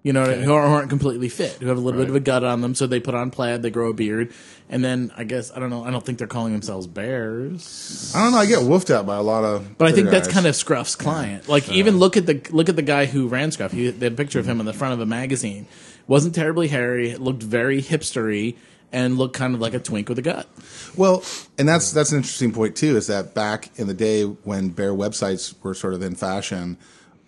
You 0.03 0.14
know, 0.14 0.24
who 0.24 0.30
aren't- 0.30 0.44
who 0.44 0.74
aren't 0.74 0.88
completely 0.88 1.28
fit, 1.28 1.53
who 1.61 1.66
have 1.66 1.76
a 1.76 1.80
little 1.80 2.01
bit 2.01 2.09
of 2.09 2.16
a 2.16 2.20
gut 2.20 2.42
on 2.42 2.62
them, 2.62 2.74
so 2.74 2.86
they 2.86 3.01
put 3.01 3.14
on 3.14 3.30
plaid, 3.30 3.61
they 3.61 3.68
grow 3.68 3.90
a 3.90 3.92
beard, 3.92 4.32
and 4.70 4.82
then 4.82 5.10
I 5.16 5.24
guess 5.24 5.50
I 5.54 5.58
don't 5.58 5.68
know. 5.68 5.84
I 5.84 5.90
don't 5.90 6.04
think 6.06 6.16
they're 6.18 6.26
calling 6.26 6.52
themselves 6.52 6.86
bears. 6.86 8.12
i 8.14 8.22
don't 8.22 8.32
know 8.32 8.38
i 8.38 8.46
get 8.46 8.60
woofed 8.60 8.94
at 8.96 9.04
by 9.04 9.16
a 9.16 9.22
lot 9.22 9.44
of 9.44 9.76
But 9.76 9.88
I 9.88 9.92
think 9.92 10.10
that's 10.10 10.28
guys. 10.28 10.34
kind 10.34 10.46
of 10.46 10.54
Scruff's 10.54 10.96
client. 10.96 11.48
Like 11.48 11.68
even 11.70 11.98
look 11.98 12.16
at 12.16 12.26
the 12.26 12.40
look 12.50 12.68
at 12.68 12.76
the 12.76 12.82
guy 12.82 13.06
who 13.06 13.28
ran 13.28 13.50
Scruff. 13.50 13.72
He 13.72 13.90
they 13.90 14.06
had 14.06 14.12
a 14.14 14.16
picture 14.16 14.38
of 14.38 14.46
him 14.46 14.60
on 14.60 14.66
the 14.66 14.72
front 14.72 14.94
of 14.94 15.00
a 15.00 15.06
magazine. 15.06 15.66
wasn't 16.06 16.34
terribly 16.34 16.68
hairy. 16.68 17.16
Looked 17.16 17.42
very 17.42 17.82
hipstery 17.82 18.56
and 18.92 19.18
looked 19.18 19.36
kind 19.36 19.54
of 19.54 19.60
like 19.60 19.72
a 19.74 19.78
twink 19.78 20.08
with 20.08 20.18
a 20.18 20.22
gut. 20.22 20.48
Well, 20.96 21.22
and 21.58 21.68
that's 21.68 21.92
that's 21.92 22.10
an 22.12 22.18
interesting 22.18 22.52
point 22.52 22.76
too. 22.76 22.96
Is 22.96 23.06
that 23.08 23.34
back 23.34 23.70
in 23.76 23.86
the 23.86 23.94
day 23.94 24.24
when 24.24 24.70
bear 24.70 24.92
websites 24.92 25.54
were 25.62 25.74
sort 25.74 25.94
of 25.94 26.02
in 26.02 26.14
fashion, 26.16 26.76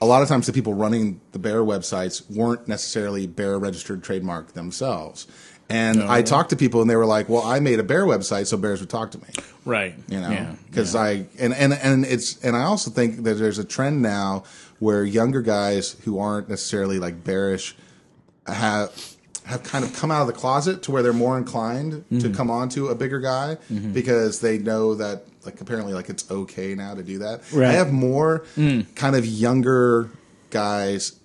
a 0.01 0.07
lot 0.07 0.23
of 0.23 0.29
times 0.29 0.47
the 0.47 0.53
people 0.53 0.75
running 0.75 1.21
the 1.31 1.39
bear 1.39 1.63
websites 1.63 2.29
weren't 2.29 2.67
necessarily 2.67 3.27
bear 3.29 3.59
registered 3.59 4.03
trademark 4.03 4.53
themselves. 4.55 5.27
And 5.73 6.03
oh, 6.03 6.11
I 6.11 6.23
talked 6.23 6.51
to 6.51 6.57
people, 6.57 6.81
and 6.81 6.91
they 6.91 6.97
were 6.97 7.07
like, 7.07 7.29
"Well, 7.29 7.43
I 7.43 7.61
made 7.61 7.79
a 7.79 7.83
bear 7.83 8.05
website, 8.05 8.47
so 8.47 8.57
bears 8.57 8.81
would 8.81 8.91
talk 8.91 9.11
to 9.13 9.19
me." 9.19 9.29
Right. 9.65 9.95
You 10.09 10.21
know, 10.21 10.31
Yeah. 10.31 10.55
because 10.69 10.95
I 10.95 11.27
and 11.39 11.55
and 11.55 11.73
and 11.73 12.05
it's 12.05 12.43
and 12.45 12.57
I 12.57 12.65
also 12.65 12.91
think 12.91 13.25
that 13.25 13.35
there's 13.35 13.59
a 13.59 13.65
trend 13.65 14.03
now 14.03 14.45
where 14.79 15.05
younger 15.05 15.43
guys 15.43 15.97
who 16.05 16.19
aren't 16.19 16.49
necessarily 16.49 16.99
like 16.99 17.25
bearish 17.25 17.77
have 18.47 18.93
have 19.45 19.63
kind 19.63 19.85
of 19.85 19.95
come 19.95 20.11
out 20.11 20.21
of 20.23 20.27
the 20.27 20.33
closet 20.33 20.83
to 20.85 20.93
where 20.93 21.03
they're 21.03 21.13
more 21.13 21.37
inclined 21.37 21.93
to 21.93 22.17
mm-hmm. 22.17 22.33
come 22.33 22.51
on 22.51 22.69
to 22.69 22.89
a 22.89 22.95
bigger 22.95 23.19
guy 23.19 23.57
mm-hmm. 23.73 23.93
because 23.93 24.41
they 24.41 24.59
know 24.59 24.95
that 24.95 25.25
like 25.45 25.61
apparently 25.61 25.93
like 25.93 26.09
it's 26.09 26.31
okay 26.31 26.75
now 26.75 26.95
to 26.95 27.03
do 27.03 27.19
that. 27.19 27.41
Right. 27.53 27.69
I 27.69 27.73
have 27.73 27.93
more 27.93 28.45
mm. 28.57 28.93
kind 28.95 29.17
of 29.17 29.27
younger 29.27 30.11
guys 30.51 31.19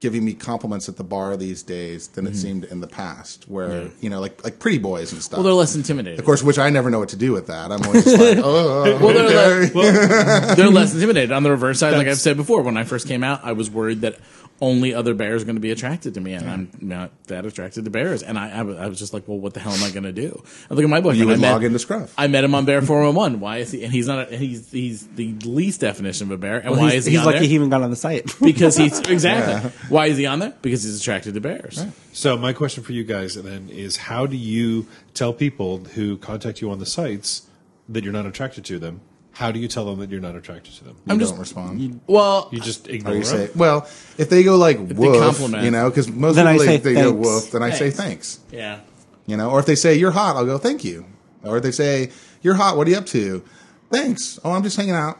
giving 0.00 0.24
me 0.24 0.34
compliments 0.34 0.88
at 0.88 0.96
the 0.96 1.04
bar 1.04 1.36
these 1.36 1.62
days 1.62 2.08
than 2.08 2.26
it 2.26 2.30
mm-hmm. 2.30 2.38
seemed 2.38 2.64
in 2.64 2.80
the 2.80 2.86
past 2.86 3.48
where 3.48 3.88
you 4.00 4.10
know 4.10 4.20
like 4.20 4.44
like 4.44 4.58
pretty 4.58 4.78
boys 4.78 5.12
and 5.12 5.22
stuff. 5.22 5.38
Well, 5.38 5.44
they're 5.44 5.52
less 5.54 5.74
intimidated. 5.74 6.18
Of 6.18 6.24
course, 6.24 6.42
which 6.42 6.58
I 6.58 6.68
never 6.70 6.90
know 6.90 6.98
what 6.98 7.08
to 7.10 7.16
do 7.16 7.32
with 7.32 7.46
that. 7.46 7.72
I'm 7.72 7.82
always 7.82 8.06
like, 8.06 8.38
oh, 8.38 8.42
oh, 8.44 8.84
oh, 8.86 9.04
Well, 9.04 9.14
they're, 9.14 9.62
okay. 9.64 9.74
le- 9.74 10.54
they're 10.56 10.68
less 10.68 10.92
intimidated. 10.92 11.32
On 11.32 11.42
the 11.42 11.50
reverse 11.50 11.78
side, 11.78 11.94
like 11.94 12.08
I've 12.08 12.18
said 12.18 12.36
before, 12.36 12.62
when 12.62 12.76
I 12.76 12.84
first 12.84 13.08
came 13.08 13.24
out, 13.24 13.40
I 13.42 13.52
was 13.52 13.70
worried 13.70 14.02
that 14.02 14.18
only 14.60 14.94
other 14.94 15.14
bears 15.14 15.42
are 15.42 15.44
going 15.44 15.56
to 15.56 15.60
be 15.60 15.70
attracted 15.70 16.14
to 16.14 16.20
me, 16.20 16.32
and 16.32 16.48
I'm 16.48 16.70
not 16.80 17.10
that 17.26 17.44
attracted 17.44 17.84
to 17.84 17.90
bears. 17.90 18.22
And 18.22 18.38
I, 18.38 18.50
I, 18.50 18.62
was, 18.62 18.76
I 18.78 18.86
was 18.86 18.98
just 18.98 19.12
like, 19.12 19.28
well, 19.28 19.38
what 19.38 19.54
the 19.54 19.60
hell 19.60 19.72
am 19.72 19.82
I 19.84 19.90
going 19.90 20.04
to 20.04 20.12
do? 20.12 20.42
I 20.70 20.74
look 20.74 20.82
at 20.82 20.90
my 20.90 21.00
boyfriend. 21.00 21.18
you 21.18 21.26
would 21.26 21.38
I 21.38 21.40
met, 21.40 21.52
log 21.52 21.64
into 21.64 21.78
Scruff. 21.78 22.14
I 22.16 22.26
met 22.26 22.44
him 22.44 22.54
on 22.54 22.64
Bear 22.64 22.80
411. 22.80 23.40
Why 23.40 23.58
is 23.58 23.70
he? 23.70 23.84
And 23.84 23.92
he's 23.92 24.06
not. 24.06 24.32
A, 24.32 24.36
he's 24.36 24.70
he's 24.70 25.06
the 25.08 25.32
least 25.44 25.80
definition 25.80 26.28
of 26.28 26.30
a 26.30 26.38
bear. 26.38 26.58
And 26.58 26.76
why 26.76 26.92
is 26.92 27.04
he 27.04 27.12
he's 27.12 27.20
on 27.20 27.26
lucky 27.26 27.38
there? 27.40 27.48
he 27.48 27.54
even 27.54 27.68
got 27.68 27.82
on 27.82 27.90
the 27.90 27.96
site. 27.96 28.34
because 28.40 28.76
he's 28.76 28.98
exactly. 29.00 29.70
Why 29.88 30.06
is 30.06 30.16
he 30.16 30.26
on 30.26 30.38
there? 30.38 30.54
Because 30.62 30.82
he's 30.82 31.00
attracted 31.00 31.34
to 31.34 31.40
bears. 31.40 31.84
So 32.12 32.36
my 32.36 32.52
question 32.52 32.82
for 32.82 32.92
you 32.92 33.04
guys 33.04 33.34
then 33.34 33.68
is: 33.68 33.96
How 33.96 34.26
do 34.26 34.36
you 34.36 34.86
tell 35.12 35.32
people 35.32 35.78
who 35.78 36.16
contact 36.16 36.60
you 36.60 36.70
on 36.70 36.78
the 36.78 36.86
sites 36.86 37.46
that 37.88 38.04
you're 38.04 38.12
not 38.12 38.26
attracted 38.26 38.64
to 38.66 38.78
them? 38.78 39.00
How 39.36 39.50
do 39.52 39.58
you 39.58 39.68
tell 39.68 39.84
them 39.84 39.98
that 40.00 40.08
you're 40.10 40.20
not 40.20 40.34
attracted 40.34 40.72
to 40.76 40.84
them? 40.84 40.94
You 40.96 41.12
I'm 41.12 41.18
don't 41.18 41.28
just- 41.28 41.38
respond. 41.38 42.00
Well, 42.06 42.48
You 42.52 42.58
just 42.60 42.88
ignore 42.88 43.14
you 43.16 43.22
them. 43.24 43.48
say, 43.48 43.50
well, 43.54 43.86
if 44.16 44.30
they 44.30 44.42
go 44.42 44.56
like 44.56 44.78
they 44.88 44.94
woof, 44.94 45.22
compliment. 45.22 45.62
you 45.64 45.70
know, 45.70 45.90
because 45.90 46.08
most 46.10 46.36
Then 46.36 46.46
I 46.46 46.52
people 46.54 46.66
say 46.66 46.76
they, 46.78 46.94
they 46.94 47.02
go 47.02 47.12
thanks. 47.12 47.26
woof, 47.28 47.50
then 47.50 47.62
I 47.62 47.70
say 47.70 47.90
Thanks. 47.90 48.36
thanks. 48.36 48.40
yeah. 48.50 48.80
You 49.26 49.36
know, 49.36 49.50
or 49.50 49.58
if 49.60 49.66
they 49.66 49.74
say 49.74 49.94
you're 49.94 50.12
hot, 50.12 50.36
I'll 50.36 50.46
go 50.46 50.56
thank 50.56 50.84
you. 50.84 51.04
Or 51.44 51.56
if 51.58 51.62
they 51.62 51.70
say 51.72 52.10
you're 52.42 52.54
hot, 52.54 52.76
what 52.78 52.86
are 52.86 52.90
you 52.90 52.96
up 52.96 53.06
to? 53.06 53.42
Thanks. 53.90 54.38
Oh, 54.42 54.52
I'm 54.52 54.62
just 54.62 54.76
hanging 54.76 54.94
out. 54.94 55.18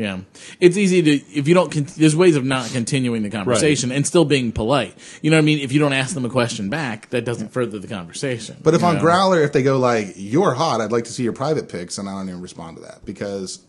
Yeah, 0.00 0.20
it's 0.60 0.78
easy 0.78 1.02
to 1.02 1.10
if 1.10 1.46
you 1.46 1.52
don't. 1.52 1.70
Con- 1.70 1.86
there's 1.98 2.16
ways 2.16 2.34
of 2.34 2.42
not 2.42 2.70
continuing 2.70 3.22
the 3.22 3.28
conversation 3.28 3.92
and 3.92 4.06
still 4.06 4.24
being 4.24 4.50
polite. 4.50 4.96
You 5.20 5.30
know 5.30 5.36
what 5.36 5.42
I 5.42 5.44
mean? 5.44 5.58
If 5.58 5.72
you 5.72 5.78
don't 5.78 5.92
ask 5.92 6.14
them 6.14 6.24
a 6.24 6.30
question 6.30 6.70
back, 6.70 7.10
that 7.10 7.26
doesn't 7.26 7.52
further 7.52 7.78
the 7.78 7.86
conversation. 7.86 8.56
But 8.62 8.72
if 8.72 8.82
on 8.82 8.94
know? 8.94 9.02
Growlr, 9.02 9.44
if 9.44 9.52
they 9.52 9.62
go 9.62 9.78
like, 9.78 10.14
"You're 10.16 10.54
hot," 10.54 10.80
I'd 10.80 10.90
like 10.90 11.04
to 11.04 11.12
see 11.12 11.22
your 11.22 11.34
private 11.34 11.68
pics, 11.68 11.98
and 11.98 12.08
I 12.08 12.12
don't 12.12 12.30
even 12.30 12.40
respond 12.40 12.78
to 12.78 12.82
that 12.84 13.04
because 13.04 13.60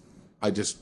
I 0.42 0.52
just, 0.52 0.78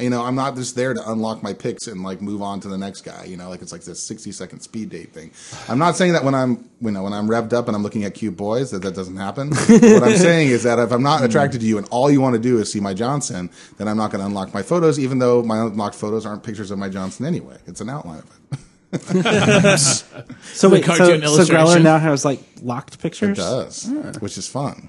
you 0.00 0.10
know, 0.10 0.24
I'm 0.24 0.34
not 0.34 0.56
just 0.56 0.76
there 0.76 0.94
to 0.94 1.10
unlock 1.10 1.42
my 1.42 1.52
pics 1.52 1.86
and 1.86 2.02
like 2.02 2.20
move 2.20 2.42
on 2.42 2.60
to 2.60 2.68
the 2.68 2.78
next 2.78 3.02
guy. 3.02 3.24
You 3.24 3.36
know, 3.36 3.48
like 3.48 3.62
it's 3.62 3.72
like 3.72 3.82
this 3.82 4.02
60 4.02 4.32
second 4.32 4.60
speed 4.60 4.90
date 4.90 5.12
thing. 5.12 5.30
I'm 5.68 5.78
not 5.78 5.96
saying 5.96 6.12
that 6.14 6.24
when 6.24 6.34
I'm, 6.34 6.68
you 6.80 6.90
know, 6.90 7.02
when 7.02 7.12
I'm 7.12 7.28
revved 7.28 7.52
up 7.52 7.66
and 7.66 7.76
I'm 7.76 7.82
looking 7.82 8.04
at 8.04 8.14
cute 8.14 8.36
boys 8.36 8.70
that 8.70 8.82
that 8.82 8.94
doesn't 8.94 9.16
happen. 9.16 9.48
what 9.68 10.02
I'm 10.02 10.16
saying 10.16 10.48
is 10.48 10.62
that 10.64 10.78
if 10.78 10.92
I'm 10.92 11.02
not 11.02 11.22
attracted 11.22 11.60
to 11.60 11.66
you 11.66 11.78
and 11.78 11.86
all 11.90 12.10
you 12.10 12.20
want 12.20 12.34
to 12.34 12.40
do 12.40 12.58
is 12.58 12.72
see 12.72 12.80
my 12.80 12.94
Johnson, 12.94 13.50
then 13.78 13.88
I'm 13.88 13.96
not 13.96 14.10
going 14.10 14.20
to 14.20 14.26
unlock 14.26 14.54
my 14.54 14.62
photos, 14.62 14.98
even 14.98 15.18
though 15.18 15.42
my 15.42 15.60
unlocked 15.60 15.96
photos 15.96 16.26
aren't 16.26 16.42
pictures 16.42 16.70
of 16.70 16.78
my 16.78 16.88
Johnson 16.88 17.26
anyway. 17.26 17.58
It's 17.66 17.80
an 17.80 17.90
outline 17.90 18.20
of 18.20 18.52
it. 18.52 18.58
So 20.52 20.68
wait, 20.68 20.84
so, 20.84 20.96
cartoon 20.96 21.22
so 21.22 21.44
Growlr 21.44 21.80
now 21.80 21.98
has 21.98 22.24
like 22.24 22.40
locked 22.60 23.00
pictures. 23.00 23.38
It 23.38 23.40
does, 23.40 23.86
which 24.20 24.36
is 24.36 24.48
fun. 24.48 24.88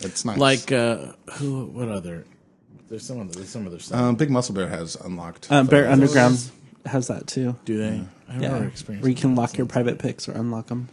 It's 0.00 0.24
nice. 0.24 0.36
like 0.38 0.72
uh, 0.72 1.12
who? 1.34 1.66
What 1.66 1.88
other? 1.88 2.24
There's 2.88 3.04
some 3.04 3.20
other. 3.20 3.30
There's 3.32 3.48
some 3.48 3.66
other 3.66 3.78
stuff. 3.78 3.98
um, 4.00 4.14
Big 4.16 4.30
Muscle 4.30 4.54
Bear 4.54 4.68
has 4.68 4.96
unlocked. 4.96 5.50
Um, 5.50 5.66
Bear 5.66 5.84
photos. 5.84 5.92
Underground 5.92 6.50
has 6.86 7.08
that 7.08 7.26
too. 7.26 7.56
Do 7.64 7.78
they? 7.78 8.02
I've 8.28 8.42
Yeah, 8.42 8.48
never 8.48 8.60
where 8.60 8.68
experienced. 8.68 9.08
you 9.08 9.14
can 9.14 9.34
lock 9.34 9.56
your 9.58 9.66
private 9.66 9.98
pics 9.98 10.28
or 10.28 10.32
unlock 10.32 10.66
them. 10.68 10.88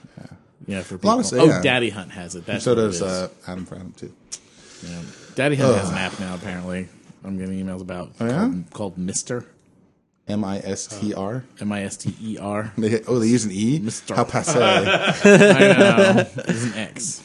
Yeah, 0.65 0.81
for 0.81 0.95
lot 0.95 1.21
people. 1.23 1.39
of- 1.39 1.49
oh, 1.49 1.53
yeah. 1.53 1.61
Daddy 1.61 1.89
Hunt 1.89 2.11
has 2.11 2.35
it. 2.35 2.45
That's 2.45 2.63
So 2.63 2.71
what 2.71 2.79
it 2.79 2.81
does 2.83 2.95
is. 2.95 3.01
uh, 3.01 3.27
Adam 3.47 3.65
for 3.65 3.75
Adam 3.75 3.91
too. 3.97 4.13
Yeah. 4.81 5.01
Daddy 5.35 5.55
Hunt 5.57 5.75
has 5.77 5.89
an 5.89 5.97
app 5.97 6.19
now. 6.19 6.35
Apparently, 6.35 6.87
I'm 7.23 7.37
getting 7.37 7.63
emails 7.63 7.81
about 7.81 8.11
Oh, 8.21 8.25
yeah? 8.25 8.39
called, 8.39 8.71
called 8.71 8.97
Mister 8.97 9.45
M 10.27 10.43
I 10.45 10.59
S 10.59 10.87
T 10.87 11.13
R. 11.13 11.43
M 11.59 11.71
I 11.71 11.83
S 11.83 11.97
T 11.97 12.15
E 12.21 12.37
R. 12.37 12.71
They 12.77 13.01
oh 13.03 13.19
they 13.19 13.27
use 13.27 13.43
an 13.45 13.51
E. 13.51 13.79
Mr. 13.79 14.15
How 14.15 14.23
passe. 14.23 14.57
I 14.57 15.77
know. 15.77 16.25
It's 16.47 16.63
an 16.63 16.73
X. 16.75 17.21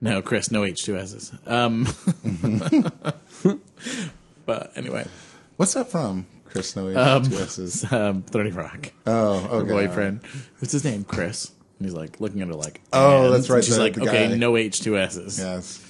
No, 0.00 0.20
Chris, 0.22 0.50
no 0.50 0.64
H 0.64 0.84
two 0.84 0.96
S's. 0.96 1.32
Um, 1.46 1.86
but 4.46 4.72
anyway, 4.76 5.06
What's 5.56 5.72
that 5.74 5.90
from? 5.90 6.26
Chris 6.44 6.70
Snowy. 6.70 6.94
Um, 6.94 7.22
two 7.24 7.36
S's. 7.36 7.90
um, 7.92 8.22
Thirty 8.22 8.50
Rock. 8.50 8.92
Oh, 9.06 9.40
Her 9.40 9.64
boyfriend. 9.64 10.20
What's 10.58 10.72
his 10.72 10.84
name? 10.84 11.04
Chris. 11.04 11.50
And 11.78 11.86
he's 11.86 11.94
like 11.94 12.20
looking 12.20 12.40
at 12.42 12.48
her 12.48 12.54
like. 12.54 12.80
Oh, 12.92 13.26
"And?" 13.26 13.34
that's 13.34 13.50
right, 13.50 13.64
She's 13.64 13.76
the- 13.76 13.82
like, 13.82 13.94
the 13.94 14.02
okay, 14.02 14.28
guy. 14.28 14.34
no 14.36 14.56
H 14.56 14.80
two 14.80 14.96
S's. 14.98 15.38
Yes. 15.38 15.82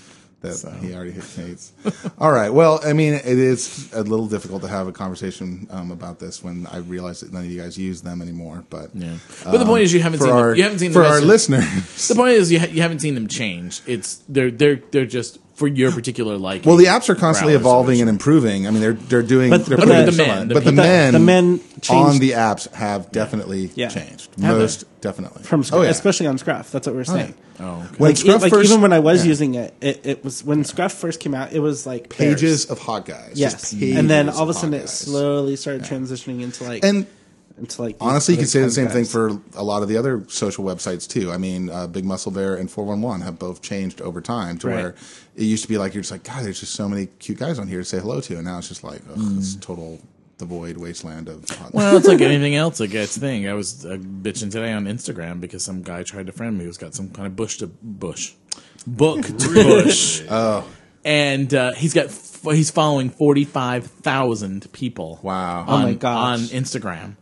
That 0.42 0.78
he 0.80 0.94
already 0.94 1.12
hates. 1.12 1.72
All 2.18 2.30
right. 2.30 2.50
Well, 2.50 2.80
I 2.84 2.92
mean, 2.92 3.14
it 3.14 3.24
is 3.26 3.90
a 3.92 4.02
little 4.02 4.26
difficult 4.28 4.62
to 4.62 4.68
have 4.68 4.86
a 4.86 4.92
conversation 4.92 5.66
um, 5.70 5.90
about 5.90 6.18
this 6.20 6.44
when 6.44 6.66
I 6.68 6.78
realize 6.78 7.20
that 7.20 7.32
none 7.32 7.44
of 7.44 7.50
you 7.50 7.60
guys 7.60 7.76
use 7.78 8.02
them 8.02 8.22
anymore. 8.22 8.64
But 8.70 8.90
Yeah. 8.94 9.16
But 9.44 9.58
the 9.58 9.64
point 9.64 9.84
is, 9.84 9.92
you 9.92 10.00
haven't 10.00 10.20
Um, 10.20 10.26
seen 10.28 10.34
our 10.36 10.48
them, 10.50 10.56
you 10.56 10.62
haven't 10.62 10.78
seen 10.78 10.92
for 10.92 11.02
our 11.04 11.20
listeners. 11.20 12.08
The 12.08 12.14
point 12.14 12.34
is, 12.34 12.52
you, 12.52 12.60
ha- 12.60 12.66
you 12.70 12.82
haven't 12.82 13.00
seen 13.00 13.14
them 13.14 13.26
change. 13.28 13.80
It's 13.86 14.22
they're 14.28 14.50
they're 14.50 14.80
they're 14.92 15.06
just 15.06 15.38
for 15.56 15.66
your 15.66 15.90
particular 15.90 16.36
like. 16.36 16.64
Well, 16.64 16.76
the 16.76 16.84
apps 16.84 17.08
are 17.08 17.14
constantly 17.14 17.54
Growlers 17.54 17.60
evolving 17.60 18.00
and 18.02 18.08
improving. 18.10 18.66
I 18.66 18.70
mean, 18.70 18.80
they're 18.80 18.92
they're 18.92 19.22
doing. 19.22 19.50
But- 19.50 19.66
they're 19.66 19.76
but 19.78 19.86
putting 19.88 20.06
the- 20.06 20.12
so 20.12 20.22
the 20.22 20.28
men, 20.28 20.48
the 20.48 20.54
but 20.54 20.64
the 20.64 20.72
men, 20.72 21.12
the 21.14 21.18
men 21.18 21.60
on 21.90 22.18
the 22.18 22.30
apps 22.32 22.72
have 22.74 23.10
definitely 23.10 23.70
Yeah. 23.74 23.88
changed. 23.88 24.28
Have 24.40 24.56
they? 24.56 24.62
Most 24.62 24.84
definitely 25.00 25.42
from 25.42 25.64
Scruff, 25.64 25.80
Oh 25.80 25.82
yeah. 25.82 25.90
especially 25.90 26.26
on 26.26 26.38
Scruff. 26.38 26.70
That's 26.70 26.86
what 26.86 26.94
we're 26.94 27.02
oh, 27.02 27.04
saying. 27.04 27.34
Oh, 27.58 27.64
okay. 27.64 27.86
when 27.96 28.10
Like, 28.10 28.16
Scruff 28.18 28.42
like 28.42 28.52
first, 28.52 28.68
even 28.70 28.82
when 28.82 28.92
I 28.92 28.98
was 28.98 29.24
yeah. 29.24 29.28
using 29.28 29.54
it, 29.54 29.74
it, 29.80 30.00
it 30.04 30.24
was 30.24 30.44
when 30.44 30.62
Scruff 30.64 30.92
first 30.92 31.20
came 31.20 31.34
out. 31.34 31.52
It 31.52 31.60
was 31.60 31.86
like 31.86 32.10
pages 32.10 32.66
bears. 32.66 32.70
of 32.70 32.78
hot 32.78 33.06
guys. 33.06 33.32
yes, 33.34 33.72
and 33.72 34.10
then 34.10 34.28
all 34.28 34.42
of 34.42 34.48
a 34.50 34.54
sudden 34.54 34.74
it 34.74 34.88
slowly 34.88 35.56
started 35.56 35.82
transitioning 35.84 36.42
into 36.42 36.64
like 36.64 36.84
And 36.84 37.06
into 37.58 37.80
like 37.82 37.96
honestly, 38.00 38.34
you 38.34 38.38
other 38.38 38.44
could 38.44 38.50
say 38.50 38.60
the 38.62 38.70
same 38.70 38.88
thing 38.88 39.04
for 39.04 39.40
a 39.54 39.64
lot 39.64 39.82
of 39.82 39.88
the 39.88 39.96
other 39.96 40.24
social 40.28 40.64
websites 40.64 41.08
too. 41.08 41.32
I 41.32 41.38
mean, 41.38 41.70
uh, 41.70 41.86
Big 41.86 42.04
Muscle 42.04 42.32
Bear 42.32 42.54
and 42.56 42.70
411 42.70 43.24
have 43.24 43.38
both 43.38 43.62
changed 43.62 44.00
over 44.00 44.20
time 44.20 44.58
to 44.58 44.66
Right. 44.68 44.74
where 44.76 44.94
it 45.36 45.42
used 45.44 45.62
to 45.62 45.68
be 45.68 45.78
like 45.78 45.94
you're 45.94 46.02
just 46.02 46.12
like, 46.12 46.22
God, 46.24 46.44
there's 46.44 46.60
just 46.60 46.74
so 46.74 46.88
many 46.88 47.06
cute 47.18 47.38
guys 47.38 47.58
on 47.58 47.68
here 47.68 47.78
to 47.78 47.84
say 47.84 47.98
hello 47.98 48.20
to, 48.20 48.34
and 48.36 48.44
now 48.44 48.58
it's 48.58 48.68
just 48.68 48.84
like, 48.84 49.00
ugh, 49.10 49.18
this 49.36 49.56
total 49.56 50.00
devoid 50.38 50.76
wasteland 50.76 51.28
of. 51.30 51.48
Hot 51.48 51.72
Well, 51.72 51.96
it's 51.96 52.06
like 52.06 52.20
anything 52.32 52.54
else 52.56 52.76
that 52.78 52.88
gets 52.88 53.16
thing. 53.16 53.48
I 53.48 53.54
was 53.54 53.86
uh, 53.86 53.96
bitching 53.96 54.50
today 54.52 54.72
on 54.72 54.84
Instagram 54.84 55.40
because 55.40 55.64
some 55.64 55.82
guy 55.82 56.02
tried 56.02 56.26
to 56.26 56.32
friend 56.32 56.58
me 56.58 56.64
who's 56.66 56.76
got 56.76 56.94
some 56.94 57.08
kind 57.08 57.26
of 57.26 57.36
bush 57.36 57.56
to 57.58 57.66
bush, 57.68 58.34
book 58.86 59.24
to 59.24 59.48
bush. 59.54 60.22
oh, 60.28 60.66
and 61.04 61.54
uh, 61.54 61.72
he's 61.72 61.94
got 61.94 62.06
f- 62.06 62.40
he's 62.42 62.70
following 62.70 63.08
forty 63.10 63.44
five 63.44 63.86
thousand 63.86 64.70
people. 64.72 65.20
Wow. 65.22 65.60
on, 65.66 65.68
Oh 65.68 65.86
my 65.86 65.94
gosh. 65.94 66.16
on 66.18 66.38
Instagram. 66.48 67.16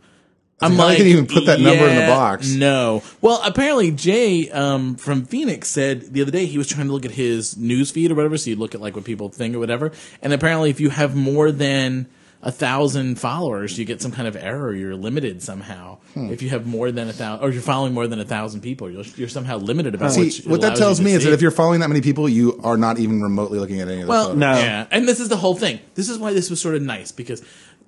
I'm 0.61 0.73
how 0.73 0.85
like, 0.85 0.97
can 0.97 1.05
you 1.05 1.13
even 1.13 1.27
put 1.27 1.45
that 1.47 1.59
number 1.59 1.85
in 1.87 1.95
the 1.95 2.07
box? 2.07 2.49
No. 2.53 3.03
Well, 3.21 3.41
apparently 3.43 3.91
Jay 3.91 4.49
um, 4.51 4.95
from 4.95 5.25
Phoenix 5.25 5.67
said 5.67 6.13
the 6.13 6.21
other 6.21 6.31
day 6.31 6.45
he 6.45 6.57
was 6.57 6.67
trying 6.67 6.87
to 6.87 6.93
look 6.93 7.05
at 7.05 7.11
his 7.11 7.57
news 7.57 7.91
feed 7.91 8.09
or 8.11 8.15
whatever, 8.15 8.37
so 8.37 8.49
you 8.49 8.55
look 8.55 8.73
at 8.73 8.79
like 8.81 8.95
what 8.95 9.03
people 9.03 9.27
think 9.29 9.53
or 9.55 9.59
whatever. 9.59 9.91
And 10.21 10.31
apparently, 10.31 10.69
if 10.69 10.79
you 10.79 10.89
have 10.91 11.13
more 11.15 11.51
than 11.51 12.07
a 12.41 12.51
thousand 12.51 13.19
followers, 13.19 13.77
you 13.77 13.85
get 13.85 14.01
some 14.01 14.11
kind 14.11 14.27
of 14.27 14.35
error. 14.35 14.71
You're 14.73 14.95
limited 14.95 15.41
somehow. 15.41 15.97
Hmm. 16.13 16.29
If 16.29 16.41
you 16.43 16.49
have 16.51 16.65
more 16.67 16.91
than 16.91 17.09
a 17.09 17.13
thousand, 17.13 17.43
or 17.43 17.51
you're 17.51 17.61
following 17.61 17.93
more 17.93 18.07
than 18.07 18.19
a 18.19 18.25
thousand 18.25 18.61
people, 18.61 18.89
you're, 18.89 19.03
you're 19.17 19.27
somehow 19.27 19.57
limited 19.57 19.95
about 19.95 20.11
See, 20.11 20.29
what. 20.43 20.51
what 20.51 20.61
that 20.61 20.77
tells 20.77 21.01
me 21.01 21.13
is 21.13 21.23
see. 21.23 21.29
that 21.29 21.33
if 21.33 21.41
you're 21.41 21.49
following 21.51 21.79
that 21.81 21.89
many 21.89 22.01
people, 22.01 22.29
you 22.29 22.59
are 22.63 22.77
not 22.77 22.99
even 22.99 23.21
remotely 23.21 23.57
looking 23.59 23.81
at 23.81 23.87
any 23.87 24.01
of 24.01 24.07
the 24.07 24.09
Well, 24.11 24.25
photos. 24.27 24.39
No. 24.39 24.51
yeah, 24.53 24.85
and 24.91 25.07
this 25.07 25.19
is 25.19 25.27
the 25.27 25.37
whole 25.37 25.55
thing. 25.55 25.79
This 25.95 26.07
is 26.07 26.19
why 26.19 26.33
this 26.33 26.49
was 26.51 26.61
sort 26.61 26.75
of 26.75 26.83
nice 26.83 27.11
because 27.11 27.43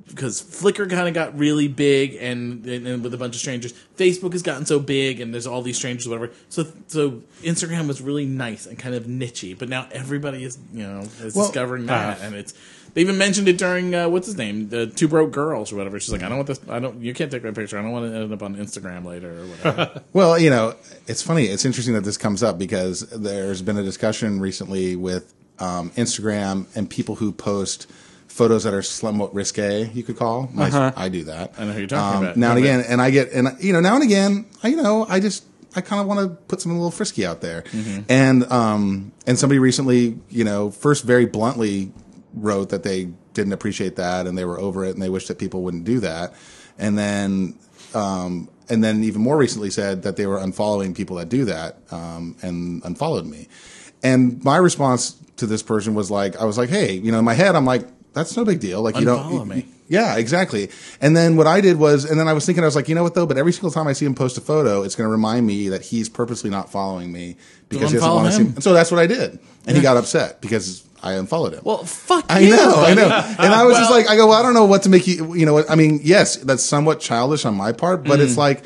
because 0.07 0.41
Flickr 0.41 0.89
kind 0.89 1.07
of 1.07 1.13
got 1.13 1.37
really 1.37 1.67
big 1.67 2.15
and, 2.15 2.65
and, 2.65 2.87
and 2.87 3.03
with 3.03 3.13
a 3.13 3.17
bunch 3.17 3.35
of 3.35 3.41
strangers. 3.41 3.73
Facebook 3.97 4.31
has 4.33 4.41
gotten 4.41 4.65
so 4.65 4.79
big 4.79 5.19
and 5.19 5.33
there's 5.33 5.47
all 5.47 5.61
these 5.61 5.77
strangers, 5.77 6.07
whatever. 6.07 6.31
So 6.49 6.65
so 6.87 7.21
Instagram 7.41 7.87
was 7.87 8.01
really 8.01 8.25
nice 8.25 8.65
and 8.65 8.79
kind 8.79 8.95
of 8.95 9.03
nichey, 9.03 9.57
but 9.57 9.69
now 9.69 9.87
everybody 9.91 10.43
is 10.43 10.57
you 10.73 10.83
know 10.83 10.99
is 11.21 11.35
Well, 11.35 11.45
discovering 11.47 11.87
that, 11.87 12.21
and 12.21 12.35
it's. 12.35 12.53
They 12.93 13.01
even 13.01 13.19
mentioned 13.19 13.47
it 13.47 13.59
during 13.59 13.93
uh, 13.93 14.09
what's 14.09 14.25
his 14.25 14.37
name, 14.37 14.69
the 14.69 14.87
Two 14.87 15.07
Broke 15.07 15.31
Girls 15.31 15.71
or 15.71 15.75
whatever. 15.75 15.99
She's 15.99 16.11
like, 16.11 16.23
I 16.23 16.29
don't 16.29 16.37
want 16.37 16.47
this. 16.47 16.59
I 16.67 16.79
don't. 16.79 16.99
You 16.99 17.13
can't 17.13 17.29
take 17.29 17.43
my 17.43 17.51
picture. 17.51 17.77
I 17.77 17.83
don't 17.83 17.91
want 17.91 18.11
to 18.11 18.17
end 18.17 18.33
up 18.33 18.41
on 18.41 18.55
Instagram 18.55 19.05
later 19.05 19.39
or 19.39 19.45
whatever. 19.45 20.01
Well, 20.13 20.39
you 20.39 20.49
know, 20.49 20.73
it's 21.05 21.21
funny. 21.21 21.45
It's 21.45 21.63
interesting 21.63 21.93
that 21.93 22.05
this 22.05 22.17
comes 22.17 22.41
up 22.41 22.57
because 22.57 23.01
there's 23.01 23.61
been 23.61 23.77
a 23.77 23.83
discussion 23.83 24.39
recently 24.39 24.95
with 24.95 25.31
um, 25.59 25.91
Instagram 25.91 26.65
and 26.75 26.89
people 26.89 27.15
who 27.15 27.31
post 27.31 27.85
photos 28.37 28.63
that 28.65 28.73
are 28.73 28.83
somewhat 28.83 29.33
risque. 29.33 29.89
You 29.93 30.03
could 30.03 30.15
call. 30.17 30.47
My, 30.53 30.93
I 30.95 31.09
do 31.09 31.23
that. 31.25 31.49
Uh-huh. 31.49 31.61
I 31.61 31.65
know 31.65 31.73
who 31.73 31.79
you're 31.79 31.87
talking 31.87 32.17
Um, 32.17 32.23
about. 32.23 32.37
Now 32.37 32.51
and 32.51 32.59
again, 32.59 32.85
and 32.87 33.01
I 33.01 33.09
get, 33.09 33.31
and 33.33 33.57
you 33.59 33.73
know, 33.73 33.79
now 33.79 33.95
and 33.95 34.03
again, 34.03 34.45
I, 34.63 34.67
you 34.67 34.77
know, 34.77 35.05
I 35.09 35.19
just, 35.19 35.43
I 35.75 35.81
kind 35.81 35.99
of 35.99 36.07
want 36.07 36.19
to 36.21 36.27
put 36.47 36.61
something 36.61 36.77
a 36.77 36.79
little 36.79 36.91
frisky 36.91 37.25
out 37.25 37.41
there. 37.41 37.63
Mm-hmm. 37.63 38.01
And 38.09 38.51
um, 38.51 39.11
and 39.25 39.37
somebody 39.37 39.59
recently, 39.59 40.19
you 40.29 40.43
know, 40.43 40.69
first 40.71 41.03
very 41.03 41.25
bluntly 41.25 41.91
wrote 42.33 42.69
that 42.69 42.83
they 42.83 43.09
didn't 43.33 43.53
appreciate 43.53 43.95
that 43.95 44.27
and 44.27 44.37
they 44.37 44.45
were 44.45 44.59
over 44.59 44.85
it 44.85 44.93
and 44.93 45.01
they 45.01 45.09
wished 45.09 45.27
that 45.27 45.39
people 45.39 45.63
wouldn't 45.63 45.83
do 45.83 45.99
that. 46.01 46.33
And 46.77 46.97
then 46.97 47.55
um, 47.93 48.49
and 48.69 48.83
then 48.83 49.03
even 49.03 49.21
more 49.21 49.37
recently 49.37 49.71
said 49.71 50.03
that 50.03 50.15
they 50.15 50.27
were 50.27 50.37
unfollowing 50.37 50.95
people 50.95 51.15
that 51.17 51.29
do 51.29 51.45
that 51.45 51.77
um, 51.91 52.35
and 52.41 52.83
unfollowed 52.85 53.25
me. 53.25 53.47
And 54.03 54.43
my 54.43 54.57
response 54.57 55.15
to 55.37 55.47
this 55.47 55.63
person 55.63 55.95
was 55.95 56.11
like, 56.11 56.35
I 56.41 56.45
was 56.45 56.57
like, 56.57 56.69
hey, 56.69 56.93
you 56.93 57.11
know, 57.11 57.19
in 57.19 57.25
my 57.25 57.33
head, 57.33 57.55
I'm 57.55 57.65
like, 57.65 57.87
that's 58.17 58.35
no 58.35 58.43
big 58.43 58.59
deal. 58.59 58.81
Like, 58.81 58.95
you 58.95 59.05
Unfollow 59.05 59.37
don't. 59.37 59.47
me. 59.47 59.65
Yeah, 59.89 60.17
exactly. 60.17 60.69
And 60.99 61.15
then 61.15 61.37
what 61.37 61.47
I 61.47 61.61
did 61.61 61.77
was, 61.77 62.03
and 62.03 62.19
then 62.19 62.27
I 62.27 62.33
was 62.33 62.45
thinking, 62.45 62.63
I 62.63 62.67
was 62.67 62.75
like, 62.75 62.89
you 62.89 62.95
know 62.95 63.03
what 63.03 63.13
though? 63.15 63.25
But 63.25 63.37
every 63.37 63.53
single 63.53 63.71
time 63.71 63.87
I 63.87 63.93
see 63.93 64.05
him 64.05 64.15
post 64.15 64.37
a 64.37 64.41
photo, 64.41 64.83
it's 64.83 64.95
going 64.95 65.07
to 65.07 65.11
remind 65.11 65.47
me 65.47 65.69
that 65.69 65.81
he's 65.81 66.09
purposely 66.09 66.49
not 66.49 66.69
following 66.69 67.11
me 67.11 67.37
because 67.69 67.91
he 67.91 67.97
doesn't 67.97 68.09
unfollow 68.09 68.15
want 68.15 68.27
to 68.27 68.31
see. 68.33 68.41
him. 68.43 68.47
And 68.55 68.63
so 68.63 68.73
that's 68.73 68.91
what 68.91 68.99
I 68.99 69.07
did, 69.07 69.39
and 69.65 69.77
he 69.77 69.81
got 69.81 69.95
upset 69.95 70.41
because 70.41 70.83
I 71.01 71.13
unfollowed 71.13 71.53
him. 71.53 71.61
well, 71.63 71.85
fuck 71.85 72.25
I 72.27 72.39
you. 72.39 72.49
know, 72.49 72.73
I 72.75 72.95
buddy. 72.95 73.07
know. 73.07 73.35
And 73.39 73.53
I 73.53 73.63
was 73.63 73.77
just 73.77 73.89
like, 73.91 74.09
I 74.09 74.17
go, 74.17 74.27
well, 74.27 74.37
I 74.39 74.41
don't 74.41 74.53
know 74.55 74.65
what 74.65 74.83
to 74.83 74.89
make 74.89 75.07
you, 75.07 75.33
you 75.35 75.45
know 75.45 75.53
what? 75.53 75.69
I 75.71 75.75
mean, 75.75 76.01
yes, 76.03 76.35
that's 76.37 76.63
somewhat 76.63 76.99
childish 76.99 77.45
on 77.45 77.55
my 77.55 77.71
part, 77.71 78.03
but 78.03 78.19
Mm. 78.19 78.23
it's 78.23 78.35
like, 78.37 78.63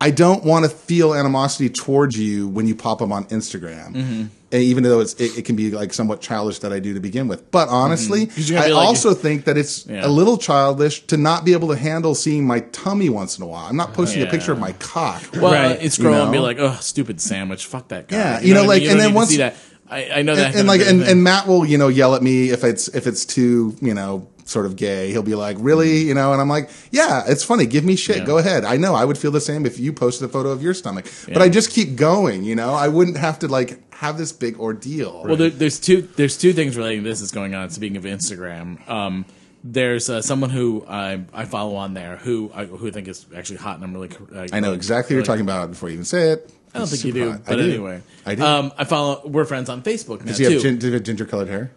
I 0.00 0.10
don't 0.12 0.44
want 0.44 0.64
to 0.64 0.70
feel 0.70 1.12
animosity 1.14 1.70
towards 1.70 2.16
you 2.16 2.46
when 2.48 2.66
you 2.68 2.74
pop 2.76 3.02
up 3.02 3.10
on 3.10 3.24
Instagram. 3.26 4.28
And 4.52 4.62
even 4.64 4.82
though 4.82 4.98
it's, 4.98 5.14
it, 5.14 5.38
it 5.38 5.44
can 5.44 5.54
be 5.54 5.70
like 5.70 5.92
somewhat 5.92 6.20
childish 6.20 6.58
that 6.60 6.72
I 6.72 6.80
do 6.80 6.92
to 6.94 7.00
begin 7.00 7.28
with. 7.28 7.50
But 7.52 7.68
honestly, 7.68 8.26
Mm-hmm. 8.26 8.56
I 8.58 8.66
like- 8.66 8.86
also 8.86 9.14
think 9.14 9.44
that 9.44 9.56
it's 9.56 9.86
Yeah. 9.86 10.04
a 10.04 10.08
little 10.08 10.38
childish 10.38 11.06
to 11.06 11.16
not 11.16 11.44
be 11.44 11.52
able 11.52 11.68
to 11.68 11.76
handle 11.76 12.14
seeing 12.16 12.46
my 12.46 12.60
tummy 12.60 13.08
once 13.08 13.38
in 13.38 13.44
a 13.44 13.46
while. 13.46 13.66
I'm 13.66 13.76
not 13.76 13.94
posting 13.94 14.22
a 14.22 14.24
Yeah. 14.24 14.30
picture 14.32 14.50
of 14.52 14.58
my 14.58 14.72
cock. 14.72 15.22
Well, 15.34 15.52
Right. 15.52 15.72
it's 15.80 15.98
You 15.98 16.04
scroll 16.04 16.22
and 16.22 16.32
be 16.32 16.38
like, 16.40 16.58
oh, 16.58 16.76
stupid 16.80 17.20
sandwich. 17.20 17.64
Fuck 17.66 17.88
that 17.88 18.08
guy. 18.08 18.16
Yeah, 18.16 18.40
you 18.40 18.54
know, 18.54 18.60
what 18.62 18.64
I 18.64 18.68
like, 18.68 18.76
mean? 18.80 18.82
You 18.82 18.90
and 18.90 18.98
don't 18.98 18.98
then 18.98 19.06
need 19.08 19.12
to 19.12 19.16
once- 19.16 19.30
see 19.30 19.36
that. 19.36 19.56
I, 19.92 20.10
I 20.18 20.22
know 20.22 20.36
that. 20.36 20.46
and, 20.50 20.56
and 20.60 20.68
like 20.68 20.80
and, 20.82 21.02
and 21.02 21.24
Matt 21.24 21.48
will 21.48 21.66
you 21.66 21.76
know 21.76 21.88
yell 21.88 22.14
at 22.14 22.22
me 22.22 22.50
if 22.50 22.62
it's 22.62 22.86
if 22.88 23.08
it's 23.08 23.24
too 23.24 23.74
you 23.80 23.92
know 23.92 24.28
sort 24.50 24.66
of 24.66 24.74
gay 24.76 25.10
he'll 25.12 25.22
be 25.22 25.34
like 25.34 25.56
really 25.60 25.98
you 25.98 26.12
know 26.14 26.32
and 26.32 26.40
I'm 26.40 26.48
like 26.48 26.68
yeah 26.90 27.22
it's 27.26 27.44
funny 27.44 27.66
give 27.66 27.84
me 27.84 27.94
shit 27.96 28.18
Yeah. 28.18 28.24
go 28.24 28.38
ahead 28.38 28.64
I 28.64 28.76
know 28.76 28.94
I 28.96 29.04
would 29.04 29.16
feel 29.16 29.30
the 29.30 29.40
same 29.40 29.64
if 29.64 29.78
you 29.78 29.92
posted 29.92 30.28
a 30.28 30.32
photo 30.32 30.50
of 30.50 30.60
your 30.62 30.74
stomach 30.74 31.06
but 31.32 31.40
I 31.40 31.48
just 31.48 31.70
keep 31.70 31.94
going 31.96 32.42
you 32.44 32.56
know 32.56 32.74
I 32.74 32.88
wouldn't 32.88 33.16
have 33.16 33.38
to 33.40 33.48
like 33.48 33.78
have 33.94 34.18
this 34.18 34.32
big 34.32 34.58
ordeal 34.58 35.24
Well, 35.24 35.36
there, 35.36 35.50
there's 35.50 35.78
two 35.78 36.02
there's 36.16 36.36
two 36.36 36.52
things 36.52 36.76
relating 36.76 37.02
to 37.04 37.08
this 37.08 37.20
that's 37.20 37.32
going 37.32 37.54
on. 37.54 37.70
Speaking 37.70 37.96
of 37.98 38.04
Instagram, 38.04 38.88
um, 38.88 39.24
there's 39.62 40.08
uh, 40.08 40.22
someone 40.22 40.48
who 40.48 40.84
I, 40.88 41.20
I 41.34 41.44
follow 41.44 41.76
on 41.76 41.92
there 41.92 42.16
who 42.16 42.50
I, 42.54 42.64
who 42.64 42.88
I 42.88 42.90
think 42.92 43.08
is 43.08 43.26
actually 43.36 43.58
hot, 43.58 43.74
and 43.76 43.84
I'm 43.84 43.92
really. 43.92 44.08
Uh, 44.34 44.48
I 44.52 44.60
know 44.60 44.72
exactly 44.72 45.14
what 45.14 45.18
you're 45.18 45.26
talking 45.26 45.42
about 45.42 45.68
before 45.70 45.90
you 45.90 45.94
even 45.94 46.06
say 46.06 46.30
it. 46.30 46.50
I 46.74 46.78
don't 46.78 46.88
think 46.88 47.04
you 47.04 47.12
do, 47.12 47.30
hot. 47.32 47.44
but 47.44 47.52
I 47.52 47.56
do. 47.62 47.68
anyway, 47.70 48.00
I 48.24 48.34
do. 48.36 48.42
Um, 48.42 48.72
I 48.78 48.84
follow. 48.84 49.20
We're 49.26 49.44
friends 49.44 49.68
on 49.68 49.82
Facebook 49.82 50.20
now 50.20 50.26
Does 50.32 50.38
he 50.38 50.44
have, 50.44 50.62
gin, 50.62 50.80
have 50.80 51.02
ginger 51.02 51.26
colored 51.26 51.48
hair? 51.48 51.70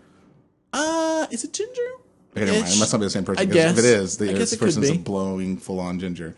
uh, 0.72 1.28
is 1.30 1.44
it 1.44 1.52
ginger? 1.52 1.90
Okay, 2.36 2.46
never 2.46 2.60
mind. 2.60 2.74
It 2.74 2.80
must 2.80 2.92
not 2.94 3.00
be 3.00 3.06
the 3.06 3.10
same 3.10 3.26
person. 3.26 3.42
I 3.42 3.52
guess. 3.52 3.78
If 3.78 3.80
it 3.80 3.86
is, 3.86 4.18
the, 4.18 4.26
this 4.26 4.56
person's 4.56 4.90
a 4.90 4.98
blowing 4.98 5.58
full 5.58 5.80
on 5.80 6.00
ginger. 6.00 6.36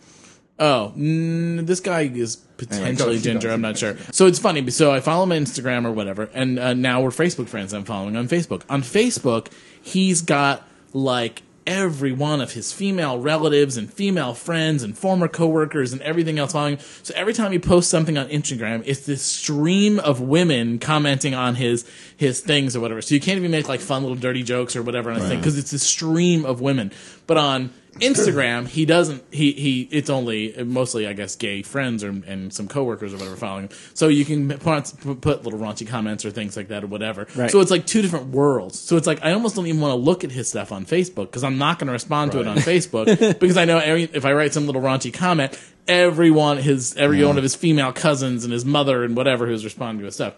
Oh, 0.57 0.93
mm, 0.95 1.65
this 1.65 1.81
guy 1.81 2.01
is 2.01 2.37
potentially 2.37 3.15
keep 3.15 3.23
ginger. 3.23 3.51
I'm 3.51 3.61
not 3.61 3.77
sure. 3.77 3.97
So 4.11 4.25
it's 4.25 4.39
funny. 4.39 4.69
So 4.71 4.91
I 4.91 5.01
follow 5.01 5.23
him 5.23 5.31
on 5.33 5.39
Instagram 5.39 5.85
or 5.85 5.91
whatever, 5.91 6.29
and 6.33 6.59
uh, 6.59 6.73
now 6.73 7.01
we're 7.01 7.09
Facebook 7.09 7.49
friends. 7.49 7.73
I'm 7.73 7.83
following 7.83 8.15
on 8.15 8.27
Facebook. 8.27 8.63
On 8.69 8.81
Facebook, 8.81 9.51
he's 9.81 10.21
got 10.21 10.65
like 10.93 11.43
every 11.67 12.11
one 12.11 12.41
of 12.41 12.53
his 12.53 12.71
female 12.71 13.19
relatives 13.19 13.77
and 13.77 13.91
female 13.91 14.33
friends 14.33 14.83
and 14.83 14.97
former 14.97 15.27
coworkers 15.27 15.93
and 15.93 16.01
everything 16.01 16.37
else 16.37 16.51
following. 16.51 16.77
So 17.03 17.13
every 17.15 17.33
time 17.33 17.51
he 17.51 17.59
posts 17.59 17.89
something 17.89 18.17
on 18.17 18.27
Instagram, 18.29 18.83
it's 18.85 19.05
this 19.05 19.21
stream 19.21 19.99
of 19.99 20.21
women 20.21 20.79
commenting 20.79 21.33
on 21.33 21.55
his 21.55 21.85
his 22.17 22.39
things 22.39 22.75
or 22.75 22.79
whatever. 22.79 23.01
So 23.01 23.15
you 23.15 23.21
can't 23.21 23.37
even 23.37 23.51
make 23.51 23.67
like 23.67 23.79
fun 23.79 24.03
little 24.03 24.17
dirty 24.17 24.43
jokes 24.43 24.75
or 24.75 24.83
whatever 24.83 25.09
on 25.11 25.17
his 25.17 25.27
thing 25.27 25.39
because 25.39 25.57
it's 25.57 25.73
a 25.73 25.79
stream 25.79 26.45
of 26.45 26.61
women. 26.61 26.91
But 27.27 27.37
on 27.37 27.73
Instagram, 27.95 28.67
he 28.67 28.85
doesn't. 28.85 29.23
He 29.31 29.53
he. 29.53 29.87
It's 29.91 30.09
only 30.09 30.53
mostly, 30.63 31.07
I 31.07 31.13
guess, 31.13 31.35
gay 31.35 31.61
friends 31.61 32.03
or 32.03 32.09
and 32.09 32.53
some 32.53 32.67
coworkers 32.67 33.13
or 33.13 33.17
whatever 33.17 33.35
following 33.37 33.69
him. 33.69 33.77
So 33.93 34.09
you 34.09 34.25
can 34.25 34.49
put, 34.49 35.21
put 35.21 35.43
little 35.43 35.59
raunchy 35.59 35.87
comments 35.87 36.25
or 36.25 36.31
things 36.31 36.57
like 36.57 36.67
that 36.67 36.83
or 36.83 36.87
whatever. 36.87 37.27
Right. 37.35 37.49
So 37.49 37.61
it's 37.61 37.71
like 37.71 37.85
two 37.85 38.01
different 38.01 38.27
worlds. 38.27 38.77
So 38.77 38.97
it's 38.97 39.07
like 39.07 39.23
I 39.23 39.31
almost 39.31 39.55
don't 39.55 39.67
even 39.67 39.79
want 39.79 39.91
to 39.93 39.95
look 39.95 40.23
at 40.25 40.31
his 40.31 40.49
stuff 40.49 40.73
on 40.73 40.85
Facebook 40.85 41.27
because 41.27 41.43
I'm 41.43 41.57
not 41.57 41.79
going 41.79 41.87
to 41.87 41.93
respond 41.93 42.33
to 42.33 42.41
it 42.41 42.47
on 42.47 42.57
Facebook 42.57 43.39
because 43.39 43.57
I 43.57 43.63
know 43.63 43.77
every, 43.77 44.03
if 44.03 44.25
I 44.25 44.33
write 44.33 44.53
some 44.53 44.65
little 44.65 44.81
raunchy 44.81 45.13
comment, 45.13 45.57
everyone 45.87 46.57
his 46.57 46.95
every 46.97 47.23
one 47.23 47.37
of 47.37 47.43
his 47.43 47.55
female 47.55 47.93
cousins 47.93 48.43
and 48.43 48.51
his 48.51 48.65
mother 48.65 49.05
and 49.05 49.15
whatever 49.15 49.47
who's 49.47 49.63
responding 49.63 49.99
to 49.99 50.05
his 50.05 50.15
stuff. 50.15 50.35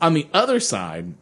On 0.00 0.12
the 0.12 0.28
other 0.34 0.60
side, 0.60 1.14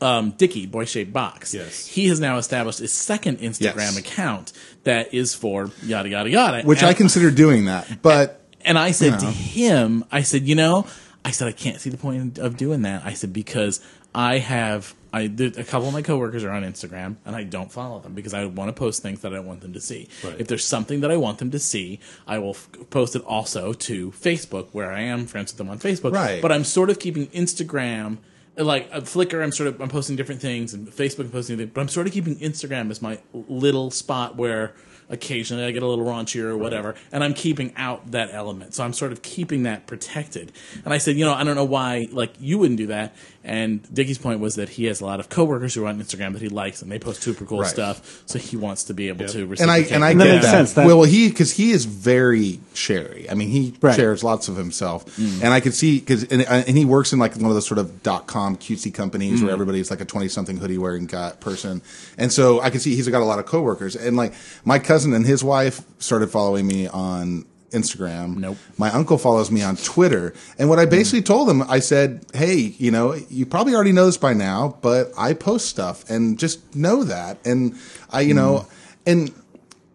um, 0.00 0.30
Dicky, 0.32 0.66
Boy 0.66 0.84
Shaped 0.84 1.12
Box. 1.12 1.54
Yes. 1.54 1.86
He 1.86 2.08
has 2.08 2.20
now 2.20 2.36
established 2.38 2.80
a 2.80 2.88
second 2.88 3.38
Instagram 3.38 3.76
Yes. 3.76 3.98
account 3.98 4.52
that 4.84 5.14
is 5.14 5.34
for 5.34 5.70
yada, 5.82 6.08
yada, 6.08 6.28
yada. 6.30 6.62
Which 6.66 6.80
And- 6.80 6.88
I 6.88 6.94
consider 6.94 7.30
doing 7.30 7.64
that, 7.66 8.02
but 8.02 8.42
And 8.64 8.78
I 8.78 8.90
said 8.90 9.14
you 9.14 9.18
to 9.20 9.26
him, 9.26 10.04
I 10.10 10.22
said, 10.22 10.46
you 10.48 10.54
know, 10.54 10.86
I 11.24 11.30
said, 11.30 11.48
I 11.48 11.52
can't 11.52 11.80
see 11.80 11.90
the 11.90 11.96
point 11.96 12.38
of 12.38 12.56
doing 12.56 12.82
that. 12.82 13.04
I 13.04 13.12
said, 13.14 13.32
because 13.32 13.80
I 14.14 14.38
have, 14.38 14.94
I 15.12 15.22
a 15.22 15.64
couple 15.64 15.86
of 15.88 15.92
my 15.92 16.02
coworkers 16.02 16.42
are 16.44 16.50
on 16.50 16.62
Instagram 16.62 17.16
and 17.24 17.34
I 17.36 17.42
don't 17.44 17.70
follow 17.72 18.00
them 18.00 18.12
because 18.14 18.34
I 18.34 18.44
want 18.46 18.68
to 18.68 18.72
post 18.72 19.02
things 19.02 19.20
that 19.20 19.34
I 19.34 19.40
want 19.40 19.60
them 19.60 19.72
to 19.72 19.80
see. 19.80 20.08
Right. 20.24 20.36
If 20.38 20.48
there's 20.48 20.64
something 20.64 21.00
that 21.00 21.10
I 21.10 21.16
want 21.16 21.38
them 21.38 21.50
to 21.52 21.58
see, 21.58 22.00
I 22.26 22.38
will 22.38 22.50
f- 22.50 22.68
post 22.90 23.14
it 23.16 23.22
also 23.22 23.72
to 23.72 24.10
Facebook 24.12 24.68
where 24.72 24.92
I 24.92 25.02
am 25.02 25.26
friends 25.26 25.52
with 25.52 25.58
them 25.58 25.68
on 25.68 25.78
Facebook. 25.78 26.12
Right. 26.12 26.40
But 26.42 26.50
I'm 26.52 26.64
sort 26.64 26.90
of 26.90 26.98
keeping 26.98 27.26
Instagram 27.28 28.18
like 28.56 28.88
uh, 28.92 29.00
Flickr, 29.00 29.42
I'm 29.42 29.52
sort 29.52 29.68
of 29.68 29.80
I'm 29.80 29.88
posting 29.88 30.16
different 30.16 30.40
things, 30.40 30.74
and 30.74 30.88
Facebook 30.88 31.20
I'm 31.20 31.30
posting, 31.30 31.56
things, 31.56 31.72
but 31.74 31.80
I'm 31.80 31.88
sort 31.88 32.06
of 32.06 32.12
keeping 32.12 32.36
Instagram 32.36 32.90
as 32.90 33.02
my 33.02 33.18
little 33.32 33.90
spot 33.90 34.36
where 34.36 34.74
occasionally 35.08 35.64
I 35.64 35.70
get 35.70 35.82
a 35.82 35.86
little 35.86 36.04
raunchier 36.04 36.44
or 36.44 36.56
whatever, 36.56 36.94
and 37.12 37.22
I'm 37.22 37.34
keeping 37.34 37.72
out 37.76 38.10
that 38.12 38.30
element. 38.32 38.74
So 38.74 38.84
I'm 38.84 38.92
sort 38.92 39.12
of 39.12 39.22
keeping 39.22 39.62
that 39.64 39.86
protected. 39.86 40.52
And 40.84 40.92
I 40.92 40.98
said, 40.98 41.16
you 41.16 41.24
know, 41.24 41.32
I 41.34 41.44
don't 41.44 41.54
know 41.56 41.64
why 41.64 42.08
like 42.10 42.32
you 42.40 42.58
wouldn't 42.58 42.78
do 42.78 42.86
that. 42.88 43.14
And 43.44 43.80
Dickie's 43.94 44.18
point 44.18 44.40
was 44.40 44.56
that 44.56 44.70
he 44.70 44.86
has 44.86 45.00
a 45.00 45.04
lot 45.06 45.20
of 45.20 45.28
coworkers 45.28 45.74
who 45.74 45.84
are 45.84 45.88
on 45.88 46.00
Instagram 46.02 46.32
that 46.32 46.42
he 46.42 46.48
likes, 46.48 46.82
and 46.82 46.90
they 46.90 46.98
post 46.98 47.22
super 47.22 47.44
cool 47.44 47.60
Right. 47.60 47.68
stuff. 47.70 48.22
So 48.26 48.40
he 48.40 48.56
wants 48.56 48.82
to 48.84 48.94
be 48.94 49.06
able 49.06 49.22
Yep. 49.26 49.30
to 49.30 49.62
and 49.62 49.70
I 49.70 49.78
and 49.82 50.04
I 50.04 50.14
That 50.14 50.24
get 50.24 50.32
makes 50.34 50.44
that. 50.46 50.50
sense. 50.50 50.72
That- 50.72 50.86
well, 50.86 51.04
he 51.04 51.28
because 51.28 51.52
he 51.52 51.70
is 51.70 51.84
very 51.84 52.58
sharey. 52.74 53.26
I 53.30 53.34
mean, 53.34 53.48
he 53.50 53.74
Right. 53.80 53.94
shares 53.94 54.24
lots 54.24 54.48
of 54.48 54.56
himself, 54.56 55.06
Mm. 55.16 55.44
and 55.44 55.54
I 55.54 55.60
could 55.60 55.74
see 55.74 56.00
because 56.00 56.24
and, 56.24 56.42
uh, 56.42 56.64
and 56.66 56.76
he 56.76 56.84
works 56.84 57.12
in 57.12 57.20
like 57.20 57.36
one 57.36 57.44
of 57.46 57.54
those 57.54 57.66
sort 57.68 57.78
of 57.78 58.02
dot 58.02 58.26
com 58.26 58.56
cutesy 58.56 58.92
companies 58.92 59.38
Mm. 59.40 59.44
where 59.44 59.52
everybody's 59.52 59.90
like 59.90 60.00
a 60.00 60.04
twenty 60.04 60.26
something 60.28 60.56
hoodie 60.56 60.78
wearing 60.78 61.06
guy 61.06 61.30
person, 61.38 61.82
and 62.18 62.32
so 62.32 62.60
I 62.60 62.70
can 62.70 62.80
see 62.80 62.96
he's 62.96 63.06
got 63.08 63.22
a 63.22 63.24
lot 63.24 63.38
of 63.38 63.46
coworkers, 63.46 63.94
and 63.94 64.16
like 64.16 64.32
my 64.64 64.80
cousin 64.80 64.95
and 65.04 65.26
his 65.26 65.44
wife 65.44 65.82
started 65.98 66.30
following 66.30 66.66
me 66.66 66.86
on. 66.88 67.46
Instagram. 67.70 68.36
Nope. 68.36 68.56
My 68.78 68.90
uncle 68.90 69.18
follows 69.18 69.50
me 69.50 69.60
on 69.60 69.76
Twitter. 69.76 70.32
And 70.56 70.68
what 70.70 70.78
I 70.78 70.86
basically 70.86 71.18
hmm. 71.18 71.24
told 71.24 71.50
him, 71.50 71.62
I 71.62 71.80
said, 71.80 72.24
Hey, 72.32 72.54
you 72.54 72.92
know, 72.92 73.14
you 73.28 73.44
probably 73.44 73.74
already 73.74 73.92
know 73.92 74.06
this 74.06 74.16
by 74.16 74.32
now, 74.32 74.78
but 74.80 75.10
I 75.18 75.34
post 75.34 75.66
stuff 75.66 76.08
and 76.08 76.38
just 76.38 76.76
know 76.76 77.04
that. 77.04 77.44
And 77.44 77.74
I, 78.08 78.20
you 78.20 78.34
know, 78.34 78.58
hmm. 78.60 78.70
and 79.04 79.34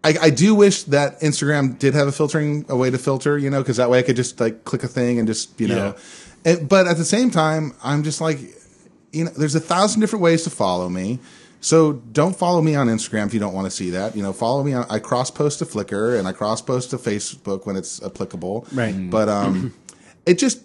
I, 0.03 0.15
I 0.21 0.29
do 0.31 0.55
wish 0.55 0.83
that 0.83 1.21
Instagram 1.21 1.77
did 1.77 1.93
have 1.93 2.07
a 2.07 2.11
filtering, 2.11 2.65
a 2.69 2.75
way 2.75 2.89
to 2.89 2.97
filter, 2.97 3.37
you 3.37 3.49
know, 3.49 3.61
because 3.61 3.77
that 3.77 3.89
way 3.89 3.99
I 3.99 4.01
could 4.01 4.15
just 4.15 4.39
like 4.39 4.63
click 4.65 4.83
a 4.83 4.87
thing 4.87 5.19
and 5.19 5.27
just, 5.27 5.59
you 5.59 5.67
know. 5.67 5.95
And, 6.43 6.67
but 6.67 6.87
at 6.87 6.97
the 6.97 7.05
same 7.05 7.29
time, 7.29 7.73
I'm 7.83 8.03
just 8.03 8.19
like, 8.19 8.39
you 9.11 9.25
know, 9.25 9.31
there's 9.31 9.55
a 9.55 9.59
thousand 9.59 10.01
different 10.01 10.23
ways 10.23 10.43
to 10.43 10.49
follow 10.49 10.89
me. 10.89 11.19
So 11.63 11.93
don't 11.93 12.35
follow 12.35 12.61
me 12.61 12.73
on 12.75 12.87
Instagram 12.87 13.27
if 13.27 13.33
you 13.33 13.39
don't 13.39 13.53
want 13.53 13.65
to 13.65 13.71
see 13.71 13.91
that. 13.91 14.15
You 14.15 14.23
know, 14.23 14.33
follow 14.33 14.63
me 14.63 14.73
on. 14.73 14.85
I 14.89 14.97
cross 14.99 15.29
post 15.29 15.59
to 15.59 15.65
Flickr 15.65 16.17
and 16.17 16.27
I 16.27 16.31
cross 16.33 16.61
post 16.61 16.89
to 16.89 16.97
Facebook 16.97 17.65
when 17.67 17.75
it's 17.75 18.01
applicable. 18.03 18.65
Right. 18.73 19.09
But 19.09 19.29
um, 19.29 19.73
it 20.25 20.39
just 20.39 20.61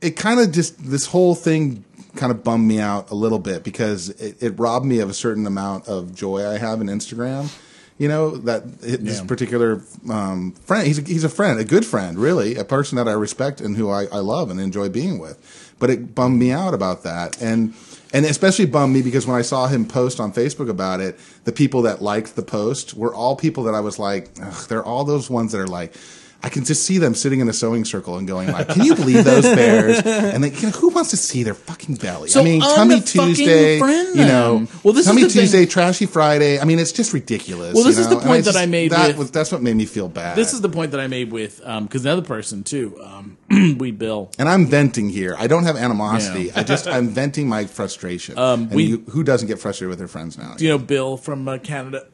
it 0.00 0.12
kind 0.16 0.40
of 0.40 0.50
just 0.50 0.82
this 0.82 1.06
whole 1.06 1.34
thing 1.34 1.84
kind 2.16 2.32
of 2.32 2.42
bummed 2.42 2.66
me 2.66 2.80
out 2.80 3.10
a 3.10 3.14
little 3.14 3.38
bit 3.38 3.62
because 3.62 4.08
it, 4.08 4.42
it 4.42 4.58
robbed 4.58 4.86
me 4.86 4.98
of 5.00 5.10
a 5.10 5.14
certain 5.14 5.46
amount 5.46 5.86
of 5.88 6.14
joy 6.14 6.44
I 6.48 6.56
have 6.58 6.80
in 6.80 6.86
Instagram. 6.88 7.54
You 7.98 8.08
know 8.08 8.30
that 8.38 8.62
it, 8.82 9.04
this 9.04 9.18
Yeah. 9.20 9.26
particular 9.26 9.82
um, 10.10 10.52
friend. 10.64 10.86
He's 10.86 10.98
a, 10.98 11.02
he's 11.02 11.22
a 11.22 11.28
friend, 11.28 11.60
a 11.60 11.64
good 11.66 11.84
friend, 11.84 12.18
really, 12.18 12.56
a 12.56 12.64
person 12.64 12.96
that 12.96 13.06
I 13.06 13.12
respect 13.12 13.60
and 13.60 13.76
who 13.76 13.90
I, 13.90 14.04
I 14.06 14.20
love 14.20 14.48
and 14.50 14.58
enjoy 14.58 14.88
being 14.88 15.18
with. 15.18 15.74
But 15.78 15.90
it 15.90 16.14
bummed 16.14 16.38
me 16.38 16.50
out 16.50 16.72
about 16.72 17.02
that, 17.02 17.40
and 17.42 17.74
and 18.12 18.26
especially 18.26 18.66
bummed 18.66 18.92
me 18.92 19.02
because 19.02 19.26
when 19.26 19.36
I 19.36 19.42
saw 19.42 19.66
him 19.66 19.86
post 19.86 20.20
on 20.20 20.32
Facebook 20.32 20.68
about 20.68 21.00
it, 21.00 21.18
the 21.44 21.52
people 21.52 21.82
that 21.82 22.02
liked 22.02 22.36
the 22.36 22.42
post 22.42 22.94
were 22.94 23.14
all 23.14 23.36
people 23.36 23.64
that 23.64 23.74
I 23.74 23.80
was 23.80 23.98
like, 23.98 24.34
they're 24.68 24.84
all 24.84 25.04
those 25.04 25.30
ones 25.30 25.52
that 25.52 25.60
are 25.60 25.68
like. 25.68 25.94
I 26.42 26.48
can 26.48 26.64
just 26.64 26.84
see 26.84 26.98
them 26.98 27.14
sitting 27.14 27.40
in 27.40 27.48
a 27.48 27.52
sewing 27.52 27.84
circle 27.84 28.16
and 28.16 28.26
going 28.26 28.50
like, 28.50 28.68
"Can 28.68 28.84
you 28.84 28.94
believe 28.94 29.24
those 29.24 29.42
bears?" 29.44 29.98
And 30.06 30.42
they, 30.42 30.50
you 30.52 30.62
know, 30.62 30.70
who 30.70 30.88
wants 30.88 31.10
to 31.10 31.16
see 31.16 31.42
their 31.42 31.54
fucking 31.54 31.96
belly? 31.96 32.28
So 32.28 32.40
I 32.40 32.44
mean, 32.44 32.60
tummy 32.60 33.00
Tuesday, 33.00 33.78
friend 33.78 34.18
you 34.18 34.24
know. 34.24 34.66
Well, 34.82 34.94
this 34.94 35.00
is 35.00 35.06
tummy 35.06 35.22
thing- 35.22 35.30
Tuesday, 35.30 35.66
trashy 35.66 36.06
Friday. 36.06 36.58
I 36.58 36.64
mean, 36.64 36.78
it's 36.78 36.92
just 36.92 37.12
ridiculous. 37.12 37.74
Well, 37.74 37.84
this 37.84 37.96
you 37.96 38.02
is 38.02 38.08
the 38.08 38.14
know? 38.14 38.20
Point 38.20 38.44
that 38.44 38.52
just- 38.52 38.58
I 38.58 38.66
made 38.66 38.92
That 38.92 39.08
with- 39.08 39.18
was, 39.18 39.30
that's 39.30 39.52
what 39.52 39.60
made 39.62 39.76
me 39.76 39.84
feel 39.86 40.08
bad. 40.08 40.36
This 40.36 40.52
is 40.52 40.60
the 40.62 40.68
point 40.70 40.92
that 40.92 41.00
I 41.00 41.06
made 41.08 41.30
with 41.30 41.58
because 41.58 42.04
another 42.06 42.22
person 42.22 42.62
too, 42.64 42.98
um, 43.04 43.36
we 43.78 43.90
Bill. 43.90 44.30
and 44.38 44.48
I'm 44.48 44.66
venting 44.66 45.10
here. 45.10 45.34
I 45.38 45.46
don't 45.46 45.64
have 45.64 45.76
animosity. 45.76 46.44
Yeah. 46.44 46.52
I 46.56 46.62
just 46.62 46.86
I'm 46.88 47.08
venting 47.08 47.48
my 47.48 47.66
frustration. 47.66 48.38
Um, 48.38 48.62
and 48.62 48.72
we- 48.74 48.84
you, 48.84 49.04
who 49.10 49.22
doesn't 49.24 49.46
get 49.48 49.58
frustrated 49.58 49.90
with 49.90 49.98
their 49.98 50.08
friends 50.08 50.38
now? 50.38 50.54
Do 50.56 50.64
you 50.64 50.70
know 50.70 50.78
Bill 50.78 51.16
from 51.18 51.46
uh, 51.48 51.58
Canada? 51.58 52.06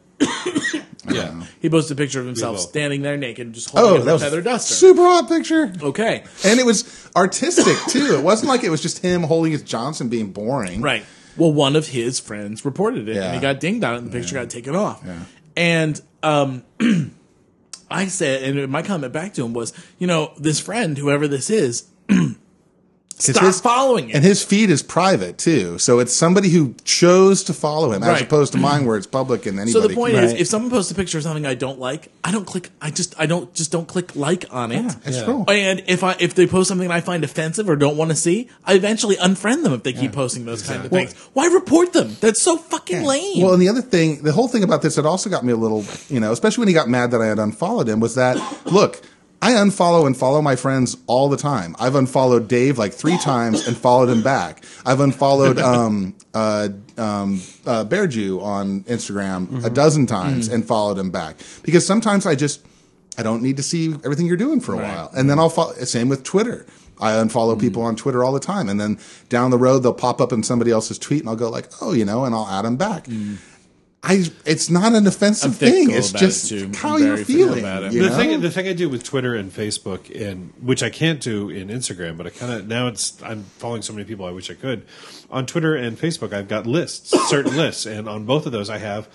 Yeah. 1.10 1.44
He 1.60 1.68
posted 1.70 1.96
a 1.96 2.00
picture 2.00 2.20
of 2.20 2.26
himself 2.26 2.56
will. 2.56 2.62
standing 2.62 3.02
there 3.02 3.16
naked, 3.16 3.52
just 3.52 3.70
holding 3.70 3.90
Oh, 3.90 3.96
up 3.98 4.04
that 4.04 4.10
a 4.10 4.12
was 4.14 4.22
feather 4.22 4.42
duster. 4.42 4.74
super 4.74 5.02
hot 5.02 5.28
picture. 5.28 5.72
okay, 5.82 6.24
And 6.44 6.58
it 6.60 6.66
was 6.66 7.08
artistic 7.16 7.76
too. 7.88 8.16
It 8.18 8.22
wasn't 8.22 8.48
like 8.48 8.64
it 8.64 8.70
was 8.70 8.80
just 8.82 8.98
him 9.00 9.22
holding 9.22 9.52
his 9.52 9.62
Johnson 9.62 10.08
being 10.08 10.32
boring. 10.32 10.80
right. 10.80 11.04
Well, 11.36 11.52
one 11.52 11.76
of 11.76 11.88
his 11.88 12.18
friends 12.18 12.64
reported 12.64 13.08
it, 13.10 13.16
Yeah. 13.16 13.24
and 13.26 13.34
he 13.34 13.40
got 13.40 13.60
dinged 13.60 13.84
on 13.84 13.94
it, 13.94 13.98
and 13.98 14.06
the 14.10 14.18
picture 14.18 14.36
got 14.36 14.48
taken 14.48 14.74
off. 14.74 15.02
Yeah. 15.04 15.18
And 15.56 16.00
um, 16.22 16.62
I 17.90 18.06
said, 18.06 18.42
and 18.42 18.72
my 18.72 18.82
comment 18.82 19.12
back 19.12 19.34
to 19.34 19.44
him 19.44 19.52
was, 19.52 19.72
you 19.98 20.06
know, 20.06 20.32
this 20.38 20.58
friend, 20.60 20.96
whoever 20.98 21.28
this 21.28 21.50
is, 21.50 21.84
'Cause 22.08 22.34
stop 23.18 23.42
his- 23.44 23.60
following 23.60 24.10
it. 24.10 24.16
And 24.16 24.24
his 24.24 24.42
feed 24.42 24.70
is 24.70 24.82
private 24.82 25.38
too, 25.38 25.78
so 25.78 25.98
it's 25.98 26.12
somebody 26.12 26.48
who 26.50 26.74
chose 26.84 27.42
to 27.44 27.52
follow 27.54 27.92
him, 27.92 28.02
as 28.02 28.20
opposed 28.22 28.52
to 28.52 28.58
mine 28.68 28.84
where 28.86 28.96
it's 28.96 29.06
public 29.06 29.46
and 29.46 29.58
anybody. 29.58 29.72
Can 29.72 29.82
So 29.82 29.88
the 29.88 29.94
point 29.94 30.14
can- 30.14 30.24
is, 30.24 30.32
Right. 30.32 30.40
if 30.40 30.46
someone 30.48 30.70
posts 30.70 30.90
a 30.90 30.94
picture 30.94 31.18
of 31.18 31.24
something 31.24 31.46
I 31.46 31.54
don't 31.54 31.78
like, 31.78 32.10
I 32.24 32.30
don't 32.32 32.44
click. 32.46 32.70
I 32.80 32.90
just, 32.90 33.14
I 33.18 33.26
don't, 33.26 33.52
just 33.54 33.72
don't 33.72 33.86
click 33.88 34.14
like 34.16 34.44
on 34.50 34.72
it. 34.72 34.94
it's 35.04 35.18
Yeah. 35.18 35.24
cool. 35.24 35.44
And 35.48 35.82
if 35.86 36.04
I 36.04 36.16
if 36.18 36.34
they 36.34 36.46
post 36.46 36.68
something 36.68 36.90
I 36.90 37.00
find 37.00 37.24
offensive 37.24 37.68
or 37.68 37.76
don't 37.76 37.96
want 37.96 38.10
to 38.10 38.16
see, 38.16 38.48
I 38.64 38.74
eventually 38.74 39.16
unfriend 39.16 39.62
them 39.62 39.72
if 39.72 39.82
they 39.82 39.92
keep 39.92 40.12
posting 40.12 40.44
those 40.44 40.62
kind 40.62 40.84
of 40.84 40.90
things. 40.90 41.14
Why 41.32 41.46
report 41.46 41.92
them? 41.92 42.16
That's 42.20 42.42
so 42.42 42.56
fucking 42.56 43.02
lame. 43.04 43.42
Well, 43.42 43.52
and 43.54 43.62
the 43.62 43.68
other 43.68 43.82
thing, 43.82 44.22
the 44.22 44.32
whole 44.32 44.48
thing 44.48 44.62
about 44.62 44.82
this 44.82 44.96
that 44.96 45.06
also 45.06 45.30
got 45.30 45.44
me 45.44 45.52
a 45.52 45.56
little, 45.56 45.84
you 46.08 46.20
know, 46.20 46.32
especially 46.32 46.62
when 46.62 46.68
he 46.68 46.74
got 46.74 46.88
mad 46.88 47.10
that 47.12 47.20
I 47.22 47.26
had 47.26 47.38
unfollowed 47.38 47.88
him, 47.88 48.00
was 48.00 48.14
that 48.16 48.36
look, 48.66 49.00
I 49.46 49.52
unfollow 49.52 50.08
and 50.08 50.16
follow 50.16 50.42
my 50.42 50.56
friends 50.56 50.96
all 51.06 51.28
the 51.28 51.36
time. 51.36 51.76
I've 51.78 51.94
unfollowed 51.94 52.48
Dave 52.48 52.78
like 52.78 52.92
three 52.92 53.16
times 53.16 53.68
and 53.68 53.76
followed 53.76 54.08
him 54.08 54.20
back. 54.20 54.64
I've 54.84 54.98
unfollowed 54.98 55.60
um, 55.60 56.16
uh, 56.34 56.70
um, 56.98 57.40
uh, 57.64 57.84
Bear 57.84 58.08
Jew 58.08 58.40
on 58.40 58.82
Instagram 58.84 59.64
a 59.64 59.70
dozen 59.70 60.06
times 60.06 60.48
and 60.48 60.66
followed 60.66 60.98
him 60.98 61.12
back 61.12 61.36
because 61.62 61.86
sometimes 61.86 62.26
I 62.26 62.34
just 62.34 62.66
I 63.16 63.22
don't 63.22 63.40
need 63.40 63.56
to 63.58 63.62
see 63.62 63.92
everything 64.04 64.26
you're 64.26 64.36
doing 64.36 64.60
for 64.60 64.74
a 64.74 64.78
while, 64.78 65.10
and 65.16 65.30
then 65.30 65.38
I'll 65.38 65.48
follow. 65.48 65.74
Same 65.74 66.08
with 66.08 66.24
Twitter. 66.24 66.66
I 67.00 67.12
unfollow 67.12 67.60
people 67.60 67.82
on 67.82 67.94
Twitter 67.94 68.24
all 68.24 68.32
the 68.32 68.40
time, 68.40 68.68
and 68.68 68.80
then 68.80 68.98
down 69.28 69.52
the 69.52 69.58
road 69.58 69.80
they'll 69.84 69.94
pop 69.94 70.20
up 70.20 70.32
in 70.32 70.42
somebody 70.42 70.72
else's 70.72 70.98
tweet, 70.98 71.20
and 71.20 71.28
I'll 71.28 71.36
go 71.36 71.50
like, 71.50 71.68
oh, 71.80 71.92
you 71.92 72.04
know, 72.04 72.24
and 72.24 72.34
I'll 72.34 72.48
add 72.48 72.64
them 72.64 72.76
back. 72.76 73.06
I 74.06 74.24
it's 74.44 74.70
not 74.70 74.92
an 74.94 75.06
offensive 75.08 75.56
thing. 75.56 75.90
It's 75.90 76.12
just 76.12 76.52
it, 76.52 76.76
how 76.76 76.96
you're 76.96 77.16
feeling. 77.16 77.58
about 77.58 77.82
it. 77.82 77.92
you 77.92 78.04
the 78.04 78.10
know? 78.10 78.16
thing, 78.16 78.40
the 78.40 78.50
thing 78.52 78.68
I 78.68 78.72
do 78.72 78.88
with 78.88 79.02
Twitter 79.02 79.34
and 79.34 79.50
Facebook, 79.50 80.14
and 80.14 80.52
which 80.60 80.84
I 80.84 80.90
can't 80.90 81.20
do 81.20 81.50
in 81.50 81.68
Instagram, 81.68 82.16
but 82.16 82.26
I 82.28 82.30
kind 82.30 82.52
of 82.52 82.68
now 82.68 82.86
it's 82.86 83.20
I'm 83.20 83.42
following 83.58 83.82
so 83.82 83.92
many 83.92 84.04
people. 84.04 84.24
I 84.24 84.30
wish 84.30 84.48
I 84.48 84.54
could. 84.54 84.86
On 85.28 85.44
Twitter 85.44 85.74
and 85.74 85.98
Facebook, 85.98 86.32
I've 86.32 86.46
got 86.46 86.68
lists, 86.68 87.10
certain 87.28 87.56
lists, 87.56 87.84
and 87.84 88.08
on 88.08 88.26
both 88.26 88.46
of 88.46 88.52
those, 88.52 88.70
I 88.70 88.78
have 88.78 89.08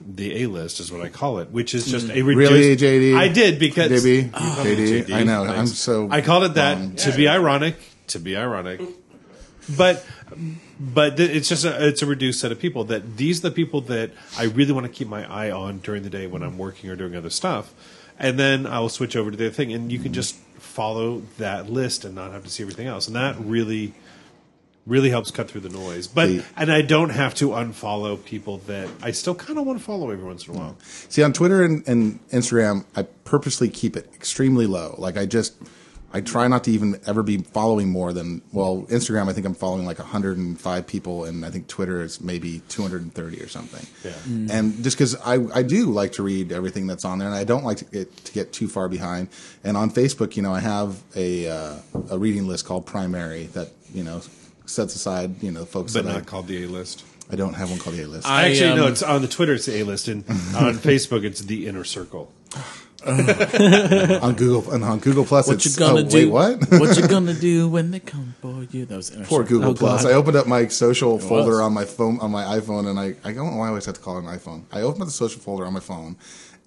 the 0.00 0.42
A 0.42 0.46
list 0.46 0.80
is 0.80 0.90
what 0.90 1.02
I 1.02 1.10
call 1.10 1.38
it, 1.40 1.50
which 1.50 1.74
is 1.74 1.86
just 1.86 2.08
a 2.08 2.12
mm. 2.12 2.24
reduced. 2.24 2.52
Really, 2.52 2.76
JD? 2.76 3.16
I 3.16 3.28
did 3.28 3.58
because 3.58 3.90
JB, 3.90 4.30
Oh, 4.32 4.62
JD, 4.64 5.12
I 5.12 5.22
know. 5.22 5.44
I'm 5.44 5.66
so. 5.66 6.08
I 6.10 6.22
called 6.22 6.44
it 6.44 6.54
that 6.54 6.78
bummed. 6.78 6.98
to 7.00 7.12
be 7.12 7.28
ironic. 7.28 7.76
To 8.08 8.18
be 8.18 8.38
ironic, 8.38 8.80
but 9.76 10.04
but 10.80 11.16
th- 11.16 11.30
it's 11.30 11.48
just 11.48 11.64
a, 11.64 11.86
it's 11.86 12.02
a 12.02 12.06
reduced 12.06 12.40
set 12.40 12.52
of 12.52 12.58
people 12.58 12.84
that 12.84 13.16
these 13.16 13.38
are 13.44 13.48
the 13.48 13.54
people 13.54 13.80
that 13.82 14.10
I 14.38 14.44
really 14.44 14.72
want 14.72 14.86
to 14.86 14.92
keep 14.92 15.08
my 15.08 15.30
eye 15.30 15.50
on 15.50 15.78
during 15.78 16.02
the 16.02 16.10
day 16.10 16.26
when 16.26 16.42
I'm 16.42 16.58
working 16.58 16.90
or 16.90 16.96
doing 16.96 17.14
other 17.16 17.30
stuff, 17.30 17.72
and 18.18 18.38
then 18.38 18.66
I 18.66 18.80
will 18.80 18.88
switch 18.88 19.16
over 19.16 19.30
to 19.30 19.36
the 19.36 19.46
other 19.46 19.54
thing, 19.54 19.72
and 19.72 19.90
you 19.92 19.98
can 19.98 20.12
just 20.12 20.36
follow 20.58 21.22
that 21.38 21.68
list 21.70 22.04
and 22.04 22.14
not 22.14 22.32
have 22.32 22.44
to 22.44 22.50
see 22.50 22.62
everything 22.62 22.86
else, 22.86 23.06
and 23.06 23.16
that 23.16 23.36
really 23.38 23.94
really 24.84 25.10
helps 25.10 25.30
cut 25.30 25.48
through 25.48 25.60
the 25.60 25.68
noise. 25.68 26.08
But 26.08 26.26
The- 26.26 26.44
and 26.56 26.72
I 26.72 26.82
don't 26.82 27.10
have 27.10 27.34
to 27.36 27.50
unfollow 27.50 28.22
people 28.24 28.58
that 28.66 28.88
I 29.00 29.12
still 29.12 29.34
kind 29.36 29.56
of 29.56 29.64
want 29.64 29.78
to 29.78 29.84
follow 29.84 30.10
every 30.10 30.24
once 30.24 30.48
in 30.48 30.56
a 30.56 30.58
while. 30.58 30.76
See, 31.08 31.22
on 31.22 31.32
Twitter 31.32 31.62
and, 31.62 31.86
and 31.86 32.18
Instagram, 32.30 32.84
I 32.96 33.02
purposely 33.24 33.68
keep 33.68 33.96
it 33.96 34.10
extremely 34.12 34.66
low. 34.66 34.96
Like 34.98 35.16
I 35.16 35.24
just, 35.24 35.54
I 36.12 36.20
try 36.20 36.46
not 36.46 36.64
to 36.64 36.70
even 36.70 37.00
ever 37.06 37.22
be 37.22 37.38
following 37.38 37.88
more 37.88 38.12
than 38.12 38.42
well, 38.52 38.86
Instagram. 38.90 39.28
I 39.28 39.32
think 39.32 39.46
I'm 39.46 39.54
following 39.54 39.86
like 39.86 39.98
105 39.98 40.86
people, 40.86 41.24
and 41.24 41.44
I 41.44 41.50
think 41.50 41.68
Twitter 41.68 42.02
is 42.02 42.20
maybe 42.20 42.60
230 42.68 43.40
or 43.40 43.48
something. 43.48 43.86
Yeah. 44.04 44.54
And 44.54 44.82
just 44.84 44.96
because 44.96 45.16
I, 45.24 45.38
I 45.54 45.62
do 45.62 45.86
like 45.86 46.12
to 46.12 46.22
read 46.22 46.52
everything 46.52 46.86
that's 46.86 47.04
on 47.04 47.18
there, 47.18 47.28
and 47.28 47.36
I 47.36 47.44
don't 47.44 47.64
like 47.64 47.78
to 47.78 47.84
get, 47.86 48.24
to 48.24 48.32
get 48.32 48.52
too 48.52 48.68
far 48.68 48.88
behind. 48.88 49.28
And 49.64 49.76
on 49.76 49.90
Facebook, 49.90 50.36
you 50.36 50.42
know, 50.42 50.52
I 50.52 50.60
have 50.60 51.02
a 51.16 51.48
uh, 51.48 51.76
a 52.10 52.18
reading 52.18 52.46
list 52.46 52.66
called 52.66 52.84
Primary 52.86 53.46
that 53.46 53.68
you 53.94 54.04
know 54.04 54.20
sets 54.66 54.94
aside 54.94 55.42
you 55.42 55.50
know 55.50 55.64
folks 55.64 55.92
But 55.92 56.04
that 56.04 56.12
not 56.12 56.22
I, 56.22 56.24
called 56.24 56.46
the 56.46 56.64
A 56.64 56.68
list. 56.68 57.04
I 57.30 57.36
don't 57.36 57.54
have 57.54 57.70
one 57.70 57.78
called 57.78 57.96
the 57.96 58.02
A 58.02 58.06
list. 58.06 58.28
I, 58.28 58.50
Actually, 58.50 58.74
no. 58.74 58.86
um, 58.86 58.92
It's 58.92 59.02
on 59.02 59.22
the 59.22 59.28
Twitter. 59.28 59.54
It's 59.54 59.66
the 59.66 59.80
A 59.80 59.84
list, 59.84 60.08
and 60.08 60.28
on 60.28 60.74
Facebook, 60.90 61.24
it's 61.24 61.40
the 61.40 61.66
inner 61.66 61.84
circle. 61.84 62.30
on 64.22 64.34
Google 64.34 64.72
and 64.72 64.84
on 64.84 64.98
Google 65.00 65.24
Plus, 65.24 65.46
What 65.48 65.56
it's 65.56 65.66
you 65.66 65.78
gonna 65.78 66.00
oh, 66.00 66.04
do? 66.04 66.30
Wait, 66.30 66.58
what? 66.58 66.70
what 66.80 66.96
you 66.96 67.06
gonna 67.08 67.34
do 67.34 67.68
when 67.68 67.90
they 67.90 68.00
come 68.00 68.34
for 68.40 68.64
you? 68.70 68.84
That 68.86 68.96
was 68.96 69.10
inner 69.10 69.24
Poor. 69.24 69.44
Google 69.44 69.70
Oh, 69.70 69.74
Plus. 69.74 70.02
God. 70.04 70.10
I 70.10 70.14
opened 70.14 70.36
up 70.36 70.46
my 70.46 70.66
social 70.68 71.18
folder 71.18 71.52
was. 71.52 71.60
on 71.60 71.72
my 71.72 71.84
phone 71.84 72.20
on 72.20 72.30
my 72.30 72.44
iPhone, 72.44 72.88
and 72.88 72.98
I 72.98 73.14
I 73.28 73.32
don't 73.32 73.50
know 73.50 73.56
why 73.56 73.66
I 73.66 73.68
always 73.68 73.86
have 73.86 73.94
to 73.96 74.00
call 74.00 74.18
it 74.18 74.24
an 74.24 74.38
iPhone. 74.38 74.64
I 74.72 74.82
opened 74.82 75.02
up 75.02 75.08
the 75.08 75.12
social 75.12 75.40
folder 75.40 75.66
on 75.66 75.72
my 75.72 75.80
phone, 75.80 76.16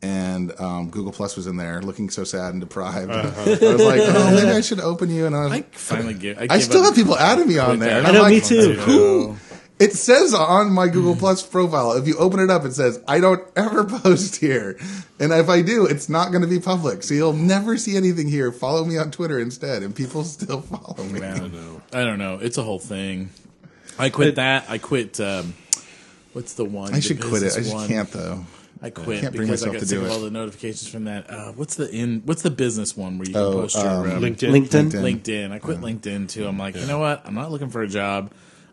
and 0.02 0.52
um, 0.60 0.90
Google 0.90 1.12
Plus 1.12 1.36
was 1.36 1.48
in 1.48 1.58
there, 1.58 1.82
looking 1.82 2.10
so 2.10 2.24
sad 2.24 2.52
and 2.54 2.60
deprived. 2.62 3.12
I 3.12 3.24
was 3.26 3.62
like, 3.62 4.02
oh, 4.04 4.32
maybe 4.36 4.52
I 4.52 4.62
should 4.62 4.80
open 4.80 5.10
you. 5.10 5.26
And 5.26 5.36
I, 5.36 5.44
was, 5.44 5.52
I 5.54 5.62
finally 5.72 6.14
get. 6.14 6.38
I, 6.40 6.48
I 6.56 6.60
still 6.60 6.84
have 6.84 6.96
people 6.96 7.18
adding 7.18 7.48
me 7.48 7.58
on 7.60 7.80
there. 7.80 7.98
And 7.98 8.06
I 8.08 8.10
I'm 8.10 8.16
know, 8.16 8.22
like, 8.24 8.32
me 8.34 8.42
too. 8.42 8.74
Who? 8.74 9.36
It 9.78 9.92
says 9.92 10.34
on 10.34 10.72
my 10.72 10.88
Google 10.88 11.18
Plus 11.18 11.46
profile, 11.46 11.94
if 11.94 12.08
you 12.08 12.16
open 12.18 12.40
it 12.40 12.50
up, 12.50 12.64
it 12.64 12.72
says, 12.74 13.02
I 13.10 13.20
don't 13.20 13.44
ever 13.58 13.84
post 13.84 14.38
here. 14.38 14.78
And 15.20 15.34
if 15.34 15.50
I 15.50 15.62
do, 15.62 15.86
it's 15.86 16.08
not 16.08 16.32
going 16.32 16.44
to 16.44 16.48
be 16.48 16.60
public. 16.62 17.04
So 17.04 17.14
you'll 17.14 17.34
never 17.34 17.76
see 17.78 17.98
anything 17.98 18.30
here. 18.30 18.54
Follow 18.54 18.86
me 18.86 18.98
on 18.98 19.12
Twitter 19.12 19.38
instead. 19.38 19.84
And 19.84 19.94
people 19.94 20.24
still 20.24 20.62
follow 20.62 21.04
me. 21.04 21.22
I 21.22 21.38
don't 21.38 21.54
know. 21.54 21.82
I 21.92 22.04
don't 22.06 22.20
know. 22.20 22.40
It's 22.42 22.58
a 22.58 22.64
whole 22.64 22.80
thing. 22.80 23.32
I 24.00 24.10
quit 24.10 24.36
that. 24.36 24.70
I 24.70 24.78
quit. 24.78 25.20
Um, 25.20 25.54
what's 26.32 26.54
the 26.54 26.66
one? 26.66 26.94
I 26.94 27.02
should 27.02 27.22
quit 27.22 27.44
it. 27.44 27.54
I 27.54 27.58
just 27.58 27.74
one? 27.74 27.88
can't, 27.90 28.10
though. 28.12 28.46
I 28.82 28.90
quit 28.92 29.22
can't 29.22 29.36
bring 29.36 29.48
because 29.48 29.64
I 29.64 29.68
myself 29.68 29.74
got 29.74 29.80
to 29.80 29.86
sick 29.88 29.98
do 30.00 30.06
of 30.06 30.12
it. 30.12 30.14
all 30.14 30.20
the 30.22 30.32
notifications 30.32 30.88
from 30.88 31.06
that. 31.06 31.30
Uh, 31.30 31.52
what's 31.54 31.76
the 31.76 31.90
in? 31.90 32.22
What's 32.26 32.42
the 32.44 32.52
business 32.52 32.96
one 32.96 33.18
where 33.18 33.28
you 33.28 33.34
can 33.34 33.42
Oh, 33.42 33.54
post 33.54 33.76
your 33.78 33.88
um, 33.88 34.12
um, 34.12 34.22
LinkedIn. 34.22 34.52
LinkedIn. 34.52 34.92
LinkedIn. 34.92 35.22
LinkedIn. 35.22 35.52
I 35.52 35.60
quit 35.60 35.80
LinkedIn 35.80 36.30
too. 36.30 36.46
I'm 36.48 36.58
like, 36.58 36.76
you 36.76 36.86
know 36.86 37.00
what? 37.00 37.22
I'm 37.26 37.34
not 37.36 37.52
looking 37.52 37.70
for 37.70 37.82
a 37.84 37.88
job. 37.88 38.32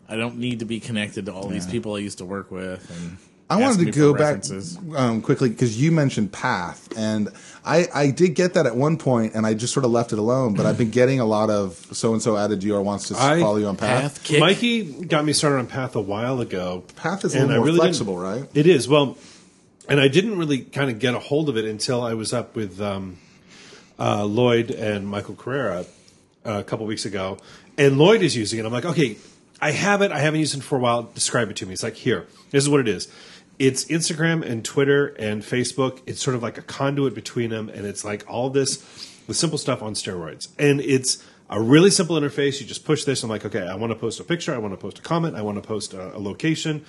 I 0.09 0.15
don't 0.15 0.37
need 0.37 0.59
to 0.59 0.65
be 0.65 0.79
connected 0.79 1.25
to 1.27 1.33
all 1.33 1.47
these 1.47 1.65
people 1.65 1.95
I 1.95 1.99
used 1.99 2.17
to 2.19 2.25
work 2.25 2.51
with. 2.51 2.89
And 2.91 3.17
I 3.49 3.57
wanted 3.57 3.85
to 3.85 3.91
go 3.91 4.13
back 4.13 4.43
um, 4.95 5.21
quickly 5.21 5.49
because 5.49 5.79
you 5.79 5.91
mentioned 5.91 6.31
Path, 6.31 6.89
and 6.97 7.29
I, 7.65 7.87
I 7.93 8.09
did 8.09 8.35
get 8.35 8.55
that 8.55 8.65
at 8.65 8.75
one 8.75 8.97
point, 8.97 9.35
and 9.35 9.45
I 9.45 9.53
just 9.53 9.73
sort 9.73 9.85
of 9.85 9.91
left 9.91 10.11
it 10.13 10.19
alone. 10.19 10.55
But 10.55 10.65
I've 10.65 10.77
been 10.77 10.89
getting 11.01 11.19
a 11.19 11.25
lot 11.25 11.49
of 11.49 11.75
so 11.91 12.13
and 12.13 12.21
so 12.21 12.35
added 12.37 12.61
to 12.61 12.67
you 12.67 12.75
or 12.75 12.81
wants 12.81 13.09
to 13.09 13.15
I- 13.17 13.39
follow 13.39 13.57
you 13.57 13.67
on 13.67 13.77
Path. 13.77 14.23
Path. 14.23 14.39
Mikey 14.39 15.05
got 15.05 15.25
me 15.25 15.33
started 15.33 15.59
on 15.59 15.67
Path 15.67 15.95
a 15.95 16.01
while 16.01 16.41
ago. 16.41 16.83
Path 16.95 17.25
is 17.25 17.35
a 17.35 17.39
little 17.39 17.55
more 17.57 17.65
really 17.65 17.77
flexible, 17.79 18.17
right? 18.17 18.45
It 18.53 18.65
is. 18.67 18.87
Well, 18.87 19.17
and 19.87 19.99
I 19.99 20.07
didn't 20.07 20.37
really 20.37 20.59
kind 20.61 20.89
of 20.89 20.99
get 20.99 21.13
a 21.13 21.19
hold 21.19 21.49
of 21.49 21.57
it 21.57 21.65
until 21.65 22.01
I 22.01 22.13
was 22.13 22.33
up 22.33 22.55
with 22.55 22.81
um, 22.81 23.17
uh, 23.99 24.23
Lloyd 24.25 24.71
and 24.71 25.07
Michael 25.07 25.35
Carrera 25.35 25.85
uh, 26.45 26.59
a 26.59 26.63
couple 26.63 26.85
weeks 26.85 27.05
ago. 27.05 27.37
And 27.77 27.97
Lloyd 27.97 28.21
is 28.21 28.35
using 28.35 28.59
it. 28.59 28.65
I'm 28.65 28.71
like, 28.71 28.85
okay, 28.85 29.17
I 29.63 29.71
have 29.71 30.01
it. 30.01 30.11
I 30.11 30.19
haven't 30.19 30.41
used 30.41 30.57
it 30.57 30.61
for 30.61 30.77
a 30.77 30.79
while. 30.79 31.03
Describe 31.03 31.49
it 31.49 31.55
to 31.57 31.65
me. 31.65 31.71
It's 31.71 31.83
like, 31.83 31.95
here, 31.95 32.27
this 32.51 32.61
is 32.61 32.69
what 32.69 32.81
it 32.81 32.87
is. 32.89 33.07
It's 33.59 33.85
Instagram 33.85 34.43
and 34.43 34.65
Twitter 34.65 35.15
and 35.17 35.41
Facebook. 35.41 36.01
It's 36.05 36.21
sort 36.21 36.35
of 36.35 36.43
like 36.43 36.57
a 36.57 36.61
conduit 36.61 37.15
between 37.15 37.49
them. 37.49 37.69
And 37.69 37.85
it's 37.85 38.03
like 38.03 38.29
all 38.29 38.49
this, 38.49 38.77
the 39.25 39.33
simple 39.33 39.57
stuff 39.57 39.81
on 39.81 39.93
steroids. 39.93 40.49
And 40.59 40.81
it's 40.81 41.23
a 41.49 41.61
really 41.61 41.91
simple 41.91 42.17
interface. 42.17 42.59
You 42.59 42.67
just 42.67 42.83
push 42.83 43.05
this. 43.05 43.23
I'm 43.23 43.29
like, 43.29 43.45
okay, 43.45 43.65
I 43.65 43.75
want 43.75 43.93
to 43.93 43.95
post 43.97 44.19
a 44.19 44.25
picture. 44.25 44.53
I 44.53 44.57
want 44.57 44.73
to 44.73 44.77
post 44.77 44.99
a 44.99 45.01
comment. 45.01 45.37
I 45.37 45.41
want 45.43 45.63
to 45.63 45.65
post 45.65 45.93
a, 45.93 46.13
a 46.13 46.19
location 46.19 46.83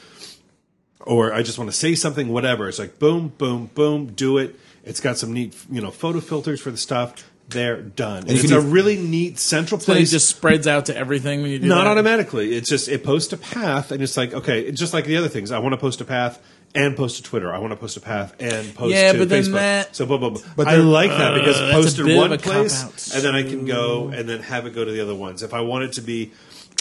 or 1.06 1.32
I 1.32 1.44
just 1.44 1.58
want 1.58 1.70
to 1.70 1.76
say 1.76 1.94
something, 1.94 2.28
whatever. 2.28 2.68
It's 2.68 2.80
like 2.80 2.98
boom, 2.98 3.28
boom, 3.38 3.70
boom, 3.74 4.14
do 4.14 4.38
it. 4.38 4.58
It's 4.82 5.00
got 5.00 5.16
some 5.16 5.32
neat, 5.32 5.54
you 5.70 5.80
know, 5.80 5.92
photo 5.92 6.18
filters 6.18 6.60
for 6.60 6.72
the 6.72 6.76
stuff. 6.76 7.30
They're 7.48 7.82
done. 7.82 8.22
And 8.22 8.30
it's 8.32 8.44
a 8.44 8.48
do- 8.48 8.60
really 8.60 8.96
neat 8.96 9.38
central 9.38 9.78
So 9.78 9.92
it 9.92 9.96
place. 9.96 10.10
just 10.10 10.28
spreads 10.28 10.66
out 10.66 10.86
to 10.86 10.96
everything 10.96 11.42
when 11.42 11.50
you 11.50 11.58
do 11.58 11.66
not 11.68 11.84
that? 11.84 11.90
automatically. 11.90 12.54
It's 12.56 12.68
just 12.68 12.88
it 12.88 13.04
posts 13.04 13.32
a 13.32 13.36
path, 13.36 13.90
and 13.92 14.02
it's 14.02 14.16
like 14.16 14.32
okay, 14.32 14.60
it's 14.62 14.80
just 14.80 14.94
like 14.94 15.04
the 15.04 15.16
other 15.18 15.28
things. 15.28 15.50
I 15.52 15.58
want 15.58 15.72
to 15.74 15.76
post 15.76 16.00
a 16.00 16.04
path 16.04 16.40
and 16.74 16.96
post 16.96 17.16
to 17.18 17.22
Twitter. 17.22 17.54
I 17.54 17.58
want 17.58 17.72
to 17.72 17.76
post 17.76 17.96
a 17.96 18.00
path 18.00 18.34
and 18.40 18.74
post 18.74 18.94
Yeah, 18.94 19.12
to 19.12 19.18
but 19.18 19.28
then 19.28 19.42
Facebook. 19.44 19.52
that- 19.52 19.94
so 19.94 20.06
blah 20.06 20.16
blah 20.16 20.30
blah. 20.30 20.42
But 20.56 20.68
I 20.68 20.76
like 20.76 21.10
that 21.10 21.34
because 21.34 21.60
Uh, 21.60 21.64
it 21.66 21.72
posted 21.72 22.16
one 22.16 22.36
place, 22.38 23.14
and 23.14 23.22
then 23.22 23.34
I 23.34 23.42
can 23.42 23.66
go 23.66 24.08
and 24.08 24.26
then 24.28 24.40
have 24.40 24.66
it 24.66 24.74
go 24.74 24.84
to 24.84 24.90
the 24.90 25.00
other 25.02 25.14
ones. 25.14 25.42
If 25.42 25.52
I 25.54 25.60
want 25.60 25.84
it 25.84 25.92
to 25.92 26.00
be 26.00 26.32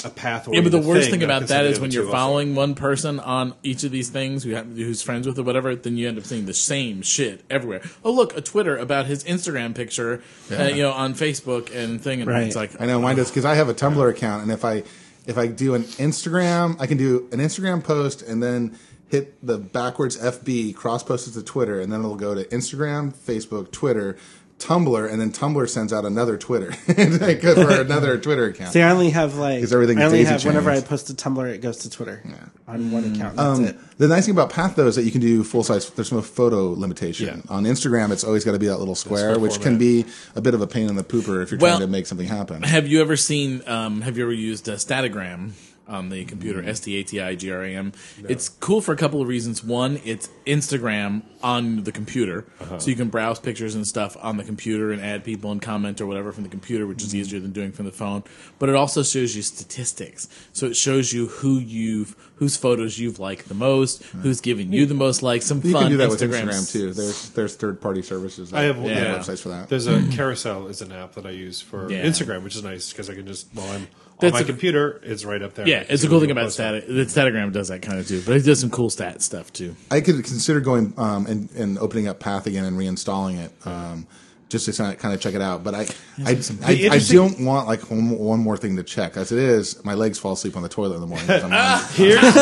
a 0.05 0.09
path, 0.09 0.47
Yeah, 0.51 0.61
but 0.61 0.71
the 0.71 0.79
worst 0.79 1.09
thing, 1.09 1.19
thing 1.19 1.23
about 1.23 1.39
can 1.39 1.47
that 1.47 1.55
send 1.63 1.67
is 1.67 1.75
the 1.77 1.81
when 1.81 1.91
you're 1.91 2.03
two 2.03 2.07
also. 2.09 2.17
following 2.17 2.55
one 2.55 2.75
person 2.75 3.19
on 3.19 3.53
each 3.63 3.83
of 3.83 3.91
these 3.91 4.09
things 4.09 4.43
who 4.43 4.51
have, 4.51 4.67
who's 4.75 5.01
friends 5.01 5.25
with 5.27 5.37
or 5.39 5.43
whatever, 5.43 5.75
then 5.75 5.97
you 5.97 6.07
end 6.07 6.17
up 6.17 6.25
seeing 6.25 6.45
the 6.45 6.53
same 6.53 7.01
shit 7.01 7.43
everywhere. 7.49 7.81
Oh, 8.03 8.11
look, 8.11 8.35
a 8.37 8.41
Twitter 8.41 8.75
about 8.77 9.05
his 9.05 9.23
Instagram 9.23 9.75
picture, 9.75 10.21
uh, 10.51 10.63
you 10.63 10.83
know, 10.83 10.91
on 10.91 11.13
Facebook 11.13 11.73
and 11.75 12.01
thing, 12.01 12.21
and 12.21 12.29
Right. 12.29 12.43
it's 12.47 12.55
like 12.55 12.79
I 12.81 12.85
know 12.85 12.99
mine 12.99 13.15
does 13.15 13.29
because 13.29 13.45
I 13.45 13.55
have 13.55 13.69
a 13.69 13.73
Tumblr 13.73 14.09
account, 14.09 14.43
and 14.43 14.51
if 14.51 14.63
I 14.65 14.83
if 15.25 15.37
I 15.37 15.47
do 15.47 15.73
an 15.73 15.83
Instagram, 15.83 16.75
I 16.79 16.85
can 16.87 16.97
do 16.97 17.29
an 17.31 17.39
Instagram 17.39 17.83
post 17.83 18.21
and 18.21 18.43
then 18.43 18.77
hit 19.09 19.35
the 19.45 19.57
backwards 19.57 20.17
FB 20.17 20.73
cross 20.75 21.03
post 21.03 21.27
it 21.27 21.31
to 21.33 21.43
Twitter, 21.43 21.79
and 21.79 21.91
then 21.91 21.99
it'll 21.99 22.15
go 22.15 22.33
to 22.35 22.43
Instagram, 22.45 23.13
Facebook, 23.13 23.71
Twitter. 23.71 24.17
Tumblr, 24.63 25.11
and 25.11 25.19
then 25.19 25.31
Tumblr 25.31 25.67
sends 25.69 25.91
out 25.91 26.05
another 26.05 26.37
Twitter 26.37 26.69
like, 26.87 27.41
for 27.41 27.81
another 27.81 28.17
Twitter 28.21 28.45
account. 28.45 28.71
See, 28.73 28.81
I 28.81 28.91
only 28.91 29.09
have 29.09 29.35
like 29.35 29.57
Because 29.57 29.73
everything's 29.73 29.99
I 30.01 30.05
only 30.05 30.19
daisy 30.19 30.29
have 30.31 30.45
whenever 30.45 30.69
I 30.71 30.79
post 30.81 31.07
to 31.07 31.13
Tumblr, 31.13 31.47
it 31.53 31.59
goes 31.59 31.77
to 31.79 31.89
Twitter 31.89 32.21
yeah. 32.25 32.35
on 32.67 32.91
one 32.91 33.03
account. 33.13 33.35
That's 33.35 33.59
Um, 33.59 33.65
it. 33.65 33.77
the 33.97 34.07
nice 34.07 34.25
thing 34.25 34.33
about 34.35 34.49
Path 34.51 34.75
though 34.75 34.87
is 34.87 34.95
that 34.95 35.03
you 35.03 35.11
can 35.11 35.21
do 35.21 35.43
full 35.43 35.63
size. 35.63 35.89
There's 35.91 36.11
no 36.11 36.21
photo 36.21 36.69
limitation 36.71 37.25
Yeah. 37.27 37.53
on 37.55 37.65
Instagram. 37.65 38.11
It's 38.11 38.23
always 38.23 38.45
got 38.45 38.53
to 38.53 38.59
be 38.59 38.67
that 38.67 38.77
little 38.77 38.95
square, 38.95 39.33
square 39.33 39.39
which 39.39 39.59
can 39.61 39.77
be 39.77 40.05
a 40.35 40.41
bit 40.41 40.53
of 40.53 40.61
a 40.61 40.67
pain 40.67 40.87
in 40.89 40.95
the 40.95 41.03
pooper 41.03 41.43
if 41.43 41.51
you're 41.51 41.59
Well, 41.59 41.77
trying 41.77 41.87
to 41.87 41.91
make 41.91 42.07
something 42.07 42.27
happen. 42.27 42.63
Have 42.63 42.87
you 42.87 43.01
ever 43.01 43.15
seen? 43.17 43.61
Um, 43.67 44.01
have 44.01 44.17
you 44.17 44.23
ever 44.23 44.33
used 44.33 44.67
a 44.67 44.75
Statigram 44.75 45.51
on 45.87 46.09
the 46.09 46.25
computer? 46.25 46.59
Mm-hmm. 46.59 46.69
S 46.69 46.79
T 46.81 46.99
A 46.99 47.03
T 47.03 47.21
I 47.21 47.35
G 47.35 47.51
R 47.51 47.63
A 47.63 47.75
M. 47.75 47.93
It's 48.27 48.49
cool 48.49 48.81
for 48.81 48.93
a 48.93 48.97
couple 48.97 49.21
of 49.21 49.27
reasons. 49.27 49.63
One, 49.63 49.99
it's 50.03 50.29
Instagram 50.45 51.23
on 51.41 51.83
the 51.83 51.91
computer, 51.91 52.45
uh-huh. 52.59 52.79
so 52.79 52.89
you 52.89 52.95
can 52.95 53.09
browse 53.09 53.39
pictures 53.39 53.75
and 53.75 53.87
stuff 53.87 54.15
on 54.21 54.37
the 54.37 54.43
computer 54.43 54.91
and 54.91 55.01
add 55.01 55.23
people 55.23 55.51
and 55.51 55.61
comment 55.61 55.99
or 55.99 56.07
whatever 56.07 56.31
from 56.31 56.43
the 56.43 56.49
computer, 56.49 56.87
which 56.87 57.01
is 57.01 57.09
mm-hmm. 57.09 57.17
easier 57.17 57.39
than 57.39 57.51
doing 57.51 57.71
from 57.71 57.85
the 57.85 57.91
phone. 57.91 58.23
But 58.59 58.69
it 58.69 58.75
also 58.75 59.03
shows 59.03 59.35
you 59.35 59.41
statistics, 59.41 60.27
so 60.53 60.67
it 60.67 60.75
shows 60.75 61.13
you 61.13 61.27
who 61.27 61.59
you've 61.59 62.15
whose 62.35 62.57
photos 62.57 62.99
you've 62.99 63.19
liked 63.19 63.47
the 63.47 63.55
most, 63.55 64.03
who's 64.03 64.41
given 64.41 64.73
you 64.73 64.85
the 64.85 64.93
most 64.93 65.23
likes. 65.23 65.45
Some 65.45 65.61
You 65.63 65.73
fun 65.73 65.83
can 65.83 65.91
do 65.91 65.97
that 65.97 66.09
with 66.09 66.21
Instagram 66.21 66.43
Instagram 66.43 66.71
too. 66.71 66.93
There's 66.93 67.29
there's 67.29 67.55
third 67.55 67.81
party 67.81 68.01
services. 68.01 68.51
That 68.51 68.59
I 68.59 68.63
have- 68.63 68.81
that 68.83 68.87
yeah. 68.87 69.17
websites 69.17 69.41
for 69.41 69.49
that. 69.49 69.69
There's 69.69 69.87
a 69.87 70.01
carousel 70.11 70.67
is 70.67 70.81
an 70.81 70.91
app 70.91 71.13
that 71.13 71.25
I 71.25 71.31
use 71.31 71.61
for 71.61 71.91
Yeah. 71.91 72.03
Instagram, 72.03 72.43
which 72.43 72.55
is 72.55 72.63
nice 72.63 72.91
because 72.91 73.09
I 73.09 73.15
can 73.15 73.27
just 73.27 73.47
while 73.53 73.69
I'm 73.71 73.87
on 74.27 74.31
my 74.33 74.41
a- 74.41 74.43
computer, 74.45 74.99
it's 75.03 75.25
right 75.25 75.41
up 75.41 75.53
there. 75.55 75.67
Yeah, 75.67 75.83
it's 75.87 76.01
see 76.01 76.07
a 76.07 76.09
cool 76.09 76.19
thing 76.19 76.31
about 76.31 76.45
post 76.45 76.59
on. 76.59 76.81
Stat. 76.81 76.87
The 76.87 77.05
Statigram 77.05 77.51
does 77.51 77.67
that 77.69 77.81
kind 77.81 77.99
of 77.99 78.07
too, 78.07 78.21
but 78.25 78.35
it 78.35 78.43
does 78.43 78.59
some 78.59 78.69
cool 78.69 78.89
stat 78.89 79.21
stuff 79.21 79.51
too. 79.53 79.75
I 79.91 80.01
could 80.01 80.23
consider 80.23 80.59
going 80.59 80.93
um, 80.97 81.25
and, 81.25 81.49
and 81.51 81.77
opening 81.79 82.07
up 82.07 82.19
Path 82.19 82.47
again 82.47 82.65
and 82.65 82.77
reinstalling 82.77 83.43
it. 83.43 83.51
Um, 83.65 84.07
just 84.53 84.65
to 84.67 84.71
kind 84.73 84.93
of, 84.93 84.99
kind 84.99 85.13
of 85.13 85.19
check 85.19 85.33
it 85.33 85.41
out, 85.41 85.63
but 85.63 85.73
I, 85.75 85.79
I, 85.79 85.83
I, 85.83 86.29
I 86.29 86.31
interesting- 86.73 87.17
don't 87.17 87.41
want 87.41 87.67
like 87.67 87.89
one, 87.89 88.09
one 88.17 88.39
more 88.39 88.55
thing 88.55 88.77
to 88.77 88.83
check. 88.83 89.17
As 89.17 89.31
it 89.33 89.39
is, 89.39 89.83
my 89.83 89.95
legs 89.95 90.17
fall 90.17 90.33
asleep 90.33 90.55
on 90.55 90.63
the 90.63 90.69
toilet 90.69 90.95
in 90.95 91.01
the 91.01 91.07
morning. 91.07 91.29
I'm 91.29 91.51
on- 91.51 91.83
Here's, 91.93 92.23
okay. 92.23 92.33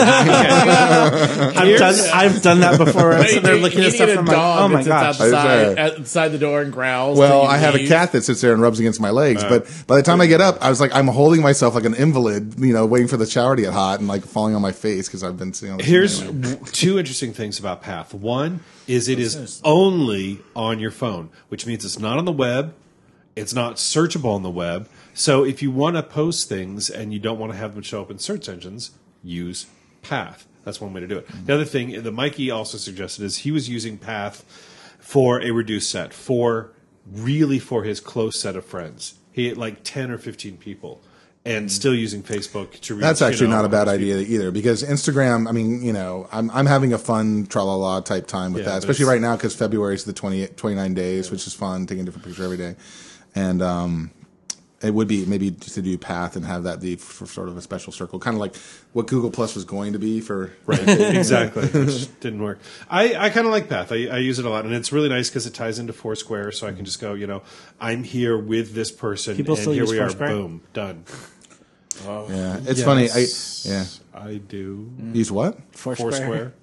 I've 1.55 1.79
done 1.79 1.95
I've 2.13 2.41
done 2.41 2.59
that 2.59 2.77
before. 2.77 3.13
I'm 3.13 3.25
sitting 3.25 3.43
there 3.43 3.55
looking 3.55 3.81
at 3.81 3.93
stuff. 3.93 4.09
a 4.09 4.19
I'm 4.19 4.25
like, 4.25 4.37
oh 4.37 4.67
my 4.67 4.83
that 4.83 5.15
sits 5.15 5.31
gosh. 5.31 5.45
Outside, 5.45 5.79
outside 5.79 6.27
the 6.29 6.37
door 6.37 6.61
and 6.61 6.71
growls. 6.71 7.17
Well, 7.17 7.41
till 7.41 7.49
I 7.49 7.57
have 7.57 7.75
a 7.75 7.87
cat 7.87 8.11
that 8.11 8.23
sits 8.23 8.41
there 8.41 8.53
and 8.53 8.61
rubs 8.61 8.79
against 8.79 8.99
my 8.99 9.09
legs, 9.09 9.43
uh. 9.43 9.49
but 9.49 9.83
by 9.87 9.95
the 9.95 10.03
time 10.03 10.21
I 10.21 10.27
get 10.27 10.41
up, 10.41 10.57
I 10.61 10.69
was 10.69 10.79
like, 10.81 10.93
I'm 10.93 11.07
holding 11.07 11.41
myself 11.41 11.75
like 11.75 11.85
an 11.85 11.95
invalid, 11.95 12.59
you 12.59 12.73
know, 12.73 12.85
waiting 12.85 13.07
for 13.07 13.17
the 13.17 13.25
shower 13.25 13.55
to 13.55 13.61
get 13.61 13.73
hot 13.73 13.99
and 13.99 14.07
like 14.07 14.25
falling 14.25 14.53
on 14.55 14.61
my 14.61 14.71
face 14.73 15.07
because 15.07 15.23
I've 15.23 15.37
been 15.37 15.53
sitting 15.53 15.71
on 15.73 15.77
the 15.79 15.83
Here's 15.85 16.21
anyway. 16.21 16.59
two 16.71 16.99
interesting 16.99 17.33
things 17.33 17.59
about 17.59 17.81
Path. 17.81 18.13
One 18.13 18.59
is 18.87 19.07
it 19.07 19.19
is 19.19 19.61
only 19.63 20.39
on 20.55 20.79
your 20.79 20.91
phone, 20.91 21.29
which 21.49 21.65
means 21.65 21.85
it's 21.85 21.99
not 21.99 22.17
on 22.17 22.25
the 22.25 22.31
web. 22.31 22.73
It's 23.35 23.53
not 23.53 23.75
searchable 23.75 24.35
on 24.35 24.43
the 24.43 24.49
web. 24.49 24.89
So 25.13 25.43
if 25.43 25.61
you 25.61 25.71
want 25.71 25.95
to 25.95 26.03
post 26.03 26.49
things 26.49 26.89
and 26.89 27.13
you 27.13 27.19
don't 27.19 27.39
want 27.39 27.51
to 27.53 27.57
have 27.57 27.73
them 27.73 27.83
show 27.83 28.01
up 28.01 28.11
in 28.11 28.19
search 28.19 28.49
engines, 28.49 28.91
use 29.23 29.67
Path. 30.01 30.47
That's 30.63 30.81
one 30.81 30.93
way 30.93 31.01
to 31.01 31.07
do 31.07 31.17
it. 31.17 31.27
The 31.45 31.53
other 31.53 31.65
thing 31.65 32.01
that 32.01 32.11
Mikey 32.11 32.51
also 32.51 32.77
suggested 32.77 33.23
is 33.23 33.37
he 33.37 33.51
was 33.51 33.69
using 33.69 33.97
Path 33.97 34.43
for 34.99 35.41
a 35.41 35.51
reduced 35.51 35.89
set, 35.89 36.13
for 36.13 36.71
really 37.09 37.59
for 37.59 37.83
his 37.83 37.99
close 37.99 38.39
set 38.39 38.55
of 38.55 38.65
friends. 38.65 39.15
He 39.31 39.47
had 39.47 39.57
like 39.57 39.83
10 39.83 40.11
or 40.11 40.17
15 40.17 40.57
people 40.57 41.01
and 41.43 41.71
still 41.71 41.95
using 41.95 42.21
Facebook 42.21 42.79
to 42.81 42.95
reach. 42.95 43.01
That's 43.01 43.21
you 43.21 43.27
actually 43.27 43.47
know, 43.47 43.57
not 43.57 43.65
a 43.65 43.69
bad 43.69 43.87
idea 43.87 44.17
either 44.19 44.51
because 44.51 44.83
Instagram. 44.83 45.47
I 45.47 45.51
mean, 45.51 45.83
you 45.83 45.93
know, 45.93 46.27
I'm 46.31 46.51
I'm 46.51 46.65
having 46.65 46.93
a 46.93 46.97
fun 46.97 47.47
tra 47.47 47.63
la 47.63 47.75
la 47.75 48.01
type 48.01 48.27
time 48.27 48.53
with 48.53 48.63
Yeah, 48.63 48.69
that, 48.71 48.77
especially 48.79 49.05
right 49.05 49.21
now 49.21 49.35
because 49.35 49.55
February 49.55 49.95
is 49.95 50.03
the 50.03 50.13
20, 50.13 50.47
29 50.47 50.93
days, 50.93 51.31
which 51.31 51.47
is 51.47 51.53
fun, 51.53 51.87
taking 51.87 52.03
a 52.03 52.05
different 52.05 52.25
picture 52.25 52.43
every 52.43 52.57
day, 52.57 52.75
and 53.33 53.61
um, 53.61 54.11
it 54.81 54.93
would 54.93 55.07
be 55.07 55.25
maybe 55.25 55.51
just 55.51 55.75
to 55.75 55.81
do 55.81 55.97
Path 55.97 56.35
and 56.35 56.45
have 56.45 56.63
that 56.63 56.81
be 56.81 56.95
for 56.95 57.25
sort 57.25 57.49
of 57.49 57.57
a 57.57 57.61
special 57.61 57.93
circle, 57.93 58.19
kind 58.19 58.35
of 58.35 58.41
like 58.41 58.55
what 58.93 59.07
Google 59.07 59.31
Plus 59.31 59.55
was 59.55 59.65
going 59.65 59.93
to 59.93 59.99
be 59.99 60.21
for. 60.21 60.51
Right, 60.65 60.87
exactly. 60.87 61.67
Which 61.67 62.19
didn't 62.19 62.41
work. 62.41 62.59
I, 62.89 63.15
I 63.15 63.29
kind 63.29 63.45
of 63.45 63.51
like 63.51 63.67
Path. 63.67 63.91
I, 63.91 64.07
I 64.07 64.17
use 64.19 64.39
it 64.39 64.45
a 64.45 64.49
lot, 64.49 64.65
and 64.65 64.73
it's 64.73 64.91
really 64.91 65.09
nice 65.09 65.29
because 65.29 65.45
it 65.45 65.53
ties 65.53 65.79
into 65.79 65.91
Foursquare, 65.91 66.51
so 66.51 66.65
I 66.67 66.71
can 66.71 66.85
just 66.85 67.01
go, 67.01 67.13
you 67.13 67.27
know, 67.27 67.41
I'm 67.79 68.03
here 68.03 68.37
with 68.37 68.73
this 68.73 68.91
person, 68.91 69.35
People 69.35 69.55
and 69.55 69.61
still 69.61 69.73
here 69.73 69.83
use 69.83 69.91
we 69.91 69.99
are. 69.99 70.07
Foursquare? 70.09 70.29
Boom, 70.29 70.61
done. 70.73 71.03
Yeah, 72.05 72.59
it's 72.65 72.83
funny. 72.83 73.09
I 73.09 73.25
yeah. 73.63 73.85
I 74.13 74.35
do. 74.35 74.91
Use 75.13 75.31
what? 75.31 75.57
Foursquare. 75.73 76.11
Foursquare. 76.11 76.53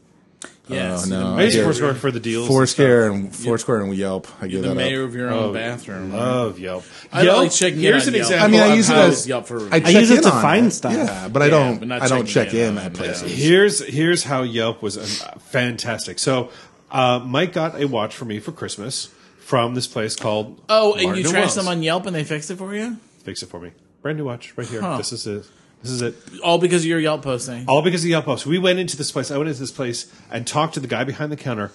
Yes, 0.69 1.07
Oh, 1.07 1.09
no. 1.09 1.37
I 1.39 1.45
use 1.45 1.55
Yeah. 1.57 1.65
Foursquare 1.65 1.95
for 1.95 2.11
the 2.11 2.21
deals. 2.21 2.47
Foursquare 2.47 3.05
stuff. 3.09 3.17
and 3.17 3.35
Foursquare 3.35 3.81
and 3.81 3.95
Yelp. 3.95 4.29
I 4.43 4.49
give 4.49 4.61
the 4.63 4.69
that 4.69 4.75
mayor 4.75 5.03
up. 5.05 5.09
of 5.09 5.15
your 5.15 5.31
own 5.31 5.55
bathroom. 5.55 6.13
Love 6.13 6.59
Yelp. 6.59 6.85
I 7.11 7.23
Yelp, 7.23 7.39
like 7.39 7.53
checking 7.53 7.79
in 7.79 7.85
here's 7.85 8.03
on 8.07 8.09
an 8.09 8.15
Yelp. 8.21 8.31
example. 8.33 8.45
I 8.45 8.51
mean, 8.51 8.61
I 8.73 8.75
use 8.75 8.91
it 8.91 8.97
as- 8.97 9.27
Yelp 9.27 9.47
for. 9.47 9.61
I 9.73 9.77
I 9.83 9.89
use 9.89 10.11
it 10.11 10.23
to 10.25 10.31
find 10.31 10.71
stuff. 10.71 10.93
Yeah, 10.93 11.29
but 11.29 11.41
I 11.41 11.49
don't. 11.49 11.79
but 11.79 11.89
not 11.89 12.03
I 12.03 12.09
don't 12.09 12.27
check 12.27 12.53
in 12.53 12.73
in 12.73 12.79
at 12.79 12.89
it, 12.89 12.95
places. 12.95 13.33
Here's 13.35 13.83
here's 13.83 14.25
how 14.25 14.43
Yelp 14.43 14.83
was 14.83 14.99
uh, 14.99 15.39
fantastic. 15.47 16.19
So 16.19 16.51
uh, 16.91 17.21
Mike 17.25 17.55
got 17.55 17.81
a 17.81 17.87
watch 17.87 18.15
for 18.15 18.27
me 18.27 18.39
for 18.39 18.53
Christmas 18.53 19.07
from 19.41 19.75
this 19.75 19.87
place 19.87 20.17
called. 20.17 20.61
oh, 20.69 20.93
and 20.93 21.05
Martin 21.05 21.23
you 21.23 21.29
and 21.31 21.35
trashed 21.37 21.41
Wells. 21.41 21.55
them 21.55 21.69
on 21.69 21.83
Yelp 21.83 22.05
and 22.05 22.15
they 22.15 22.25
fixed 22.25 22.51
it 22.51 22.57
for 22.59 22.75
you? 22.75 22.99
Fix 23.25 23.43
it 23.43 23.47
for 23.49 23.59
me. 23.59 23.71
Brand 24.03 24.19
new 24.19 24.25
watch 24.27 24.53
right 24.57 24.67
here. 24.69 24.83
Huh. 24.83 24.99
This 24.99 25.13
is 25.13 25.27
it. 25.27 25.47
This 25.83 25.93
is 25.93 26.03
it. 26.03 26.15
All 26.43 26.59
because 26.59 26.83
of 26.83 26.89
your 26.89 27.01
Yelp 27.01 27.23
posting. 27.23 27.65
All 27.69 27.83
because 27.83 28.03
of 28.03 28.11
Yelp 28.11 28.25
posts. 28.25 28.47
We 28.47 28.59
went 28.59 28.79
into 28.79 28.97
this 28.97 29.13
place. 29.13 29.31
I 29.31 29.37
went 29.37 29.49
into 29.49 29.61
this 29.61 29.71
place 29.71 30.13
and 30.31 30.47
talked 30.47 30.75
to 30.75 30.81
the 30.81 30.89
guy 30.89 31.05
behind 31.05 31.31
the 31.31 31.37
counter 31.37 31.71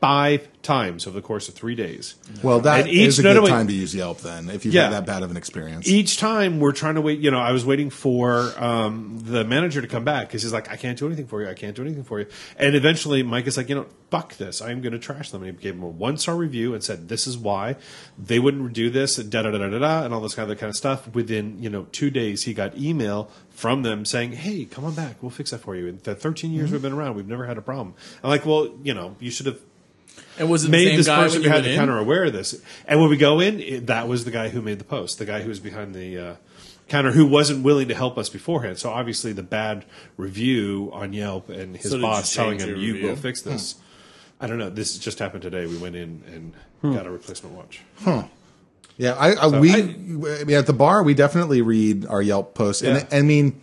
five 0.00 0.46
times 0.62 1.06
over 1.06 1.16
the 1.16 1.22
course 1.26 1.48
of 1.48 1.54
three 1.54 1.74
days. 1.74 2.14
Well, 2.42 2.60
that 2.60 2.80
And 2.82 2.88
each- 2.88 3.08
is 3.08 3.18
a 3.18 3.22
no, 3.22 3.30
good 3.30 3.34
no, 3.36 3.42
wait. 3.44 3.48
time 3.50 3.66
to 3.66 3.72
use 3.72 3.94
Yelp 3.94 4.20
then, 4.20 4.48
if 4.50 4.64
you've 4.64 4.74
Yeah. 4.74 4.84
had 4.84 4.92
that 4.92 5.06
bad 5.06 5.22
of 5.24 5.30
an 5.30 5.36
experience. 5.36 5.88
Each 5.88 6.18
time 6.18 6.60
we're 6.60 6.72
trying 6.72 6.94
to 6.96 7.00
wait. 7.00 7.18
You 7.20 7.30
know, 7.32 7.38
I 7.40 7.50
was 7.52 7.64
waiting 7.64 7.90
for 7.90 8.52
um, 8.62 9.18
the 9.24 9.44
manager 9.44 9.80
to 9.80 9.88
come 9.88 10.04
back 10.04 10.28
because 10.28 10.42
he's 10.42 10.52
like, 10.52 10.70
"I 10.70 10.76
can't 10.76 10.96
do 10.98 11.06
anything 11.06 11.26
for 11.26 11.42
you. 11.42 11.48
I 11.48 11.54
can't 11.54 11.74
do 11.74 11.82
anything 11.82 12.04
for 12.04 12.20
you." 12.20 12.26
And 12.58 12.74
eventually, 12.76 13.22
Mike 13.24 13.46
is 13.48 13.56
like, 13.56 13.68
"You 13.68 13.74
know, 13.76 13.86
fuck 14.10 14.36
this. 14.36 14.60
I'm 14.62 14.80
going 14.82 14.92
to 14.92 14.98
trash 15.00 15.30
them." 15.30 15.42
And 15.42 15.56
he 15.56 15.62
gave 15.62 15.74
him 15.74 15.82
a 15.82 15.88
one 15.88 16.16
star 16.16 16.36
review 16.36 16.74
and 16.74 16.82
said, 16.84 17.08
"This 17.08 17.26
is 17.26 17.36
why 17.38 17.74
they 18.18 18.38
wouldn't 18.38 18.72
do 18.74 18.90
this." 18.90 19.16
Da 19.16 19.42
da 19.42 19.50
da 19.50 19.58
da 19.58 19.68
da 19.70 19.78
da, 19.78 20.04
and 20.04 20.14
all 20.14 20.20
this 20.20 20.34
kind 20.34 20.48
of 20.50 20.58
kind 20.58 20.70
of 20.70 20.76
stuff. 20.76 21.12
Within 21.14 21.60
you 21.60 21.70
know 21.70 21.86
two 21.92 22.10
days, 22.10 22.44
he 22.44 22.54
got 22.54 22.76
email 22.76 23.30
from 23.50 23.82
them 23.82 24.04
saying, 24.04 24.32
"Hey, 24.32 24.64
come 24.64 24.84
on 24.84 24.94
back. 24.94 25.16
We'll 25.22 25.30
fix 25.30 25.50
that 25.50 25.60
for 25.62 25.74
you." 25.74 25.86
In 25.88 25.98
the 26.04 26.14
13 26.14 26.52
years 26.52 26.70
we've 26.70 26.82
been 26.82 26.92
around, 26.92 27.16
we've 27.16 27.26
never 27.26 27.46
had 27.46 27.58
a 27.58 27.62
problem. 27.62 27.94
I'm 28.22 28.30
like, 28.30 28.44
"Well, 28.46 28.68
you 28.84 28.94
know, 28.94 29.16
you 29.18 29.30
should 29.30 29.46
have." 29.46 29.58
And 30.38 30.48
was 30.50 30.64
it 30.64 30.66
the 30.68 30.70
made 30.72 30.86
same 30.88 30.96
this 30.96 31.06
guy 31.06 31.16
person 31.24 31.42
behind 31.42 31.64
the 31.64 31.70
in? 31.70 31.76
counter 31.76 31.98
aware 31.98 32.24
of 32.24 32.32
this. 32.32 32.60
And 32.86 33.00
when 33.00 33.10
we 33.10 33.16
go 33.16 33.40
in, 33.40 33.60
it, 33.60 33.86
that 33.88 34.08
was 34.08 34.24
the 34.24 34.30
guy 34.30 34.48
who 34.48 34.62
made 34.62 34.78
the 34.78 34.84
post, 34.84 35.18
the 35.18 35.24
guy 35.26 35.42
who 35.42 35.48
was 35.48 35.60
behind 35.60 35.94
the 35.94 36.18
uh, 36.18 36.34
counter 36.88 37.12
who 37.12 37.26
wasn't 37.26 37.62
willing 37.64 37.88
to 37.88 37.94
help 37.94 38.16
us 38.18 38.28
beforehand. 38.28 38.78
So 38.78 38.90
obviously, 38.90 39.32
the 39.32 39.42
bad 39.42 39.84
review 40.16 40.90
on 40.92 41.12
Yelp 41.12 41.48
and 41.48 41.76
his 41.76 41.90
So 41.92 42.00
boss 42.00 42.32
telling 42.34 42.58
him, 42.60 42.76
"You 42.76 42.94
review?" 42.94 43.08
go 43.08 43.16
fix 43.16 43.42
this." 43.42 43.76
I 44.40 44.46
don't 44.46 44.58
know. 44.58 44.70
This 44.70 44.96
just 44.98 45.18
happened 45.18 45.42
today. 45.42 45.66
We 45.66 45.76
went 45.76 45.96
in 45.96 46.22
and 46.32 46.52
Hmm. 46.80 46.94
got 46.94 47.06
a 47.06 47.10
replacement 47.10 47.56
watch. 47.56 47.80
Huh. 47.96 48.24
Yeah, 48.96 49.14
I, 49.14 49.32
I 49.32 49.46
we 49.58 49.72
I 49.74 49.82
mean, 50.44 50.56
at 50.56 50.66
the 50.66 50.72
bar 50.72 51.02
we 51.02 51.14
definitely 51.14 51.60
read 51.62 52.06
our 52.06 52.22
Yelp 52.22 52.54
posts, 52.54 52.82
Yeah. 52.82 52.98
and 52.98 53.06
I 53.12 53.22
mean, 53.22 53.60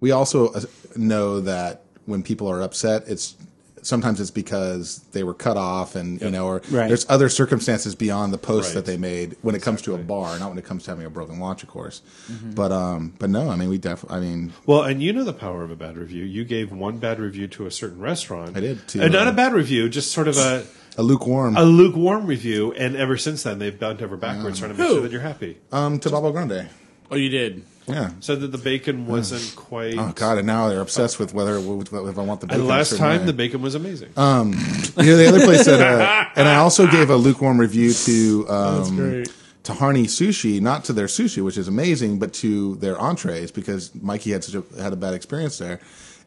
we 0.00 0.10
also 0.10 0.48
uh, 0.52 0.60
know 0.96 1.40
that 1.40 1.82
when 2.06 2.22
people 2.24 2.48
are 2.48 2.60
upset, 2.62 3.04
it's 3.06 3.36
sometimes 3.82 4.20
it's 4.20 4.30
because 4.30 5.00
they 5.12 5.22
were 5.22 5.34
cut 5.34 5.56
off, 5.56 5.94
and 5.96 6.20
you 6.20 6.30
know, 6.30 6.46
or 6.46 6.62
Right. 6.70 6.88
there's 6.88 7.04
other 7.08 7.28
circumstances 7.28 7.94
beyond 7.94 8.32
the 8.32 8.38
post 8.38 8.68
Right. 8.68 8.74
that 8.76 8.86
they 8.86 8.96
made 8.96 9.36
when 9.42 9.54
it 9.54 9.62
comes 9.62 9.82
to 9.82 9.94
a 9.94 9.98
bar, 9.98 10.38
not 10.38 10.48
when 10.48 10.58
it 10.58 10.64
comes 10.64 10.84
to 10.84 10.90
having 10.90 11.04
a 11.04 11.10
broken 11.10 11.38
watch, 11.38 11.62
of 11.62 11.68
course. 11.68 12.00
Mm-hmm. 12.30 12.52
But 12.52 12.72
um, 12.72 13.12
but 13.18 13.28
no, 13.30 13.50
I 13.50 13.56
mean, 13.56 13.68
we 13.68 13.78
definitely, 13.78 14.16
I 14.16 14.20
mean, 14.20 14.52
Well, 14.66 14.82
and 14.82 15.02
you 15.02 15.12
know 15.12 15.24
the 15.24 15.32
power 15.32 15.62
of 15.64 15.70
a 15.70 15.76
bad 15.76 15.96
review. 15.96 16.24
You 16.24 16.44
gave 16.44 16.72
one 16.72 16.98
bad 16.98 17.18
review 17.20 17.46
to 17.48 17.66
a 17.66 17.70
certain 17.70 18.00
restaurant. 18.00 18.56
I 18.56 18.60
did, 18.60 18.86
to, 18.88 19.02
and 19.02 19.12
not 19.12 19.26
uh, 19.26 19.30
a 19.30 19.34
bad 19.34 19.52
review, 19.52 19.88
just 19.88 20.12
sort 20.12 20.28
of 20.28 20.36
a. 20.38 20.64
a 20.98 21.02
lukewarm 21.02 21.56
A 21.56 21.64
lukewarm 21.64 22.26
review, 22.26 22.72
and 22.74 22.94
ever 22.96 23.16
since 23.16 23.42
then 23.42 23.58
they've 23.58 23.78
bent 23.78 24.02
over 24.02 24.16
backwards 24.16 24.58
trying 24.58 24.72
to 24.72 24.78
make 24.78 24.86
Who? 24.86 24.94
sure 24.94 25.02
that 25.02 25.10
you're 25.12 25.22
happy. 25.22 25.58
um 25.72 25.98
to 26.00 26.10
Babo 26.10 26.32
Grande. 26.32 26.68
Oh, 27.10 27.16
you 27.16 27.28
did. 27.30 27.64
Yeah. 27.86 28.10
Said 28.20 28.40
that 28.40 28.48
the 28.48 28.58
bacon 28.58 29.06
wasn't 29.06 29.56
quite. 29.56 29.96
Oh 29.98 30.12
God! 30.14 30.38
And 30.38 30.46
now 30.46 30.68
they're 30.68 30.80
obsessed 30.80 31.18
with 31.18 31.34
whether 31.34 31.56
if 31.58 31.92
I 32.18 32.22
want 32.22 32.40
the 32.40 32.46
bacon. 32.46 32.60
And 32.60 32.68
last 32.68 32.96
time 32.96 33.20
way. 33.20 33.26
the 33.26 33.32
bacon 33.32 33.60
was 33.62 33.74
amazing. 33.74 34.10
Um, 34.16 34.52
You 34.98 35.04
know, 35.04 35.16
the 35.16 35.28
other 35.28 35.44
place 35.44 35.64
that, 35.64 35.80
uh, 35.80 36.24
and 36.36 36.48
I 36.48 36.56
also 36.56 36.86
gave 36.86 37.10
a 37.10 37.16
lukewarm 37.16 37.58
review 37.58 37.92
to 37.92 38.48
um, 38.48 38.96
great. 38.96 39.32
to 39.64 39.72
Harney 39.74 40.04
Sushi, 40.04 40.60
not 40.60 40.84
to 40.84 40.92
their 40.92 41.06
sushi, 41.06 41.44
which 41.44 41.56
is 41.58 41.66
amazing, 41.66 42.18
but 42.18 42.32
to 42.34 42.76
their 42.76 42.98
entrees 43.00 43.50
because 43.50 43.92
Mikey 43.94 44.30
had 44.30 44.44
such 44.44 44.54
a, 44.54 44.82
had 44.82 44.92
a 44.92 44.96
bad 44.96 45.14
experience 45.14 45.58
there. 45.58 45.80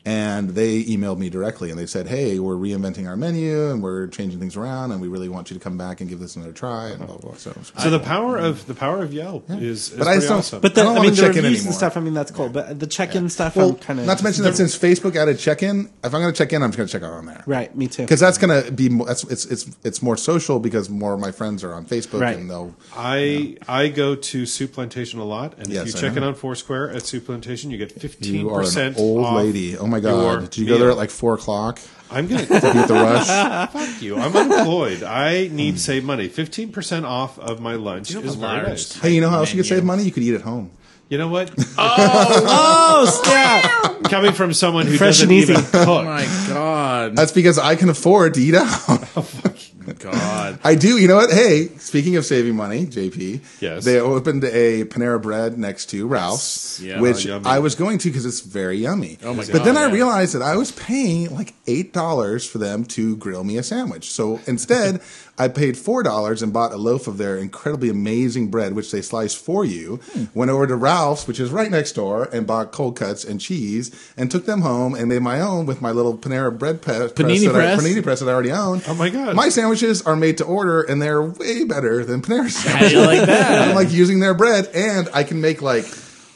And 0.08 0.52
they 0.52 0.84
emailed 0.84 1.18
me 1.18 1.32
directly 1.32 1.72
and 1.72 1.80
they 1.80 1.88
said, 1.88 2.08
"Hey, 2.08 2.38
we're 2.38 2.54
reinventing 2.56 3.08
our 3.08 3.18
menu 3.18 3.72
and 3.72 3.82
we're 3.82 4.06
changing 4.08 4.40
things 4.40 4.56
around, 4.56 4.92
and 4.92 5.02
we 5.02 5.08
really 5.08 5.30
want 5.30 5.50
you 5.50 5.56
to 5.58 5.60
come 5.64 5.78
back 5.80 6.00
and 6.00 6.08
give 6.08 6.20
this 6.20 6.36
another 6.36 6.52
try." 6.52 6.90
And 6.90 7.00
blah 7.00 7.08
blah. 7.08 7.18
blah. 7.18 7.34
So, 7.38 7.56
so 7.80 7.90
the 7.90 8.00
power 8.00 8.38
of 8.38 8.68
the 8.68 8.76
power 8.76 9.02
of 9.02 9.14
Yelp 9.14 9.50
is, 9.50 9.92
is 9.92 9.98
But 9.98 10.08
I 10.08 10.18
pretty 10.18 10.28
awesome. 10.34 10.62
But 10.62 10.74
I 10.74 10.76
the, 10.76 10.82
don't 10.84 10.92
I, 10.92 10.98
wanna 11.00 11.02
mean, 11.10 11.16
the 11.16 11.22
check 11.22 11.36
in 11.38 11.44
reviews 11.44 11.66
and 11.66 11.74
stuff. 11.74 11.98
I 11.98 12.02
mean, 12.02 12.14
that's 12.14 12.30
cool. 12.30 12.50
But 12.50 12.80
the 12.80 12.86
check-in 12.86 13.30
stuff, 13.30 13.56
well, 13.56 13.70
I'm 13.70 13.76
kind 13.78 14.00
of 14.00 14.06
not 14.06 14.20
to 14.20 14.24
mention 14.24 14.44
that 14.44 14.56
since 14.56 14.78
Facebook 14.78 15.16
added 15.16 15.40
check-in, 15.40 15.90
if 16.04 16.14
I'm 16.14 16.22
going 16.22 16.32
to 16.32 16.38
check 16.38 16.54
in, 16.54 16.62
I'm 16.62 16.70
just 16.70 16.78
going 16.78 16.88
to 16.88 16.92
check 16.94 17.02
out 17.04 17.14
on 17.14 17.26
there. 17.26 17.44
right. 17.48 17.76
Me 17.76 17.88
too. 17.88 18.04
Because 18.04 18.20
that's 18.20 18.38
going 18.38 18.64
to 18.64 18.72
be 18.72 18.90
more, 18.90 19.08
that's 19.08 19.24
it's 19.24 19.46
it's 19.46 19.76
it's 19.84 20.02
more 20.04 20.18
social 20.18 20.60
because 20.60 20.88
more 20.88 21.16
of 21.16 21.20
my 21.20 21.32
friends 21.32 21.64
are 21.64 21.74
on 21.74 21.86
Facebook 21.88 22.22
Right. 22.22 22.38
and 22.38 22.48
they'll 22.48 22.76
I 22.96 23.58
I 23.68 23.88
go 23.88 24.14
to 24.16 24.46
Soup 24.46 24.72
Plantation 24.72 25.20
a 25.20 25.26
lot, 25.26 25.56
and 25.58 25.68
Yes, 25.68 25.88
if 25.88 25.94
you 25.94 25.98
I 25.98 26.02
check 26.02 26.12
know. 26.16 26.18
in 26.22 26.28
on 26.30 26.36
Foursquare 26.36 26.92
at 26.92 27.08
Soup 27.08 27.26
Plantation, 27.26 27.72
you 27.72 27.80
get 27.80 27.92
fifteen 27.92 28.36
You 28.42 28.50
are 28.52 28.60
an 28.60 28.66
percent. 28.66 28.98
old 29.00 29.34
lady. 29.34 29.78
Oh 29.78 29.88
my 29.88 29.95
your 30.04 30.40
god! 30.42 30.50
Did 30.52 30.58
you 30.58 30.68
go 30.68 30.78
there 30.78 30.92
at 30.92 30.98
like 30.98 31.10
four 31.10 31.34
o'clock? 31.36 31.80
I'm 32.12 32.28
gonna 32.28 32.42
Beat 32.48 32.88
the 32.88 32.94
rush. 32.94 33.28
fuck 33.72 34.02
you. 34.02 34.16
I'm 34.18 34.36
unemployed. 34.36 35.02
I 35.04 35.50
need 35.52 35.74
to 35.74 35.80
save 35.80 36.04
money. 36.04 36.28
Fifteen 36.28 36.72
percent 36.72 37.06
off 37.06 37.40
of 37.40 37.60
my 37.60 37.74
lunch 37.76 38.12
You 38.12 38.18
have 38.18 38.26
is 38.26 38.36
very 38.36 38.62
nice. 38.68 38.94
hey, 39.00 39.12
you 39.14 39.22
know 39.22 39.30
how 39.30 39.40
else 39.40 39.52
you 39.54 39.58
could 39.62 39.68
save 39.68 39.84
money? 39.84 40.04
You 40.04 40.12
could 40.12 40.24
eat 40.24 40.36
at 40.36 40.42
home. 40.42 40.72
You 41.10 41.18
know 41.20 41.28
what? 41.28 41.52
oh 41.78 42.46
oh 42.48 43.22
snap! 43.24 44.04
Coming 44.12 44.34
from 44.34 44.54
someone 44.54 44.86
who 44.88 44.98
Fresh 44.98 45.20
doesn't 45.20 45.30
and 45.30 45.38
easy. 45.38 45.54
even 45.54 45.66
cook, 45.66 45.88
Oh 45.88 46.04
my 46.04 46.26
god. 46.48 47.16
That's 47.16 47.32
because 47.32 47.58
I 47.60 47.76
can 47.76 47.90
afford 47.90 48.34
to 48.36 48.42
eat 48.42 48.56
out. 48.56 48.68
Oh, 49.18 49.28
God. 50.00 50.60
I 50.64 50.76
do. 50.76 50.98
You 50.98 51.08
know 51.08 51.16
what? 51.16 51.32
Hey, 51.32 51.68
speaking 51.78 52.16
of 52.18 52.26
saving 52.26 52.56
money, 52.56 52.86
JP. 52.86 53.42
Yes. 53.62 53.84
They 53.86 54.00
opened 54.00 54.44
a 54.44 54.86
Panera 54.86 55.22
Bread 55.22 55.58
next 55.58 55.88
to 55.88 56.08
Ralph's, 56.08 56.80
Yeah. 56.80 57.00
which 57.00 57.26
yummy. 57.26 57.46
I 57.46 57.60
was 57.60 57.76
going 57.76 57.98
to 58.00 58.10
because 58.10 58.26
it's 58.26 58.42
very 58.42 58.78
yummy. 58.78 59.18
Oh 59.24 59.34
my 59.34 59.44
But 59.46 59.60
God, 59.60 59.64
then 59.66 59.78
I 59.78 59.88
yeah. 59.88 59.94
realized 59.94 60.36
that 60.36 60.42
I 60.42 60.56
was 60.56 60.72
paying 60.72 61.34
like 61.36 61.54
eight 61.68 61.94
dollars 61.94 62.46
for 62.48 62.58
them 62.58 62.84
to 62.86 63.16
grill 63.18 63.44
me 63.44 63.58
a 63.58 63.64
sandwich. 63.64 64.12
So 64.12 64.40
instead, 64.48 65.02
I 65.38 65.50
paid 65.50 65.76
four 65.78 66.02
dollars 66.02 66.42
and 66.42 66.54
bought 66.54 66.72
a 66.72 66.78
loaf 66.78 67.08
of 67.08 67.18
their 67.18 67.38
incredibly 67.38 67.90
amazing 67.90 68.48
bread, 68.50 68.74
which 68.74 68.90
they 68.92 69.02
slice 69.02 69.34
for 69.36 69.66
you. 69.66 70.00
Hmm. 70.14 70.26
Went 70.34 70.50
over 70.50 70.66
to 70.66 70.76
Ralph's, 70.78 71.28
which 71.28 71.42
is 71.42 71.50
right 71.52 71.70
next 71.70 71.92
door, 71.92 72.30
and 72.32 72.48
bought 72.48 72.72
cold 72.72 72.96
cuts 72.96 73.26
and 73.26 73.42
cheese, 73.42 73.92
and 74.16 74.32
took 74.32 74.46
them 74.46 74.62
home 74.62 74.96
and 74.96 75.10
made 75.10 75.22
my 75.22 75.42
own 75.42 75.66
with 75.66 75.82
my 75.82 75.92
little 75.92 76.18
Panera 76.18 76.58
Bread 76.58 76.82
pe- 76.82 77.10
press, 77.10 77.12
Panini 77.12 77.46
that 77.52 77.56
I, 77.56 77.76
press? 77.76 77.84
panini 77.84 78.02
press 78.02 78.20
that 78.22 78.30
I 78.30 78.34
already 78.34 78.52
own. 78.54 78.82
Oh 78.88 78.94
my 78.96 79.10
God. 79.10 79.36
My 79.36 79.50
sandwiches 79.50 80.02
are 80.04 80.16
made 80.16 80.38
to 80.38 80.46
order, 80.46 80.84
and 80.84 81.02
they're 81.02 81.22
way 81.22 81.66
better 81.66 82.06
than 82.06 82.22
Panera 82.22 82.50
How 82.66 82.88
do 82.88 82.94
you 82.96 83.02
like 83.06 83.26
that? 83.26 83.68
I'm 83.70 83.76
like 83.76 83.92
using 83.92 84.22
their 84.22 84.34
bread, 84.34 84.70
and 84.74 85.10
I 85.14 85.24
can 85.26 85.42
make 85.42 85.62
like 85.62 85.86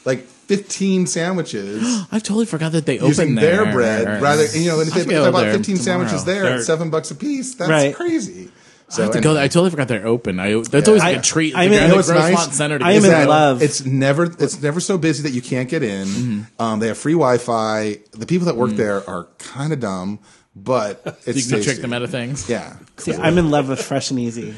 like 0.04 0.26
15 0.26 1.06
sandwiches 1.06 1.82
I 2.12 2.18
totally 2.18 2.44
forgot 2.46 2.72
that 2.72 2.84
they 2.84 2.98
using 2.98 3.28
opened 3.28 3.38
their 3.38 3.70
bread 3.72 4.20
rather. 4.20 4.44
You 4.46 4.68
know, 4.70 4.80
and 4.80 4.88
if 4.88 4.94
I 4.94 4.98
they, 4.98 5.02
if 5.04 5.08
go 5.10 5.28
I 5.28 5.30
bought 5.30 5.44
15 5.44 5.62
tomorrow. 5.62 5.82
sandwiches 5.84 6.24
there 6.24 6.42
They're- 6.42 6.52
at 6.58 6.62
seven 6.64 6.90
bucks 6.90 7.10
a 7.10 7.14
piece, 7.14 7.54
that's 7.54 7.70
Right. 7.70 7.94
crazy. 7.94 8.50
I 8.98 9.02
have 9.02 9.10
to 9.12 9.20
go. 9.20 9.30
anyway. 9.30 9.44
I 9.44 9.48
totally 9.48 9.70
forgot 9.70 9.88
they're 9.88 10.06
open. 10.06 10.40
I 10.40 10.54
that's 10.60 10.88
always 10.88 11.02
like 11.02 11.18
a 11.18 11.22
treat. 11.22 11.54
I'm 11.56 11.70
The 11.70 11.76
in- 11.76 11.82
You 11.82 11.88
know 11.88 11.96
what's 11.96 12.08
nice? 12.08 12.56
Center 12.56 12.78
to 12.78 12.84
I 12.84 12.90
am 12.92 12.96
in 12.96 13.02
that. 13.04 13.10
that 13.20 13.28
love. 13.28 13.62
It's 13.62 13.84
never 13.84 14.24
it's 14.24 14.60
never 14.62 14.80
so 14.80 14.98
busy 14.98 15.22
that 15.24 15.32
you 15.32 15.42
can't 15.42 15.68
get 15.68 15.82
in. 15.82 16.06
Mm-hmm. 16.08 16.62
Um, 16.62 16.80
they 16.80 16.88
have 16.88 16.98
free 16.98 17.12
Wi-Fi. 17.14 17.98
The 18.12 18.26
people 18.26 18.46
that 18.46 18.56
work 18.56 18.72
there 18.72 19.08
are 19.08 19.24
kind 19.38 19.72
of 19.72 19.80
dumb, 19.80 20.18
but 20.56 21.02
it's 21.04 21.14
Mm. 21.24 21.26
You 21.26 21.32
can 21.42 21.50
tasty. 21.50 21.62
trick 21.64 21.78
them 21.82 21.92
out 21.92 22.02
of 22.02 22.10
things. 22.10 22.48
Yeah. 22.48 22.76
See, 22.98 23.14
I'm 23.14 23.38
in 23.38 23.50
love 23.50 23.68
with 23.68 23.80
Fresh 23.82 24.10
and 24.10 24.18
Easy. 24.20 24.54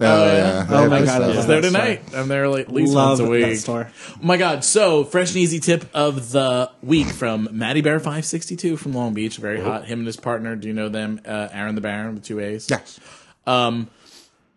Oh, 0.00 0.04
yeah. 0.26 0.36
yeah. 0.36 0.66
Oh 0.70 0.82
They 0.82 0.88
my 0.88 0.98
God, 1.04 1.08
I 1.08 1.18
good 1.18 1.20
love 1.20 1.28
It's 1.30 1.36
stuff. 1.38 1.46
there 1.48 1.60
that 1.60 1.66
tonight. 1.66 2.02
I'm 2.14 2.28
there 2.28 2.48
like 2.48 2.68
at 2.68 2.72
least 2.72 2.92
Love 2.92 3.18
once 3.18 3.20
a 3.20 3.22
that 3.24 3.48
week. 3.48 3.56
store. 3.58 3.90
Oh 4.12 4.16
my 4.22 4.36
god! 4.36 4.62
So 4.64 5.02
fresh 5.02 5.30
and 5.30 5.38
easy 5.38 5.58
tip 5.58 5.86
of 5.92 6.30
the 6.30 6.70
week 6.84 7.08
from 7.08 7.48
Matty 7.50 7.80
Bear 7.80 7.98
five 7.98 8.24
sixty 8.24 8.54
two 8.54 8.76
from 8.76 8.92
Long 8.92 9.12
Beach. 9.12 9.38
Very 9.38 9.60
hot. 9.60 9.86
Him 9.86 9.98
and 9.98 10.06
his 10.06 10.16
partner. 10.16 10.54
Do 10.54 10.68
you 10.68 10.74
know 10.74 10.88
them? 10.88 11.20
Uh, 11.26 11.48
Aaron 11.50 11.74
the 11.74 11.80
Baron 11.80 12.14
with 12.14 12.22
two 12.24 12.38
A's. 12.38 12.68
Yes. 12.70 13.00
Um, 13.48 13.88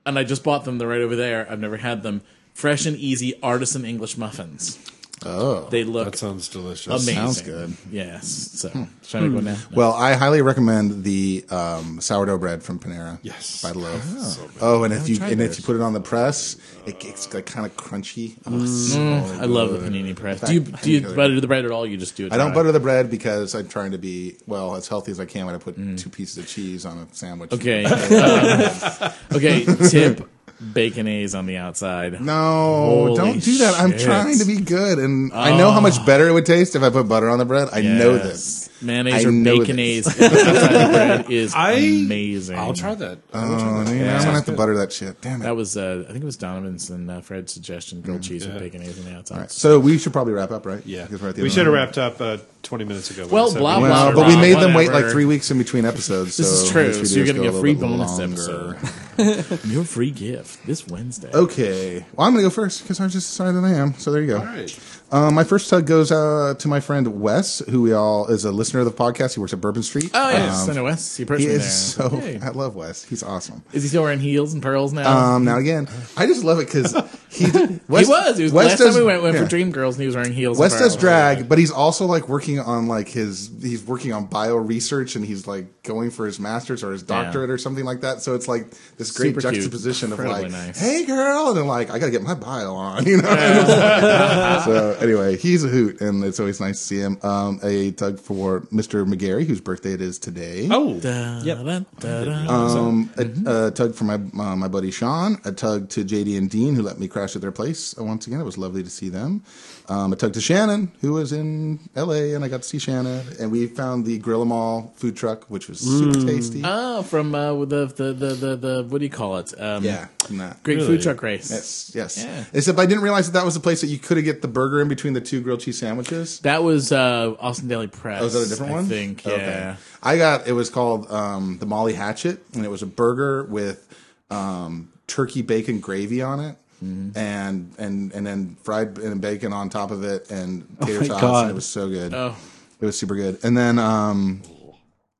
and 0.05 0.19
I 0.19 0.23
just 0.23 0.43
bought 0.43 0.65
them. 0.65 0.77
They're 0.77 0.87
right 0.87 1.01
over 1.01 1.15
there. 1.15 1.49
I've 1.49 1.59
never 1.59 1.77
had 1.77 2.03
them. 2.03 2.21
Fresh 2.53 2.85
and 2.85 2.97
easy 2.97 3.33
artisan 3.41 3.85
English 3.85 4.17
muffins. 4.17 4.77
Oh. 5.25 5.67
They 5.69 5.83
look 5.83 6.05
That 6.11 6.17
sounds 6.17 6.47
delicious. 6.47 6.87
amazing. 6.87 7.15
Sounds 7.15 7.41
good. 7.41 7.77
Yes. 7.91 8.25
So 8.25 8.69
trying 9.07 9.25
to 9.25 9.29
go 9.29 9.39
now. 9.39 9.57
Well, 9.71 9.93
I 9.93 10.13
highly 10.13 10.41
recommend 10.41 11.03
the 11.03 11.45
um, 11.49 12.01
sourdough 12.01 12.39
bread 12.39 12.63
from 12.63 12.79
Panera. 12.79 13.19
Yes. 13.21 13.61
by 13.61 13.71
the 13.71 13.79
loaf. 13.79 14.03
So 14.03 14.41
good. 14.41 14.51
Oh, 14.61 14.83
and 14.83 14.93
if 14.93 15.07
you 15.07 15.17
tried 15.17 15.33
and 15.33 15.41
if 15.41 15.59
you 15.59 15.63
put 15.63 15.75
it 15.75 15.81
on 15.81 15.93
the 15.93 16.01
press, 16.01 16.57
it 16.85 16.99
gets 16.99 17.31
like 17.33 17.45
kind 17.45 17.65
of 17.65 17.75
crunchy. 17.77 18.35
Oh, 18.47 18.65
so 18.65 18.99
I 19.39 19.45
love 19.45 19.71
the 19.73 19.79
good. 19.79 19.93
panini 19.93 20.15
press. 20.15 20.41
In 20.41 20.47
Do 20.47 20.53
you 20.53 20.59
do 20.61 20.91
you 20.91 21.15
butter 21.15 21.39
the 21.39 21.47
bread 21.47 21.65
at 21.65 21.71
all? 21.71 21.85
You 21.85 21.97
just 21.97 22.15
do 22.15 22.25
it. 22.25 22.33
I 22.33 22.37
don't 22.37 22.47
dry? 22.47 22.55
butter 22.55 22.71
the 22.71 22.79
bread 22.79 23.11
because 23.11 23.53
I'm 23.53 23.67
trying 23.67 23.91
to 23.91 23.99
be 23.99 24.37
well 24.47 24.75
as 24.75 24.87
healthy 24.87 25.11
as 25.11 25.19
I 25.19 25.25
can 25.25 25.45
when 25.45 25.53
I 25.53 25.59
put 25.59 25.75
two 25.97 26.09
pieces 26.09 26.37
of 26.39 26.47
cheese 26.47 26.85
on 26.85 26.97
a 26.97 27.07
sandwich. 27.13 27.51
Mm. 27.51 27.59
Okay. 27.59 27.85
Um, 27.85 29.13
okay. 29.37 29.65
Tip 29.89 30.27
bacon 30.73 31.07
A's 31.07 31.33
on 31.35 31.45
the 31.45 31.57
outside. 31.57 32.21
No, 32.21 32.33
Holy 32.33 33.15
don't 33.15 33.39
do 33.43 33.57
that. 33.59 33.79
I'm 33.79 33.91
shit. 33.91 34.01
trying 34.01 34.37
to 34.37 34.45
be 34.45 34.57
good, 34.57 34.99
and 34.99 35.33
I 35.33 35.57
know 35.57 35.71
how 35.71 35.79
much 35.79 36.05
better 36.05 36.27
it 36.27 36.31
would 36.33 36.45
taste 36.45 36.75
if 36.75 36.83
I 36.83 36.89
put 36.89 37.07
butter 37.07 37.29
on 37.29 37.39
the 37.39 37.45
bread. 37.45 37.69
I 37.71 37.81
know 37.81 38.17
this. 38.17 38.69
Mayonnaise 38.83 39.25
I 39.25 39.29
or 39.29 39.31
know 39.31 39.59
bacon. 39.59 39.77
A's 39.79 40.07
outside 40.07 40.29
the 40.29 40.91
bread 40.91 41.29
is 41.31 41.53
I 41.53 41.73
amazing. 41.73 42.57
I'll 42.57 42.73
try 42.73 42.95
that. 42.95 43.19
Oh, 43.31 43.83
man, 43.83 43.87
I'm 43.87 44.23
gonna 44.23 44.31
have 44.31 44.45
to 44.45 44.53
butter 44.53 44.77
that 44.77 44.91
shit. 44.91 45.21
Damn 45.21 45.41
it. 45.41 45.43
That 45.43 45.55
was, 45.55 45.77
uh, 45.77 46.03
I 46.07 46.11
think 46.11 46.23
it 46.23 46.25
was 46.25 46.37
Donovan's 46.37 46.89
and 46.89 47.09
uh, 47.09 47.21
Fred's 47.21 47.53
suggestion: 47.53 48.01
grilled 48.01 48.23
cheese 48.23 48.47
with 48.47 48.57
bacon 48.57 48.81
A's 48.81 48.97
on 48.97 49.05
the 49.05 49.17
outside. 49.17 49.51
so 49.51 49.79
we 49.79 49.97
should 49.97 50.13
probably 50.13 50.33
wrap 50.33 50.51
up, 50.51 50.65
right? 50.65 50.83
Yeah, 50.85 51.07
we're 51.11 51.29
at 51.29 51.35
the 51.35 51.41
we 51.41 51.47
end 51.47 51.53
should 51.53 51.65
have 51.65 51.73
wrapped 51.75 51.97
up 51.97 52.19
uh, 52.21 52.37
20 52.63 52.85
minutes 52.85 53.11
ago. 53.11 53.27
Well, 53.27 53.49
So 53.49 53.59
blah, 53.59 53.79
blah, 53.79 53.89
Well, 53.89 54.11
blah. 54.13 54.23
but 54.23 54.27
we 54.29 54.35
made 54.39 54.57
them 54.57 54.73
wait 54.73 54.87
whatever. 54.87 55.05
like 55.05 55.11
three 55.11 55.25
weeks 55.25 55.49
in 55.51 55.57
between 55.57 55.85
episodes. 55.85 56.37
This 56.37 56.47
so 56.47 56.65
is 56.65 56.71
true, 56.71 57.05
so 57.05 57.15
you're 57.15 57.25
gonna 57.25 57.39
get 57.39 57.53
a 57.53 57.59
free 57.59 57.73
little 57.73 57.97
bit 57.97 57.97
bonus 57.97 58.19
longer. 58.19 58.77
episode. 59.17 59.65
Your 59.71 59.83
free 59.83 60.11
gift 60.11 60.65
this 60.65 60.87
Wednesday. 60.87 61.29
Okay. 61.33 62.05
Well, 62.13 62.25
I'm 62.27 62.33
going 62.33 62.43
to 62.43 62.49
go 62.49 62.53
first 62.53 62.81
because 62.81 62.99
I 62.99 63.07
just 63.07 63.29
decided 63.29 63.55
that 63.61 63.65
I 63.67 63.73
am. 63.73 63.93
So 63.95 64.11
there 64.11 64.21
you 64.21 64.27
go. 64.27 64.39
All 64.39 64.45
right. 64.45 64.79
Um, 65.11 65.33
my 65.35 65.43
first 65.43 65.69
tug 65.69 65.85
goes 65.87 66.09
uh, 66.11 66.53
to 66.57 66.67
my 66.69 66.79
friend 66.79 67.19
Wes, 67.19 67.59
who 67.69 67.81
we 67.81 67.91
all 67.91 68.27
is 68.27 68.45
a 68.45 68.51
listener 68.51 68.79
of 68.79 68.85
the 68.85 68.91
podcast. 68.93 69.33
He 69.33 69.41
works 69.41 69.51
at 69.51 69.59
Bourbon 69.59 69.83
Street. 69.83 70.09
Oh 70.13 70.29
yes, 70.29 70.63
Um, 70.63 70.69
I 70.69 70.73
know 70.75 70.83
Wes. 70.85 71.17
He 71.17 71.25
he 71.25 71.45
is 71.47 71.95
there. 71.97 72.09
so. 72.09 72.39
I 72.45 72.49
love 72.51 72.75
Wes. 72.75 73.03
He's 73.03 73.21
awesome. 73.21 73.61
Is 73.73 73.83
he 73.83 73.89
still 73.89 74.03
wearing 74.03 74.19
heels 74.19 74.53
and 74.53 74.63
pearls 74.63 74.93
now? 74.93 75.17
Um, 75.35 75.43
now 75.43 75.57
again, 75.57 75.89
I 76.15 76.27
just 76.27 76.45
love 76.45 76.59
it 76.59 76.67
because 76.67 76.93
he 77.29 77.43
he 77.49 77.79
Wes, 77.89 78.07
was. 78.07 78.37
He 78.37 78.43
was 78.43 78.53
Wes 78.53 78.67
last 78.69 78.77
does- 78.77 78.95
time 78.95 79.01
we 79.03 79.05
went, 79.05 79.21
went 79.21 79.35
yeah. 79.35 79.43
for 79.43 79.49
Dream 79.49 79.71
Girls, 79.71 79.95
and 79.95 80.01
he 80.01 80.07
was 80.07 80.15
wearing 80.15 80.31
heels. 80.31 80.57
Wes 80.57 80.79
does 80.79 80.95
drag, 80.95 81.49
but 81.49 81.57
he's 81.57 81.71
also 81.71 82.05
like 82.05 82.29
working 82.29 82.59
on 82.61 82.87
like 82.87 83.09
his 83.09 83.51
he's 83.61 83.83
working 83.83 84.13
on 84.13 84.27
bio 84.27 84.55
research 84.55 85.17
and 85.17 85.25
he's 85.25 85.45
like 85.45 85.83
going 85.83 86.09
for 86.11 86.25
his 86.25 86.39
master's 86.39 86.83
or 86.85 86.93
his 86.93 87.03
doctorate 87.03 87.49
or 87.49 87.57
something 87.57 87.83
like 87.83 87.99
that. 88.01 88.21
So 88.21 88.33
it's 88.35 88.47
like 88.47 88.69
this 88.97 89.11
great 89.11 89.35
Super 89.35 89.41
cute. 89.41 89.55
juxtaposition 89.55 90.13
of 90.13 90.19
Incredibly 90.21 90.51
like, 90.51 90.67
nice. 90.67 90.79
hey 90.79 91.03
girl, 91.05 91.49
and 91.49 91.57
then 91.57 91.67
like 91.67 91.89
I 91.89 91.99
gotta 91.99 92.11
get 92.13 92.21
my 92.23 92.33
bio 92.33 92.73
on, 92.75 93.05
you 93.11 93.17
know. 93.17 93.23
so 94.65 94.97
anyway, 95.01 95.37
he's 95.37 95.63
a 95.63 95.67
hoot, 95.67 95.99
and 96.01 96.23
it's 96.23 96.39
always 96.39 96.59
nice 96.59 96.79
to 96.79 96.83
see 96.85 96.99
him. 96.99 97.17
Um, 97.23 97.59
a 97.63 97.91
tug 97.91 98.19
for 98.19 98.61
Mr. 98.71 99.05
McGarry, 99.05 99.45
whose 99.45 99.59
birthday 99.61 99.93
it 99.93 100.01
is 100.01 100.19
today. 100.19 100.67
Oh, 100.71 100.99
Da, 100.99 101.41
Yep. 101.41 101.57
da, 101.65 101.79
da, 101.99 102.23
da. 102.45 102.77
Um, 102.77 103.09
a, 103.17 103.67
a 103.67 103.71
tug 103.71 103.95
for 103.95 104.03
my 104.05 104.15
uh, 104.15 104.55
my 104.55 104.67
buddy 104.67 104.91
Sean. 104.91 105.37
A 105.45 105.51
tug 105.51 105.89
to 105.89 106.03
JD 106.05 106.37
and 106.37 106.49
Dean, 106.49 106.75
who 106.75 106.81
let 106.83 106.99
me 106.99 107.07
crash 107.07 107.35
at 107.35 107.41
their 107.41 107.51
place 107.51 107.97
uh, 107.99 108.03
once 108.03 108.27
again. 108.27 108.39
It 108.39 108.45
was 108.45 108.57
lovely 108.57 108.83
to 108.83 108.89
see 108.89 109.09
them. 109.09 109.43
Um, 109.89 110.13
a 110.13 110.15
tug 110.15 110.33
to 110.33 110.41
Shannon, 110.41 110.91
who 111.01 111.13
was 111.13 111.33
in 111.33 111.79
L.A. 111.95 112.33
and 112.33 112.43
I 112.45 112.47
got 112.47 112.61
to 112.61 112.67
see 112.67 112.79
Shannon, 112.79 113.25
and 113.39 113.51
we 113.51 113.67
found 113.67 114.05
the 114.05 114.17
Grill 114.19 114.41
'Em 114.41 114.51
All 114.51 114.93
food 114.95 115.17
truck, 115.17 115.45
which 115.49 115.67
was 115.67 115.79
super 115.79 116.19
tasty. 116.25 116.61
Oh, 116.63 117.03
from 117.03 117.33
uh, 117.35 117.53
the, 117.65 117.85
the 117.87 118.13
the 118.13 118.33
the 118.33 118.55
the 118.55 118.83
what 118.87 118.99
do 118.99 119.03
you 119.05 119.09
call 119.11 119.37
it? 119.37 119.53
Um, 119.59 119.83
yeah, 119.83 120.07
from 120.19 120.37
that. 120.37 120.61
great 120.63 120.75
Really? 120.77 120.87
food 120.87 121.01
truck 121.01 121.21
race. 121.23 121.51
Yes, 121.51 121.91
yes. 121.93 122.23
Yeah. 122.23 122.43
Except 122.53 122.79
I 122.79 122.85
didn't 122.85 123.03
realize 123.03 123.29
that 123.31 123.37
that 123.39 123.45
was 123.45 123.53
the 123.55 123.59
place 123.59 123.81
that 123.81 123.87
you 123.87 123.97
could 123.97 124.23
get 124.23 124.41
the 124.41 124.47
burger 124.47 124.81
in 124.81 124.87
between 124.87 125.13
the 125.13 125.21
two 125.21 125.41
grilled 125.41 125.59
cheese 125.61 125.79
sandwiches. 125.79 126.39
That 126.41 126.63
was 126.63 126.91
uh, 126.91 127.33
Austin 127.39 127.67
Daily 127.67 127.87
Press. 127.87 128.21
Oh, 128.21 128.25
is 128.27 128.33
that 128.33 128.45
a 128.45 128.49
different 128.49 128.71
one? 128.71 128.79
I 128.79 128.81
one? 128.83 128.89
think. 128.89 129.25
Okay. 129.25 129.37
Yeah. 129.37 129.75
I 130.03 130.17
got 130.17 130.47
it 130.47 130.53
was 130.53 130.69
called 130.69 131.11
um, 131.11 131.57
the 131.59 131.65
Molly 131.65 131.93
Hatchet, 131.93 132.41
and 132.53 132.63
it 132.63 132.69
was 132.69 132.81
a 132.81 132.87
burger 132.87 133.43
with 133.43 133.87
um, 134.29 134.91
turkey 135.07 135.41
bacon 135.41 135.79
gravy 135.79 136.21
on 136.21 136.39
it. 136.39 136.55
Mm-hmm. 136.83 137.17
And 137.17 137.73
and 137.77 138.11
and 138.13 138.25
then 138.25 138.57
fried 138.63 138.97
and 138.97 139.21
bacon 139.21 139.53
on 139.53 139.69
top 139.69 139.91
of 139.91 140.03
it, 140.03 140.31
and 140.31 140.67
tater 140.83 141.01
my 141.01 141.07
tots, 141.07 141.21
God. 141.21 141.41
and 141.43 141.51
it 141.51 141.55
was 141.55 141.65
so 141.65 141.89
good. 141.89 142.13
Oh, 142.13 142.35
It 142.79 142.85
was 142.85 142.97
super 142.97 143.15
good. 143.15 143.37
And 143.43 143.55
then 143.55 143.77
um, 143.77 144.41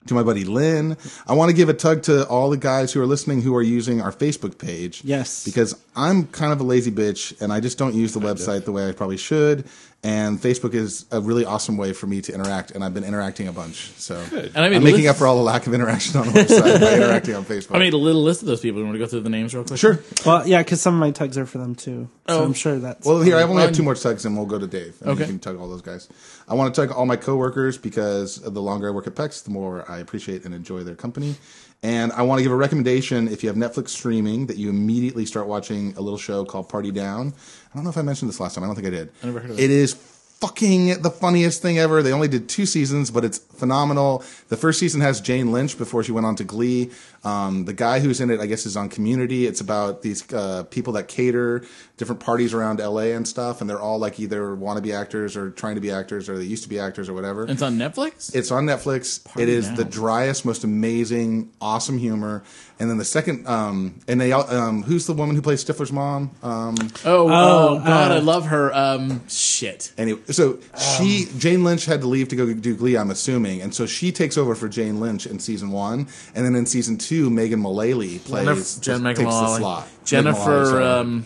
to 0.08 0.16
my 0.16 0.24
buddy 0.24 0.44
Lynn, 0.44 0.98
I 1.28 1.34
want 1.34 1.50
to 1.50 1.56
give 1.56 1.70
a 1.70 1.74
tug 1.76 2.02
to 2.04 2.28
all 2.28 2.50
the 2.50 2.58
guys 2.58 2.92
who 2.92 3.02
are 3.02 3.06
listening 3.06 3.42
who 3.44 3.56
are 3.56 3.62
using 3.62 4.02
our 4.02 4.12
Facebook 4.12 4.58
page. 4.58 5.04
Yes. 5.04 5.46
Because 5.46 5.80
I'm 5.96 6.26
kind 6.28 6.52
of 6.52 6.60
a 6.60 6.64
lazy 6.64 6.92
bitch 6.92 7.40
and 7.42 7.54
I 7.54 7.60
just 7.60 7.78
don't 7.78 7.94
use 7.94 8.14
the 8.14 8.20
website 8.20 8.66
the 8.66 8.72
way 8.72 8.90
I 8.90 8.94
probably 8.94 9.18
should. 9.18 9.66
And 10.04 10.42
Facebook 10.42 10.74
is 10.74 11.06
a 11.12 11.22
really 11.22 11.46
awesome 11.46 11.78
way 11.78 11.94
for 11.94 12.08
me 12.08 12.22
to 12.24 12.34
interact, 12.34 12.72
and 12.72 12.84
I've 12.84 12.94
been 12.96 13.04
interacting 13.04 13.48
a 13.48 13.54
bunch. 13.54 13.92
So 13.98 14.16
And 14.34 14.58
I 14.58 14.70
made 14.70 14.78
I'm 14.78 14.84
making 14.84 15.06
up 15.08 15.16
for 15.18 15.28
all 15.28 15.36
the 15.38 15.44
lack 15.44 15.68
of 15.68 15.76
interaction 15.76 16.20
on 16.20 16.26
the 16.26 16.34
website 16.34 16.82
by 16.82 16.94
interacting 16.96 17.36
on 17.36 17.46
Facebook. 17.46 17.76
I 17.76 17.78
made 17.78 17.94
a 17.94 17.98
little 17.98 18.24
list 18.24 18.42
of 18.42 18.48
those 18.48 18.62
people. 18.62 18.80
You 18.80 18.86
want 18.86 18.96
to 18.96 19.00
go 19.00 19.06
through 19.06 19.20
the 19.20 19.30
names 19.30 19.54
real 19.54 19.64
quick? 19.64 19.78
sure. 19.80 20.00
Well, 20.26 20.48
yeah, 20.48 20.64
because 20.64 20.82
some 20.82 20.96
of 20.96 21.00
my 21.00 21.12
tugs 21.12 21.38
are 21.38 21.46
for 21.46 21.60
them 21.60 21.76
too. 21.76 22.10
So 22.28 22.40
Oh. 22.40 22.44
I'm 22.44 22.54
sure 22.54 22.80
that's. 22.80 23.06
Well, 23.06 23.22
here 23.22 23.38
I 23.38 23.44
only 23.44 23.62
have 23.62 23.74
two 23.74 23.84
more 23.84 23.94
tugs, 23.94 24.26
and 24.26 24.36
we'll 24.36 24.48
go 24.48 24.58
to 24.58 24.66
Dave. 24.66 24.96
And 25.02 25.12
Okay. 25.12 25.22
you 25.22 25.28
can 25.28 25.40
tug 25.40 25.60
all 25.60 25.70
those 25.70 25.84
guys. 25.84 26.08
I 26.48 26.56
want 26.56 26.74
to 26.74 26.82
tug 26.82 26.96
all 26.98 27.06
my 27.06 27.16
coworkers 27.16 27.78
because 27.78 28.38
the 28.42 28.62
longer 28.62 28.88
I 28.88 28.92
work 28.92 29.06
at 29.06 29.14
Pecs, 29.14 29.44
the 29.44 29.52
more 29.52 29.86
I 29.88 30.00
appreciate 30.00 30.46
and 30.46 30.56
enjoy 30.56 30.84
their 30.84 30.96
company. 30.96 31.36
And 31.84 32.12
I 32.12 32.22
want 32.22 32.40
to 32.40 32.44
give 32.44 32.52
a 32.52 32.56
recommendation 32.56 33.28
if 33.28 33.42
you 33.42 33.50
have 33.50 33.56
Netflix 33.56 33.90
streaming 33.90 34.46
that 34.48 34.58
you 34.58 34.70
immediately 34.70 35.26
start 35.26 35.48
watching 35.48 35.96
a 35.98 36.02
little 36.02 36.20
show 36.20 36.46
called 36.46 36.70
Party 36.70 36.92
Down. 36.92 37.34
I 37.72 37.76
don't 37.76 37.84
know 37.84 37.90
if 37.90 37.98
I 37.98 38.04
mentioned 38.04 38.30
this 38.30 38.40
last 38.40 38.54
time. 38.54 38.64
I 38.64 38.68
don't 38.68 38.76
think 38.76 38.88
I 38.88 38.92
did. 38.92 39.10
I 39.24 39.26
never 39.26 39.40
heard 39.40 39.52
of 39.52 39.60
it. 39.60 39.64
It 39.64 39.72
is 39.72 39.96
fucking 40.42 41.02
the 41.02 41.10
funniest 41.10 41.62
thing 41.62 41.80
ever. 41.80 42.02
They 42.04 42.12
only 42.12 42.28
did 42.28 42.50
two 42.50 42.66
seasons, 42.66 43.10
but 43.12 43.24
it's 43.24 43.38
phenomenal. 43.38 44.24
The 44.50 44.58
first 44.58 44.80
season 44.80 45.02
has 45.02 45.22
Jane 45.22 45.52
Lynch 45.52 45.78
before 45.78 46.04
she 46.04 46.12
went 46.12 46.26
on 46.26 46.36
to 46.36 46.44
Glee. 46.44 46.90
Um, 47.24 47.66
the 47.66 47.74
guy 47.74 48.00
who's 48.00 48.20
in 48.20 48.30
it, 48.32 48.40
I 48.40 48.48
guess, 48.48 48.66
is 48.66 48.76
on 48.76 48.90
Community. 48.90 49.46
It's 49.46 49.62
about 49.62 50.02
these 50.02 50.32
uh, 50.34 50.64
people 50.70 50.94
that 50.94 51.08
cater 51.08 51.64
different 51.98 52.20
parties 52.20 52.52
around 52.54 52.80
LA 52.80 53.14
and 53.14 53.28
stuff, 53.28 53.62
and 53.62 53.70
they're 53.70 53.80
all 53.80 54.00
like 54.00 54.20
either 54.20 54.56
wannabe 54.56 54.92
actors 55.00 55.38
or 55.38 55.52
trying 55.52 55.76
to 55.76 55.82
be 55.82 55.92
actors 55.92 56.28
or 56.30 56.38
they 56.40 56.46
used 56.46 56.64
to 56.64 56.70
be 56.70 56.80
actors 56.80 57.08
or 57.10 57.14
whatever. 57.14 57.46
It's 57.48 57.62
on 57.62 57.78
Netflix. 57.78 58.34
It's 58.34 58.50
on 58.50 58.66
Netflix. 58.66 59.22
it 59.40 59.48
is 59.50 59.68
Down. 59.68 59.76
the 59.76 59.86
driest, 59.86 60.46
most 60.46 60.64
amazing, 60.64 61.52
awesome 61.62 62.00
humor. 62.00 62.44
And 62.80 62.90
then 62.90 62.98
the 62.98 63.06
second, 63.06 63.46
um, 63.48 64.00
and 64.08 64.20
they, 64.20 64.32
all- 64.32 64.50
um, 64.50 64.82
who's 64.82 65.06
the 65.06 65.14
woman 65.14 65.36
who 65.36 65.44
plays 65.44 65.64
Stifler's 65.64 65.92
mom? 65.92 66.32
Um, 66.42 66.74
oh, 67.06 67.28
oh, 67.30 67.52
Oh, 67.72 67.80
God, 67.80 68.12
uh, 68.12 68.16
I 68.16 68.20
love 68.20 68.48
her. 68.48 68.74
Um, 68.74 69.22
shit. 69.30 69.94
Anyway, 70.00 70.22
so 70.32 70.58
she 70.98 71.28
Jane 71.38 71.64
Lynch 71.64 71.86
had 71.86 72.02
to 72.02 72.08
leave 72.08 72.30
to 72.30 72.36
go 72.36 72.52
do 72.52 72.76
Glee, 72.76 72.98
I'm 72.98 73.12
assuming, 73.12 73.62
and 73.62 73.76
so 73.76 73.86
she 73.86 74.12
takes 74.12 74.36
over 74.40 74.56
for 74.56 74.68
Jane 74.68 75.00
Lynch 75.00 75.28
in 75.28 75.38
season 75.38 75.70
one, 75.70 76.08
and 76.34 76.44
then 76.44 76.56
in 76.56 76.66
season 76.66 76.98
two, 76.98 77.11
Megan 77.12 77.60
Mullally 77.60 78.20
plays 78.20 78.78
Jennifer, 78.80 78.82
Jen 78.82 79.04
takes 79.16 79.20
the 79.20 79.58
slot. 79.58 79.88
Jennifer. 80.06 80.82
Um, 80.82 81.26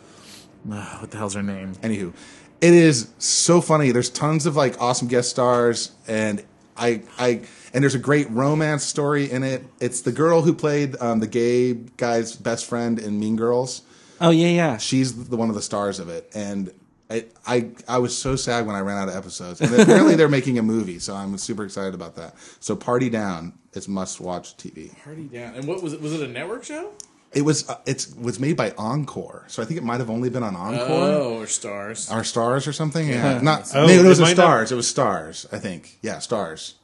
ah, 0.70 0.98
what 1.00 1.10
the 1.10 1.16
hell's 1.16 1.34
her 1.34 1.42
name? 1.42 1.74
Anywho, 1.76 2.12
it 2.60 2.72
is 2.74 3.10
so 3.18 3.60
funny. 3.60 3.90
There's 3.90 4.10
tons 4.10 4.46
of 4.46 4.56
like 4.56 4.80
awesome 4.80 5.08
guest 5.08 5.30
stars, 5.30 5.92
and 6.08 6.44
I 6.76 7.02
I 7.18 7.42
and 7.74 7.82
there's 7.82 7.94
a 7.94 8.00
great 8.00 8.30
romance 8.30 8.84
story 8.84 9.30
in 9.30 9.42
it. 9.42 9.64
It's 9.80 10.00
the 10.00 10.12
girl 10.12 10.42
who 10.42 10.54
played 10.54 10.96
um, 11.00 11.20
the 11.20 11.26
gay 11.26 11.74
guy's 11.74 12.34
best 12.36 12.66
friend 12.66 12.98
in 12.98 13.18
Mean 13.20 13.36
Girls. 13.36 13.82
oh 14.20 14.30
yeah, 14.30 14.48
yeah. 14.48 14.76
she's 14.78 15.28
the 15.28 15.36
one 15.36 15.48
of 15.48 15.54
the 15.54 15.62
stars 15.62 15.98
of 15.98 16.08
it 16.08 16.30
and 16.34 16.72
I, 17.12 17.24
I 17.46 17.70
I 17.86 17.98
was 17.98 18.16
so 18.16 18.36
sad 18.36 18.66
when 18.66 18.74
I 18.74 18.80
ran 18.80 18.96
out 18.96 19.08
of 19.08 19.16
episodes. 19.16 19.60
And 19.60 19.74
apparently 19.74 20.14
they're 20.14 20.28
making 20.28 20.58
a 20.58 20.62
movie, 20.62 20.98
so 20.98 21.14
I'm 21.14 21.36
super 21.38 21.64
excited 21.64 21.94
about 21.94 22.16
that. 22.16 22.34
So 22.60 22.74
Party 22.74 23.10
Down, 23.10 23.52
it's 23.72 23.88
must 23.88 24.20
watch 24.20 24.56
TV. 24.56 24.96
Party 25.04 25.24
down. 25.24 25.54
And 25.54 25.66
what 25.66 25.82
was 25.82 25.92
it? 25.92 26.00
Was 26.00 26.12
it 26.12 26.22
a 26.22 26.28
network 26.28 26.64
show? 26.64 26.92
It 27.32 27.42
was 27.42 27.68
uh, 27.68 27.80
it's 27.86 28.14
was 28.14 28.38
made 28.38 28.56
by 28.56 28.72
Encore, 28.76 29.44
so 29.48 29.62
I 29.62 29.66
think 29.66 29.78
it 29.78 29.84
might 29.84 30.00
have 30.00 30.10
only 30.10 30.28
been 30.28 30.42
on 30.42 30.54
Encore. 30.54 30.86
Oh, 30.88 31.38
or 31.40 31.46
stars. 31.46 32.10
Our 32.10 32.24
stars 32.24 32.66
or 32.66 32.72
something? 32.72 33.08
Yeah, 33.08 33.40
not. 33.40 33.70
Oh, 33.74 33.86
maybe 33.86 34.04
it 34.04 34.08
was 34.08 34.18
it 34.18 34.22
a 34.22 34.26
might 34.26 34.36
not- 34.36 34.42
stars. 34.44 34.72
It 34.72 34.76
was 34.76 34.88
stars. 34.88 35.46
I 35.50 35.58
think. 35.58 35.98
Yeah, 36.02 36.18
stars. 36.18 36.74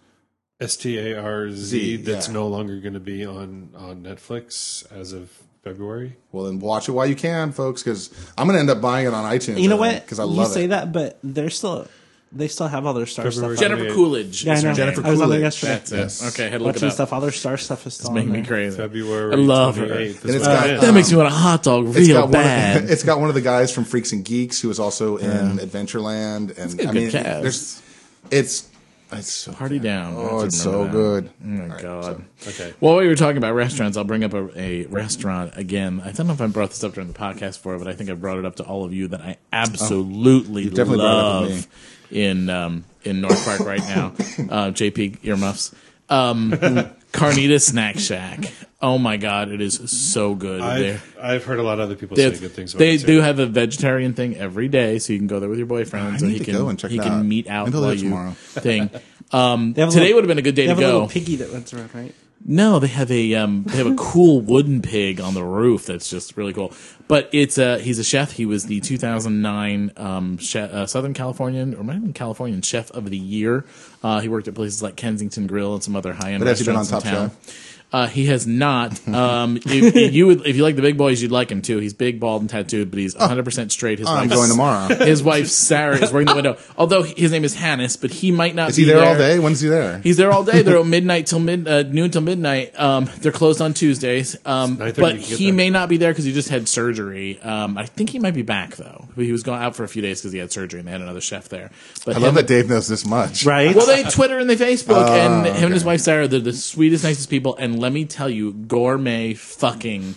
S 0.61 0.77
T 0.77 0.99
A 0.99 1.23
R 1.23 1.51
Z. 1.51 1.97
That's 1.99 2.29
yeah. 2.29 2.35
no 2.35 2.49
longer 2.49 2.81
going 2.81 2.95
to 2.95 3.01
be 3.01 3.25
on 3.27 3.71
on 3.77 4.03
Netflix 4.03 4.91
as 4.91 5.13
of 5.13 5.31
February. 5.63 6.17
Well, 6.33 6.45
then 6.45 6.59
watch 6.61 6.89
it 6.89 6.93
while 6.93 7.07
you 7.07 7.17
can, 7.17 7.53
folks, 7.53 7.83
because 7.83 8.11
I'm 8.37 8.47
gonna 8.47 8.59
end 8.61 8.71
up 8.71 8.81
buying 8.81 9.07
it 9.07 9.15
on 9.15 9.25
iTunes. 9.31 9.61
You 9.61 9.69
know 9.69 9.77
what? 9.77 10.03
Because 10.03 10.19
I 10.19 10.25
love 10.25 10.49
you 10.49 10.55
say 10.55 10.65
it. 10.65 10.69
that, 10.69 10.93
but 10.93 11.19
they're 11.23 11.51
still 11.51 11.87
they 12.31 12.47
still 12.49 12.69
have 12.69 12.85
all 12.85 12.93
their 12.93 13.07
star 13.07 13.31
February 13.31 13.57
stuff. 13.57 13.69
Jennifer 13.71 13.95
Coolidge. 13.95 14.45
Yeah, 14.45 14.53
I 14.53 14.57
know. 14.57 14.63
name. 14.69 14.75
Jennifer 14.77 15.07
I 15.07 15.11
was 15.11 15.21
on 15.23 15.31
there 15.31 15.39
Coolidge. 15.39 15.43
yesterday. 15.63 15.73
That's 15.73 15.93
it. 15.93 15.97
Yes. 15.97 16.29
Okay, 16.35 16.47
I 16.47 16.49
had 16.51 16.59
to 16.59 16.65
look 16.65 16.75
Watching 16.75 16.87
it 16.87 16.91
up. 16.91 16.95
stuff. 16.95 17.13
All 17.15 17.21
their 17.23 17.33
star 17.33 17.57
stuff 17.57 17.87
is 17.87 17.95
still 17.95 18.09
It's 18.11 18.15
making 18.15 18.29
on 18.31 18.33
me 18.37 18.41
there. 18.43 18.49
crazy. 18.49 18.77
February. 18.77 19.33
I 19.33 19.37
love 19.37 19.77
her. 19.79 19.87
28th 19.87 19.95
And 19.95 20.31
is 20.31 20.35
it's 20.37 20.47
when 20.47 20.57
got- 20.57 20.67
it 20.69 20.75
is. 20.75 20.81
That 20.83 20.93
makes 20.95 21.11
me 21.11 21.17
want 21.17 21.29
a 21.29 21.33
hot 21.33 21.63
dog 21.63 21.87
It's 21.89 21.97
real 21.97 22.15
got 22.17 22.23
one 22.25 22.33
bad. 22.33 22.85
Of, 22.85 22.91
it's 22.91 23.03
got 23.03 23.19
one 23.21 23.29
of 23.31 23.35
the 23.35 23.41
guys 23.41 23.73
from 23.75 23.85
Freaks 23.85 24.13
and 24.13 24.25
Geeks 24.27 24.61
who 24.61 24.69
was 24.69 24.79
also 24.79 25.17
in 25.17 25.57
Adventureland, 25.59 26.59
and 26.59 26.77
got 26.79 26.89
I 26.89 26.93
good 26.93 26.95
mean, 26.95 27.11
cast. 27.11 27.43
there's 27.43 27.83
it's 28.31 28.69
it's 29.13 29.33
so 29.33 29.53
Party 29.53 29.79
down. 29.79 30.15
Oh, 30.17 30.41
it's 30.41 30.61
so 30.61 30.83
remember 30.85 31.21
good. 31.21 31.31
Oh 31.43 31.47
my 31.47 31.81
god. 31.81 32.25
Okay. 32.47 32.75
Well, 32.81 32.95
while 32.95 33.03
we 33.03 33.09
were 33.09 33.15
talking 33.15 33.39
about 33.39 33.55
restaurants, 33.55 33.97
I'll 33.97 34.05
bring 34.05 34.25
up 34.25 34.35
a, 34.35 34.51
a 34.61 34.87
restaurant 34.87 35.53
again. 35.57 36.01
I 36.05 36.13
don't 36.13 36.27
know 36.27 36.33
if 36.35 36.41
I 36.41 36.47
brought 36.47 36.71
this 36.71 36.85
up 36.85 36.95
during 36.95 37.11
the 37.11 37.19
podcast 37.19 37.55
before, 37.55 37.79
but 37.79 37.89
I 37.89 37.95
think 37.95 38.11
I 38.11 38.15
brought 38.15 38.39
it 38.39 38.45
up 38.45 38.57
to 38.57 38.65
all 38.65 38.85
of 38.85 38.93
you 38.93 39.09
that 39.09 39.21
I 39.21 39.37
absolutely 39.53 40.65
you 40.65 40.71
definitely 40.71 40.99
brought 40.99 41.45
it 41.45 41.51
love 41.51 41.67
in 42.11 42.51
um, 42.51 42.85
in 43.05 43.21
North 43.21 43.45
Park 43.45 43.61
right 43.61 43.81
now. 43.81 44.13
Uh, 44.49 44.71
JP 44.71 45.19
earmuffs. 45.25 45.75
Um, 46.09 46.51
Carnita 47.19 47.61
Snack 47.61 47.99
Shack. 47.99 48.45
Oh 48.81 48.97
my 48.99 49.17
god, 49.17 49.51
it 49.51 49.61
is 49.61 49.91
so 49.91 50.35
good. 50.37 50.61
They're- 50.63 51.03
I've, 51.19 51.25
I've 51.25 51.45
heard 51.45 51.59
a 51.59 51.63
lot 51.65 51.75
of 51.81 51.81
other 51.81 51.97
people 51.97 52.17
they, 52.17 52.33
say 52.33 52.39
good 52.41 52.53
things 52.53 52.75
about 52.75 52.79
they 52.79 52.95
it. 52.95 53.01
too. 53.01 53.07
do 53.07 53.21
have 53.21 53.39
a 53.41 53.47
vegetarian 53.47 54.15
thing 54.15 54.37
every 54.37 54.69
day, 54.69 54.99
so 55.01 55.13
you 55.13 55.19
can 55.19 55.27
go 55.27 55.41
there 55.41 55.49
with 55.49 55.59
your 55.59 55.67
boyfriend, 55.67 56.15
I 56.15 56.17
so 56.19 56.27
need 56.27 56.33
he 56.35 56.39
to 56.41 56.45
can 56.45 56.55
go 56.55 56.69
and 56.69 56.79
check 56.79 56.91
he 56.93 56.99
it 56.99 57.03
can 57.03 57.29
meet 57.29 57.49
out 57.49 57.67
Maybe 57.67 57.77
I'll 57.77 57.81
do 57.81 57.87
while 57.87 57.91
it 57.93 57.99
you 57.99 58.05
tomorrow. 58.09 58.31
thing. 58.33 58.91
Um, 59.31 59.75
They 59.75 59.83
have 59.83 59.91
a 59.91 59.93
today 59.93 60.05
little- 60.07 60.15
would 60.17 60.25
have 60.25 60.29
been 60.29 60.39
a 60.39 60.43
good 60.43 60.55
day 60.55 60.63
They 60.63 60.69
have 60.69 60.79
to 60.79 60.85
a 60.85 60.87
go. 60.89 60.93
little 60.95 61.09
piggy 61.09 61.37
that 61.37 61.53
runs 61.53 61.71
around, 61.75 61.95
right? 61.95 62.15
No, 62.45 62.79
they 62.79 62.87
have 62.87 63.11
a 63.11 63.35
um, 63.35 63.65
they 63.65 63.77
have 63.77 63.87
a 63.87 63.95
cool 63.97 64.41
wooden 64.41 64.81
pig 64.81 65.21
on 65.21 65.35
the 65.35 65.45
roof 65.45 65.87
that's 65.87 66.09
just 66.09 66.37
really 66.37 66.53
cool. 66.53 66.73
But 67.07 67.29
it's 67.33 67.59
uh, 67.59 67.79
he's 67.79 67.99
a 67.99 68.05
chef. 68.05 68.33
He 68.33 68.47
was 68.47 68.67
the 68.67 68.81
2009 68.81 69.93
um, 69.97 70.39
chef, 70.39 70.71
uh, 70.71 70.87
Southern 70.87 71.15
Californian 71.15 71.75
or 71.75 71.85
might 71.85 71.95
have 71.95 72.15
Californian 72.15 72.63
Chef 72.63 72.91
of 72.93 73.11
the 73.11 73.19
Year. 73.19 73.65
Uh, 74.03 74.21
he 74.21 74.29
worked 74.29 74.49
at 74.49 74.55
places 74.55 74.83
like 74.83 74.97
Kensington 74.97 75.47
Grill 75.47 75.75
and 75.75 75.83
some 75.83 75.97
other 75.97 76.13
high 76.13 76.33
end 76.33 76.41
But 76.41 76.49
has 76.49 76.61
he 76.61 76.67
been 76.67 76.77
restaurants 76.77 77.07
on 77.07 77.21
in 77.21 77.29
Top 77.29 77.31
town. 77.31 77.55
Uh, 77.91 78.07
he 78.07 78.27
has 78.27 78.47
not. 78.47 79.07
Um, 79.09 79.57
if, 79.57 79.67
if 79.97 80.13
you 80.13 80.27
would, 80.27 80.47
if 80.47 80.57
you 80.57 80.63
like 80.63 80.77
the 80.77 80.83
big 80.83 80.99
boys, 80.99 81.23
you'd 81.23 81.31
like 81.31 81.51
him 81.51 81.63
too. 81.63 81.79
He's 81.79 81.95
big, 81.95 82.21
bald, 82.21 82.43
and 82.43 82.51
tattooed, 82.51 82.91
but 82.91 82.99
he's 82.99 83.17
100 83.17 83.45
percent 83.45 83.73
straight. 83.73 83.99
His 83.99 84.07
Oh, 84.07 84.11
I'm 84.13 84.29
wife's- 84.29 84.35
going 84.35 84.51
tomorrow. 84.51 84.95
His 85.07 85.23
wife 85.23 85.47
Sarah 85.47 85.97
is 85.97 86.13
working 86.13 86.27
the 86.27 86.35
window. 86.35 86.59
Although 86.77 87.03
his 87.03 87.33
name 87.33 87.45
is 87.45 87.57
Hanis, 87.57 87.99
but 87.99 88.11
he 88.11 88.31
might 88.31 88.55
not. 88.55 88.71
Is 88.71 88.77
he 88.77 88.85
be 88.85 88.91
there 88.91 89.03
all 89.05 89.17
day? 89.17 89.39
When's 89.39 89.61
he 89.63 89.69
there? 89.69 90.01
He's 90.01 90.19
there 90.19 90.31
all 90.31 90.45
day. 90.45 90.61
They're 90.61 90.77
open 90.79 90.91
midnight 90.91 91.27
till 91.29 91.39
mid 91.41 91.67
uh, 91.67 91.83
noon 91.85 92.11
till 92.11 92.21
midnight. 92.21 92.79
Um, 92.79 93.09
they're 93.21 93.33
closed 93.33 93.63
on 93.63 93.73
Tuesdays. 93.73 94.37
Um, 94.45 94.77
but 94.77 94.87
you 94.89 94.93
can 94.93 95.17
get 95.17 95.21
he 95.23 95.45
there. 95.47 95.55
may 95.55 95.71
not 95.71 95.89
be 95.89 95.97
there 95.97 96.11
because 96.13 96.27
he 96.27 96.33
just 96.35 96.51
had 96.51 96.69
surgery. 96.69 97.41
Um, 97.41 97.79
I 97.79 97.87
think 97.87 98.11
he 98.11 98.19
might 98.19 98.35
be 98.35 98.43
back 98.43 98.77
though. 98.77 99.09
He 99.17 99.33
was 99.33 99.43
going 99.43 99.63
out 99.63 99.75
for 99.77 99.85
a 99.85 99.89
few 99.89 100.03
days 100.03 100.21
because 100.21 100.33
he 100.33 100.39
had 100.39 100.53
surgery 100.53 100.79
and 100.81 100.87
they 100.87 100.93
had 100.93 101.01
another 101.01 101.23
chef 101.23 101.49
there. 101.49 101.71
But 102.05 102.17
I 102.17 102.19
love 102.19 102.35
that 102.35 102.47
Dave 102.47 102.69
knows 102.69 102.87
this 102.87 103.07
much. 103.07 103.47
Right? 103.47 103.75
well, 103.75 103.87
they 103.87 104.03
Twitter 104.03 104.39
and 104.39 104.51
they 104.51 104.57
Facebook, 104.57 105.09
and 105.09 105.47
him 105.47 105.65
and 105.65 105.73
his 105.73 105.85
wife 105.87 106.01
Sarah, 106.03 106.29
they're 106.29 106.41
the 106.41 106.53
sweetest, 106.53 107.03
nicest 107.05 107.31
people. 107.31 107.57
And 107.57 107.78
let 107.79 107.93
me 107.93 108.05
tell 108.05 108.29
you, 108.29 108.53
gourmet 108.53 109.35
fucking. 109.35 110.15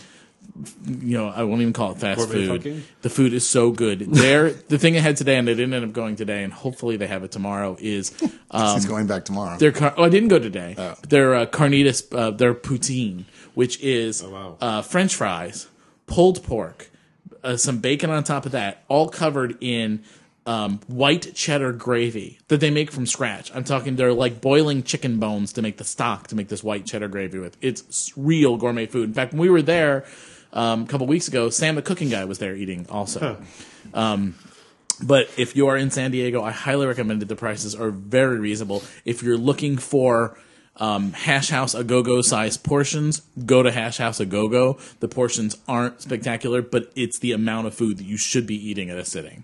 You 0.85 1.17
know, 1.17 1.29
I 1.29 1.43
won't 1.43 1.61
even 1.61 1.71
call 1.71 1.93
it 1.93 1.99
fast 1.99 2.19
Gourmet 2.19 2.33
food. 2.33 2.57
fucking? 2.57 2.83
The 3.03 3.09
food 3.09 3.33
is 3.33 3.47
so 3.47 3.71
good. 3.71 3.99
There, 4.01 4.49
the 4.67 4.77
thing 4.77 4.97
I 4.97 4.99
had 4.99 5.15
today, 5.15 5.37
and 5.37 5.47
they 5.47 5.53
didn't 5.53 5.73
end 5.73 5.85
up 5.85 5.93
going 5.93 6.17
today, 6.17 6.43
and 6.43 6.51
hopefully 6.51 6.97
they 6.97 7.07
have 7.07 7.23
it 7.23 7.31
tomorrow. 7.31 7.77
Is 7.79 8.11
um, 8.51 8.75
He's 8.75 8.85
going 8.85 9.07
back 9.07 9.23
tomorrow. 9.25 9.57
their 9.57 9.71
car- 9.71 9.93
oh, 9.97 10.03
I 10.03 10.09
didn't 10.09 10.27
go 10.27 10.39
today. 10.39 10.75
Oh. 10.77 10.95
Their 11.07 11.35
uh, 11.35 11.45
carnitas, 11.45 12.03
uh, 12.13 12.31
their 12.31 12.53
poutine, 12.53 13.23
which 13.53 13.79
is 13.79 14.21
wow. 14.23 14.57
uh, 14.59 14.81
French 14.81 15.15
fries, 15.15 15.67
pulled 16.05 16.43
pork, 16.43 16.89
uh, 17.43 17.55
some 17.55 17.79
bacon 17.79 18.09
on 18.09 18.23
top 18.23 18.45
of 18.45 18.51
that, 18.51 18.83
all 18.89 19.07
covered 19.07 19.57
in 19.61 20.03
um, 20.45 20.79
white 20.87 21.35
cheddar 21.35 21.71
gravy 21.71 22.39
that 22.47 22.59
they 22.59 22.71
make 22.71 22.91
from 22.91 23.05
scratch. 23.05 23.51
I'm 23.53 23.63
talking 23.63 23.95
they're 23.95 24.13
like 24.13 24.41
boiling 24.41 24.83
chicken 24.83 25.19
bones 25.19 25.53
to 25.53 25.61
make 25.61 25.77
the 25.77 25.83
stock 25.83 26.27
to 26.27 26.35
make 26.35 26.47
this 26.47 26.63
white 26.63 26.85
cheddar 26.85 27.07
gravy 27.07 27.39
with. 27.39 27.57
It's 27.61 28.11
real 28.15 28.57
gourmet 28.57 28.87
food. 28.87 29.09
In 29.09 29.13
fact, 29.13 29.33
when 29.33 29.41
we 29.41 29.49
were 29.49 29.61
there 29.61 30.05
um, 30.53 30.83
a 30.83 30.87
couple 30.87 31.07
weeks 31.07 31.27
ago, 31.27 31.49
Sam 31.49 31.75
the 31.75 31.81
cooking 31.81 32.09
guy 32.09 32.25
was 32.25 32.39
there 32.39 32.55
eating 32.55 32.87
also. 32.89 33.43
Um, 33.93 34.35
but 35.03 35.29
if 35.37 35.55
you 35.55 35.67
are 35.67 35.77
in 35.77 35.89
San 35.89 36.11
Diego, 36.11 36.43
I 36.43 36.51
highly 36.51 36.85
recommend 36.85 37.21
it. 37.23 37.27
The 37.27 37.35
prices 37.35 37.73
are 37.75 37.89
very 37.89 38.39
reasonable. 38.39 38.83
If 39.05 39.23
you're 39.23 39.37
looking 39.37 39.77
for 39.77 40.37
um, 40.77 41.13
Hash 41.13 41.49
House 41.49 41.73
a 41.73 41.83
go 41.83 42.03
go 42.03 42.21
size 42.21 42.57
portions, 42.57 43.21
go 43.45 43.63
to 43.63 43.71
Hash 43.71 43.97
House 43.97 44.19
a 44.19 44.25
go 44.25 44.47
go. 44.47 44.77
The 44.99 45.07
portions 45.07 45.57
aren't 45.67 46.01
spectacular, 46.01 46.61
but 46.61 46.91
it's 46.95 47.19
the 47.19 47.31
amount 47.31 47.67
of 47.67 47.73
food 47.73 47.97
that 47.97 48.05
you 48.05 48.17
should 48.17 48.47
be 48.47 48.55
eating 48.55 48.89
at 48.89 48.97
a 48.97 49.05
sitting. 49.05 49.43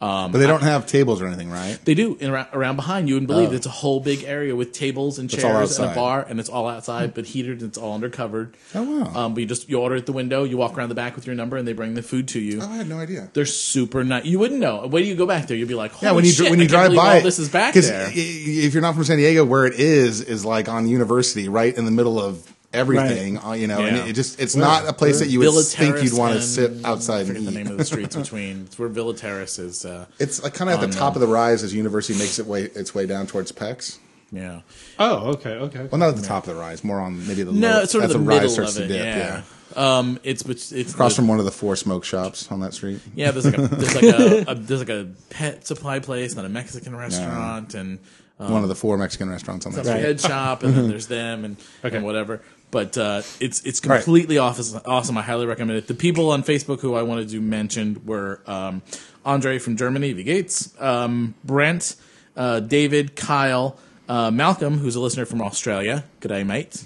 But 0.00 0.32
they 0.32 0.46
don't 0.46 0.62
have 0.62 0.86
tables 0.86 1.22
or 1.22 1.26
anything, 1.26 1.50
right? 1.50 1.78
They 1.84 1.94
do 1.94 2.16
in, 2.20 2.30
around, 2.30 2.48
around 2.52 2.76
behind 2.76 3.08
you, 3.08 3.16
and 3.16 3.26
believe 3.26 3.52
it's 3.52 3.66
a 3.66 3.70
whole 3.70 4.00
big 4.00 4.24
area 4.24 4.54
with 4.54 4.72
tables 4.72 5.18
and 5.18 5.30
chairs 5.30 5.78
and 5.78 5.90
a 5.90 5.94
bar, 5.94 6.24
and 6.28 6.40
it's 6.40 6.48
all 6.48 6.68
outside, 6.68 7.14
but 7.14 7.26
heated. 7.26 7.60
and 7.60 7.68
It's 7.68 7.78
all 7.78 7.94
under 7.94 8.10
covered. 8.10 8.56
Oh, 8.74 8.82
wow. 8.82 9.24
Um, 9.24 9.34
but 9.34 9.40
you 9.40 9.46
just 9.46 9.68
you 9.68 9.80
order 9.80 9.96
at 9.96 10.06
the 10.06 10.12
window, 10.12 10.44
you 10.44 10.56
walk 10.56 10.76
around 10.76 10.88
the 10.88 10.94
back 10.94 11.16
with 11.16 11.26
your 11.26 11.34
number, 11.36 11.56
and 11.56 11.66
they 11.66 11.72
bring 11.72 11.94
the 11.94 12.02
food 12.02 12.28
to 12.28 12.40
you. 12.40 12.60
Oh, 12.62 12.68
I 12.68 12.76
had 12.76 12.88
no 12.88 12.98
idea. 12.98 13.30
They're 13.32 13.46
super 13.46 14.04
nice. 14.04 14.24
You 14.24 14.38
wouldn't 14.38 14.60
know. 14.60 14.86
Wait 14.86 15.02
till 15.02 15.08
you 15.08 15.16
go 15.16 15.26
back 15.26 15.46
there. 15.46 15.56
You'll 15.56 15.68
be 15.68 15.74
like, 15.74 15.92
Holy 15.92 16.08
Yeah, 16.10 16.14
when 16.14 16.24
you 16.24 16.32
shit, 16.32 16.50
when 16.50 16.60
you 16.60 16.68
drive 16.68 16.94
by, 16.94 17.20
this 17.20 17.38
is 17.38 17.48
back 17.48 17.74
there. 17.74 18.10
If 18.12 18.74
you're 18.74 18.82
not 18.82 18.94
from 18.94 19.04
San 19.04 19.16
Diego, 19.18 19.44
where 19.44 19.66
it 19.66 19.74
is 19.74 20.20
is 20.20 20.44
like 20.44 20.68
on 20.68 20.88
University, 20.88 21.48
right 21.48 21.74
in 21.76 21.84
the 21.84 21.90
middle 21.90 22.20
of 22.20 22.53
everything. 22.74 23.38
uh, 23.38 23.52
You 23.52 23.66
know, 23.66 23.78
and 23.84 23.96
Yeah. 23.96 24.04
it 24.06 24.12
just 24.14 24.40
it's 24.40 24.56
not 24.56 24.86
a 24.88 24.92
place 24.92 25.20
that 25.20 25.28
you 25.28 25.38
would 25.38 25.44
Villa 25.46 25.62
think 25.62 25.94
Terrace 25.94 26.10
you'd 26.10 26.18
want 26.18 26.34
to 26.34 26.42
sit 26.42 26.84
outside 26.84 27.16
I 27.16 27.18
and 27.20 27.28
forget 27.28 27.44
the 27.44 27.50
name 27.52 27.66
of 27.68 27.78
the 27.78 27.84
streets 27.84 28.16
between. 28.22 28.64
It's 28.66 28.78
where 28.78 28.88
Villa 28.88 29.14
Terrace 29.14 29.58
is. 29.58 29.84
Uh, 29.84 30.06
It's 30.18 30.42
like 30.42 30.54
kind 30.54 30.70
of 30.70 30.82
at 30.82 30.90
the 30.90 30.94
top 30.96 31.12
uh, 31.12 31.16
of 31.16 31.20
the 31.20 31.26
rise 31.26 31.62
as 31.62 31.72
University 31.74 32.18
makes 32.18 32.38
it 32.38 32.46
way 32.46 32.64
its 32.64 32.94
way 32.94 33.06
down 33.06 33.26
towards 33.26 33.52
Pecs. 33.52 33.98
yeah. 34.32 34.60
Oh, 34.98 35.32
okay, 35.34 35.50
okay. 35.54 35.88
Well, 35.90 35.98
not 35.98 36.10
at 36.10 36.16
the 36.16 36.22
top 36.26 36.46
of 36.46 36.54
the 36.54 36.60
rise, 36.60 36.82
more 36.84 37.00
on 37.00 37.26
maybe 37.26 37.42
the 37.44 37.52
No, 37.52 37.68
lower, 37.70 37.82
it's 37.82 37.92
sort 37.92 38.04
of 38.04 38.10
as 38.10 38.14
the 38.14 38.18
the 38.18 38.24
rise 38.24 38.36
middle 38.40 38.50
starts 38.50 38.76
of 38.76 38.78
to 38.78 38.84
it. 38.84 38.88
dip. 38.88 39.04
yeah. 39.04 39.16
Yeah, 39.18 39.42
Um, 39.76 40.18
it's 40.22 40.42
it's 40.44 40.72
it's 40.72 40.92
across 40.92 41.12
the- 41.12 41.16
from 41.22 41.28
one 41.28 41.38
of 41.38 41.44
the 41.44 41.50
four 41.50 41.76
smoke 41.76 42.04
shops 42.04 42.50
on 42.50 42.60
that 42.60 42.74
street. 42.74 43.00
yeah. 43.14 43.30
There's 43.30 43.44
like 43.46 43.58
a 43.58 43.62
there's 43.68 43.94
like 43.94 44.04
a, 44.04 44.50
a 44.50 44.54
there's 44.54 44.80
like 44.80 44.88
a 44.88 45.08
pet 45.30 45.66
supply 45.66 45.98
place, 45.98 46.36
and 46.36 46.46
a 46.46 46.48
Mexican 46.48 46.94
restaurant, 46.96 47.74
and 47.74 47.98
one 48.36 48.62
of 48.62 48.68
the 48.68 48.74
four 48.74 48.98
Mexican 48.98 49.30
restaurants 49.30 49.66
on 49.66 49.72
that 49.72 49.84
there's 49.84 49.88
a 49.88 49.90
street. 49.98 50.06
head 50.06 50.20
shop, 50.20 50.62
and 50.62 50.74
then 50.74 50.88
there's 50.88 51.06
them, 51.06 51.44
and, 51.44 51.56
Okay. 51.84 51.96
and 51.96 52.04
whatever. 52.04 52.40
But 52.70 52.98
uh, 52.98 53.22
it's 53.40 53.62
it's 53.62 53.84
Right. 53.86 54.02
completely 54.02 54.38
awesome. 54.38 54.80
Awesome. 54.86 55.16
I 55.16 55.22
highly 55.22 55.46
recommend 55.46 55.78
it. 55.78 55.86
The 55.86 55.94
people 55.94 56.30
on 56.32 56.42
Facebook 56.42 56.80
who 56.80 56.94
I 56.94 57.02
wanted 57.02 57.28
to 57.30 57.40
mention 57.40 58.00
were 58.04 58.40
um, 58.46 58.82
Andre 59.24 59.58
from 59.60 59.76
Germany, 59.76 60.12
the 60.12 60.24
Gates, 60.24 60.72
um, 60.80 61.34
Brent, 61.44 61.94
uh, 62.36 62.58
David, 62.60 63.14
Kyle, 63.14 63.78
uh, 64.08 64.30
Malcolm, 64.32 64.78
who's 64.78 64.96
a 64.96 65.00
listener 65.00 65.24
from 65.24 65.40
Australia. 65.40 66.04
Good 66.20 66.28
day, 66.28 66.42
mate. 66.42 66.84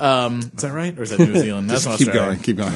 Um, 0.00 0.40
is 0.40 0.62
that 0.62 0.72
right, 0.72 0.98
or 0.98 1.02
is 1.02 1.10
that 1.10 1.18
New 1.20 1.36
Zealand? 1.36 1.70
That's 1.70 1.84
Just 1.84 1.98
keep 1.98 2.08
Australia. 2.08 2.30
going, 2.32 2.42
keep 2.42 2.56
going. 2.56 2.74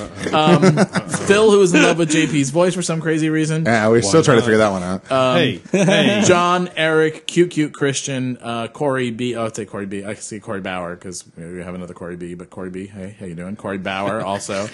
Phil, 1.26 1.50
who 1.50 1.60
is 1.62 1.74
in 1.74 1.82
love 1.82 1.98
with 1.98 2.10
JP's 2.10 2.50
voice 2.50 2.74
for 2.74 2.82
some 2.82 3.00
crazy 3.00 3.30
reason. 3.30 3.64
yeah, 3.64 3.88
we're 3.88 4.02
still 4.02 4.22
trying 4.22 4.38
to 4.38 4.42
figure 4.42 4.58
that 4.58 4.70
one 4.70 4.82
out. 4.82 5.06
hey, 5.08 5.60
hey. 5.72 6.22
John, 6.26 6.68
Eric, 6.76 7.26
cute, 7.26 7.50
cute 7.50 7.72
Christian, 7.74 8.38
uh, 8.40 8.68
Corey 8.68 9.10
B. 9.10 9.36
Oh, 9.36 9.46
I'd 9.46 9.56
say 9.56 9.64
Corey 9.64 9.86
B. 9.86 10.04
I 10.04 10.14
can 10.14 10.22
see 10.22 10.40
Corey 10.40 10.60
Bauer 10.60 10.94
because 10.94 11.24
we 11.36 11.62
have 11.62 11.74
another 11.74 11.94
Corey 11.94 12.16
B. 12.16 12.34
But 12.34 12.50
Corey 12.50 12.70
B. 12.70 12.86
Hey, 12.86 13.16
how 13.18 13.26
you 13.26 13.34
doing? 13.34 13.56
Corey 13.56 13.78
Bauer 13.78 14.20
also. 14.24 14.64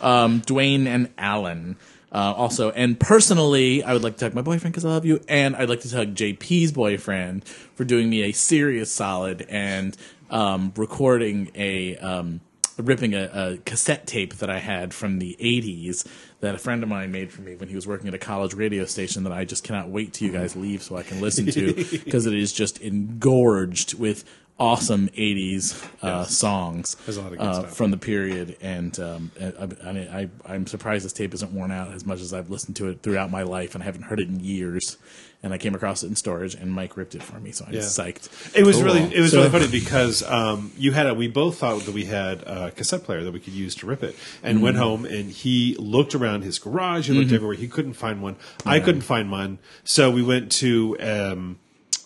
um, 0.00 0.40
Dwayne 0.42 0.86
and 0.86 1.10
Alan. 1.18 1.76
Uh, 2.12 2.32
also, 2.34 2.70
and 2.70 2.98
personally, 2.98 3.82
I 3.82 3.92
would 3.92 4.02
like 4.02 4.14
to 4.14 4.18
thank 4.20 4.34
my 4.34 4.40
boyfriend 4.40 4.72
because 4.72 4.84
I 4.86 4.88
love 4.90 5.04
you, 5.04 5.20
and 5.28 5.54
I'd 5.56 5.68
like 5.68 5.80
to 5.80 5.88
thank 5.88 6.16
JP's 6.16 6.72
boyfriend 6.72 7.44
for 7.74 7.84
doing 7.84 8.08
me 8.08 8.22
a 8.22 8.32
serious 8.32 8.90
solid 8.90 9.44
and 9.50 9.94
um, 10.30 10.72
recording 10.76 11.50
a 11.54 11.96
um, 11.98 12.40
ripping 12.78 13.14
a, 13.14 13.30
a 13.32 13.56
cassette 13.58 14.06
tape 14.06 14.34
that 14.34 14.50
I 14.50 14.58
had 14.58 14.92
from 14.92 15.18
the 15.18 15.36
80s 15.40 16.06
that 16.40 16.54
a 16.54 16.58
friend 16.58 16.82
of 16.82 16.88
mine 16.88 17.10
made 17.10 17.32
for 17.32 17.40
me 17.42 17.54
when 17.56 17.68
he 17.68 17.74
was 17.74 17.86
working 17.86 18.08
at 18.08 18.14
a 18.14 18.18
college 18.18 18.54
radio 18.54 18.84
station 18.84 19.24
that 19.24 19.32
I 19.32 19.44
just 19.44 19.64
cannot 19.64 19.88
wait 19.88 20.12
till 20.12 20.26
you 20.26 20.32
guys 20.32 20.56
leave 20.56 20.82
so 20.82 20.96
I 20.96 21.02
can 21.02 21.20
listen 21.20 21.46
to 21.46 21.74
because 22.04 22.26
it 22.26 22.34
is 22.34 22.52
just 22.52 22.80
engorged 22.80 23.94
with 23.94 24.24
awesome 24.58 25.08
'80s 25.08 25.86
uh, 26.02 26.24
songs 26.24 26.94
There's 27.04 27.16
a 27.16 27.22
lot 27.22 27.32
of 27.32 27.38
good 27.38 27.46
uh, 27.46 27.62
from 27.64 27.90
the 27.90 27.96
period, 27.96 28.56
and 28.60 28.98
um, 29.00 29.30
I, 29.38 30.28
I'm 30.46 30.66
surprised 30.66 31.04
this 31.04 31.12
tape 31.12 31.34
isn't 31.34 31.52
worn 31.52 31.70
out 31.70 31.92
as 31.92 32.06
much 32.06 32.20
as 32.20 32.32
I've 32.32 32.50
listened 32.50 32.76
to 32.76 32.88
it 32.88 33.02
throughout 33.02 33.30
my 33.30 33.42
life, 33.42 33.74
and 33.74 33.82
I 33.82 33.86
haven't 33.86 34.02
heard 34.02 34.20
it 34.20 34.28
in 34.28 34.40
years. 34.40 34.96
And 35.42 35.52
I 35.52 35.58
came 35.58 35.74
across 35.74 36.02
it 36.02 36.08
in 36.08 36.16
storage, 36.16 36.54
and 36.54 36.72
Mike 36.72 36.96
ripped 36.96 37.14
it 37.14 37.22
for 37.22 37.38
me, 37.38 37.52
so 37.52 37.66
I'm 37.68 37.74
Yeah. 37.74 37.80
psyched. 37.80 38.28
It 38.54 38.64
was 38.64 38.76
Cool. 38.76 38.84
really 38.86 39.14
it 39.14 39.20
was 39.20 39.30
So- 39.30 39.38
really 39.38 39.50
funny 39.50 39.68
because 39.68 40.22
um, 40.24 40.72
you 40.76 40.92
had 40.92 41.06
a 41.06 41.14
we 41.14 41.28
both 41.28 41.58
thought 41.58 41.84
that 41.84 41.92
we 41.94 42.06
had 42.06 42.42
a 42.42 42.72
cassette 42.72 43.04
player 43.04 43.22
that 43.22 43.32
we 43.32 43.38
could 43.40 43.52
use 43.52 43.74
to 43.76 43.86
rip 43.86 44.02
it, 44.02 44.16
and 44.42 44.56
Mm-hmm. 44.56 44.64
went 44.64 44.76
home 44.78 45.04
and 45.04 45.30
he 45.30 45.76
looked 45.78 46.14
around 46.14 46.42
his 46.42 46.58
garage, 46.58 47.08
he 47.08 47.12
looked 47.14 47.32
everywhere, 47.32 47.54
he 47.56 47.68
couldn't 47.68 47.92
find 47.94 48.22
one. 48.22 48.36
I 48.64 48.80
couldn't 48.80 49.02
find 49.02 49.30
one, 49.30 49.58
so 49.84 50.10
we 50.10 50.22
went 50.22 50.50
to 50.52 50.96
um, 51.00 51.58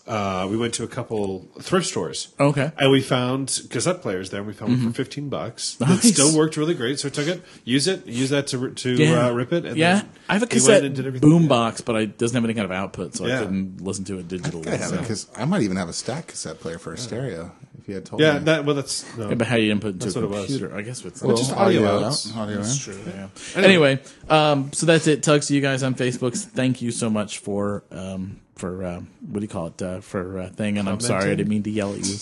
uh, 0.06 0.46
we 0.50 0.56
went 0.56 0.74
to 0.74 0.82
a 0.84 0.88
couple 0.88 1.48
thrift 1.60 1.86
stores. 1.86 2.28
Okay. 2.40 2.72
and 2.78 2.90
we 2.90 3.00
found 3.00 3.60
cassette 3.70 4.00
players 4.02 4.30
there. 4.30 4.40
and 4.40 4.46
We 4.48 4.54
found 4.54 4.72
one 4.72 4.88
for 4.92 4.96
fifteen 4.96 5.28
bucks. 5.28 5.76
It 5.80 5.84
Mm-hmm. 5.84 6.08
Still 6.08 6.36
worked 6.36 6.56
really 6.56 6.74
great, 6.74 6.98
so 6.98 7.08
I 7.08 7.10
took 7.10 7.26
it, 7.28 7.42
use 7.64 7.86
it, 7.86 8.06
use 8.06 8.30
that 8.30 8.46
to 8.48 8.70
to 8.70 8.90
Yeah, 8.94 9.26
uh, 9.28 9.32
rip 9.32 9.52
it. 9.52 9.64
And 9.66 9.76
yeah, 9.76 9.94
then 9.96 10.08
I 10.28 10.32
have 10.34 10.42
a 10.42 10.46
cassette 10.46 10.84
and 10.84 10.94
did 10.96 11.06
everything. 11.06 11.28
boombox, 11.30 11.84
but 11.84 11.96
it 12.00 12.18
doesn't 12.18 12.34
have 12.34 12.44
any 12.44 12.54
kind 12.54 12.64
of 12.64 12.72
output, 12.72 13.14
so 13.14 13.26
I 13.26 13.38
couldn't 13.38 13.80
listen 13.82 14.04
to 14.06 14.18
it 14.18 14.28
digitally. 14.28 14.66
I 14.66 14.76
have 14.76 14.88
so. 14.90 14.94
it 14.96 15.00
because 15.02 15.26
I 15.36 15.44
might 15.44 15.62
even 15.62 15.76
have 15.76 15.88
a 15.88 15.92
stack 15.92 16.28
cassette 16.28 16.60
player 16.60 16.78
for 16.78 16.92
a 16.92 16.98
stereo. 16.98 17.52
If 17.80 17.88
you 17.88 17.94
had 17.94 18.04
told 18.04 18.20
Yeah, 18.20 18.34
me. 18.38 18.44
that 18.44 18.64
well, 18.64 18.74
that's 18.76 19.04
no. 19.16 19.28
Yeah, 19.28 19.34
but 19.34 19.46
how 19.46 19.56
you 19.56 19.72
input 19.72 19.94
into 19.94 20.06
That's 20.06 20.16
a 20.16 20.20
what 20.20 20.26
it 20.26 20.30
was. 20.30 20.46
computer? 20.46 20.76
I 20.76 20.82
guess 20.82 21.04
it's 21.04 21.22
Well, 21.22 21.36
just 21.36 21.52
audio 21.52 21.86
audio 21.86 22.06
outs. 22.06 22.30
out, 22.30 22.36
audio 22.42 22.56
in. 22.56 22.62
That's 22.62 22.78
true. 22.78 22.98
Yeah. 23.06 23.28
Anyway, 23.56 24.00
um, 24.28 24.72
so 24.72 24.86
that's 24.86 25.06
it. 25.06 25.22
Tugs 25.22 25.46
to 25.48 25.54
you 25.54 25.60
guys 25.60 25.82
on 25.82 25.94
Facebook. 25.94 26.36
Thank 26.36 26.82
you 26.82 26.90
so 26.90 27.08
much 27.10 27.38
for 27.38 27.82
um, 27.90 28.40
for 28.56 28.84
uh, 28.84 29.00
what 29.26 29.40
do 29.40 29.40
you 29.40 29.48
call 29.48 29.68
it 29.68 29.80
uh, 29.82 30.00
for 30.00 30.40
uh, 30.40 30.48
thing. 30.50 30.76
And 30.78 30.88
I'm 30.88 31.00
sorry, 31.00 31.30
I 31.30 31.34
didn't 31.34 31.48
mean 31.48 31.62
to 31.62 31.70
yell 31.70 31.92
at 31.92 31.98
you. 32.06 32.14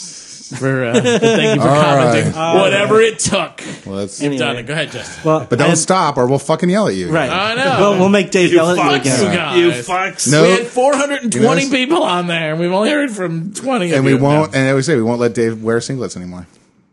For 0.49 0.83
uh, 0.83 0.95
thank 0.99 1.57
you 1.57 1.61
for 1.63 1.69
All 1.69 1.83
commenting. 1.83 2.33
right. 2.33 2.55
Whatever 2.63 3.01
it 3.03 3.19
took. 3.19 3.61
Well, 3.85 3.97
that's, 3.97 4.19
You've 4.23 4.33
Anyway. 4.33 4.39
done 4.39 4.57
it. 4.57 4.63
Go 4.63 4.73
ahead, 4.73 4.91
Justin. 4.91 5.23
Well, 5.23 5.47
but 5.51 5.59
don't 5.59 5.73
I- 5.73 5.75
stop, 5.75 6.17
or 6.17 6.27
we'll 6.27 6.39
fucking 6.39 6.71
yell 6.71 6.89
at 6.89 6.95
you. 6.95 7.11
Right. 7.11 7.29
I 7.29 7.55
know. 7.55 7.65
Well, 7.81 7.99
we'll 7.99 8.09
make 8.09 8.31
Dave 8.31 8.51
yell 8.55 8.71
at 8.71 8.77
you 8.79 8.83
fucks, 8.83 9.01
again. 9.21 9.31
you 9.33 9.39
guys. 9.39 9.59
You 9.59 9.71
fucks. 9.93 10.33
No. 10.33 10.45
We 10.45 10.49
had 10.53 10.67
420 10.69 11.37
You 11.65 11.69
know, 11.69 11.71
people 11.77 12.03
on 12.03 12.29
there, 12.29 12.53
and 12.53 12.61
we've 12.61 12.73
only 12.73 12.89
heard 12.89 13.11
from 13.11 13.53
20. 13.53 13.87
and 13.91 13.95
of 13.99 14.05
we 14.07 14.13
you. 14.13 14.19
won't. 14.19 14.55
And 14.55 14.69
I 14.69 14.71
always 14.71 14.87
say 14.87 14.97
we 14.97 15.03
won't 15.03 15.21
let 15.21 15.35
Dave 15.35 15.48
wear 15.53 15.79
singlets 15.79 16.17
anymore. 16.17 16.47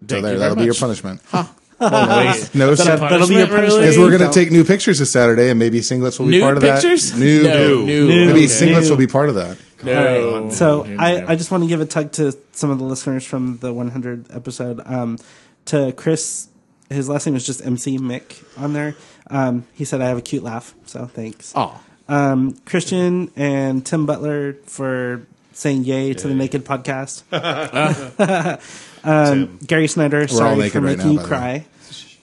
So 0.07 0.22
there, 0.22 0.34
you 0.34 0.40
that'll 0.40 0.56
very 0.56 0.56
be 0.56 0.65
your 0.65 0.73
much. 0.73 0.80
punishment. 1.02 1.22
Wait, 1.80 2.56
No, 2.56 2.69
is 2.72 2.77
that 2.80 2.98
a 2.98 2.99
that'll 3.02 3.27
be 3.27 3.34
your 3.36 3.48
punishment, 3.48 3.49
punishment. 3.49 3.52
really? 3.52 3.80
because 3.82 3.98
we're 3.98 4.18
going 4.18 4.32
to 4.32 4.34
take 4.34 4.49
new 4.52 4.64
pictures 4.64 4.99
this 4.99 5.11
Saturday, 5.11 5.49
and 5.49 5.60
maybe 5.60 5.80
singlets 5.82 6.18
will 6.19 6.27
be 6.27 6.34
Nude 6.34 6.41
part 6.41 6.57
of 6.57 6.64
pictures? 6.64 7.11
that. 7.11 7.19
New, 7.19 7.44
No, 7.44 7.68
new. 7.84 8.07
New. 8.07 8.26
maybe 8.27 8.40
Okay. 8.45 8.45
singlets 8.48 8.84
New. 8.84 8.90
will 8.91 8.98
be 8.98 9.07
part 9.07 9.27
of 9.30 9.36
that. 9.36 9.57
No. 9.84 10.49
So 10.52 10.86
I. 10.98 11.26
I 11.34 11.36
just 11.36 11.52
want 11.52 11.64
to 11.64 11.68
give 11.68 11.82
a 11.82 11.86
tug 11.86 12.11
to 12.14 12.36
some 12.53 12.69
of 12.69 12.77
the 12.80 12.86
listeners 12.86 13.26
from 13.26 13.57
the 13.57 13.73
100 13.73 14.27
episode. 14.32 14.82
Um, 14.86 15.18
to 15.65 15.91
Chris, 15.94 16.48
his 16.90 17.10
last 17.10 17.26
name 17.26 17.36
is 17.36 17.45
just 17.45 17.65
MC 17.65 17.98
Mick 17.99 18.44
on 18.57 18.72
there. 18.73 18.95
Um, 19.30 19.65
he 19.73 19.84
said 19.86 19.99
I 20.02 20.07
have 20.07 20.18
a 20.18 20.22
cute 20.22 20.44
laugh, 20.44 20.73
so 20.86 21.06
thanks. 21.07 21.52
Oh. 21.56 21.80
Um, 22.07 22.56
Christian 22.65 23.32
and 23.36 23.86
Tim 23.86 24.06
Butler 24.06 24.53
for 24.65 25.26
saying 25.56 25.84
yay 25.86 26.14
to 26.14 26.27
the 26.27 26.36
Naked 26.36 26.64
podcast. 26.65 27.23
Um, 29.06 29.26
Tim. 29.60 29.60
Gary 29.68 29.88
Snyder, 29.88 30.27
sorry 30.27 30.56
naked 30.57 30.72
for 30.72 30.82
right 30.82 30.98
making 30.98 31.06
now, 31.06 31.11
you 31.11 31.18
by 31.18 31.22
the 31.22 31.27
cry. 31.27 31.65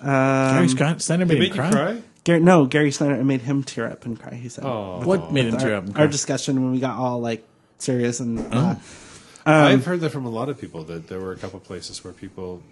Gary 0.02 0.62
um, 0.64 0.68
Scott, 0.68 1.00
Snyder 1.02 1.26
made, 1.26 1.34
Did 1.34 1.36
him 1.36 1.42
it 1.44 1.48
make 1.50 1.54
you 1.54 1.60
cry. 1.62 1.70
cry? 1.70 2.02
Gary, 2.24 2.40
no, 2.40 2.66
Gary 2.66 2.90
Snyder. 2.90 3.14
I 3.14 3.22
made 3.22 3.42
him 3.42 3.62
tear 3.62 3.86
up 3.88 4.04
and 4.04 4.18
cry. 4.20 4.34
He 4.34 4.48
said, 4.48 4.64
Oh. 4.64 5.00
What 5.04 5.32
made 5.32 5.44
him 5.46 5.58
tear 5.58 5.74
our, 5.74 5.76
up? 5.76 5.84
and 5.86 5.96
our 5.96 6.08
discussion 6.08 6.60
when 6.60 6.72
we 6.72 6.80
got 6.80 6.96
all 6.98 7.20
like 7.20 7.46
serious 7.78 8.18
and 8.18 8.40
Oh. 8.52 8.58
uh, 8.58 8.74
um, 8.74 8.78
I've 9.46 9.84
heard 9.84 10.00
that 10.00 10.10
from 10.10 10.26
a 10.26 10.28
lot 10.28 10.48
of 10.48 10.60
people 10.60 10.82
that 10.84 11.06
there 11.06 11.20
were 11.20 11.30
a 11.30 11.36
couple 11.36 11.60
places 11.60 12.02
where 12.02 12.12
people 12.12 12.62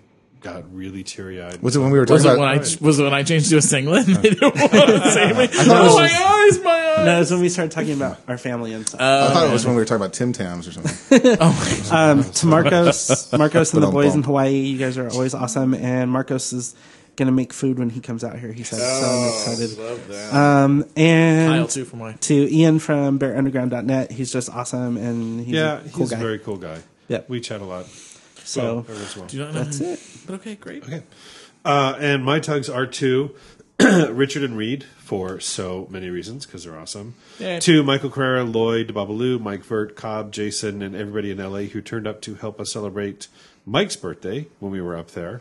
got 0.40 0.72
really 0.74 1.02
teary 1.04 1.42
eyed. 1.42 1.62
Was 1.62 1.76
it 1.76 1.80
when 1.80 1.90
we 1.90 1.98
were 1.98 2.06
Was 2.08 2.22
talking 2.24 2.38
it 2.38 2.40
when 2.40 2.48
I 2.48 2.54
about? 2.56 2.80
was 2.80 2.98
it 2.98 3.02
when 3.04 3.14
I 3.14 3.22
changed 3.22 3.50
to 3.50 3.58
a 3.58 3.62
singlet? 3.62 4.06
and 4.08 4.16
they 4.22 4.30
didn't 4.30 4.54
want 4.54 4.70
to 4.72 5.10
see 5.12 5.20
me. 5.32 5.44
it 5.44 5.68
oh 5.68 5.84
was 5.84 5.94
my 5.96 6.08
just- 6.08 6.20
eyes, 6.22 6.64
my 6.64 6.70
eyes. 6.98 7.06
no, 7.06 7.20
it's 7.20 7.30
when 7.30 7.40
we 7.40 7.48
started 7.48 7.72
talking 7.72 7.92
about 7.92 8.18
our 8.28 8.38
family 8.38 8.72
and 8.72 8.86
stuff. 8.88 9.00
I 9.00 9.32
thought 9.32 9.48
it 9.48 9.52
was 9.52 9.64
when 9.66 9.74
we 9.74 9.80
were 9.82 9.84
talking 9.84 10.02
about 10.02 10.12
Tim 10.14 10.32
Tams 10.32 10.66
or 10.66 10.72
something. 10.72 11.36
oh, 11.40 11.88
um, 11.92 12.24
to 12.24 12.46
Marcos, 12.46 13.32
Marcos 13.32 13.74
and 13.74 13.82
the 13.82 13.90
boys 13.90 14.14
in 14.14 14.22
Hawaii, 14.22 14.56
you 14.60 14.78
guys 14.78 14.96
are 14.98 15.08
always 15.10 15.34
awesome. 15.34 15.74
And 15.74 16.10
Marcos 16.10 16.52
is 16.52 16.74
gonna 17.16 17.32
make 17.32 17.52
food 17.52 17.78
when 17.78 17.90
he 17.90 18.00
comes 18.00 18.24
out 18.24 18.38
here. 18.38 18.50
He 18.52 18.62
said, 18.62 18.78
so 18.78 19.06
I'm 19.06 19.28
excited. 19.28 19.78
Love 19.78 20.08
that. 20.08 20.32
Um, 20.34 20.84
and 20.96 21.52
Kyle 21.52 21.66
too 21.68 21.84
for 21.84 21.96
my. 21.96 22.12
to 22.12 22.34
Ian 22.54 22.78
from 22.78 23.18
BearUnderground.net, 23.18 24.10
he's 24.10 24.32
just 24.32 24.48
awesome 24.48 24.96
and 24.96 25.40
he's 25.44 25.54
yeah, 25.54 25.80
a 25.80 25.88
cool 25.90 25.98
he's 26.04 26.10
guy. 26.10 26.16
a 26.16 26.20
very 26.20 26.38
cool 26.38 26.56
guy. 26.56 26.78
Yeah, 27.08 27.22
We 27.28 27.40
chat 27.40 27.60
a 27.60 27.64
lot. 27.64 27.86
So 28.50 28.62
Well, 28.62 28.78
every 28.80 28.94
once 28.96 29.14
in 29.14 29.18
a 29.18 29.22
while. 29.22 29.28
Do 29.28 29.36
you 29.36 29.42
not 29.44 29.54
know 29.54 29.64
that's 29.64 29.78
him? 29.78 29.86
it. 29.92 30.00
But 30.26 30.34
okay, 30.36 30.54
great. 30.56 30.82
Okay. 30.84 31.02
Uh, 31.64 31.96
and 31.98 32.24
my 32.24 32.40
tugs 32.40 32.68
are 32.68 32.86
to 32.86 33.34
Richard 34.10 34.42
and 34.42 34.56
Reed 34.56 34.84
for 34.98 35.40
so 35.40 35.86
many 35.90 36.08
reasons 36.10 36.46
because 36.46 36.64
they're 36.64 36.78
awesome. 36.78 37.14
Yeah. 37.38 37.58
To 37.60 37.82
Michael 37.82 38.10
Carrera, 38.10 38.44
Lloyd, 38.44 38.88
Babalu, 38.88 39.40
Mike 39.40 39.64
Vert, 39.64 39.96
Cobb, 39.96 40.32
Jason, 40.32 40.82
and 40.82 40.94
everybody 40.94 41.30
in 41.30 41.38
LA 41.38 41.60
who 41.62 41.80
turned 41.80 42.06
up 42.06 42.20
to 42.22 42.34
help 42.34 42.60
us 42.60 42.72
celebrate 42.72 43.28
Mike's 43.66 43.96
birthday 43.96 44.46
when 44.58 44.72
we 44.72 44.80
were 44.80 44.96
up 44.96 45.10
there. 45.12 45.40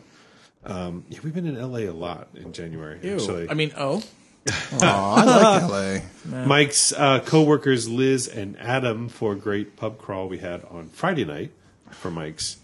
Um, 0.65 1.05
yeah, 1.09 1.19
we've 1.23 1.33
been 1.33 1.47
in 1.47 1.59
LA 1.59 1.79
a 1.79 1.91
lot 1.91 2.27
in 2.35 2.51
January. 2.53 2.99
Ew. 3.01 3.13
Actually, 3.15 3.49
I 3.49 3.53
mean, 3.53 3.71
oh, 3.77 4.03
Aw, 4.81 5.15
I 5.15 5.65
like 5.67 6.03
LA. 6.31 6.45
Mike's 6.45 6.91
uh, 6.93 7.19
co-workers 7.21 7.87
Liz 7.87 8.27
and 8.27 8.57
Adam 8.59 9.09
for 9.09 9.33
a 9.33 9.35
great 9.35 9.75
pub 9.77 9.97
crawl 9.97 10.27
we 10.27 10.39
had 10.39 10.63
on 10.65 10.89
Friday 10.89 11.25
night 11.25 11.51
for 11.91 12.09
Mike's 12.11 12.57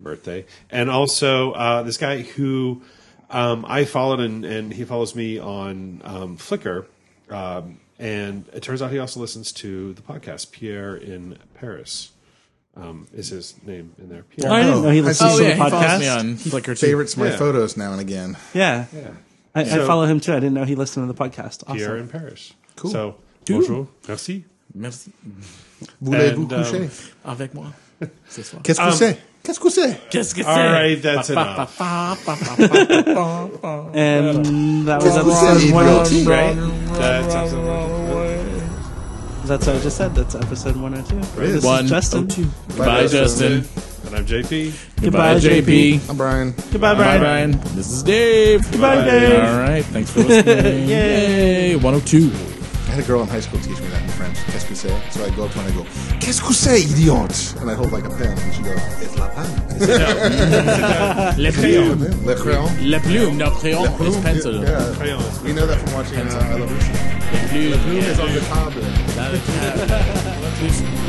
birthday, 0.00 0.44
and 0.70 0.90
also 0.90 1.52
uh, 1.52 1.82
this 1.82 1.96
guy 1.96 2.22
who 2.22 2.82
um, 3.30 3.64
I 3.68 3.84
followed 3.84 4.20
and, 4.20 4.44
and 4.44 4.72
he 4.72 4.84
follows 4.84 5.14
me 5.14 5.38
on 5.38 6.00
um, 6.04 6.36
Flickr, 6.36 6.86
um, 7.30 7.80
and 7.98 8.44
it 8.52 8.62
turns 8.62 8.80
out 8.82 8.90
he 8.90 8.98
also 8.98 9.20
listens 9.20 9.52
to 9.52 9.92
the 9.94 10.02
podcast. 10.02 10.50
Pierre 10.52 10.96
in 10.96 11.38
Paris 11.54 12.12
um, 12.76 13.06
is 13.12 13.28
his 13.28 13.54
name 13.64 13.94
in 13.98 14.08
there. 14.08 14.22
Pierre. 14.22 14.50
I 14.52 14.62
didn't 14.62 14.82
know 14.82 14.90
he 14.90 15.00
listens 15.02 15.32
oh 15.34 15.38
to 15.38 15.44
yeah, 15.44 15.56
the 15.56 15.64
he 15.64 15.70
follows 15.70 15.84
podcast. 15.84 16.00
me 16.00 16.08
on 16.08 16.36
Flickr 16.36 16.64
too. 16.78 16.86
Favorites 16.86 17.16
my 17.16 17.28
Yeah. 17.28 17.36
photos 17.36 17.76
now 17.76 17.92
and 17.92 18.00
again. 18.00 18.36
Yeah. 18.54 18.86
Yeah. 18.94 19.10
I, 19.54 19.62
I 19.62 19.86
follow 19.86 20.04
him 20.06 20.20
too. 20.20 20.32
I 20.32 20.36
didn't 20.36 20.54
know 20.54 20.64
he 20.64 20.76
listened 20.76 21.08
to 21.08 21.12
the 21.12 21.18
podcast. 21.18 21.64
Awesome. 21.64 21.76
Pierre 21.76 21.96
in 21.96 22.08
Paris. 22.08 22.54
Cool. 22.76 22.90
So 22.92 23.16
bonjour, 23.46 23.88
merci. 24.06 24.44
Merci. 24.74 25.12
Voulez-vous 26.00 26.42
And, 26.42 26.52
um, 26.52 26.64
coucher? 26.64 26.90
Avec 27.24 27.54
moi. 27.54 27.72
Ce 28.28 28.42
soir. 28.42 28.62
Qu'est-ce 28.62 28.78
que 28.80 28.92
c'est? 28.92 29.18
Qu'est-ce 29.48 29.60
que 29.60 29.70
c'est? 29.70 29.98
Qu'est-ce 30.10 30.34
que 30.34 30.42
All 30.44 30.54
c'est? 30.54 30.72
right, 30.72 31.00
that's 31.02 31.30
Pa, 31.30 31.32
enough. 31.32 31.80
And 33.94 34.86
that 34.86 35.02
was 35.02 35.14
Qu'est-ce 35.14 35.20
episode 35.20 35.58
c'est, 35.60 35.72
one. 35.72 35.86
Oh 35.88 36.04
idiot? 36.04 36.28
Right? 36.28 36.54
That's 36.92 37.34
That's 39.48 39.66
what 39.66 39.76
I 39.76 39.80
just 39.80 39.96
said. 39.96 40.14
That's 40.14 40.34
episode 40.34 40.76
102. 40.76 41.40
This 41.40 41.54
is 41.54 41.64
One, 41.64 41.86
Justin. 41.86 42.28
Goodbye, 42.28 43.06
Justin. 43.06 43.64
And 44.04 44.16
I'm 44.16 44.26
JP. 44.26 45.00
Goodbye, 45.00 45.36
JP. 45.36 46.10
I'm 46.10 46.16
Brian. 46.18 46.50
Goodbye, 46.70 46.92
Bye, 46.92 47.16
Brian. 47.16 47.52
Brian. 47.52 47.74
This 47.74 47.90
is 47.90 48.02
Dave. 48.02 48.70
Goodbye, 48.70 49.02
Dave. 49.02 49.32
All 49.32 49.60
right. 49.60 49.82
Thanks 49.86 50.10
for 50.10 50.20
listening. 50.24 50.88
Yay. 50.90 51.70
Yay. 51.70 51.76
102. 51.76 52.57
I 52.98 53.00
had 53.00 53.10
a 53.10 53.12
girl 53.12 53.22
in 53.22 53.28
high 53.28 53.38
school 53.38 53.60
teach 53.60 53.78
me 53.80 53.86
that 53.90 54.02
in 54.02 54.08
French. 54.08 54.36
Qu'est-ce 54.50 54.66
que 54.66 54.74
c'est? 54.74 54.90
So 55.12 55.24
I 55.24 55.30
go 55.30 55.44
up 55.44 55.52
to 55.52 55.58
her 55.60 55.68
and 55.68 55.72
I 55.72 55.76
go, 55.76 55.86
Qu'est-ce 56.18 56.42
que 56.42 56.52
c'est, 56.52 56.82
idiot? 56.82 57.54
And 57.60 57.70
I 57.70 57.74
hold 57.74 57.92
like 57.92 58.04
a 58.04 58.10
pen, 58.10 58.36
and 58.36 58.52
she 58.52 58.60
goes, 58.60 58.80
It's 59.00 59.16
la 59.16 59.28
pen. 59.28 59.46
Le 61.38 61.52
crayon. 61.52 61.96
Le 62.26 62.34
crayon. 62.34 62.68
Le 62.82 62.98
plume. 62.98 63.36
No, 63.36 63.52
crayon. 63.52 63.84
It's 64.00 64.16
pencil. 64.16 64.64
Yeah. 64.64 64.92
Crayon. 64.96 65.22
We 65.44 65.52
know 65.52 65.64
that 65.68 65.78
from 65.78 65.92
watching 65.94 66.18
uh, 66.18 66.42
I 66.42 66.56
Love 66.58 66.72
Lucy. 66.72 66.90
Le 67.70 67.78
plume. 67.78 67.78
Plume 67.82 68.02
is 68.02 68.18
on 68.18 68.32
the 68.34 68.40
table. 68.40 68.82
Yeah. 70.74 71.07